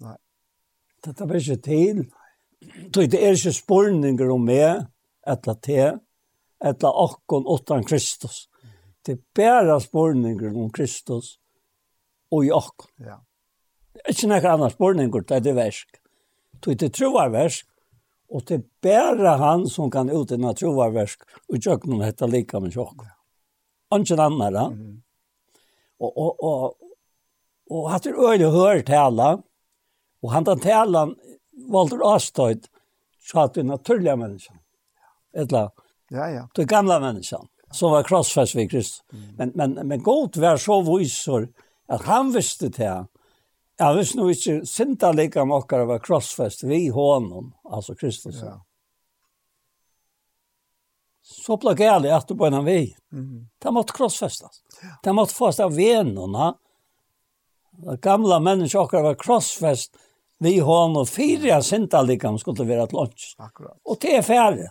Nei. 0.00 0.16
Dette 1.04 1.28
var 1.28 1.34
ikke 1.34 1.56
til. 1.56 2.06
Det 2.94 3.14
er 3.14 3.32
ikke 3.32 3.52
spurninger 3.52 4.30
om 4.30 4.44
meg, 4.44 4.86
etter 5.26 5.54
til, 5.62 6.00
eller 6.64 7.00
okkon 7.00 7.46
utan 7.46 7.84
Kristus. 7.84 8.48
Det 9.06 9.12
er 9.12 9.22
bare 9.34 9.80
spårninger 9.80 10.56
om 10.56 10.70
Kristus 10.70 11.38
og 12.30 12.44
i 12.46 12.52
okkon. 12.52 12.90
Ja. 13.06 13.18
Det 13.94 14.04
er 14.04 14.14
ikke 14.14 14.30
noen 14.30 14.46
annen 14.52 14.72
spårninger, 14.74 15.24
det 15.26 15.36
er 15.36 15.44
det 15.46 15.54
versk. 15.56 16.00
Det 16.64 16.82
er 16.82 16.92
troverversk, 16.94 17.66
og 18.34 18.44
det 18.48 18.58
er 18.58 18.66
bare 18.84 19.36
han 19.40 19.66
som 19.70 19.90
kan 19.90 20.10
utdenne 20.10 20.52
troverversk, 20.54 21.24
og 21.48 21.62
kjøkkenen 21.62 22.04
heter 22.04 22.30
like 22.30 22.60
med 22.60 22.74
kjøkken. 22.74 23.10
Ikke 23.94 24.20
annen, 24.20 24.52
da. 24.52 24.68
Mm 24.68 24.78
-hmm. 24.78 24.96
Og, 26.00 26.18
og, 26.18 26.42
og, 26.44 26.76
og 27.70 27.90
hatt 27.90 28.06
er 28.06 28.14
øyne 28.14 28.50
hørt 28.50 28.86
tala, 28.86 29.42
og 30.22 30.32
han 30.32 30.44
tar 30.44 30.56
tala 30.56 31.06
valde 31.70 32.04
avstøyt, 32.04 32.68
så 33.20 33.40
at 33.40 33.54
det 33.54 33.66
naturliga 33.66 34.14
naturlige 34.14 34.16
mennesker. 34.16 34.54
Eller, 35.32 35.60
ja 35.60 35.87
Ja, 36.08 36.30
ja. 36.30 36.48
Det 36.54 36.64
gamla 36.64 37.00
människan 37.00 37.48
som 37.70 37.90
var 37.90 38.02
krossfäst 38.02 38.54
vid 38.54 38.70
Kristus. 38.70 39.04
Mm. 39.12 39.34
Men, 39.36 39.52
men, 39.54 39.88
men 39.88 40.02
Gott 40.02 40.36
var 40.36 40.56
så 40.56 40.98
visor 40.98 41.48
att 41.86 42.02
han 42.02 42.32
visste 42.32 42.68
det 42.68 42.84
här. 42.84 43.06
Jag 43.76 43.94
visste 43.94 44.18
nog 44.18 44.30
inte 44.30 44.66
synda 44.66 45.12
lika 45.12 45.44
många 45.44 45.84
var 45.84 45.98
krossfäst 45.98 46.62
vid 46.62 46.92
honom, 46.92 47.54
alltså 47.64 47.94
Kristus. 47.94 48.36
Ja. 48.42 48.64
Så 51.22 51.56
plagade 51.56 52.08
det 52.08 52.16
att 52.16 52.28
på 52.28 52.46
en 52.46 52.64
vi. 52.64 52.96
Mm. 53.12 53.48
Det 53.58 53.70
måste 53.70 53.92
krossfästas. 53.92 54.62
Ja. 54.82 54.88
Det 55.02 55.12
måste 55.12 55.34
fast 55.34 55.60
av 55.60 55.76
Det 55.76 56.36
Gamla 58.00 58.40
människor 58.40 59.02
var 59.02 59.14
krossfäst 59.14 59.96
vi 60.38 60.58
honom. 60.60 61.06
Fyra 61.06 61.62
synda 61.62 62.02
lika 62.02 62.38
skulle 62.38 62.64
vara 62.64 62.82
ett 62.82 62.92
lunch. 62.92 63.34
Akkurat. 63.38 63.78
Och 63.82 63.96
det 64.00 64.16
är 64.16 64.22
färre. 64.22 64.70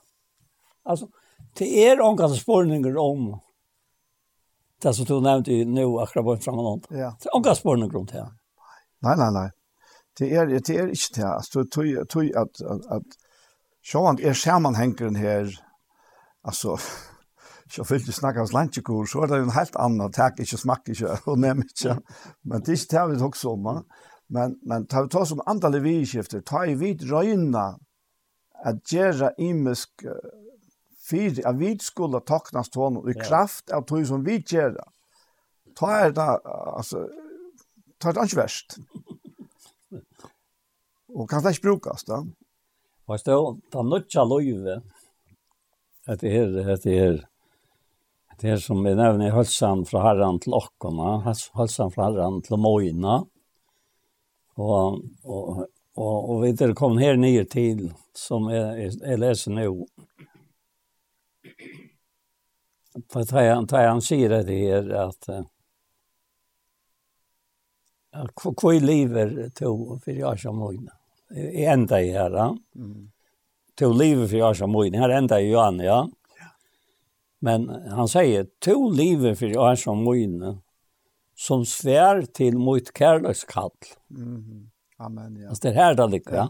Alltså, 0.83 1.07
det 1.57 1.67
er 1.83 2.01
omkant 2.03 2.37
spårninger 2.37 2.97
om 3.01 3.35
det 4.83 4.93
som 4.93 5.05
du 5.09 5.17
nevnte 5.21 5.53
i 5.53 5.65
nå 5.65 5.85
akkurat 6.03 6.25
bare 6.25 6.41
fremme 6.43 6.63
noen. 6.65 6.83
Ja. 6.93 7.13
Det 7.17 7.31
er 7.31 7.37
omkant 7.37 7.57
spårninger 7.57 7.97
om 7.97 8.05
det. 8.09 8.25
Nei, 9.05 9.15
nei, 9.17 9.29
nei. 9.33 9.47
Det 10.17 10.31
er, 10.33 10.49
det 10.49 10.73
er 10.73 10.89
ikke 10.93 11.15
det. 11.17 11.25
Altså, 11.29 11.63
det 11.63 11.85
er 11.93 12.41
at, 12.41 12.61
at, 12.61 12.87
at 12.97 13.17
sjåan 13.85 14.19
er 14.21 14.37
sammenhengeren 14.37 15.17
her, 15.17 15.51
altså, 16.43 16.77
så 17.71 17.85
vill 17.89 18.05
du 18.05 18.11
snacka 18.11 18.45
om 18.45 18.53
lantjekor 18.53 19.09
så 19.09 19.23
er 19.23 19.33
det 19.33 19.41
en 19.43 19.55
helt 19.55 19.75
annen 19.81 20.13
takk, 20.13 20.39
ikke 20.43 20.61
smack 20.61 20.89
ikke, 20.93 21.17
og 21.25 21.39
nämn 21.39 21.65
ikke. 21.65 21.99
men 22.43 22.61
det 22.61 22.73
er 22.73 22.81
ikke 22.81 22.93
det 22.93 23.07
vi 23.11 23.25
också 23.29 23.55
om 23.55 23.83
men 24.27 24.57
men 24.67 24.87
tar 24.87 25.03
vi 25.03 25.09
ta 25.09 25.25
som 25.25 25.41
andra 25.45 25.69
leviskifter 25.69 26.41
ta 26.41 26.65
i 26.65 26.75
vid 26.75 27.03
röjna 27.09 27.79
att 28.65 28.91
göra 28.91 29.31
imisk 29.37 29.89
fyrir 31.07 31.45
at 31.47 31.57
vi 31.59 31.73
skulle 31.83 32.21
taknast 32.25 32.75
honom 32.75 33.07
i 33.07 33.15
ja. 33.15 33.23
kraft 33.23 33.71
av 33.73 33.85
tog 33.87 34.05
som 34.07 34.25
vi 34.25 34.39
gjerra. 34.41 34.87
Ta 35.77 35.93
er 36.01 36.13
det, 36.15 36.27
altså, 36.47 37.05
ta 38.01 38.09
er 38.09 38.17
det 38.17 38.27
ikke 38.27 38.41
verst. 38.41 38.77
Og 41.15 41.29
kan 41.29 41.43
det 41.43 41.55
ikke 41.55 41.69
brukes, 41.69 42.03
da? 42.09 42.21
Og 43.07 43.21
stå, 43.21 43.37
ta 43.71 43.83
nødja 43.85 44.25
løyve, 44.27 44.81
at 46.07 46.23
det 46.23 46.33
er, 46.35 46.57
at 46.73 46.83
det 46.83 46.97
er, 46.99 47.21
at 48.31 48.41
det 48.43 48.51
er 48.51 48.61
som 48.63 48.83
vi 48.83 48.91
nevner 48.95 49.29
i 49.29 49.33
hølsan 49.33 49.85
fra 49.87 50.03
herran 50.09 50.41
til 50.43 50.55
okkona, 50.57 51.21
hølsan 51.57 51.93
fra 51.93 52.09
herran 52.09 52.41
til 52.43 52.59
moina, 52.59 53.21
og, 54.57 54.99
og, 55.23 55.63
og, 55.95 56.15
og 56.17 56.43
vi 56.43 56.51
er 56.51 56.75
kommet 56.77 57.05
her 57.05 57.19
nye 57.21 57.45
til, 57.47 57.91
som 58.17 58.49
jeg, 58.51 58.91
jeg 58.97 59.21
leser 59.21 59.55
nå, 59.55 59.69
för 63.11 63.19
att 63.19 63.31
han 63.31 63.67
tar 63.67 63.87
han 63.87 64.01
säger 64.01 64.29
det 64.29 64.53
här 64.53 64.89
att 64.89 65.29
att 68.11 68.55
kvoi 68.57 68.79
lever 68.79 69.49
to 69.49 69.99
för 69.99 70.11
jag 70.11 70.39
som 70.39 70.57
mojna. 70.57 70.91
I 71.35 71.65
ända 71.65 72.01
i 72.01 72.11
här. 72.11 72.57
Mm. 72.75 73.11
To 73.75 73.93
lever 73.93 74.27
för 74.27 74.37
jag 74.37 74.57
som 74.57 74.71
mojna. 74.71 74.97
Här 74.97 75.09
ända 75.09 75.41
i 75.41 75.51
Johan, 75.51 75.79
ja. 75.79 76.09
Men 77.39 77.69
han 77.69 78.07
säger 78.07 78.47
to 78.59 78.89
lever 78.89 79.35
för 79.35 79.45
jag 79.45 79.79
som 79.79 80.03
mojna 80.03 80.61
som 81.35 81.65
svär 81.65 82.21
till 82.21 82.57
mot 82.57 82.97
kärlekskall. 82.97 83.71
Mm. 84.09 84.69
Amen, 84.97 85.35
ja. 85.35 85.49
Alltså 85.49 85.67
det 85.67 85.73
här 85.73 85.93
då 85.93 86.07
lika. 86.07 86.35
Ja. 86.35 86.49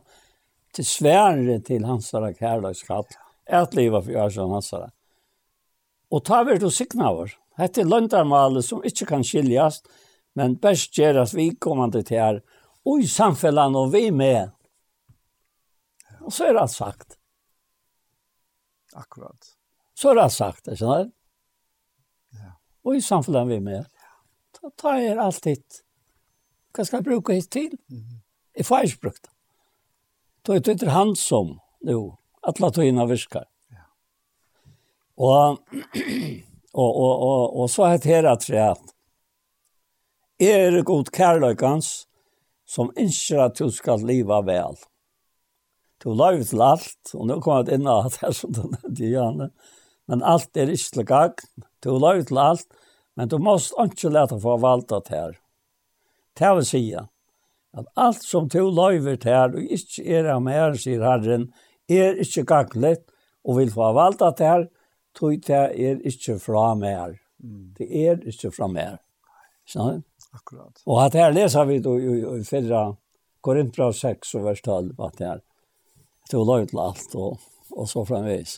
Till 0.73 0.85
svär 0.85 1.59
till 1.59 1.85
hans 1.85 2.09
kärlekskall. 2.39 3.05
ett 3.45 3.73
liv 3.73 3.91
för 3.91 4.11
jag 4.11 4.33
som 4.33 4.51
hans. 4.51 4.73
Og 6.11 6.23
ta 6.25 6.43
vi 6.47 6.57
du 6.61 6.69
signaver. 6.71 7.33
Hette 7.57 7.81
er 7.81 7.89
løndarmalet 7.89 8.65
som 8.65 8.83
ikke 8.85 9.07
kan 9.09 9.25
skiljas, 9.25 9.81
men 10.37 10.55
best 10.61 10.93
gjøres 10.95 11.33
vi 11.35 11.49
kommande 11.59 12.03
til 12.05 12.21
her, 12.21 12.39
og 12.87 13.01
i 13.01 13.07
samfellan 13.09 13.75
og 13.75 13.91
vi 13.95 14.09
med. 14.13 14.53
Og 16.21 16.33
så 16.33 16.47
er 16.47 16.57
det 16.59 16.67
sagt. 16.71 17.17
Akkurat. 18.95 19.55
Så 19.97 20.11
er 20.11 20.21
det 20.21 20.31
sagt, 20.35 20.67
ikke 20.67 20.79
sant? 20.83 21.13
Ja. 22.37 22.53
Og 22.85 22.99
i 22.99 23.01
samfellan 23.01 23.49
vi 23.49 23.59
med. 23.63 23.89
Ta, 24.55 24.71
ta 24.77 24.95
er 25.01 25.19
alt 25.21 25.49
hit. 25.49 25.81
Hva 26.75 26.85
skal 26.85 27.01
jeg 27.01 27.09
bruke 27.09 27.33
hit 27.33 27.49
til? 27.51 27.73
Mm 27.89 27.97
-hmm. 27.97 28.21
Jeg 28.57 28.65
får 28.65 28.85
ikke 28.85 29.01
brukt 29.01 29.23
det. 29.23 29.33
Da 30.45 30.53
er 30.53 30.59
Det 30.59 30.73
ikke 30.73 30.89
han 30.89 31.15
som, 31.15 31.59
jo, 31.81 32.17
at 32.47 32.59
la 32.59 32.69
togina 32.69 33.05
virkar. 33.05 33.45
Og, 35.17 35.57
og, 36.81 36.91
og, 36.91 37.13
og, 37.29 37.61
og 37.61 37.69
så 37.73 37.91
het 37.93 38.05
her 38.05 38.27
at 38.29 38.49
jeg 38.49 38.75
er 40.39 40.71
det 40.71 40.85
god 40.85 41.09
kærløykans, 41.13 42.07
som 42.67 42.91
ønsker 42.99 43.41
at 43.41 43.57
du 43.57 43.71
skal 43.73 44.03
leve 44.05 44.37
vel. 44.45 44.77
Du 46.03 46.11
løyver 46.13 46.45
til 46.45 46.61
alt, 46.61 47.13
og 47.15 47.25
nå 47.25 47.39
kommer 47.41 47.65
jeg 47.65 47.79
inn 47.79 47.89
av 47.89 48.11
det 48.13 48.33
som 48.37 48.53
du 48.53 48.67
nevnte, 48.67 49.09
Janne, 49.09 49.49
men 50.07 50.21
alt 50.21 50.57
er 50.59 50.69
ikke 50.69 50.93
til 50.99 51.07
gang. 51.09 51.39
Du 51.81 51.95
løyver 51.97 52.27
til 52.29 52.41
alt, 52.43 52.67
men 53.17 53.31
du 53.31 53.39
måst 53.41 53.73
ikke 53.81 54.13
lete 54.13 54.37
for 54.37 54.57
å 54.57 54.61
valgte 54.61 55.01
det 55.07 55.15
her. 55.15 55.37
Det 56.37 56.53
vil 56.59 56.67
si 56.69 56.83
at 56.93 57.89
alt 57.97 58.21
som 58.21 58.45
du 58.49 58.61
løyver 58.69 59.17
til 59.17 59.33
her, 59.33 59.55
og 59.57 59.73
ikke 59.73 60.05
er 60.05 60.29
av 60.35 60.43
mer, 60.45 60.77
sier 60.77 61.01
Herren, 61.01 61.49
er 61.89 62.19
ikke 62.21 62.45
ganglet, 62.45 63.07
og 63.47 63.57
vil 63.57 63.73
få 63.73 63.89
valgte 63.95 64.29
det 64.37 64.45
her, 64.45 64.67
tog 65.17 65.41
det 65.47 65.57
er 65.73 65.99
ikke 66.05 66.37
fra 66.39 66.69
mer. 66.77 67.17
Mm. 67.43 67.73
Det 67.77 67.87
er 68.05 68.21
ikke 68.29 68.51
fra 68.53 68.69
mer. 68.71 68.99
Sånn? 69.67 70.03
Akkurat. 70.33 70.79
Og 70.85 71.01
at 71.03 71.17
her 71.17 71.33
leser 71.33 71.65
vi 71.67 71.79
då 71.83 71.97
i, 71.99 72.13
i, 72.21 72.39
i 72.39 72.43
fyra 72.45 72.85
6 73.47 74.35
og 74.35 74.43
vers 74.43 74.61
12 74.61 74.93
at 74.99 75.17
det 75.17 75.27
er 75.27 75.43
tog 76.29 76.47
lov 76.47 76.65
til 76.67 76.79
alt 76.83 77.15
og, 77.15 77.37
og 77.71 77.89
så 77.89 78.03
framvis. 78.05 78.57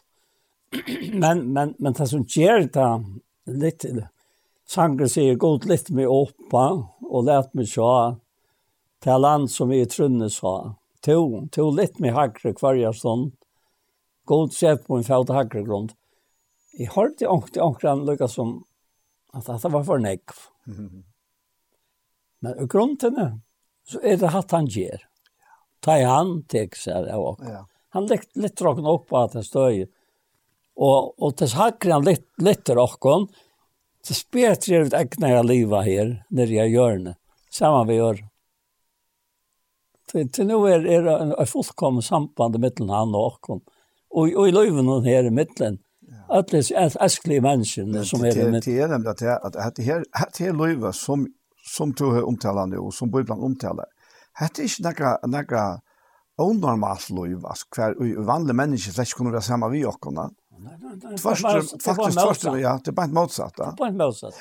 men, 1.23 1.45
men, 1.53 1.75
men 1.77 1.93
det 1.93 2.07
som 2.09 2.25
gjør 2.25 2.65
det 2.73 2.89
litt, 3.45 3.85
Sanger 4.69 5.09
sier 5.09 5.37
god 5.41 5.65
litt 5.65 5.89
med 5.89 6.09
oppa 6.09 6.65
og 7.09 7.25
let 7.25 7.53
meg 7.57 7.69
se 7.71 7.93
til 9.01 9.23
land 9.23 9.49
som 9.49 9.71
i 9.73 9.85
trunne 9.89 10.29
sa. 10.29 10.75
To, 11.05 11.47
to 11.49 11.69
litt 11.73 11.97
med 12.03 12.13
hagre 12.13 12.53
hver 12.53 12.91
stund. 12.93 13.31
God 14.29 14.53
sett 14.53 14.85
på 14.85 14.99
en 14.99 15.07
fjord 15.07 15.31
hagre 15.33 15.63
grunn 15.65 15.89
Jeg 16.79 16.93
hørte 16.95 17.27
ångte 17.27 17.61
ångkran 17.61 18.05
lukka 18.07 18.29
som 18.31 18.61
at 19.35 19.45
det 19.45 19.71
var 19.73 19.83
for 19.85 20.01
nekv. 20.01 20.37
Men 22.41 22.55
i 22.63 22.67
grunnen 22.71 23.41
så 23.89 23.99
er 23.99 24.19
det 24.21 24.31
hatt 24.31 24.55
han 24.55 24.69
gjør. 24.69 25.03
Ta 25.83 25.97
i 25.99 26.07
han 26.07 26.41
tek 26.51 26.75
seg 26.77 27.09
av 27.11 27.43
ja. 27.43 27.65
Han 27.95 28.07
litt, 28.07 28.29
litt 28.37 28.61
råkken 28.61 28.87
opp 28.87 29.07
på 29.09 29.17
at 29.17 29.35
han 29.35 29.45
støy. 29.45 29.87
Og, 30.79 31.13
og 31.17 31.35
til 31.39 31.49
sakker 31.51 31.95
han 31.95 32.05
litt, 32.05 32.27
litt 32.39 32.69
råkken, 32.69 33.25
så 34.05 34.15
spetrer 34.15 34.75
jeg 34.75 34.87
ut 34.87 34.95
egna 34.95 35.31
jeg 35.33 35.47
livet 35.47 35.87
her, 35.87 36.11
når 36.31 36.53
jeg 36.53 36.73
gjør 36.75 37.01
det. 37.07 37.15
Samme 37.51 37.81
vi 37.89 37.97
gjør. 37.97 38.21
Til, 40.09 40.29
til 40.33 40.47
nå 40.49 40.61
er 40.69 40.85
det 40.85 40.99
en, 41.01 41.33
en 41.33 41.49
fullkommen 41.49 42.05
samband 42.05 42.55
mellom 42.61 42.93
han 42.93 43.17
og 43.17 43.33
åkken. 43.33 43.63
Og, 44.09 44.31
og 44.31 44.47
i 44.47 44.53
løyven 44.55 44.93
her 45.05 45.27
i 45.27 45.33
mittelen, 45.33 45.81
alles 46.29 46.71
är 46.71 47.03
äskliga 47.03 47.41
människan 47.41 48.05
som 48.05 48.25
er 48.25 48.51
med. 48.51 48.63
Det 48.63 48.79
är 48.79 48.87
nämligen 48.87 49.11
att 49.11 49.21
att 49.21 49.55
att 49.55 49.75
det 49.75 49.83
här 49.83 50.03
att 50.11 50.33
det 50.37 50.51
löva 50.51 50.93
som 50.93 51.27
som 51.75 51.91
du 51.91 52.03
har 52.03 52.23
omtalt 52.23 52.69
nå, 52.69 52.85
och 52.85 52.93
som 52.93 53.11
Bibelen 53.11 53.39
omtaler, 53.39 53.85
Det 54.39 54.59
er 54.59 54.63
ikke 54.63 54.83
noe 54.83 55.27
några 55.27 55.63
onormalt 56.37 57.09
løyve, 57.09 57.47
altså 57.49 57.65
hver 57.75 57.95
i 58.03 58.13
vanliga 58.15 58.53
människor 58.53 58.91
släck 58.91 59.15
kunde 59.17 59.31
vara 59.31 59.41
samma 59.41 59.69
vi 59.69 59.85
och 59.85 60.01
kunna. 60.01 60.29
Först 61.17 61.41
faktiskt 61.83 62.21
först 62.21 62.43
ja, 62.43 62.79
det 62.85 62.87
er 62.87 62.91
bare 62.91 63.07
motsatt. 63.07 63.57
Det 63.57 63.63
är 63.63 63.75
bara 63.77 63.91
motsatt. 63.91 64.33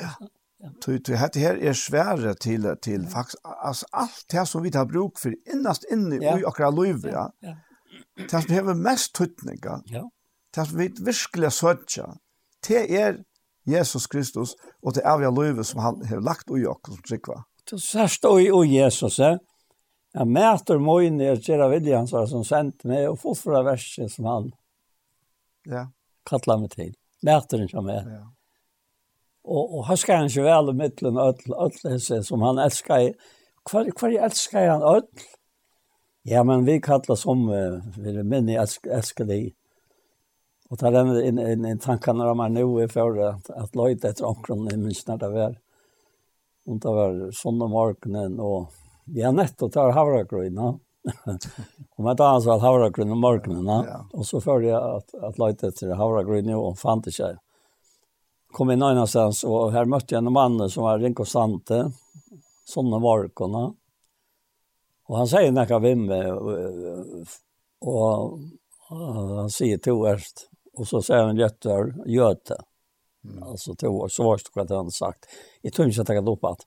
Tu 0.81 0.99
tu 0.99 1.15
hat 1.15 1.37
her 1.37 1.57
er 1.57 1.73
svære 1.73 2.35
til 2.35 2.77
til 2.83 3.07
fax 3.07 3.35
as 3.65 3.85
alt 3.93 4.25
det 4.31 4.49
som 4.49 4.63
vi 4.63 4.71
tar 4.71 4.85
bruk 4.85 5.19
for 5.19 5.33
innast 5.55 5.85
inne 5.93 6.17
i 6.17 6.45
okra 6.45 6.71
løv 6.71 7.07
ja. 7.07 7.27
Det 8.17 8.31
som 8.31 8.51
hever 8.51 8.75
mest 8.75 9.15
tøtninga. 9.15 9.83
Ja 9.91 10.03
til 10.55 10.65
at 10.65 10.73
vi 10.75 10.89
virkelig 11.05 11.53
søtja, 11.53 12.07
det 12.69 12.85
er 12.95 13.21
Jesus 13.69 14.07
Kristus 14.07 14.55
og 14.83 14.95
det 14.97 15.05
evige 15.07 15.35
livet 15.37 15.67
som 15.67 15.83
han 15.85 16.01
har 16.09 16.25
lagt 16.25 16.51
ui 16.51 16.65
okkur, 16.67 16.97
som 16.97 17.05
trykva. 17.09 17.43
Det 17.69 17.81
sørst 17.83 18.25
i 18.25 18.79
Jesus, 18.79 19.19
eh? 19.19 19.37
Jeg 20.17 20.27
møter 20.27 20.81
møyne 20.81 21.35
og 21.35 21.43
Gjera 21.45 21.69
Williams 21.69 22.15
som 22.31 22.45
sendte 22.47 22.89
meg 22.89 23.11
og 23.11 23.19
fortfarande 23.21 23.69
verset 23.69 24.11
som 24.15 24.27
han 24.27 24.49
ja. 25.69 25.85
kallar 26.27 26.63
meg 26.63 26.73
til. 26.73 26.95
Møter 27.23 27.61
han 27.61 27.69
ikke 27.69 27.85
meg. 27.85 28.09
Ja. 28.09 28.23
Og, 29.49 29.75
og 29.79 29.85
husker 29.91 30.17
han 30.17 30.31
ikke 30.31 30.47
vel 30.47 30.73
i 30.73 30.77
midtelen 30.81 31.21
ødel 31.21 32.25
som 32.25 32.45
han 32.47 32.61
elsker. 32.65 33.13
Hver, 33.69 33.93
hver 34.01 34.17
elsker 34.27 34.73
han 34.73 34.87
ødel? 34.97 35.29
Ja, 36.29 36.43
men 36.45 36.67
vi 36.67 36.81
kallar 36.85 37.17
som 37.17 37.47
uh, 37.49 37.79
vi 37.97 38.17
minne 38.23 38.59
elsker, 38.61 38.91
elsker 38.97 39.29
det. 39.29 39.53
Och 40.69 40.79
tar 40.79 40.93
den 40.93 41.25
in 41.25 41.39
in, 41.39 41.65
in 41.65 41.79
tankarna 41.79 42.31
om 42.31 42.41
här 42.41 42.49
nu 42.49 42.89
för 42.89 43.19
att, 43.19 43.51
att 43.51 43.75
lojta 43.75 44.09
efter 44.09 44.25
omkron 44.25 44.73
i 44.73 44.77
människorna 44.77 45.17
det 45.17 45.29
var. 45.29 45.59
Och 46.67 46.79
det 46.79 46.89
var 46.89 47.31
sådana 47.33 47.67
morgonen 47.67 48.41
och 48.41 48.73
ja 49.05 49.33
netto 49.33 49.69
tar 49.69 49.91
havragröna. 49.91 50.79
och 51.97 52.05
man 52.05 52.17
tar 52.17 52.27
alltså 52.27 52.51
havragröna 52.51 53.15
morgonen. 53.15 53.67
Ja. 53.67 54.09
Och 54.13 54.27
så 54.27 54.41
förde 54.41 54.67
jag 54.67 54.97
att, 54.97 55.15
att 55.15 55.39
lojta 55.39 55.69
efter 55.69 55.95
havragröna 55.95 56.59
och 56.59 56.79
fann 56.79 57.01
det 57.01 57.13
sig. 57.13 57.37
Kom 58.53 58.71
in 58.71 58.79
någonstans 58.79 59.45
och 59.45 59.73
här 59.73 59.85
mötte 59.85 60.15
jag 60.15 60.27
en 60.27 60.33
man 60.33 60.71
som 60.71 60.83
var 60.83 60.99
Rinko 60.99 61.25
Sante. 61.25 61.93
Sådana 62.65 62.99
morgonen. 62.99 63.75
Och 65.05 65.17
han 65.17 65.29
säger 65.29 65.53
några 65.53 65.79
vimmer 65.79 66.33
och, 66.33 66.59
og, 67.81 68.41
og, 68.91 69.37
han 69.37 69.51
sier 69.51 69.79
to 69.79 70.07
erst 70.11 70.49
Og 70.79 70.87
så 70.87 71.03
sier 71.03 71.27
han 71.27 71.39
jättar 71.39 71.93
gjøte. 72.07 72.59
Mm. 73.25 73.43
Altså, 73.43 73.75
två 73.75 73.89
år, 73.89 74.09
så 74.09 74.23
var 74.23 74.41
det 74.55 74.63
att 74.63 74.71
han 74.71 74.91
sagt. 74.91 75.27
Jeg 75.63 75.73
tror 75.73 75.89
inte 75.89 76.03
att 76.03 76.09
jag 76.09 76.17
hade 76.17 76.31
uppat. 76.31 76.67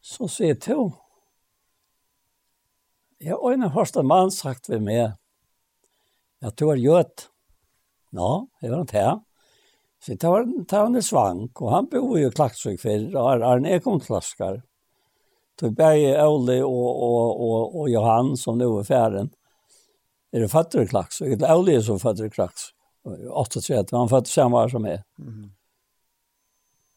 Så 0.00 0.28
säger 0.28 0.54
två. 0.54 0.92
Jag 3.18 3.38
har 3.38 3.52
en 3.52 3.72
første 3.72 4.02
mann 4.02 4.30
sagt 4.30 4.68
vid 4.68 4.82
mig. 4.82 5.12
Jag 6.38 6.56
tror 6.56 6.76
gjøt. 6.76 7.28
Ja, 8.10 8.46
det 8.60 8.70
var 8.70 8.80
inte 8.80 8.98
här. 8.98 9.20
Så 10.04 10.14
det 10.14 10.28
var, 10.28 10.44
det 10.44 10.78
var 10.78 10.86
en 10.86 11.02
svank, 11.02 11.60
og 11.60 11.70
han 11.70 11.88
bor 11.90 12.18
jo 12.18 12.30
klaksvik 12.30 12.78
for, 12.80 13.08
og 13.16 13.30
er 13.32 13.42
er 13.42 13.56
en 13.56 13.66
ekonklaskar. 13.66 14.60
Så 15.60 15.70
Berge, 15.70 16.12
Åli 16.22 16.60
og, 16.62 17.02
og, 17.02 17.40
og, 17.40 17.76
og 17.80 17.90
Johan, 17.90 18.36
som 18.36 18.58
nå 18.60 18.68
er 18.78 18.86
færen, 18.86 19.32
er 20.32 20.44
det 20.44 20.50
fattere 20.52 20.86
klaksvik. 20.86 21.42
Åli 21.42 21.74
er 21.74 21.82
så 21.82 21.98
fattere 21.98 22.30
klaksvik. 22.30 22.75
38, 23.50 23.96
han 23.96 24.08
föddes 24.08 24.32
samma 24.32 24.64
år 24.64 24.68
som 24.68 24.86
er. 24.86 25.02
Mm. 25.18 25.50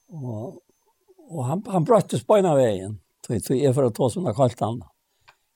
Och, 0.10 0.62
och 1.30 1.46
han, 1.46 1.64
han 1.68 1.84
bröttes 1.84 2.24
på 2.24 2.38
ena 2.38 2.56
vägen. 2.56 3.00
Så 3.28 3.34
jag 3.34 3.60
är 3.60 3.74
för 3.74 3.84
att 3.84 3.96
ta 3.96 4.10
sådana 4.10 4.34
kallt 4.34 4.60
han. 4.60 4.84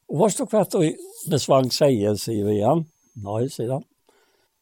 Och 0.07 0.19
hva 0.19 0.29
stod 0.29 0.49
kvart 0.51 0.75
og 0.77 0.83
med 1.31 1.41
svang 1.41 1.71
säger, 1.71 2.15
sier 2.21 2.45
vi 2.45 2.59
han. 2.61 2.85
Nej, 3.15 3.49
säger 3.49 3.71
han. 3.71 3.83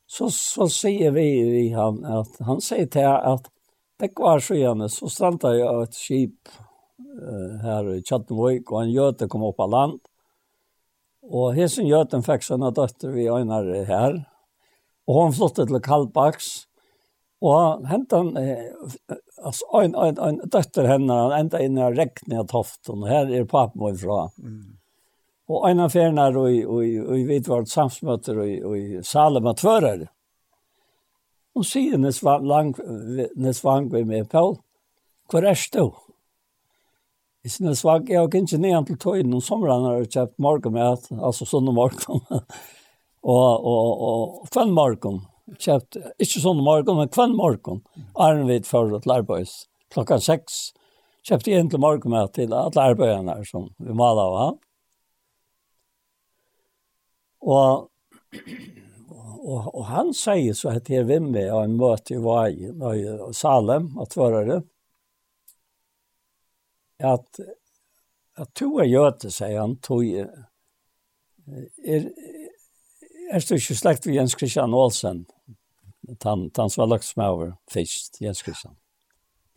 Så, 0.07 0.29
så 0.31 0.69
säger 0.69 1.11
vi, 1.11 1.49
vi 1.49 1.69
han 1.69 2.05
att 2.05 2.39
han 2.39 2.61
säger 2.61 2.85
till 2.85 3.05
att 3.05 3.49
det 3.99 4.07
kvar 4.07 4.53
gjerne, 4.53 4.89
så 4.89 5.09
strandet 5.09 5.59
jag 5.59 5.83
et 5.83 5.95
skip 5.95 6.49
uh, 7.21 7.57
här 7.61 7.93
i 7.95 8.03
Chattenvik 8.03 8.71
og 8.71 8.81
en 8.81 8.91
gjøte 8.91 9.27
kom 9.27 9.43
opp 9.43 9.57
på 9.57 9.67
land. 9.67 9.99
Och 11.21 11.55
hesen 11.55 11.87
gjøten 11.87 12.23
fikk 12.23 12.43
sånne 12.43 12.71
døtter 12.71 13.11
vi 13.11 13.27
öjnare 13.29 13.83
här 13.83 14.30
Og 15.11 15.17
hon 15.17 15.33
flyttet 15.35 15.67
til 15.67 15.81
Kalbaks. 15.83 16.51
Og 17.43 17.87
hentan, 17.89 18.37
eh, 18.37 18.69
altså, 19.43 19.65
en, 19.81 19.95
en, 19.97 20.19
en 20.21 20.37
døtter 20.53 20.87
henne, 20.87 21.17
enda 21.35 21.59
inn 21.59 21.79
i 21.79 21.87
regnet 21.89 22.37
av 22.37 22.45
toften, 22.51 23.01
og 23.01 23.09
her 23.09 23.31
er 23.33 23.47
papen 23.49 23.81
min 23.81 23.97
fra. 23.97 24.27
Mm. 24.37 24.77
Og 25.51 25.65
en 25.67 25.81
av 25.83 25.91
ferien 25.91 26.21
er, 26.21 26.37
i, 26.47 26.61
i, 26.61 26.91
i 27.17 27.25
Vidvart 27.27 27.67
samsmøter, 27.71 28.37
og, 28.39 28.75
i 28.77 29.01
Salem 29.03 29.49
av 29.49 29.57
Tvører. 29.59 30.05
Og 31.57 31.65
sier 31.67 31.99
Nesvang 31.99 33.89
vi 33.91 34.03
med 34.07 34.29
Paul, 34.31 34.55
hvor 35.27 35.43
er 35.43 35.59
du? 35.73 35.89
I 37.41 37.49
sinne 37.49 37.73
svag, 37.73 38.05
jeg 38.05 38.19
har 38.19 38.27
ikke 38.29 38.59
ned 38.61 38.85
til 38.85 38.97
tøyen 39.01 39.31
noen 39.31 39.41
sommeren 39.41 39.87
har 39.87 39.95
jeg 40.03 40.11
kjøpt 40.13 40.43
morgenmat, 40.45 41.07
altså 41.17 41.47
sånne 41.49 41.73
morgen. 41.73 42.21
og, 43.21 43.65
og, 43.67 44.01
og 44.07 44.49
kvann 44.53 44.73
morgen, 44.75 45.21
kjøpt, 45.61 45.99
ikke 46.21 46.41
sånn 46.41 46.63
morgen, 46.63 46.97
men 46.97 47.11
kvann 47.13 47.35
morgen, 47.37 47.83
Arnvid 48.15 48.67
for 48.69 48.95
et 48.97 49.07
lærbeis, 49.09 49.65
klokka 49.93 50.19
seks, 50.23 50.71
kjøpte 51.27 51.53
inn 51.53 51.69
til 51.69 51.81
morgenmat 51.83 52.33
til 52.37 52.53
alle 52.57 52.87
arbeidene 52.93 53.37
som 53.45 53.69
vi 53.77 53.93
maler 53.93 54.25
av 54.25 54.37
Ja? 54.39 54.49
Og, 57.41 57.87
og, 59.41 59.69
og 59.73 59.85
han 59.89 60.11
sier 60.13 60.53
så 60.53 60.75
at 60.75 60.89
jeg 60.89 61.07
vil 61.09 61.23
med 61.25 61.49
en 61.57 61.73
møte 61.79 62.13
i 62.13 62.21
Vai, 62.21 62.53
i 62.53 63.33
Salem, 63.33 63.89
at 64.01 64.13
det 64.13 64.59
at 67.01 67.41
at 68.39 68.53
to 68.55 68.77
er 68.81 68.89
gjøte, 68.89 69.31
sier 69.33 69.59
han, 69.59 69.75
to 69.83 69.99
er, 70.05 70.29
er, 71.83 72.07
er 73.31 73.45
du 73.47 73.55
ikke 73.55 73.75
slekt 73.75 74.05
ved 74.05 74.15
Jens 74.15 74.35
Christian 74.37 74.73
Olsen? 74.73 75.25
Han, 76.23 76.49
han 76.57 76.69
som 76.69 76.81
var 76.81 76.91
lagt 76.91 77.05
som 77.07 77.23
over 77.23 77.53
først, 77.71 78.21
Jens 78.21 78.43
Christian. 78.43 78.75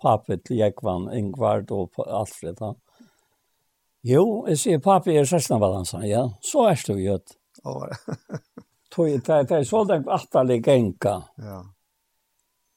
Papet 0.03 0.45
til 0.45 0.61
Jekvann, 0.61 1.09
Ingvard 1.17 1.71
og 1.73 1.91
Alfred. 2.07 2.61
Han. 2.61 2.77
Jo, 4.05 4.45
jeg 4.49 4.61
sier 4.61 4.83
papet 4.85 5.17
er 5.17 5.25
sørsten 5.25 5.57
av 5.57 5.63
søsnebalansen, 5.63 6.05
ja. 6.09 6.27
Så 6.45 6.67
er 6.71 6.83
du 6.87 6.99
gjødt. 7.01 7.37
Oh. 7.65 7.87
Tog 8.93 9.09
det 9.09 9.39
det 9.49 9.59
er 9.59 9.65
så 9.65 9.85
den 9.89 10.05
atterlig 10.13 10.61
genka. 10.65 11.21
Ja. 11.41 11.63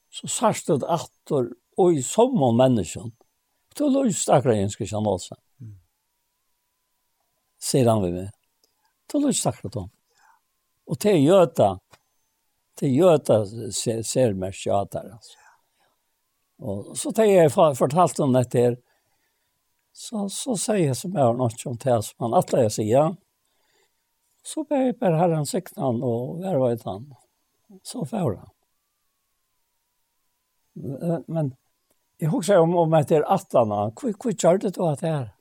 Så 0.10 0.30
sørst 0.32 0.72
det 0.72 0.88
atter 0.88 1.52
og 1.78 1.94
i 1.94 2.02
sommer 2.02 2.56
mennesken. 2.58 3.12
Då 3.78 4.04
lyst 4.04 4.30
akkurat 4.30 4.58
Jens 4.58 4.76
Christian 4.76 5.08
Olsen. 5.08 5.38
Mm. 5.62 5.78
Ser 7.60 7.86
han 7.86 8.02
vid 8.04 8.14
meg. 8.14 8.30
Då 9.12 9.20
lyst 9.28 9.46
akkurat 9.46 9.74
hon. 9.74 9.90
Och 10.88 10.98
det 11.02 11.12
är 11.12 11.18
Göta. 11.18 11.80
Det 12.80 12.86
är 12.86 12.90
Göta 12.90 13.46
ser 14.04 14.34
mer 14.34 14.52
tjatar. 14.52 15.10
Alltså. 15.10 15.38
Och 16.60 16.98
så 16.98 17.12
det 17.12 17.26
jag 17.26 17.50
har 17.50 17.74
fortalt 17.74 18.20
om 18.20 18.34
det 18.34 18.54
här. 18.54 18.78
Så, 19.94 20.30
så 20.30 20.58
säger 20.58 20.88
jag 20.88 20.98
som 20.98 21.12
jag 21.12 21.24
har 21.26 21.34
något 21.34 21.66
om 21.66 21.78
det 21.78 22.04
som 22.04 22.16
han 22.20 22.34
alla 22.34 22.64
jag 22.64 22.72
säger. 22.72 23.16
Så 24.44 24.64
ber 24.64 24.76
jag 24.76 25.00
per 25.00 25.12
herren 25.12 25.46
siktan 25.46 26.04
och 26.04 26.44
värva 26.44 26.72
ut 26.72 26.84
han. 26.84 27.16
Så 27.84 28.06
får 28.06 28.36
han. 28.36 28.50
Men 31.28 31.56
jeg 32.20 32.30
husker 32.30 32.60
om, 32.60 32.76
om 32.76 32.94
etter 32.94 33.16
är 33.16 33.34
attlarna. 33.34 33.92
Hur 34.02 34.44
gör 34.44 34.58
det 34.58 34.76
du 34.76 34.88
at 34.88 35.00
det 35.00 35.10
er? 35.10 35.34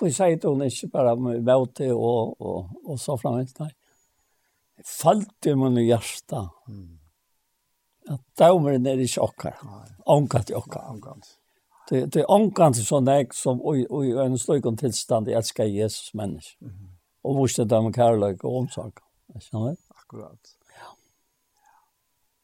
Hur 0.00 0.10
sier 0.10 0.36
du 0.36 0.64
ikke 0.64 0.88
bare 0.90 1.16
med 1.16 1.44
båte 1.44 1.92
og, 1.94 2.40
og, 2.40 2.70
og 2.84 3.00
så 3.00 3.16
framöver? 3.18 3.46
Nei. 3.60 3.70
Det 4.76 4.86
falt 4.86 5.46
i 5.46 5.54
min 5.54 5.76
hjärsta. 5.76 6.50
Mm. 6.68 6.98
At 8.08 8.20
daumeren 8.38 8.86
är 8.86 9.00
inte 9.00 9.20
okkar. 9.20 9.58
Ångat 10.04 10.50
i 10.50 10.54
okkar. 10.54 10.90
Ångat. 10.90 11.38
Det, 11.88 12.06
det 12.06 12.20
är 12.20 12.30
ångat 12.30 12.76
så 12.76 13.00
näg 13.00 13.34
som 13.34 13.60
oj, 13.62 13.86
oj, 13.90 14.10
en 14.10 14.38
slöjkon 14.38 14.76
tilstand 14.76 15.28
i 15.28 15.32
älskar 15.32 15.64
Jesus 15.64 16.14
människa. 16.14 16.56
Mm. 16.60 16.74
Och 17.22 17.34
måste 17.34 17.64
det 17.64 17.82
med 17.82 17.94
kärlek 17.94 18.44
og 18.44 18.56
omsorg. 18.56 18.92
Jag 19.26 19.42
känner 19.42 19.76
Akkurat. 19.88 20.40
Ja. 20.68 20.96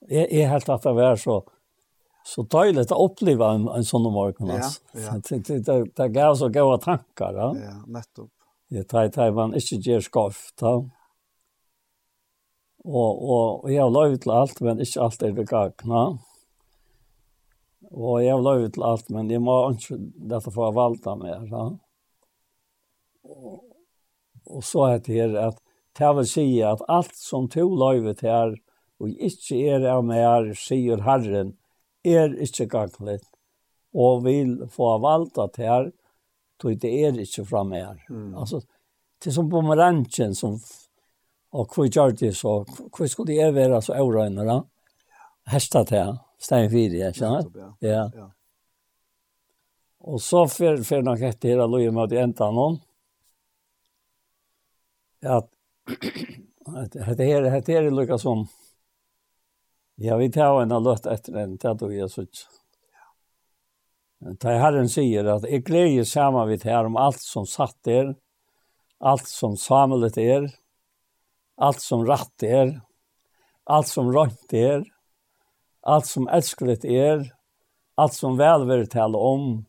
Jag 0.08 0.32
er 0.32 0.48
helt 0.48 0.68
at 0.68 0.82
det 0.82 0.92
var 0.92 1.16
så 1.16 1.44
så 2.24 2.42
deilig 2.42 2.90
å 2.92 2.98
oppleve 3.06 3.46
en, 3.54 3.66
en 3.74 3.86
sånn 3.86 4.06
morgen. 4.12 4.52
Ja, 4.52 4.68
ja. 4.94 5.16
Det, 5.24 5.38
det, 5.46 5.58
det, 5.66 5.78
det 5.96 6.08
gav 6.14 6.36
så 6.36 6.50
gode 6.52 6.78
tanker. 6.84 7.36
Ja, 7.36 7.48
ja 7.56 7.76
nettopp. 7.86 8.30
Det 8.70 8.84
tar, 8.90 9.08
tar 9.10 9.32
man 9.34 9.54
ikke 9.58 9.80
gjør 9.82 10.04
skoft. 10.04 10.54
Ja. 10.60 10.74
Og, 12.84 13.22
og 13.30 13.70
jeg 13.70 13.82
har 13.82 13.92
lov 13.92 14.16
til 14.16 14.32
alt, 14.32 14.60
men 14.64 14.80
ikke 14.80 15.04
alt 15.04 15.22
er 15.22 15.36
begagna. 15.36 16.04
Og 17.90 18.22
jeg 18.22 18.32
har 18.32 18.44
lov 18.44 18.68
til 18.72 18.86
alt, 18.86 19.10
men 19.10 19.30
jeg 19.30 19.42
må 19.44 19.56
ikke 19.74 19.98
dette 20.30 20.52
få 20.54 20.70
valda 20.76 21.16
mer. 21.20 21.44
Ja? 21.50 21.66
Og, 23.28 23.58
og 24.46 24.64
så 24.64 24.86
er 24.88 25.04
det 25.04 25.18
her 25.18 25.36
at 25.48 25.60
det 25.98 26.10
vil 26.16 26.28
si 26.28 26.46
at 26.64 26.82
alt 26.88 27.16
som 27.18 27.48
to 27.50 27.66
lov 27.68 28.06
til 28.14 28.28
her, 28.30 28.54
og 29.00 29.08
ikke 29.08 29.58
er 29.74 29.86
av 29.90 30.04
mer, 30.04 30.52
sier 30.56 31.02
Herren, 31.04 31.54
er 32.04 32.32
ikke 32.40 32.68
gagnet, 32.70 33.24
og 33.92 34.24
vil 34.24 34.54
få 34.72 34.94
valda 35.02 35.48
til 35.52 35.68
her, 35.68 35.88
tog 36.60 36.76
det 36.80 36.92
er 37.04 37.18
ikke 37.20 37.44
fra 37.48 37.64
mer. 37.64 37.98
Mm. 38.08 38.34
Altså, 38.38 38.60
det 39.20 39.32
er 39.32 39.36
som 39.36 39.48
bumerangjen 39.52 40.36
som 40.36 40.58
Og 41.50 41.72
hva 41.74 41.86
gjør 41.88 42.12
det 42.14 42.34
så, 42.38 42.60
hva 42.64 43.08
skulle 43.10 43.34
jeg 43.34 43.54
være 43.56 43.80
så 43.82 43.96
overrøyne 43.98 44.44
da? 44.46 44.60
Hestet 45.50 45.90
til, 45.90 46.12
stein 46.38 46.70
fire, 46.70 47.00
jeg 47.00 47.16
skjønner. 47.16 47.48
Ja. 47.82 48.04
ja. 48.14 48.28
Og 50.06 50.20
så 50.22 50.44
fer 50.48 50.78
fer 50.86 51.02
nok 51.04 51.24
etter 51.26 51.56
her 51.56 51.66
loje 51.68 51.90
med 51.92 52.12
at 52.12 52.22
enda 52.22 52.50
noen. 52.54 52.78
At 55.20 55.50
det 56.94 57.26
her 57.26 57.42
det 57.42 57.50
her 57.50 57.82
er 57.82 57.90
lukka 57.90 58.18
som 58.18 58.46
Ja, 60.00 60.16
vi 60.16 60.30
tar 60.32 60.62
en 60.62 60.72
av 60.72 60.80
løtt 60.80 61.04
etter 61.04 61.34
den, 61.34 61.58
det 61.60 61.68
er 61.68 61.90
jeg 61.92 62.08
synes. 62.08 62.46
Da 64.40 64.54
Herren 64.56 64.88
sier 64.88 65.26
at 65.28 65.44
jeg 65.44 65.64
gleder 65.66 66.06
sammen 66.08 66.48
vidt 66.48 66.64
her 66.64 66.88
om 66.88 66.96
alt 66.96 67.20
som 67.20 67.44
satt 67.44 67.76
der, 67.84 68.14
alt 69.00 69.28
som 69.28 69.58
samlet 69.60 70.16
er, 70.16 70.48
allt 71.60 71.80
som 71.80 72.06
rätt 72.06 72.42
är, 72.42 72.80
allt 73.64 73.88
som 73.88 74.12
rätt 74.12 74.52
är, 74.52 74.84
allt 75.80 76.06
som 76.06 76.28
älskligt 76.28 76.84
är, 76.84 77.32
allt 77.94 78.14
som 78.14 78.36
välvärd 78.36 78.90
tala 78.90 79.18
om, 79.18 79.64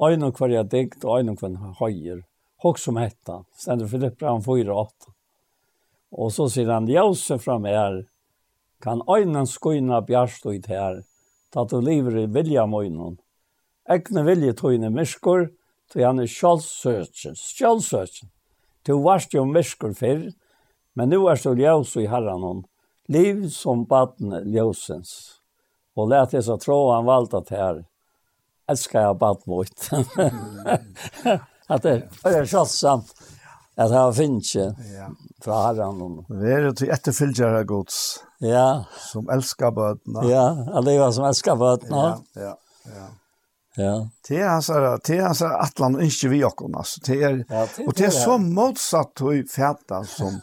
en 0.00 0.22
och 0.22 0.36
kvarja 0.36 0.62
dikt 0.62 1.04
och 1.04 1.20
en 1.20 1.28
och 1.28 1.38
kvarja 1.38 1.74
höjer. 1.80 2.24
Hock 2.56 2.78
som 2.78 2.96
hetta, 2.96 3.44
ständer 3.56 3.86
Filippra 3.86 4.30
han 4.30 4.42
4 4.42 4.58
i 4.58 4.68
8. 4.68 4.92
Och 6.10 6.32
så 6.32 6.50
säger 6.50 6.68
han, 6.68 6.88
Jose 6.88 7.38
fram 7.38 7.66
er, 7.66 8.06
kan 8.80 9.02
ögonen 9.08 9.46
skoina 9.46 10.00
bjärst 10.00 10.46
ut 10.46 10.66
här, 10.66 11.02
ta 11.52 11.64
du 11.64 11.80
lever 11.80 12.18
i 12.18 12.26
vilja 12.26 12.66
mojnon. 12.66 13.18
Ekne 13.88 14.22
vilje 14.24 14.52
tøyne 14.52 14.90
myskor, 14.90 15.50
tøy 15.92 16.04
han 16.04 16.20
er 16.20 16.28
sjálfsøtjen, 16.28 17.36
sjálfsøtjen. 17.36 18.30
Du 18.86 19.02
varst 19.02 19.34
jo 19.34 19.44
myskor 19.44 19.92
fyrr, 19.92 20.30
Men 20.98 21.08
nu 21.08 21.16
är 21.30 21.36
så 21.36 21.52
ljøs 21.54 21.96
i 21.96 22.06
herran 22.10 22.42
hon. 22.42 22.64
Liv 23.08 23.44
som 23.54 23.84
baden 23.84 24.32
ljøsens. 24.50 25.10
Och 25.96 26.08
lät 26.08 26.30
det 26.30 26.42
så 26.42 26.56
tro 26.58 26.90
han 26.92 27.04
valtat 27.04 27.50
här. 27.50 27.84
Älskar 28.70 29.00
jag 29.00 29.18
baden 29.18 29.42
mot. 29.46 29.68
at 31.66 31.82
det 31.82 32.02
är 32.24 32.46
sjottsamt. 32.46 33.14
Att 33.76 33.90
han 33.90 34.14
finns 34.14 34.54
Ja. 34.54 34.74
fra 35.44 35.62
herran 35.66 36.00
hon. 36.00 36.24
Det 36.28 36.52
är 36.52 36.60
jo 36.60 36.72
till 36.72 36.90
etterfylgjere 36.90 37.64
gods. 37.64 38.24
Ja. 38.38 38.84
Som 39.12 39.28
älskar 39.28 39.70
bötna. 39.70 40.24
Ja, 40.30 40.66
alla 40.72 41.12
som 41.12 41.24
älskar 41.24 41.56
baden. 41.56 41.88
Ja, 41.90 42.18
ja, 42.34 42.58
ja. 42.84 43.06
Ja. 43.78 44.08
Det 44.28 44.40
är 44.40 44.60
så 44.60 44.72
där, 44.72 45.00
det 45.06 45.16
är 45.18 45.32
så 45.32 45.46
Atlant 45.46 45.96
och 45.96 46.02
inte 46.02 46.28
vi 46.28 46.44
också 46.44 46.64
alltså. 46.76 47.00
Det 47.06 47.22
är 47.22 47.44
och 47.86 47.92
det 47.96 48.04
är 48.04 48.10
så 48.10 48.38
motsatt 48.38 49.12
hur 49.20 49.46
färda 49.46 50.04
som 50.04 50.40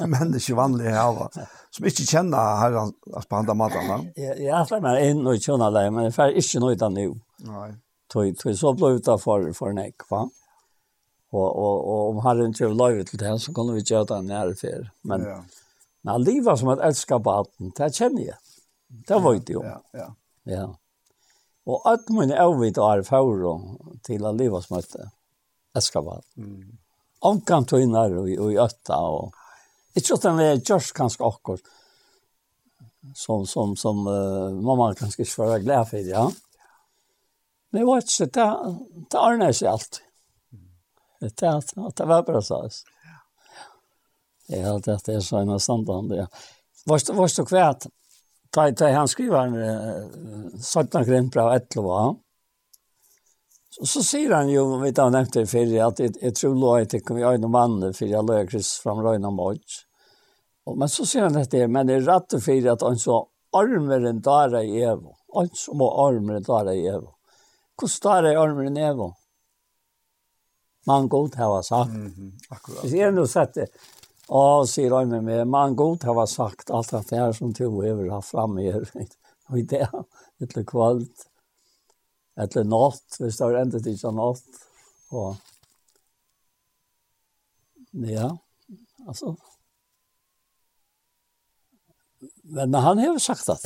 människor 0.10 0.54
vanliga 0.54 1.02
har 1.02 1.14
va. 1.14 1.30
Som 1.70 1.84
inte 1.84 2.02
känner 2.02 2.36
här 2.36 2.72
att 3.16 3.28
på 3.28 3.36
andra 3.36 3.54
matarna. 3.54 4.04
Ja, 4.14 4.34
jag 4.34 4.68
får 4.68 4.80
mig 4.80 5.10
in 5.10 5.26
och 5.26 5.40
känna 5.40 5.70
det 5.70 5.90
men 5.90 6.12
för 6.12 6.28
inte 6.28 6.58
något 6.60 6.82
annat 6.82 6.92
nu. 6.92 7.20
Nej. 7.38 7.74
Tog 8.12 8.38
tog 8.38 8.58
så 8.58 8.72
blå 8.72 8.90
ut 8.90 9.04
för 9.04 9.52
for 9.52 9.70
en 9.70 9.78
ek 9.78 10.10
va. 10.10 10.30
Och 11.30 11.56
och 11.56 11.88
och 11.88 12.08
om 12.08 12.16
har 12.16 12.44
inte 12.46 12.64
lov 12.68 13.04
til 13.04 13.18
det 13.18 13.38
så 13.38 13.54
kan 13.54 13.74
vi 13.74 13.80
göra 13.80 14.04
det 14.04 14.22
nære 14.22 14.54
för. 14.54 14.90
Men 15.02 15.22
ja. 15.22 15.44
Men 16.02 16.22
livet 16.22 16.58
som 16.58 16.68
att 16.68 16.78
älska 16.80 17.18
barnen, 17.18 17.72
det 17.76 17.94
kjenner 17.94 18.22
jeg. 18.22 18.36
Det 18.88 19.18
var 19.18 19.34
inte 19.34 19.52
jag. 19.52 19.64
Ja, 19.64 19.80
ja. 19.92 20.14
Ja. 20.42 20.78
Og 21.68 21.88
alt 21.88 22.08
mine 22.14 22.36
avvitt 22.40 22.78
og 22.80 22.90
er 22.90 23.06
fagre 23.06 23.54
til 24.06 24.24
å 24.24 24.32
leve 24.36 24.60
som 24.64 24.78
et 24.78 24.94
eskabal. 25.76 26.22
Mm. 26.40 26.78
Omkant 27.28 27.68
tøyner 27.74 28.14
og, 28.22 28.30
og 28.30 28.54
i 28.54 28.60
øtta. 28.62 29.02
Og, 29.12 29.36
ikke 29.98 30.16
at 30.16 30.24
den 30.24 30.40
er 30.44 30.62
gjørst 30.62 30.94
kanskje 30.96 31.26
akkurat 31.28 31.74
som, 33.14 33.46
som, 33.46 33.76
som 33.76 34.06
uh, 34.06 34.50
mamma 34.50 34.92
kanskje 34.94 35.24
ikke 35.24 35.46
var 35.46 35.64
glad 35.64 35.88
for, 35.90 36.04
ja. 36.04 36.26
Men 37.70 37.82
jeg 37.82 37.88
vet 37.88 38.12
ikke, 38.12 38.28
det, 38.36 38.46
det 39.12 39.20
ordner 39.20 39.56
seg 39.56 39.70
alltid. 39.72 40.04
Det, 41.18 41.32
det, 41.40 41.52
det 41.98 42.06
var 42.08 42.24
bra, 42.26 42.42
sa. 42.44 42.62
Ja, 44.48 44.76
det, 44.78 44.98
det 45.04 45.18
er 45.18 45.24
sånn 45.24 45.52
av 45.52 45.60
standard, 45.62 46.14
ja. 46.16 46.28
Vårst 46.88 47.40
du 47.40 47.44
kvært, 47.44 47.88
ta 48.50 48.72
ta 48.72 48.90
han 48.90 49.08
skriver 49.08 49.46
en 49.46 49.54
uh, 49.54 50.60
Svartna 50.60 51.28
bra 51.32 51.56
ett 51.56 51.76
lov. 51.76 52.16
så, 53.70 53.86
så 53.86 54.02
sier 54.02 54.32
han 54.34 54.48
ju 54.48 54.80
vet 54.82 54.98
han 54.98 55.12
nevnt 55.12 55.34
för 55.34 55.80
att 55.86 55.96
det 55.96 56.04
är 56.04 56.24
jeg 56.24 56.34
tror 56.34 56.80
att 56.80 56.90
det 56.90 57.00
kommer 57.00 57.22
kom 57.22 57.44
i 57.44 57.48
man 57.48 57.94
för 57.94 58.06
jag 58.06 58.18
jeg 58.18 58.24
løy 58.24 58.46
kryss 58.46 58.78
fram 58.82 58.98
røyne 58.98 59.58
Och 60.66 60.78
Men 60.78 60.88
så 60.88 61.06
sier 61.06 61.22
han 61.22 61.44
det 61.50 61.68
men 61.68 61.86
det 61.86 61.94
är 61.94 62.00
rätt 62.00 62.44
för 62.44 62.68
att 62.68 62.82
han 62.82 62.98
så 62.98 63.28
armer 63.52 64.04
en 64.04 64.20
där 64.20 64.62
i 64.62 64.82
evo. 64.82 65.16
Han 65.34 65.48
så 65.54 65.74
må 65.74 66.06
armer 66.06 66.34
en 66.34 66.42
där 66.42 66.72
i 66.72 66.86
evo. 66.86 67.14
Hur 67.80 67.88
står 67.88 68.22
det 68.22 68.40
armer 68.40 68.64
enn 68.64 68.76
evo? 68.76 69.14
Man 70.86 71.08
god 71.08 71.34
har 71.34 71.62
sagt. 71.62 71.90
Mm. 71.90 72.32
Akkurat. 72.48 72.82
Hvis 72.82 72.94
jeg 72.96 73.12
nå 73.12 73.26
sett 73.28 73.54
det, 73.54 73.66
Ja, 74.28 74.64
sier 74.68 74.92
han 74.92 75.08
med 75.08 75.24
meg, 75.24 75.46
man 75.48 75.76
god 75.76 76.04
har 76.04 76.26
sagt 76.28 76.70
alt 76.70 76.92
det 76.92 77.16
her 77.16 77.32
som 77.32 77.54
to 77.56 77.70
över 77.82 78.10
har 78.12 78.22
i 78.60 78.70
her. 78.72 78.84
Og 79.48 79.58
i 79.58 79.64
det, 79.64 79.86
etter 80.44 80.66
kvalt, 80.68 81.24
etter 82.36 82.66
natt, 82.68 83.16
hvis 83.16 83.38
det 83.38 83.46
har 83.46 83.60
endet 83.62 83.88
ikke 83.88 84.12
natt. 84.12 84.60
Og, 85.16 85.38
ja, 88.04 88.28
altså. 89.06 89.32
Men 92.42 92.74
han 92.74 92.98
har 92.98 93.18
sagt 93.18 93.46
det. 93.46 93.58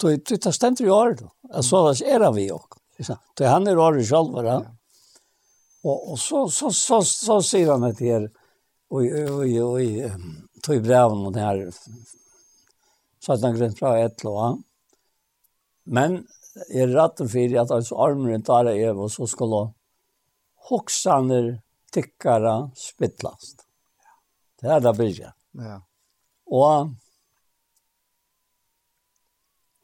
Så 0.00 0.16
det 0.16 0.52
stämmer 0.52 0.80
ju 0.80 0.90
året. 0.90 1.18
då. 1.18 1.30
Jag 1.42 1.64
det 1.98 2.06
är 2.06 2.32
vi 2.32 2.52
också. 2.52 2.78
Så 3.38 3.44
han 3.44 3.66
är 3.66 3.78
år 3.78 4.02
själv 4.02 4.32
va. 4.32 4.76
Og, 5.84 6.12
og 6.12 6.18
så, 6.18 6.48
så, 6.48 6.70
så, 6.70 7.02
så, 7.02 7.02
så 7.02 7.42
säger 7.42 7.70
han 7.70 7.80
det 7.80 8.00
här 8.00 8.30
i, 8.90 9.06
i, 9.06 9.58
i, 9.58 9.84
i 9.84 10.12
tog 10.62 10.82
breven 10.82 11.26
og 11.26 11.32
det 11.32 11.40
her, 11.40 11.60
så 13.20 13.32
at 13.32 13.44
han 13.46 13.56
grønt 13.56 13.78
fra 13.78 13.94
et 14.00 14.24
eller 14.24 14.40
annet. 14.44 14.66
Men 15.84 16.16
jeg 16.68 16.84
er 16.84 16.94
rett 16.94 17.22
og 17.22 17.30
för 17.30 17.56
at 17.62 17.70
alltså 17.70 17.96
armen 17.96 18.42
tar 18.42 18.64
det 18.64 18.74
över 18.74 19.00
och 19.00 19.12
så 19.12 19.26
skulle 19.26 19.72
hoxaner 20.68 21.60
tykkere 21.92 22.70
spittlast. 22.76 23.64
Det 24.60 24.68
er 24.68 24.80
det 24.80 24.96
bygget. 24.96 25.32
Ja. 25.52 25.80
Og 26.46 26.90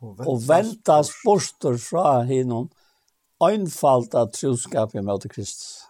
og 0.02 0.43
väntas 0.44 1.10
borster 1.24 1.78
fra 1.81 2.23
hinom 2.23 2.68
einfalt 3.42 4.14
av 4.14 4.30
troskap 4.34 4.94
i 4.94 5.02
møte 5.04 5.28
Kristus. 5.28 5.84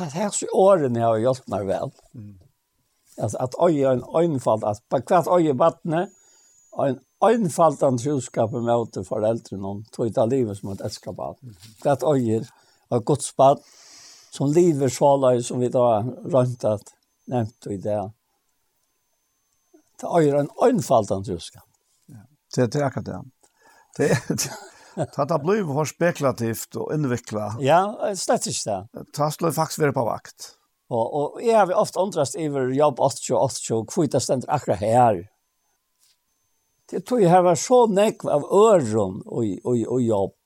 At 0.00 0.16
her 0.16 0.32
så 0.32 0.48
årene 0.56 1.02
har 1.04 1.20
hjulpet 1.20 1.50
meg 1.52 1.68
vel. 1.68 1.92
Mm. 2.16 2.38
At, 3.20 3.36
at 3.36 3.56
øye 3.60 3.84
er 3.84 3.98
en 3.98 4.04
einfalt, 4.16 4.64
at 4.64 4.80
på 4.88 5.02
hvert 5.08 5.28
øye 5.28 5.54
vattne, 5.58 6.06
en 6.80 6.98
einfalt 7.22 7.82
av 7.84 7.98
troskap 8.00 8.54
i 8.56 8.64
møte 8.64 9.04
foreldre 9.04 9.58
noen, 9.60 9.84
tog 9.92 10.08
ut 10.08 10.18
av 10.18 10.32
livet 10.32 10.58
som 10.58 10.72
et 10.72 10.84
eskapal. 10.88 11.36
Hvert 11.84 12.06
øye 12.08 12.40
av 12.92 13.04
Guds 13.04 13.34
bad, 13.36 13.60
som 14.32 14.52
livet 14.52 14.92
så 14.92 15.12
løy 15.20 15.42
som 15.44 15.60
vi 15.60 15.68
da 15.68 16.00
rønt 16.02 16.64
at 16.64 16.94
nevnt 17.28 17.68
i 17.70 17.76
det. 17.76 18.00
Det 20.00 20.08
er 20.08 20.40
en 20.40 20.50
einfalt 20.64 21.12
av 21.12 21.22
troskap. 21.28 21.68
Ja. 22.08 22.24
Det 22.56 22.70
er 22.80 22.88
akkurat 22.88 23.10
det. 23.12 23.20
Det 23.98 24.08
er 24.16 24.71
Ta 25.14 25.24
det 25.24 25.38
blir 25.44 25.62
for 25.68 25.88
spekulativt 25.88 26.76
og 26.76 26.90
innviklet. 26.94 27.60
Ja, 27.64 27.84
slett 28.18 28.48
ikke 28.50 28.66
det. 28.68 29.06
Ta 29.16 29.30
skulle 29.32 29.54
faktisk 29.56 29.80
være 29.84 29.96
på 29.96 30.04
vakt. 30.08 30.52
Og, 30.92 31.04
og 31.16 31.40
jeg 31.40 31.56
har 31.56 31.72
ofte 31.80 32.00
undrast 32.02 32.36
over 32.36 32.68
jobb 32.76 33.00
8-8, 33.00 33.78
hvor 33.88 34.08
det 34.12 34.20
stender 34.20 34.52
akkurat 34.52 34.82
her. 34.82 35.22
Det 36.92 37.00
tror 37.08 37.22
jeg 37.22 37.32
her 37.32 37.44
var 37.46 37.56
så 37.56 37.86
nekv 37.88 38.28
av 38.28 38.44
øren 38.52 39.22
og, 39.24 39.48
og, 39.64 39.84
og 39.88 40.02
jobb. 40.04 40.36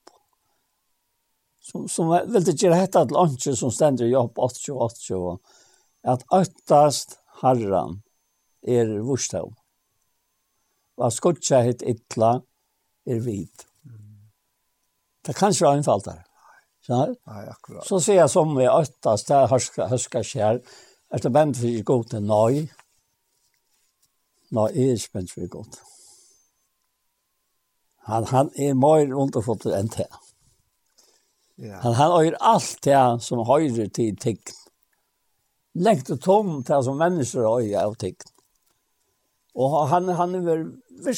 Som, 1.67 1.87
som 1.91 2.13
ville 2.31 2.55
gjøre 2.55 2.79
hette 2.79 3.03
at 3.03 3.11
lunch 3.11 3.49
som 3.59 3.73
stender 3.75 4.07
jobb 4.07 4.39
8-8, 4.39 5.19
at 6.07 6.23
øktast 6.31 7.17
harran 7.41 7.99
er 8.63 8.93
vursdav. 9.03 9.51
Og 10.97 11.13
skutja 11.13 11.59
hitt 11.67 11.83
ytla 11.83 12.37
er 13.03 13.19
vidt. 13.25 13.66
Det 15.27 15.35
kan 15.35 15.51
ikke 15.51 15.65
være 15.65 15.77
innfalt 15.81 16.05
der. 16.05 16.21
innfaltere. 16.87 17.15
Nei, 17.27 17.45
akkurat. 17.51 17.87
Så 17.87 17.99
sier 17.99 18.21
jeg 18.21 18.31
som 18.31 18.53
vi 18.55 18.67
øktast, 18.71 19.27
det 19.27 19.49
høsker, 19.51 19.89
høsker 19.91 20.23
skjær, 20.23 20.61
er 21.11 21.23
det 21.23 21.33
bent 21.35 21.59
for 21.59 21.83
god 21.89 22.05
til 22.11 22.23
nøy, 22.23 22.61
nøy 24.55 24.69
er 24.71 24.93
ikke 24.93 25.19
bent 25.19 25.33
for 25.33 25.49
god. 25.51 25.81
Han, 28.07 28.23
han 28.31 28.51
er 28.55 28.77
mer 28.79 29.11
underfottet 29.19 29.75
enn 29.75 29.91
til. 29.91 30.07
Ja. 31.59 31.81
Han, 31.83 31.97
han 31.97 32.13
øyer 32.21 32.37
alt 32.39 32.79
det 32.85 33.01
som 33.25 33.43
høyre 33.49 33.89
til 33.91 34.15
tikk. 34.15 34.53
Lengt 35.75 36.09
og 36.13 36.21
tom 36.23 36.63
til 36.63 36.85
som 36.85 36.97
mennesker 37.01 37.43
øyer 37.43 37.81
av 37.83 37.97
tikk. 37.99 38.23
Og 39.57 39.75
han, 39.91 40.07
han 40.15 40.35
er 40.37 40.45
virkelig 40.47 41.17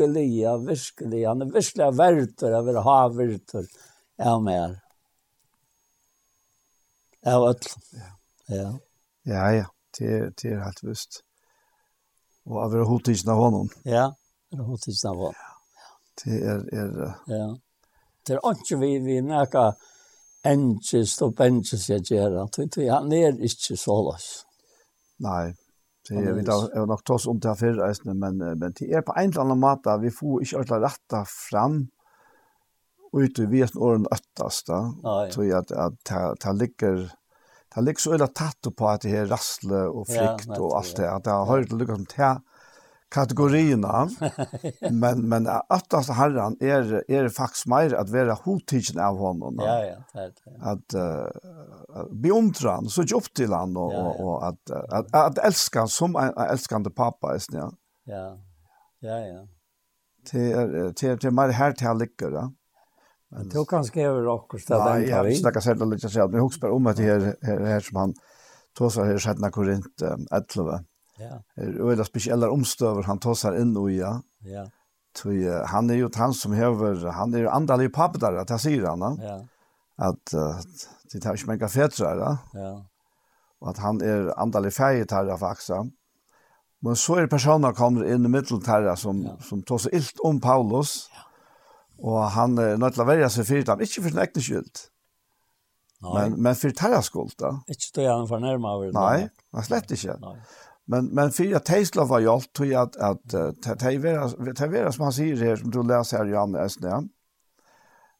virkelig, 0.00 0.38
ja, 0.38 0.56
virkelig. 0.56 1.28
Han 1.28 1.42
er 1.42 1.52
virkelig 1.52 1.98
verter, 1.98 2.54
jeg 2.54 2.64
vil 2.66 2.78
ha 2.82 3.08
verter. 3.08 3.66
Ja, 4.18 4.38
mer. 4.38 4.80
Ja, 7.24 7.38
vet 7.46 7.66
Ja. 7.92 8.08
Ja, 8.48 8.78
ja. 9.24 9.50
ja. 9.50 9.64
Det, 9.98 10.06
er, 10.06 10.30
det 10.30 10.52
er 10.52 10.64
helt 10.64 10.82
visst. 10.82 11.22
Og 12.46 12.62
jeg 12.62 12.70
vil 12.70 12.80
ha 12.80 12.88
hodtidsen 12.88 13.30
av 13.30 13.36
honom. 13.36 13.70
Ja, 13.84 14.06
jeg 14.50 14.58
vil 14.58 14.66
ha 14.66 14.76
ikke 14.76 15.08
av 15.08 15.16
honom. 15.16 15.34
Det 16.24 16.42
er... 16.42 16.64
er 16.72 17.14
ja. 17.28 17.48
Det 18.26 18.36
er 18.36 18.50
ikke 18.52 18.76
vi, 18.78 18.98
vi 19.00 19.20
nækker 19.24 19.72
enges 20.46 21.16
og 21.24 21.34
benges 21.34 21.88
jeg 21.88 22.04
gjør. 22.04 22.36
Han 22.92 23.12
er 23.12 23.40
ikke 23.40 23.76
så 23.76 23.96
løs. 24.06 24.28
Nei, 25.20 25.52
Det 26.08 26.32
vi 26.32 26.42
då 26.42 26.70
är 26.74 26.86
nog 26.86 27.04
toss 27.04 27.26
om 27.26 27.38
det 27.40 27.48
här 27.48 28.14
men 28.14 28.38
men 28.58 28.72
det 28.78 28.92
är 28.92 29.02
på 29.02 29.14
en 29.16 29.30
eller 29.30 29.40
annan 29.40 29.58
måta 29.60 29.98
vi 29.98 30.10
får 30.10 30.42
inte 30.42 30.74
alla 30.74 30.86
rätta 30.86 31.24
fram 31.50 31.88
ut 33.12 33.38
i 33.38 33.46
vesen 33.46 33.82
åren 33.82 34.06
öttast 34.10 34.66
då. 34.66 34.94
Så 35.30 35.44
jag 35.44 35.58
att 35.58 35.72
att 35.72 35.94
ta 36.04 36.34
ta 36.40 36.52
ligger 36.52 37.12
ta 37.74 37.80
ligger 37.80 37.98
så 37.98 38.14
illa 38.14 38.26
tatt 38.26 38.76
på 38.76 38.88
att 38.88 39.00
det 39.00 39.08
här 39.08 39.26
rastle 39.26 39.76
och 39.76 40.06
flykt 40.06 40.58
och 40.58 40.76
allt 40.76 40.96
det 40.96 41.10
att 41.12 41.24
det 41.24 41.30
har 41.30 41.46
hört 41.46 41.72
lukkat 41.72 41.96
som 41.96 42.04
det 42.16 42.40
kategorierna 43.10 44.08
men 44.90 45.28
men 45.28 45.46
att 45.46 45.94
alltså 45.94 46.12
herran 46.12 46.56
är 46.60 46.66
er, 46.66 47.04
är 47.08 47.24
er 47.24 47.28
faktiskt 47.28 47.66
mer 47.66 47.94
att 47.94 48.10
vara 48.10 48.34
hotigen 48.34 49.00
av 49.00 49.18
honom. 49.18 49.56
Ja 49.58 49.84
ja, 49.84 49.96
det 50.12 50.20
är 50.20 50.32
det. 50.44 50.70
Att 50.70 50.94
uh, 50.94 51.02
beundra 52.10 52.22
beundran 52.22 52.88
så 52.88 53.02
upp 53.02 53.34
till 53.34 53.52
han 53.52 53.76
och 53.76 53.92
ja, 53.92 54.14
ja. 54.18 54.24
och 54.24 54.48
att 54.48 54.70
att, 54.70 55.14
att 55.14 55.38
älska 55.38 55.86
som 55.86 56.16
en 56.16 56.32
älskande 56.50 56.90
pappa 56.90 57.34
är 57.34 57.40
ja. 57.52 57.72
Ja. 58.04 58.38
Ja 59.00 59.18
ja. 59.18 59.48
Till 60.30 60.94
till 60.94 61.18
till 61.18 61.30
mer 61.30 61.48
här 61.48 61.72
till 61.72 61.98
lycka 61.98 62.30
då. 62.30 62.52
Men 63.30 63.48
det 63.48 63.64
kan 63.68 63.84
skriva 63.84 64.12
rock 64.12 64.54
och 64.54 64.60
ställa 64.60 64.92
den 64.92 65.02
där. 65.02 65.08
Ja, 65.08 65.28
jag 65.28 65.36
ska 65.36 65.60
säga 65.60 65.84
lite 65.84 66.08
så 66.08 66.22
att 66.22 66.32
jag 66.32 66.42
husper 66.42 66.70
om 66.70 66.86
att 66.86 66.96
det 66.96 67.02
här 67.02 67.36
här 67.66 67.80
som 67.80 67.96
han 67.96 68.14
tog 68.78 68.92
så 68.92 69.04
här 69.04 69.18
sjätte 69.18 69.50
Korint 69.50 70.02
11 70.56 70.84
Ja. 71.20 71.84
Och 71.84 71.96
det 71.96 72.04
speciella 72.04 72.50
omstöver 72.50 73.02
han 73.02 73.18
tar 73.18 73.34
sig 73.34 73.60
in 73.60 73.76
och 73.76 73.90
ja. 73.90 74.22
Ja. 74.38 74.70
Tui, 75.22 75.64
han 75.66 75.90
är 75.90 75.94
ju 75.94 76.08
han 76.14 76.34
som 76.34 76.52
häver, 76.52 77.06
han 77.06 77.34
är 77.34 77.38
ju 77.38 77.48
andalig 77.48 77.94
pappa 77.94 78.18
där, 78.18 78.32
att 78.32 78.50
jag 78.50 78.60
säger 78.60 78.86
han. 78.86 79.20
Ja. 79.22 79.46
Att 79.96 80.30
det 81.12 81.20
tar 81.20 81.32
inte 81.32 81.46
många 81.46 81.68
fetrar. 81.68 82.36
Ja. 82.52 82.84
Och 83.58 83.70
att 83.70 83.78
han 83.78 84.00
är 84.00 84.40
andalig 84.40 84.74
färg 84.74 85.04
där 85.04 85.36
faktiskt. 85.36 85.70
Men 86.78 86.96
så 86.96 87.14
är 87.14 87.22
det 87.22 87.28
personer 87.28 87.72
kommer 87.72 88.14
in 88.14 88.24
i 88.24 88.28
mitten 88.28 88.60
där 88.60 88.96
som, 88.96 89.22
ja. 89.22 89.36
som 89.40 89.62
tar 89.62 89.78
sig 89.78 89.94
ilt 89.94 90.20
om 90.20 90.40
Paulus. 90.40 91.10
Ja. 91.12 91.20
Och 92.04 92.20
han 92.20 92.58
är 92.58 92.76
nöjd 92.76 93.00
att 93.00 93.06
välja 93.06 93.30
sig 93.30 93.44
för 93.44 93.70
att 93.70 93.80
inte 93.80 94.02
för 94.02 94.08
sin 94.08 94.18
äkta 94.18 94.40
skyld. 94.40 94.76
Men, 96.14 96.42
men 96.42 96.54
för 96.54 96.70
terra 96.70 97.02
skuld 97.02 97.32
då? 97.38 97.62
Inte 97.66 97.80
stå 97.80 98.00
gärna 98.00 98.26
för 98.26 98.38
närmare. 98.38 98.90
Nej, 98.92 99.28
han 99.52 99.62
slett 99.62 99.90
inte. 99.90 100.16
Nej. 100.20 100.42
Men 100.90 101.06
men 101.06 101.32
för 101.32 101.54
att 101.54 101.64
Tesla 101.64 102.04
var 102.04 102.20
jag 102.20 102.52
tror 102.52 102.68
jag 102.68 102.82
att 102.82 102.96
att 102.96 103.28
Tevera 103.78 104.68
vera 104.68 104.92
som 104.92 105.02
han 105.02 105.12
säger 105.12 105.36
här 105.36 105.56
som 105.56 105.70
du 105.70 105.82
läser 105.82 106.18
här 106.18 106.26
Jan 106.26 106.42
andra 106.42 106.68
snä 106.68 107.02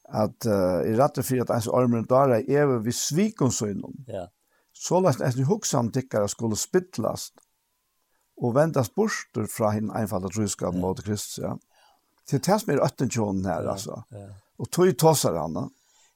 att 0.09 0.45
i 0.85 0.93
rätt 0.93 1.25
för 1.25 1.41
att 1.41 1.49
ens 1.49 1.67
armen 1.67 2.05
där 2.05 2.49
är 2.49 2.65
vi 2.65 2.83
vid 2.83 2.95
svikon 2.95 3.51
så 3.51 3.67
inom. 3.67 3.95
Ja. 4.07 4.27
Så 4.73 4.99
läst 4.99 5.21
att 5.21 5.35
ni 5.35 5.43
huxar 5.43 5.89
tycker 5.89 6.21
att 6.21 6.31
skulle 6.31 6.55
spittlast 6.55 7.33
och 8.35 8.55
vändas 8.55 8.95
borster 8.95 9.45
från 9.45 9.77
en 9.77 9.91
enfalda 9.91 10.29
troskap 10.29 10.75
mot 10.75 11.03
Kristus 11.03 11.43
ja. 11.43 11.59
Till 12.25 12.41
tas 12.41 12.67
med 12.67 12.79
ötten 12.79 13.09
tjonen 13.09 13.45
här 13.45 13.65
alltså. 13.65 14.03
Ja. 14.09 14.17
Och 14.57 14.71
tog 14.71 14.97
tossar 14.97 15.35
han. 15.35 15.69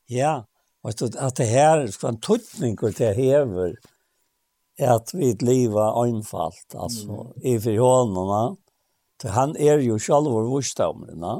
Ja. 0.06 0.46
Och 0.82 0.90
att 1.18 1.36
det 1.36 1.46
här 1.46 1.88
ska 1.88 2.08
en 2.08 2.20
tutning 2.20 2.78
och 2.82 2.92
det 2.92 3.14
häver 3.14 3.76
at 4.80 5.14
vi 5.14 5.32
liva 5.40 5.92
einfalt, 6.04 6.76
altså, 6.76 7.32
mm. 7.36 7.42
i 7.42 7.58
Til 9.20 9.30
Han 9.32 9.56
er 9.56 9.80
jo 9.80 9.98
selv 10.00 10.28
vår 10.28 10.50
vursdomrene, 10.52 11.36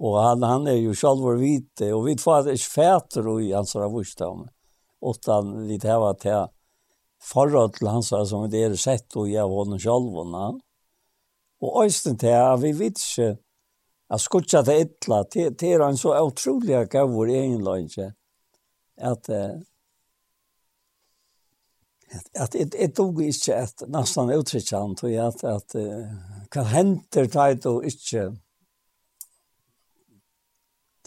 og 0.00 0.16
han, 0.22 0.42
han 0.42 0.66
er 0.68 0.80
jo 0.80 0.94
selv 0.94 1.24
vår 1.24 1.38
vite, 1.40 1.92
og 1.94 2.06
vi 2.06 2.16
får 2.20 2.52
ikke 2.52 2.72
fæter 2.74 3.28
i 3.40 3.52
hans 3.52 3.74
vursdom, 3.74 4.48
utan 5.00 5.68
vi 5.68 5.78
tar 5.78 6.12
til 6.20 6.48
forhold 7.20 7.76
til 7.76 7.88
hans 7.88 8.08
som 8.08 8.48
det 8.50 8.64
er 8.64 8.76
sett 8.80 9.16
og 9.16 9.28
gjør 9.28 9.52
henne 9.58 9.78
selv. 9.80 10.60
Og 11.60 11.84
øysten 11.84 12.16
til 12.18 12.32
at 12.32 12.62
vi 12.62 12.72
vet 12.72 13.00
ikke, 13.00 13.36
at 14.10 14.20
skutsa 14.20 14.62
til 14.66 14.86
etla, 14.86 15.22
til, 15.30 15.52
til 15.56 15.82
en 15.84 15.96
så 15.96 16.16
utrolig 16.18 16.88
gav 16.90 17.12
vår 17.12 17.28
egen 17.30 17.60
lønge, 17.62 18.12
at 18.96 19.28
uh, 19.30 19.60
at 22.34 22.52
det 22.52 22.72
det 22.72 22.88
tog 22.96 23.22
inte 23.22 23.56
at 23.56 23.82
nesten 23.88 24.30
uttrycka 24.30 24.78
han 24.78 24.96
tog 24.96 25.14
at 25.14 25.44
at 25.44 25.74
att 25.74 25.74
kan 26.50 26.64
henter 26.64 27.26
tajt 27.26 27.66
och 27.66 27.84
inte 27.84 28.36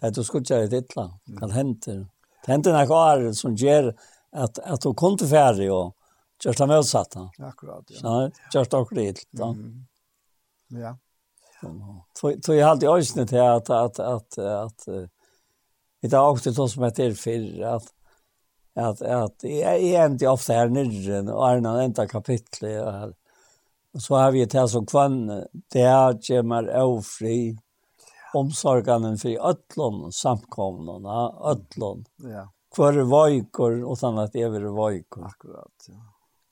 Det 0.02 0.16
du 0.16 0.24
skulle 0.24 0.46
göra 0.50 0.68
det 0.68 0.78
illa. 0.78 1.20
Kan 1.40 1.52
henter 1.52 2.08
Det 2.46 2.52
händer 2.52 2.72
några 2.72 2.96
år 2.96 3.34
som 3.34 3.56
ger 3.56 3.94
at 4.32 4.60
at 4.60 4.84
du 4.84 4.94
kom 4.94 5.18
til 5.18 5.28
färdig 5.28 5.72
og 5.72 5.94
just 6.46 6.60
det 6.60 6.68
motsatta. 6.68 7.30
Akkurat 7.40 7.86
ja. 7.88 8.20
Nej, 8.20 8.32
just 8.54 8.74
också 8.74 8.96
det 8.96 9.04
illa. 9.04 9.56
Ja. 10.68 10.98
Så 12.20 12.36
så 12.46 12.54
jag 12.54 12.68
hade 12.68 12.86
ju 12.86 12.98
ösnet 12.98 13.32
här 13.32 13.50
att 13.58 13.70
att 13.70 14.00
att 14.00 14.38
att 14.38 14.88
vi 16.02 16.10
tar 16.10 16.30
också 16.30 16.52
till 16.52 16.62
oss 16.62 16.78
med 16.78 16.96
till 16.96 17.16
för 17.16 17.62
att 17.64 17.94
at, 18.76 19.02
at 19.02 19.44
jag 19.44 19.82
jeg 19.84 20.06
endte 20.06 20.30
ofte 20.30 20.56
her 20.58 20.72
nyrren, 20.74 21.30
og 21.30 21.44
er 21.50 21.62
noen 21.62 21.90
enda 21.90 22.08
kapitlet, 22.10 22.80
og, 22.82 23.14
og 23.94 24.02
så 24.02 24.18
har 24.18 24.32
vi 24.34 24.46
til 24.50 24.70
som 24.70 24.88
kvann, 24.90 25.28
det 25.74 25.86
her 25.86 26.18
kommer 26.26 26.70
ofri 26.82 27.54
omsorgene 28.34 29.14
for 29.22 29.50
ødlån, 29.52 30.12
samkomnene, 30.12 31.20
ødlån. 31.52 32.04
Ja. 32.34 32.48
Hver 32.74 33.04
vajkor, 33.06 33.78
utan 33.94 34.18
at 34.24 34.36
jeg 34.36 34.50
vil 34.52 34.72
vajkor. 34.74 35.28
Akkurat, 35.30 35.88
ja. 35.88 36.02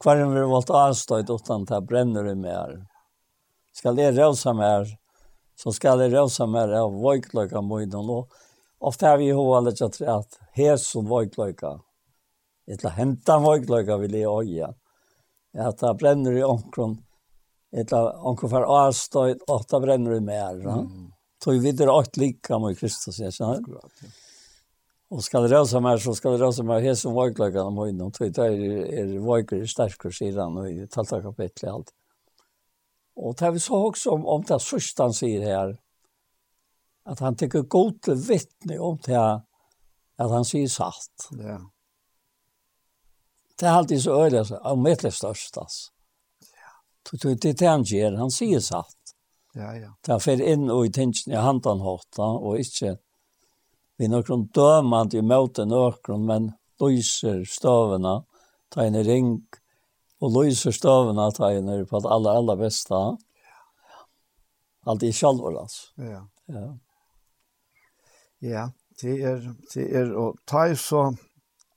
kvar 0.02 0.22
en 0.22 0.36
vil 0.36 0.50
valt 0.52 0.70
avstøyt, 0.70 1.30
utan 1.30 1.66
at 1.66 1.76
jeg 1.76 1.88
brenner 1.90 2.30
i 2.30 2.36
mer. 2.38 2.78
Skal 3.74 3.98
det 3.98 4.12
røse 4.20 4.54
mer, 4.54 4.86
så 5.58 5.74
skal 5.74 6.02
det 6.02 6.12
røse 6.14 6.46
mer 6.46 6.74
av 6.78 6.94
vajkløyka 7.02 7.62
møyden. 7.66 8.10
Og 8.14 8.30
ofte 8.92 9.10
har 9.10 9.18
vi 9.18 9.32
i 9.32 9.38
hovedet 9.38 9.82
at 9.82 10.38
her 10.58 10.78
som 10.78 11.10
vajkløyka, 11.10 11.80
etla 12.70 12.92
henta 12.96 13.38
møgløyga 13.42 13.98
vil 14.02 14.18
jeg 14.20 14.30
øya. 14.30 14.72
At 15.58 15.82
det 15.82 15.96
brenner 16.00 16.38
i 16.38 16.44
omkron, 16.48 16.98
etla 17.74 18.04
omkron 18.20 18.54
for 18.54 18.68
avstøy, 18.78 19.38
og 19.48 19.66
det 19.70 19.82
brenner 19.84 20.18
i 20.18 20.26
mer. 20.26 20.60
Mm. 20.62 21.10
Tog 21.42 21.62
videre 21.64 21.94
åkt 21.94 22.20
lika 22.22 22.60
med 22.62 22.78
Kristus, 22.80 23.20
jeg 23.20 23.34
kjenner. 23.36 23.60
Akkurat, 23.60 24.04
ja. 24.04 24.12
Og 25.12 25.24
skal 25.26 25.44
det 25.44 25.58
røse 25.58 25.80
meg, 25.84 25.98
så 26.00 26.14
skal 26.16 26.38
det 26.38 26.46
røse 26.46 26.64
meg 26.64 26.86
hese 26.86 27.10
om 27.10 27.18
vøgløyga 27.18 27.66
om 27.68 27.82
høyden, 27.82 28.06
og 28.06 28.14
tog 28.16 28.30
der 28.38 28.54
er 28.56 29.10
vøgløyga 29.20 29.68
sterkere 29.68 30.16
siden, 30.16 30.60
og 30.62 30.70
i 30.72 30.86
talta 30.88 31.20
kapitlet 31.24 31.68
og 31.68 31.82
alt. 31.82 31.92
Og 33.20 33.36
det 33.42 33.50
vi 33.58 33.60
så 33.60 33.82
også 33.90 34.14
om, 34.16 34.24
om 34.26 34.46
det 34.48 34.62
sørste 34.64 35.04
han 35.04 35.16
sier 35.16 35.44
her, 35.44 35.74
at 37.12 37.20
han 37.20 37.36
tykker 37.36 37.68
god 37.68 37.98
til 38.08 38.24
vittne 38.24 38.80
om 38.80 39.02
det 39.04 39.20
at 39.20 40.32
han 40.32 40.48
sier 40.48 40.72
satt. 40.72 41.28
Ja. 41.36 41.58
Yeah. 41.58 41.62
Det 43.62 43.68
er 43.68 43.78
alltid 43.78 44.02
så 44.02 44.24
øyelig, 44.24 44.46
så 44.48 44.58
om 44.58 44.84
det 44.84 45.04
är 45.04 45.10
störst. 45.10 45.56
Ja. 45.56 45.66
Det 47.12 47.42
det 47.42 47.60
det 47.60 47.68
han 47.68 47.84
gjør, 47.84 48.18
han 48.18 48.32
sier 48.32 48.60
satt. 48.60 49.14
Ja, 49.54 49.76
ja. 49.76 49.92
Det 50.02 50.18
fer 50.24 50.42
inn 50.42 50.70
og 50.72 50.86
i 50.88 50.92
tingen 50.92 51.36
i 51.36 51.38
handen 51.38 51.84
hårta, 51.86 52.26
og 52.42 52.58
ikke 52.58 52.96
vi 54.02 54.08
noen 54.10 54.48
dømende 54.56 55.20
i 55.20 55.22
møte 55.22 55.68
noen, 55.70 56.26
men 56.26 56.50
lyser 56.82 57.44
støvene, 57.46 58.24
ta 58.74 58.88
inn 58.88 58.98
i 58.98 59.04
ring, 59.06 59.34
og 60.22 60.34
løyser 60.40 60.74
støvene, 60.74 61.30
ta 61.38 61.52
inn 61.54 61.70
i 61.70 61.84
på 61.86 62.02
det 62.02 62.10
aller, 62.10 62.42
aller 62.42 62.58
beste. 62.58 62.98
Ja. 62.98 64.06
Alt 64.90 65.06
i 65.06 65.14
sjalvor, 65.14 65.60
altså. 65.62 65.92
Ja. 66.02 66.24
Ja. 66.50 66.68
Ja, 68.42 68.70
det 69.04 69.20
er, 69.22 69.44
det 69.76 69.86
er, 69.94 70.16
og 70.18 70.40
ta 70.50 70.66
i 70.72 70.74
så, 70.74 71.12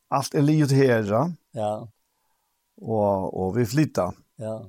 allt 0.09 0.35
är 0.35 0.43
livet 0.43 0.71
här. 0.71 1.33
Ja. 1.53 1.89
Och 2.81 3.47
och 3.47 3.59
vi 3.59 3.67
flyttar. 3.67 4.15
Ja. 4.37 4.67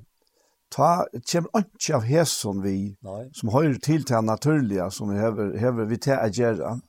Ta 0.69 1.07
kommer 1.25 1.57
inte 1.57 1.95
av 1.95 2.01
här 2.01 2.23
som 2.23 2.61
vi 2.61 2.97
Nei. 2.99 3.29
som 3.33 3.49
hör 3.49 3.73
till 3.73 4.05
till 4.05 4.15
naturliga 4.15 4.91
som 4.91 5.09
vi 5.09 5.15
behöver 5.15 5.51
behöver 5.51 5.85
vi 5.85 5.97
ta 5.99 6.15
att 6.15 6.37
göra. 6.37 6.79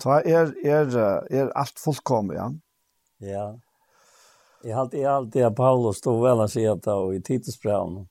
Ta 0.00 0.20
är 0.20 0.66
är 0.66 0.96
är 1.32 1.48
allt 1.48 1.78
fullkomligt. 1.78 2.38
Ja. 2.38 2.52
Ja. 3.18 3.58
Jag 4.62 4.74
har 4.76 4.80
alltid 4.82 5.06
alltid 5.06 5.44
att 5.44 5.56
Paulus 5.56 5.96
stod 5.96 6.22
väl 6.22 6.40
att 6.40 6.50
säga 6.50 6.74
det 6.74 6.92
och 6.92 7.14
i 7.14 7.22
Titusbrevet 7.22 8.08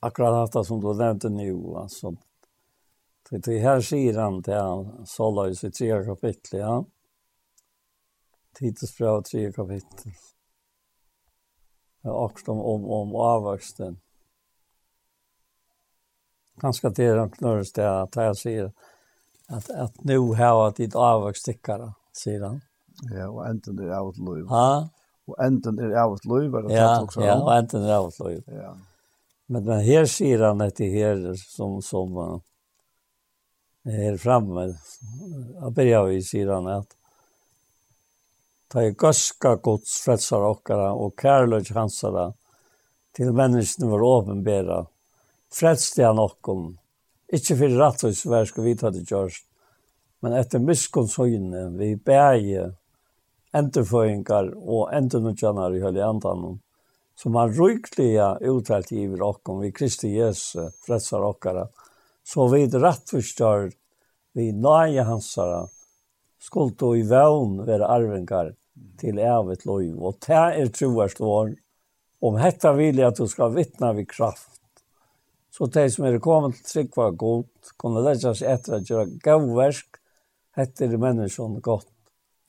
akkurat 0.00 0.34
haft 0.34 0.52
det 0.52 0.64
som 0.64 0.80
du 0.80 0.94
nämnde 0.94 1.28
nu 1.28 1.74
alltså. 1.76 2.16
Det 3.30 3.58
här 3.58 3.80
sidan 3.80 4.42
till 4.42 4.52
Sola 5.06 5.48
i 5.48 5.54
sitt 5.54 5.74
tredje 5.74 6.04
kapitel, 6.04 6.60
ja. 6.60 6.84
Titus 8.54 8.98
brev 8.98 9.22
3 9.22 9.52
kapitel. 9.52 10.12
Ja, 12.02 12.12
också 12.12 12.52
om 12.52 12.60
om, 12.60 12.84
om 12.84 13.14
avväxten. 13.14 14.00
Ganska 16.60 16.90
det 16.90 17.04
är 17.04 17.16
en 17.16 17.64
det 17.74 18.02
att 18.02 18.16
jag 18.16 18.36
säger 18.36 18.72
att, 19.48 19.70
att 19.70 20.04
nu 20.04 20.18
har 20.18 20.44
jag 20.44 20.74
ditt 20.74 20.94
avväxtstickare, 20.94 21.92
sier 22.12 22.40
han. 22.40 22.60
Ja, 23.02 23.28
och 23.28 23.46
äntligen 23.46 23.86
er 23.86 23.90
av 23.90 24.10
et 24.10 24.18
liv. 24.18 24.46
Ja. 24.48 24.88
Och 25.26 25.44
äntligen 25.44 25.78
er 25.78 25.96
av 25.96 26.14
et 26.14 26.24
liv, 26.24 26.54
er 26.54 26.62
det 26.62 26.74
ja, 26.74 27.02
också? 27.02 27.20
Ja, 27.20 27.42
och 27.42 27.54
äntligen 27.54 27.86
er 27.86 27.92
av 27.92 28.08
et 28.08 28.18
liv. 28.18 28.42
Ja. 28.46 28.78
Men, 29.46 29.64
men 29.64 29.80
här 29.80 30.04
sier 30.04 30.42
han 30.42 30.60
at 30.60 30.76
det 30.76 30.90
her 30.92 31.34
som, 31.34 31.82
som 31.82 32.16
uh, 32.16 32.40
er 33.88 34.16
framme. 34.16 34.66
Jeg 35.62 35.72
begynner 35.74 36.04
vi, 36.04 36.22
säger 36.22 36.52
han 36.52 36.66
att 36.66 36.97
ta 38.68 38.84
i 38.84 38.92
gøska 38.92 39.56
gods 39.64 39.98
frelsar 40.04 40.44
okkara 40.44 40.92
og 40.92 41.14
kærløg 41.16 41.70
hansara 41.74 42.30
til 43.16 43.32
menneskene 43.34 43.88
var 43.90 44.04
åpenbæra. 44.04 44.82
Frelste 45.48 46.04
han 46.04 46.20
okkom, 46.20 46.74
ikkje 47.32 47.56
fyrir 47.56 47.80
rattvis 47.80 48.24
hver 48.28 48.44
skal 48.48 48.66
vi 48.66 48.74
ta 48.76 48.92
det 48.92 49.06
gjørst, 49.08 49.46
men 50.22 50.36
etter 50.36 50.60
miskunnshøyene 50.60 51.64
vi 51.78 51.94
bæge 51.96 52.68
endurføyingar 53.56 54.52
og 54.58 54.92
endurnudjanar 54.94 55.74
i 55.74 55.82
høyde 55.82 56.04
andan, 56.04 56.58
som 57.18 57.38
har 57.40 57.54
rykliga 57.56 58.34
uttalt 58.52 58.92
giver 58.92 59.24
okkom 59.24 59.62
vi 59.64 59.72
Kristi 59.74 60.12
Jesu 60.18 60.68
frelsar 60.84 61.24
okkara, 61.24 61.64
så 62.22 62.46
vi 62.52 62.66
rattvis 62.68 63.32
gjør 63.38 63.70
vi 64.36 64.52
nøye 64.52 65.02
hansara, 65.08 65.64
skulle 66.38 66.76
og 66.86 66.98
i 66.98 67.04
vevn 67.06 67.62
være 67.66 67.88
arvingar 67.90 68.52
til 68.98 69.18
evet 69.18 69.64
lov. 69.66 69.82
Og 69.98 70.18
det 70.26 70.36
er 70.36 70.70
troverst 70.74 71.20
vår. 71.20 71.54
Om 72.22 72.38
hetta 72.42 72.72
vil 72.74 72.98
jeg 72.98 73.12
at 73.12 73.18
du 73.18 73.26
skal 73.30 73.54
vittna 73.54 73.92
vid 73.94 74.08
kraft. 74.10 74.58
Så 75.54 75.66
de 75.66 75.86
som 75.90 76.06
er 76.06 76.18
kommet 76.22 76.58
til 76.58 76.66
trygg 76.70 76.96
var 76.96 77.14
godt, 77.18 77.72
kunne 77.78 78.02
legge 78.02 78.34
seg 78.34 78.50
etter 78.52 78.78
at 78.78 78.90
gjøre 78.90 79.18
gavversk, 79.22 79.98
etter 80.58 80.94
menneskene 80.98 81.62
godt 81.62 81.90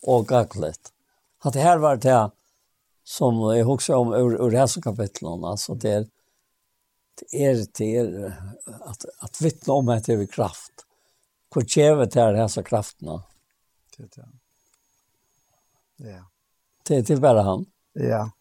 og 0.09 0.27
gaglet. 0.29 0.91
At 1.45 1.55
det 1.55 1.63
her 1.63 1.81
var 1.81 2.01
det 2.01 2.19
som 3.05 3.39
jeg 3.53 3.65
husker 3.65 3.97
om 3.97 4.13
ur, 4.13 4.35
ur 4.37 4.51
hese 4.51 4.59
hälsokapitlen, 4.59 5.45
altså 5.45 5.73
det 5.73 5.93
er 5.93 6.07
det 7.19 7.27
er, 7.33 7.65
det 7.77 7.87
er 7.99 8.35
at, 8.87 9.05
at 9.25 9.41
vittne 9.41 9.73
om 9.73 9.89
etter 9.91 10.21
vid 10.21 10.29
kraft. 10.31 10.85
Hvor 11.51 11.65
kjevet 11.65 12.15
er 12.15 12.37
hälsokraftene? 12.37 13.17
Mm 13.17 13.38
det 13.99 14.17
ja. 14.17 14.25
Ja. 15.97 16.29
Det 16.87 17.07
det 17.07 17.17
bara 17.17 17.41
han. 17.41 17.65
Ja. 17.93 18.31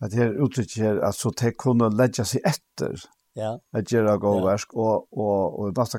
Att 0.00 0.10
det 0.10 0.24
uttrycker 0.24 0.82
här 0.82 0.96
att 0.96 1.14
så 1.14 1.30
te 1.30 1.50
kunde 1.52 1.88
lägga 1.88 2.24
sig 2.24 2.40
efter. 2.44 3.00
Ja. 3.32 3.60
Att 3.72 3.92
göra 3.92 4.16
gåvärsk 4.16 4.74
och 4.74 5.12
och 5.12 5.60
och 5.60 5.78
nästa 5.78 5.98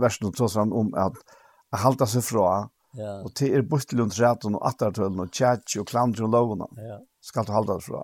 versen 0.00 0.32
så 0.32 0.48
fram 0.48 0.72
om 0.72 0.94
att 0.94 1.16
hålla 1.82 2.06
sig 2.06 2.22
fra. 2.22 2.70
Ja. 2.92 3.22
Och 3.24 3.32
det 3.38 3.54
är 3.54 3.62
bustlund 3.62 4.12
rätten 4.12 4.54
och 4.54 4.66
attartöllen 4.66 5.20
och 5.20 5.34
chatch 5.34 5.76
och 5.76 5.88
klandra 5.88 6.24
och 6.24 6.30
lovna. 6.30 6.66
Ja. 6.76 7.00
Ska 7.20 7.42
du 7.42 7.52
hålla 7.52 7.72
dig 7.72 7.82
fra. 7.82 8.02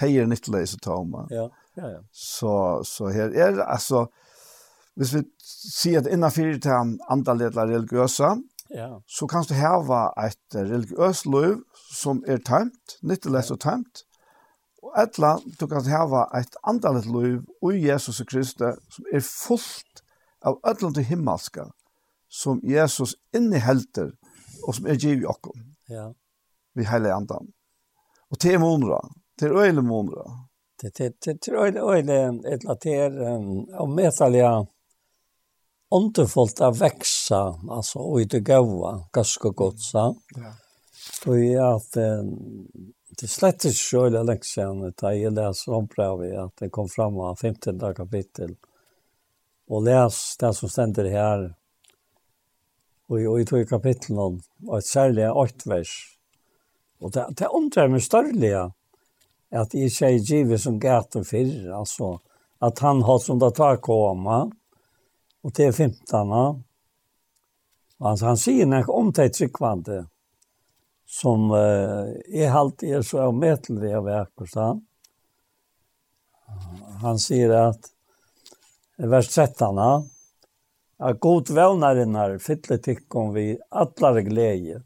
Det 0.00 0.18
är 0.18 0.26
nytt 0.26 0.48
läs 0.48 0.74
att 0.74 0.80
ta 0.80 0.94
om. 0.94 1.26
Ja. 1.30 1.50
Ja 1.74 1.90
ja. 1.90 2.00
Så 2.10 2.82
så 2.84 3.08
här 3.08 3.30
är 3.30 3.58
alltså 3.58 4.08
Hvis 4.96 5.14
vi 5.14 5.22
sier 5.40 6.02
at 6.02 6.08
innenfor 6.12 6.58
til 6.60 6.96
antallet 7.10 7.56
religiøse, 7.56 8.28
Ja. 8.74 8.88
Så 9.06 9.26
kan 9.26 9.44
du 9.48 9.54
hava 9.54 10.06
et 10.24 10.56
religiøst 10.56 11.26
liv 11.26 11.60
som 11.92 12.22
er 12.26 12.40
tømt, 12.46 12.96
nytteless 13.02 13.52
og 13.52 13.60
tømt, 13.60 14.04
og 14.82 14.96
etla 15.02 15.36
du 15.60 15.66
kan 15.70 15.86
hava 15.86 16.24
et 16.38 16.56
andalet 16.66 17.06
liv 17.06 17.42
ui 17.62 17.84
Jesus 17.84 18.20
og 18.20 18.30
Kristi 18.32 18.72
som 18.90 19.12
er 19.12 19.22
fullt 19.22 20.02
av 20.42 20.58
ødlom 20.66 20.94
til 20.96 21.06
himmelska 21.06 21.68
som 22.32 22.60
Jesus 22.64 23.14
innehelter 23.36 24.10
og 24.66 24.74
som 24.74 24.86
er 24.86 24.98
giv 24.98 25.22
i 25.22 25.28
okkom. 25.28 25.58
Ja. 25.90 26.08
Vi 26.74 26.86
heile 26.88 27.12
andan. 27.14 27.52
Og 28.32 28.40
til 28.40 28.58
monra, 28.60 29.00
til 29.38 29.52
øyle 29.52 29.82
månra. 29.82 30.24
Til 30.80 31.54
øyle, 31.54 31.82
øyle, 31.92 32.18
etla 32.54 32.74
til, 32.82 33.18
og 33.78 33.90
metalja, 33.90 34.52
underfullt 35.92 36.60
att 36.60 36.80
växa 36.80 37.60
alltså 37.70 37.98
och 37.98 38.20
inte 38.20 38.40
gåva 38.40 39.04
ganska 39.12 39.48
gott 39.48 39.80
så. 39.80 40.16
Ja. 40.34 40.52
Så 41.22 41.36
är 41.36 41.76
att 41.76 41.92
det 43.20 43.28
slett 43.28 43.64
inte 43.64 43.76
så 43.76 44.04
eller 44.04 44.24
läxan 44.24 44.84
att 44.84 45.02
jag 45.02 45.32
läser 45.32 45.72
om 45.72 45.88
prov 45.88 46.44
att 46.44 46.56
det 46.56 46.68
kom 46.68 46.88
fram 46.88 47.18
av 47.18 47.36
15 47.36 47.94
kapitel. 47.94 48.56
Och 49.68 49.82
läs 49.82 50.36
det 50.38 50.54
som 50.54 50.68
ständer 50.68 51.10
här. 51.10 51.54
Och 53.08 53.20
i, 53.20 53.26
och 53.26 53.40
i 53.40 53.44
tog 53.44 53.68
kapitlen 53.68 54.18
om 54.18 54.40
ett 54.78 54.86
särligt 54.86 55.30
åt 55.30 55.66
vers. 55.66 56.18
Och 57.00 57.10
det, 57.10 57.26
det 57.30 57.46
undrar 57.46 57.88
mig 57.88 58.00
störliga 58.00 58.72
att 59.50 59.74
i 59.74 59.90
sig 59.90 60.16
givet 60.16 60.60
som 60.60 60.78
gaten 60.78 61.24
fyrr, 61.24 61.70
Alltså 61.70 62.20
att 62.58 62.78
han 62.78 63.02
har 63.02 63.18
som 63.18 63.38
det 63.38 63.50
tar 63.50 63.76
komma. 63.76 64.42
Mm 64.42 64.61
och 65.42 65.54
til 65.54 65.72
15. 65.72 66.28
Ja. 66.28 66.60
Alltså 67.98 68.26
han 68.26 68.36
säger 68.36 68.66
när 68.66 68.90
om 68.90 69.12
det 69.12 69.28
tryggvande, 69.28 70.06
som 71.06 71.50
eh, 71.50 72.40
er 72.42 72.48
halt 72.48 72.82
är 72.82 73.02
så 73.02 73.20
avmätliga 73.20 73.98
av 73.98 74.26
och 74.34 74.48
Han 74.54 74.86
Han 77.02 77.18
säger 77.18 77.50
att 77.50 77.80
vers 78.96 79.28
13 79.28 79.78
at 80.98 81.20
god 81.20 81.50
vännarinnar 81.50 82.38
fyller 82.38 82.76
tyckon 82.76 83.34
vi 83.34 83.58
alla 83.68 84.20
glede, 84.20 84.82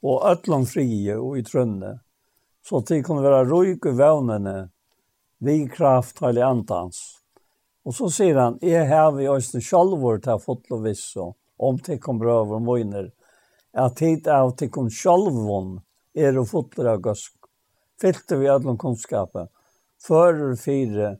och 0.00 0.26
öllom 0.26 0.66
frie 0.66 1.16
och 1.16 1.38
i 1.38 1.44
trönne 1.44 2.00
så 2.68 2.82
tyckon 2.82 3.22
vara 3.22 3.44
rojk 3.44 3.86
i 3.86 3.90
vännerna 3.90 4.68
vi 5.38 5.68
kraft 5.68 6.20
helig 6.20 6.42
antans. 6.42 7.17
Og 7.88 7.94
så 7.96 8.10
sier 8.12 8.36
han, 8.36 8.58
jeg 8.60 8.84
har 8.90 9.14
vi 9.16 9.30
øyne 9.32 9.62
sjalvor 9.64 10.18
til 10.20 10.40
fotlo 10.42 10.76
viss 10.84 11.14
og 11.16 11.38
om 11.56 11.78
tikkum 11.80 12.18
brøver 12.20 12.58
og 12.58 12.66
møyner, 12.66 13.06
at 13.72 14.02
hit 14.04 14.28
av 14.28 14.52
kom 14.74 14.90
sjalvon 14.92 15.78
er 16.12 16.36
og 16.36 16.50
fotlo 16.50 16.84
av 16.92 17.00
gøsk. 17.06 17.32
Fylte 17.98 18.36
vi 18.36 18.50
alle 18.52 18.76
kunnskapet, 18.76 19.48
fører 20.04 20.52
fire 20.60 21.14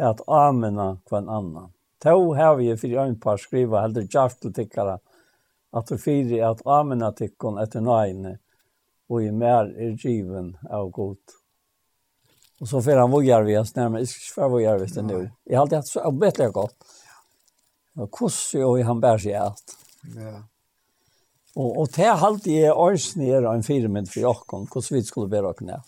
at 0.00 0.24
amena 0.26 0.96
kvann 1.04 1.28
annan. 1.28 1.68
Tau 2.00 2.32
har 2.32 2.56
vi 2.56 2.72
fyrir 2.72 3.04
en 3.04 3.20
par 3.20 3.36
skriva 3.36 3.84
heldur 3.84 4.08
kjartel 4.08 4.56
tikkara 4.56 4.96
at 5.76 5.92
du 5.92 6.00
fyrir 6.00 6.48
at 6.48 6.64
amena 6.64 7.12
tikkon 7.12 7.60
etter 7.60 7.84
nøyne 7.84 8.38
og 9.12 9.20
i 9.20 9.30
mer 9.30 9.68
er 9.76 9.94
given 10.00 10.54
av 10.70 10.88
godt. 10.96 11.41
Och 12.62 12.68
så 12.68 12.82
får 12.82 12.96
han 12.96 13.10
vågar 13.10 13.42
vi 13.42 13.58
oss 13.58 13.74
närmare. 13.74 14.00
Jag 14.00 14.08
ska 14.08 14.48
vågar 14.48 14.78
vi 14.78 14.86
det 14.86 15.02
nu. 15.02 15.30
Jag 15.44 15.58
har 15.58 15.62
alltid 15.62 15.76
haft 15.76 15.88
så 15.88 16.10
bättre 16.10 16.48
gott. 16.48 16.76
Och 17.96 18.12
kusse 18.12 18.64
och 18.64 18.78
han 18.78 19.00
bär 19.00 19.18
sig 19.18 19.34
allt. 19.34 19.76
Ja. 20.16 20.42
Och 21.54 21.80
och 21.80 21.88
det 21.96 22.02
har 22.02 22.26
alltid 22.26 22.64
är 22.64 22.72
oss 22.72 23.16
ner 23.16 23.42
en 23.42 23.62
firmen 23.62 24.06
för 24.06 24.20
Jakob. 24.20 24.68
Hur 24.74 24.94
vi 24.94 25.02
skulle 25.02 25.28
bära 25.28 25.48
och 25.48 25.58
knä. 25.58 25.82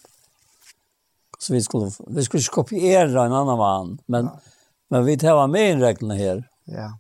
Så 1.39 1.53
vi 1.53 1.63
skulle 1.63 1.91
vi 2.07 2.23
skulle 2.23 2.43
kopiera 2.43 3.25
en 3.25 3.33
annan 3.33 3.59
man, 3.59 3.99
men 4.07 4.25
ja. 4.25 4.41
men 4.89 5.05
vi 5.05 5.19
tar 5.19 5.47
med 5.47 5.73
en 5.73 5.81
regeln 5.81 6.11
här. 6.11 6.49
Ja. 6.65 6.99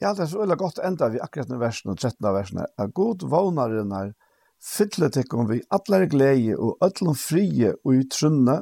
Ja, 0.00 0.14
det 0.14 0.22
är 0.22 0.26
så 0.26 0.38
väldigt 0.38 0.58
gott 0.58 0.78
ända 0.78 1.08
vi 1.08 1.20
akkurat 1.20 1.48
nu 1.48 1.56
versen 1.56 1.90
och 1.90 1.98
13 1.98 2.34
versen. 2.34 2.66
Är 2.76 2.86
god 2.86 3.22
vånare 3.22 3.84
när 3.84 4.14
fylle 4.60 5.10
tikkum 5.12 5.48
vi 5.50 5.60
allar 5.72 6.06
glede 6.10 6.56
og 6.56 6.82
öllum 6.84 7.16
frie 7.18 7.72
og 7.84 7.94
i 7.96 8.04
trunne, 8.12 8.60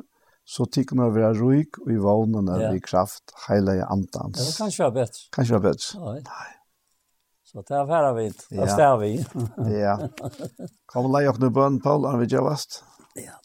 så 0.49 0.65
tikkum 0.73 1.03
vi 1.05 1.09
være 1.21 1.35
ruik 1.39 1.81
og 1.83 1.91
i 1.93 1.99
vånene 2.01 2.61
ja. 2.63 2.71
vi 2.73 2.81
kraft 2.85 3.35
heilige 3.49 3.85
andans. 3.85 4.39
Ja, 4.39 4.47
det 4.47 4.57
kan 4.57 4.73
ikke 4.73 4.85
være 4.85 4.97
bedre. 5.01 5.27
Kan 5.35 5.45
ikke 5.45 5.59
være 5.59 5.67
bedre. 5.67 6.23
Nei. 6.31 6.47
Så 7.49 7.65
det 7.65 7.77
er 7.77 7.87
færre 7.89 8.15
vi 8.15 8.25
ikke. 8.29 8.47
Det 8.53 8.81
er 8.85 8.97
vi. 9.01 9.13
ja. 9.85 9.95
Kom 10.89 11.09
og 11.09 11.15
leie 11.17 11.31
oss 11.31 11.41
nu 11.41 11.49
bønn, 11.53 11.81
Paul, 11.81 12.05
er 12.09 12.21
vi 12.21 12.29
gjøvast? 12.29 12.83
Ja. 13.17 13.39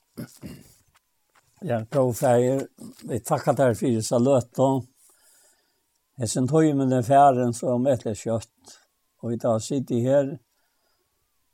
Ja, 1.64 1.84
prøv 1.88 2.12
færger. 2.20 2.66
Vi 3.08 3.20
takkar 3.24 3.56
deg 3.56 3.78
for 3.80 3.96
det 3.96 4.04
så 4.04 4.20
jeg 6.20 6.30
synes 6.30 6.52
høy 6.52 6.74
med 6.78 6.92
den 6.94 7.04
færen 7.04 7.54
som 7.58 7.88
etter 7.90 8.14
kjøtt. 8.14 8.74
Og 9.24 9.32
vi 9.32 9.38
tar 9.42 9.62
sitt 9.64 9.92
i 9.92 10.02
her, 10.04 10.36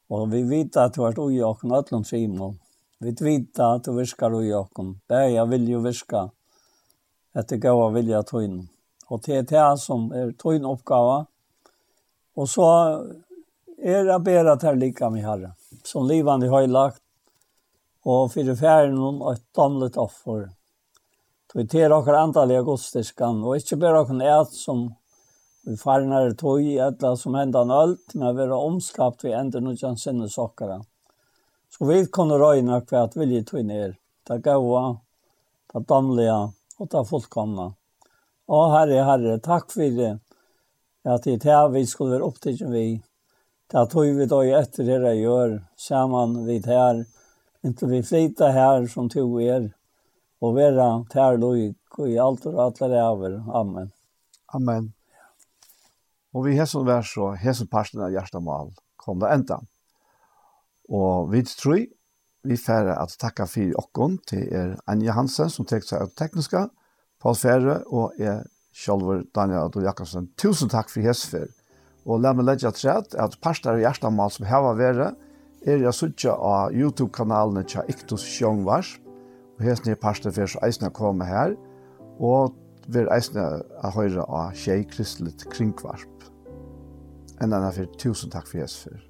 Og 0.09 0.31
vi 0.31 0.41
vet 0.49 0.77
at 0.81 0.95
du 0.95 1.03
har 1.03 1.11
vært 1.11 1.21
ui 1.21 1.39
okken 1.45 1.75
ötlund 1.77 2.07
Simon. 2.09 2.57
Vi 2.99 3.13
vet 3.21 3.59
at 3.61 3.85
du 3.85 3.93
viskar 3.93 4.33
ui 4.33 4.49
okken. 4.57 4.95
Bæg 5.07 5.35
jeg 5.35 5.49
vil 5.51 5.67
jo 5.69 5.81
viska 5.85 6.25
etter 7.37 7.61
gaua 7.61 7.91
vilja 7.93 8.23
tøyn. 8.25 8.63
Og 9.09 9.21
det 9.25 9.35
er 9.37 9.45
det 9.49 9.67
som 9.81 10.09
er 10.13 10.33
tøyn 10.41 10.65
oppgava. 10.65 11.21
Og 12.35 12.49
så 12.49 12.67
er 13.77 14.07
det 14.07 14.17
bedre 14.25 14.55
at 14.55 14.65
her 14.65 14.77
lika 14.79 15.09
med 15.13 15.25
herre. 15.25 15.53
Som 15.85 16.07
livan 16.09 16.41
har 16.41 16.67
lagt. 16.67 17.03
Og 18.05 18.31
fyrir 18.33 18.57
færen 18.57 18.97
og 18.97 19.33
et 19.35 19.43
damlet 19.55 19.97
offer. 19.97 20.47
Så 21.49 21.57
Tøy 21.57 21.65
til 21.65 21.93
okker 21.93 22.13
antallega 22.13 22.61
godstiskan. 22.65 23.43
Og 23.43 23.57
ikkje 23.57 23.77
bare 23.81 24.03
okken 24.03 24.21
et 24.21 24.53
som 24.53 24.89
Vi 25.69 25.77
farnar 25.77 26.31
tog 26.31 26.61
i 26.61 26.77
etla 26.77 27.15
som 27.15 27.35
enda 27.35 27.59
ölt, 27.59 28.13
men 28.13 28.35
vi 28.35 28.47
var 28.47 28.57
omskapt 28.57 29.23
vi 29.23 29.31
enda 29.31 29.59
nu 29.59 29.77
kan 29.77 29.97
sinne 29.97 30.29
sockare. 30.29 30.81
Så 31.69 31.85
vi 31.85 32.05
kunde 32.05 32.35
röjna 32.35 32.81
för 32.81 32.95
att 32.95 33.15
vilja 33.15 33.43
tog 33.43 33.65
ner. 33.65 33.95
Det 34.27 34.37
gåa, 34.37 34.97
det 35.73 35.79
damliga 35.79 36.53
och 36.77 36.87
det 36.87 37.05
fullkomna. 37.05 37.73
Å 38.45 38.69
Herre, 38.69 39.03
Herre, 39.03 39.39
tack 39.39 39.71
för 39.71 39.81
det. 39.81 40.19
Att 41.03 41.23
det 41.23 41.43
här 41.43 41.69
vi 41.69 41.85
skulle 41.85 42.11
vara 42.11 42.23
upptagen 42.23 42.71
vi. 42.71 43.03
Det 43.71 43.85
tog 43.85 44.05
vi 44.05 44.25
då 44.25 44.45
i 44.45 44.51
efter 44.51 44.83
det 44.83 45.07
jeg 45.07 45.21
gör. 45.21 45.65
saman 45.75 46.45
vi 46.45 46.61
här. 46.65 47.05
Inte 47.61 47.85
vi 47.85 48.03
flyta 48.03 48.47
här 48.47 48.87
som 48.87 49.09
tog 49.09 49.43
er. 49.43 49.73
Och 50.39 50.55
vara 50.55 51.05
till 51.09 51.21
här 51.21 51.37
lojk 51.37 51.77
och 51.97 52.09
i 52.09 52.19
allt 52.19 52.45
och 52.45 52.53
er 52.81 52.89
räver. 52.89 53.43
Amen. 53.53 53.91
Amen. 54.45 54.93
Og 56.35 56.45
vi 56.45 56.57
hesson 56.59 56.85
vær 56.85 57.05
så, 57.05 57.31
hesson 57.41 57.69
parsten 57.69 58.03
av 58.05 58.13
hjertemål 58.13 58.73
kom 59.01 59.21
det 59.21 59.31
enda. 59.33 59.59
Og 60.89 61.31
vi 61.31 61.41
tror, 61.47 61.85
vi 62.45 62.57
færre 62.57 62.95
at 63.01 63.15
takka 63.19 63.47
fyrir 63.49 63.77
okkon 63.79 64.17
til 64.29 64.45
er 64.53 64.75
Anja 64.89 65.15
Hansen 65.17 65.49
som 65.51 65.67
tek 65.67 65.83
seg 65.85 66.05
av 66.05 66.13
tekniska, 66.17 66.67
Paul 67.19 67.35
Færre 67.35 67.81
og 67.91 68.15
er 68.21 68.45
Kjolver 68.79 69.25
Daniel 69.35 69.67
Adol 69.67 69.83
Jakobsen. 69.83 70.29
Tusen 70.39 70.69
takk 70.71 70.91
for 70.91 71.03
hesfer. 71.03 71.49
Og 72.07 72.21
la 72.23 72.31
meg 72.33 72.47
legge 72.47 72.69
at 72.69 73.15
at 73.17 73.39
parster 73.43 73.73
av 73.73 73.81
hjertemål 73.81 74.31
som 74.31 74.47
heva 74.47 74.71
vært 74.77 75.17
er 75.67 75.81
jeg 75.83 75.93
suttja 75.93 76.31
av 76.33 76.71
YouTube-kanalene 76.71 77.65
til 77.67 77.91
Iktus 77.91 78.23
Sjongvars, 78.23 78.95
og 79.57 79.65
hesten 79.65 79.91
er 79.91 79.99
parster 79.99 80.31
for 80.31 80.47
så 80.47 80.61
eisne 80.63 80.93
komme 80.95 81.27
her, 81.27 81.57
og 82.19 82.55
vi 82.87 83.01
er 83.01 83.11
eisne 83.11 83.43
av 83.83 83.97
høyre 83.97 84.23
av 84.23 84.55
Kjei 84.55 84.85
kristelig 84.87 85.35
kringvarp 85.51 86.18
enn 87.39 87.53
annan 87.53 87.75
for 87.75 87.91
tusen 87.99 88.31
takk 88.33 88.47
for 88.47 88.61
Jesus 88.61 88.87
for. 88.87 89.05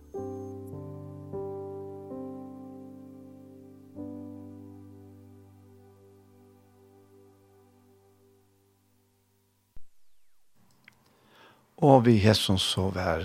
Og 11.79 12.03
vi 12.05 12.17
hesson 12.19 12.59
så 12.59 12.89
var 12.91 13.23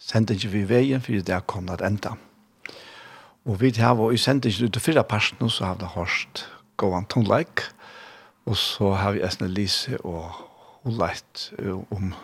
sendingen 0.00 0.52
vi 0.52 0.62
veien, 0.64 1.02
for 1.04 1.20
det 1.20 1.40
kom 1.46 1.66
det 1.68 1.84
enda. 1.84 2.14
Og 3.44 3.60
vi 3.60 3.74
har 3.76 3.98
vært 3.98 4.16
i 4.16 4.48
ikke 4.48 4.64
ut 4.64 4.72
til 4.72 4.80
fyrre 4.82 5.04
personer, 5.04 5.50
så 5.52 5.68
har 5.68 5.76
vi 5.76 5.90
hørt 5.92 6.46
gåan 6.80 7.04
tonleik, 7.04 7.60
og 8.48 8.56
så 8.56 8.94
har 8.96 9.12
vi 9.12 9.22
Esne 9.24 9.50
Lise 9.52 9.98
og 10.00 10.32
Oleit 10.88 11.52
om 11.92 12.14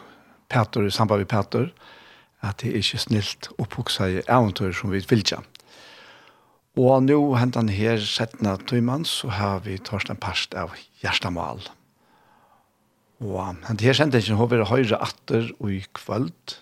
Peter, 0.48 0.86
i 0.86 0.90
samband 0.90 1.20
med 1.20 1.28
Peter, 1.28 1.68
at 2.44 2.62
det 2.62 2.70
er 2.72 2.80
ikke 2.80 3.02
snilt 3.02 3.50
å 3.60 3.66
pukse 3.68 4.06
i 4.08 4.22
eventyr 4.24 4.72
som 4.76 4.92
vi 4.92 5.02
vil 5.10 5.24
ikke. 5.24 5.42
Og 6.80 7.02
nå 7.04 7.18
hentet 7.36 7.60
han 7.60 7.72
her 7.74 8.00
settene 8.04 8.54
tøymann, 8.70 9.04
så 9.04 9.28
har 9.34 9.64
vi 9.66 9.76
torsten 9.82 10.18
parst 10.20 10.54
av 10.56 10.72
Gjerstamal. 11.02 11.64
Og 13.20 13.36
hentan 13.42 13.82
her 13.84 13.98
sendingen 13.98 14.38
har 14.38 14.48
vært 14.52 14.70
høyre 14.70 15.00
atter 15.04 15.50
og 15.58 15.74
i 15.74 15.82
kvöld 15.98 16.56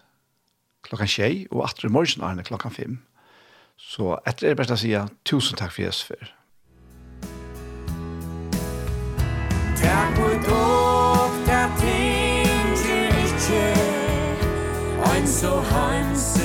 klokkan 0.88 1.10
tjei, 1.10 1.46
og 1.52 1.66
atter 1.66 1.88
i 1.88 1.92
morgen 1.92 2.24
er 2.24 2.48
klokkan 2.48 2.72
fem. 2.72 2.98
Så 3.76 4.16
etter 4.26 4.48
er 4.48 4.56
det 4.56 4.62
best 4.62 4.74
å 4.74 4.80
si 4.80 4.94
tusen 5.28 5.60
takk 5.60 5.74
for 5.74 5.84
Jesus 5.84 6.02
for. 6.08 6.34
Takk 9.78 10.18
for 10.18 10.77
so 15.28 15.60
handsome 15.60 16.37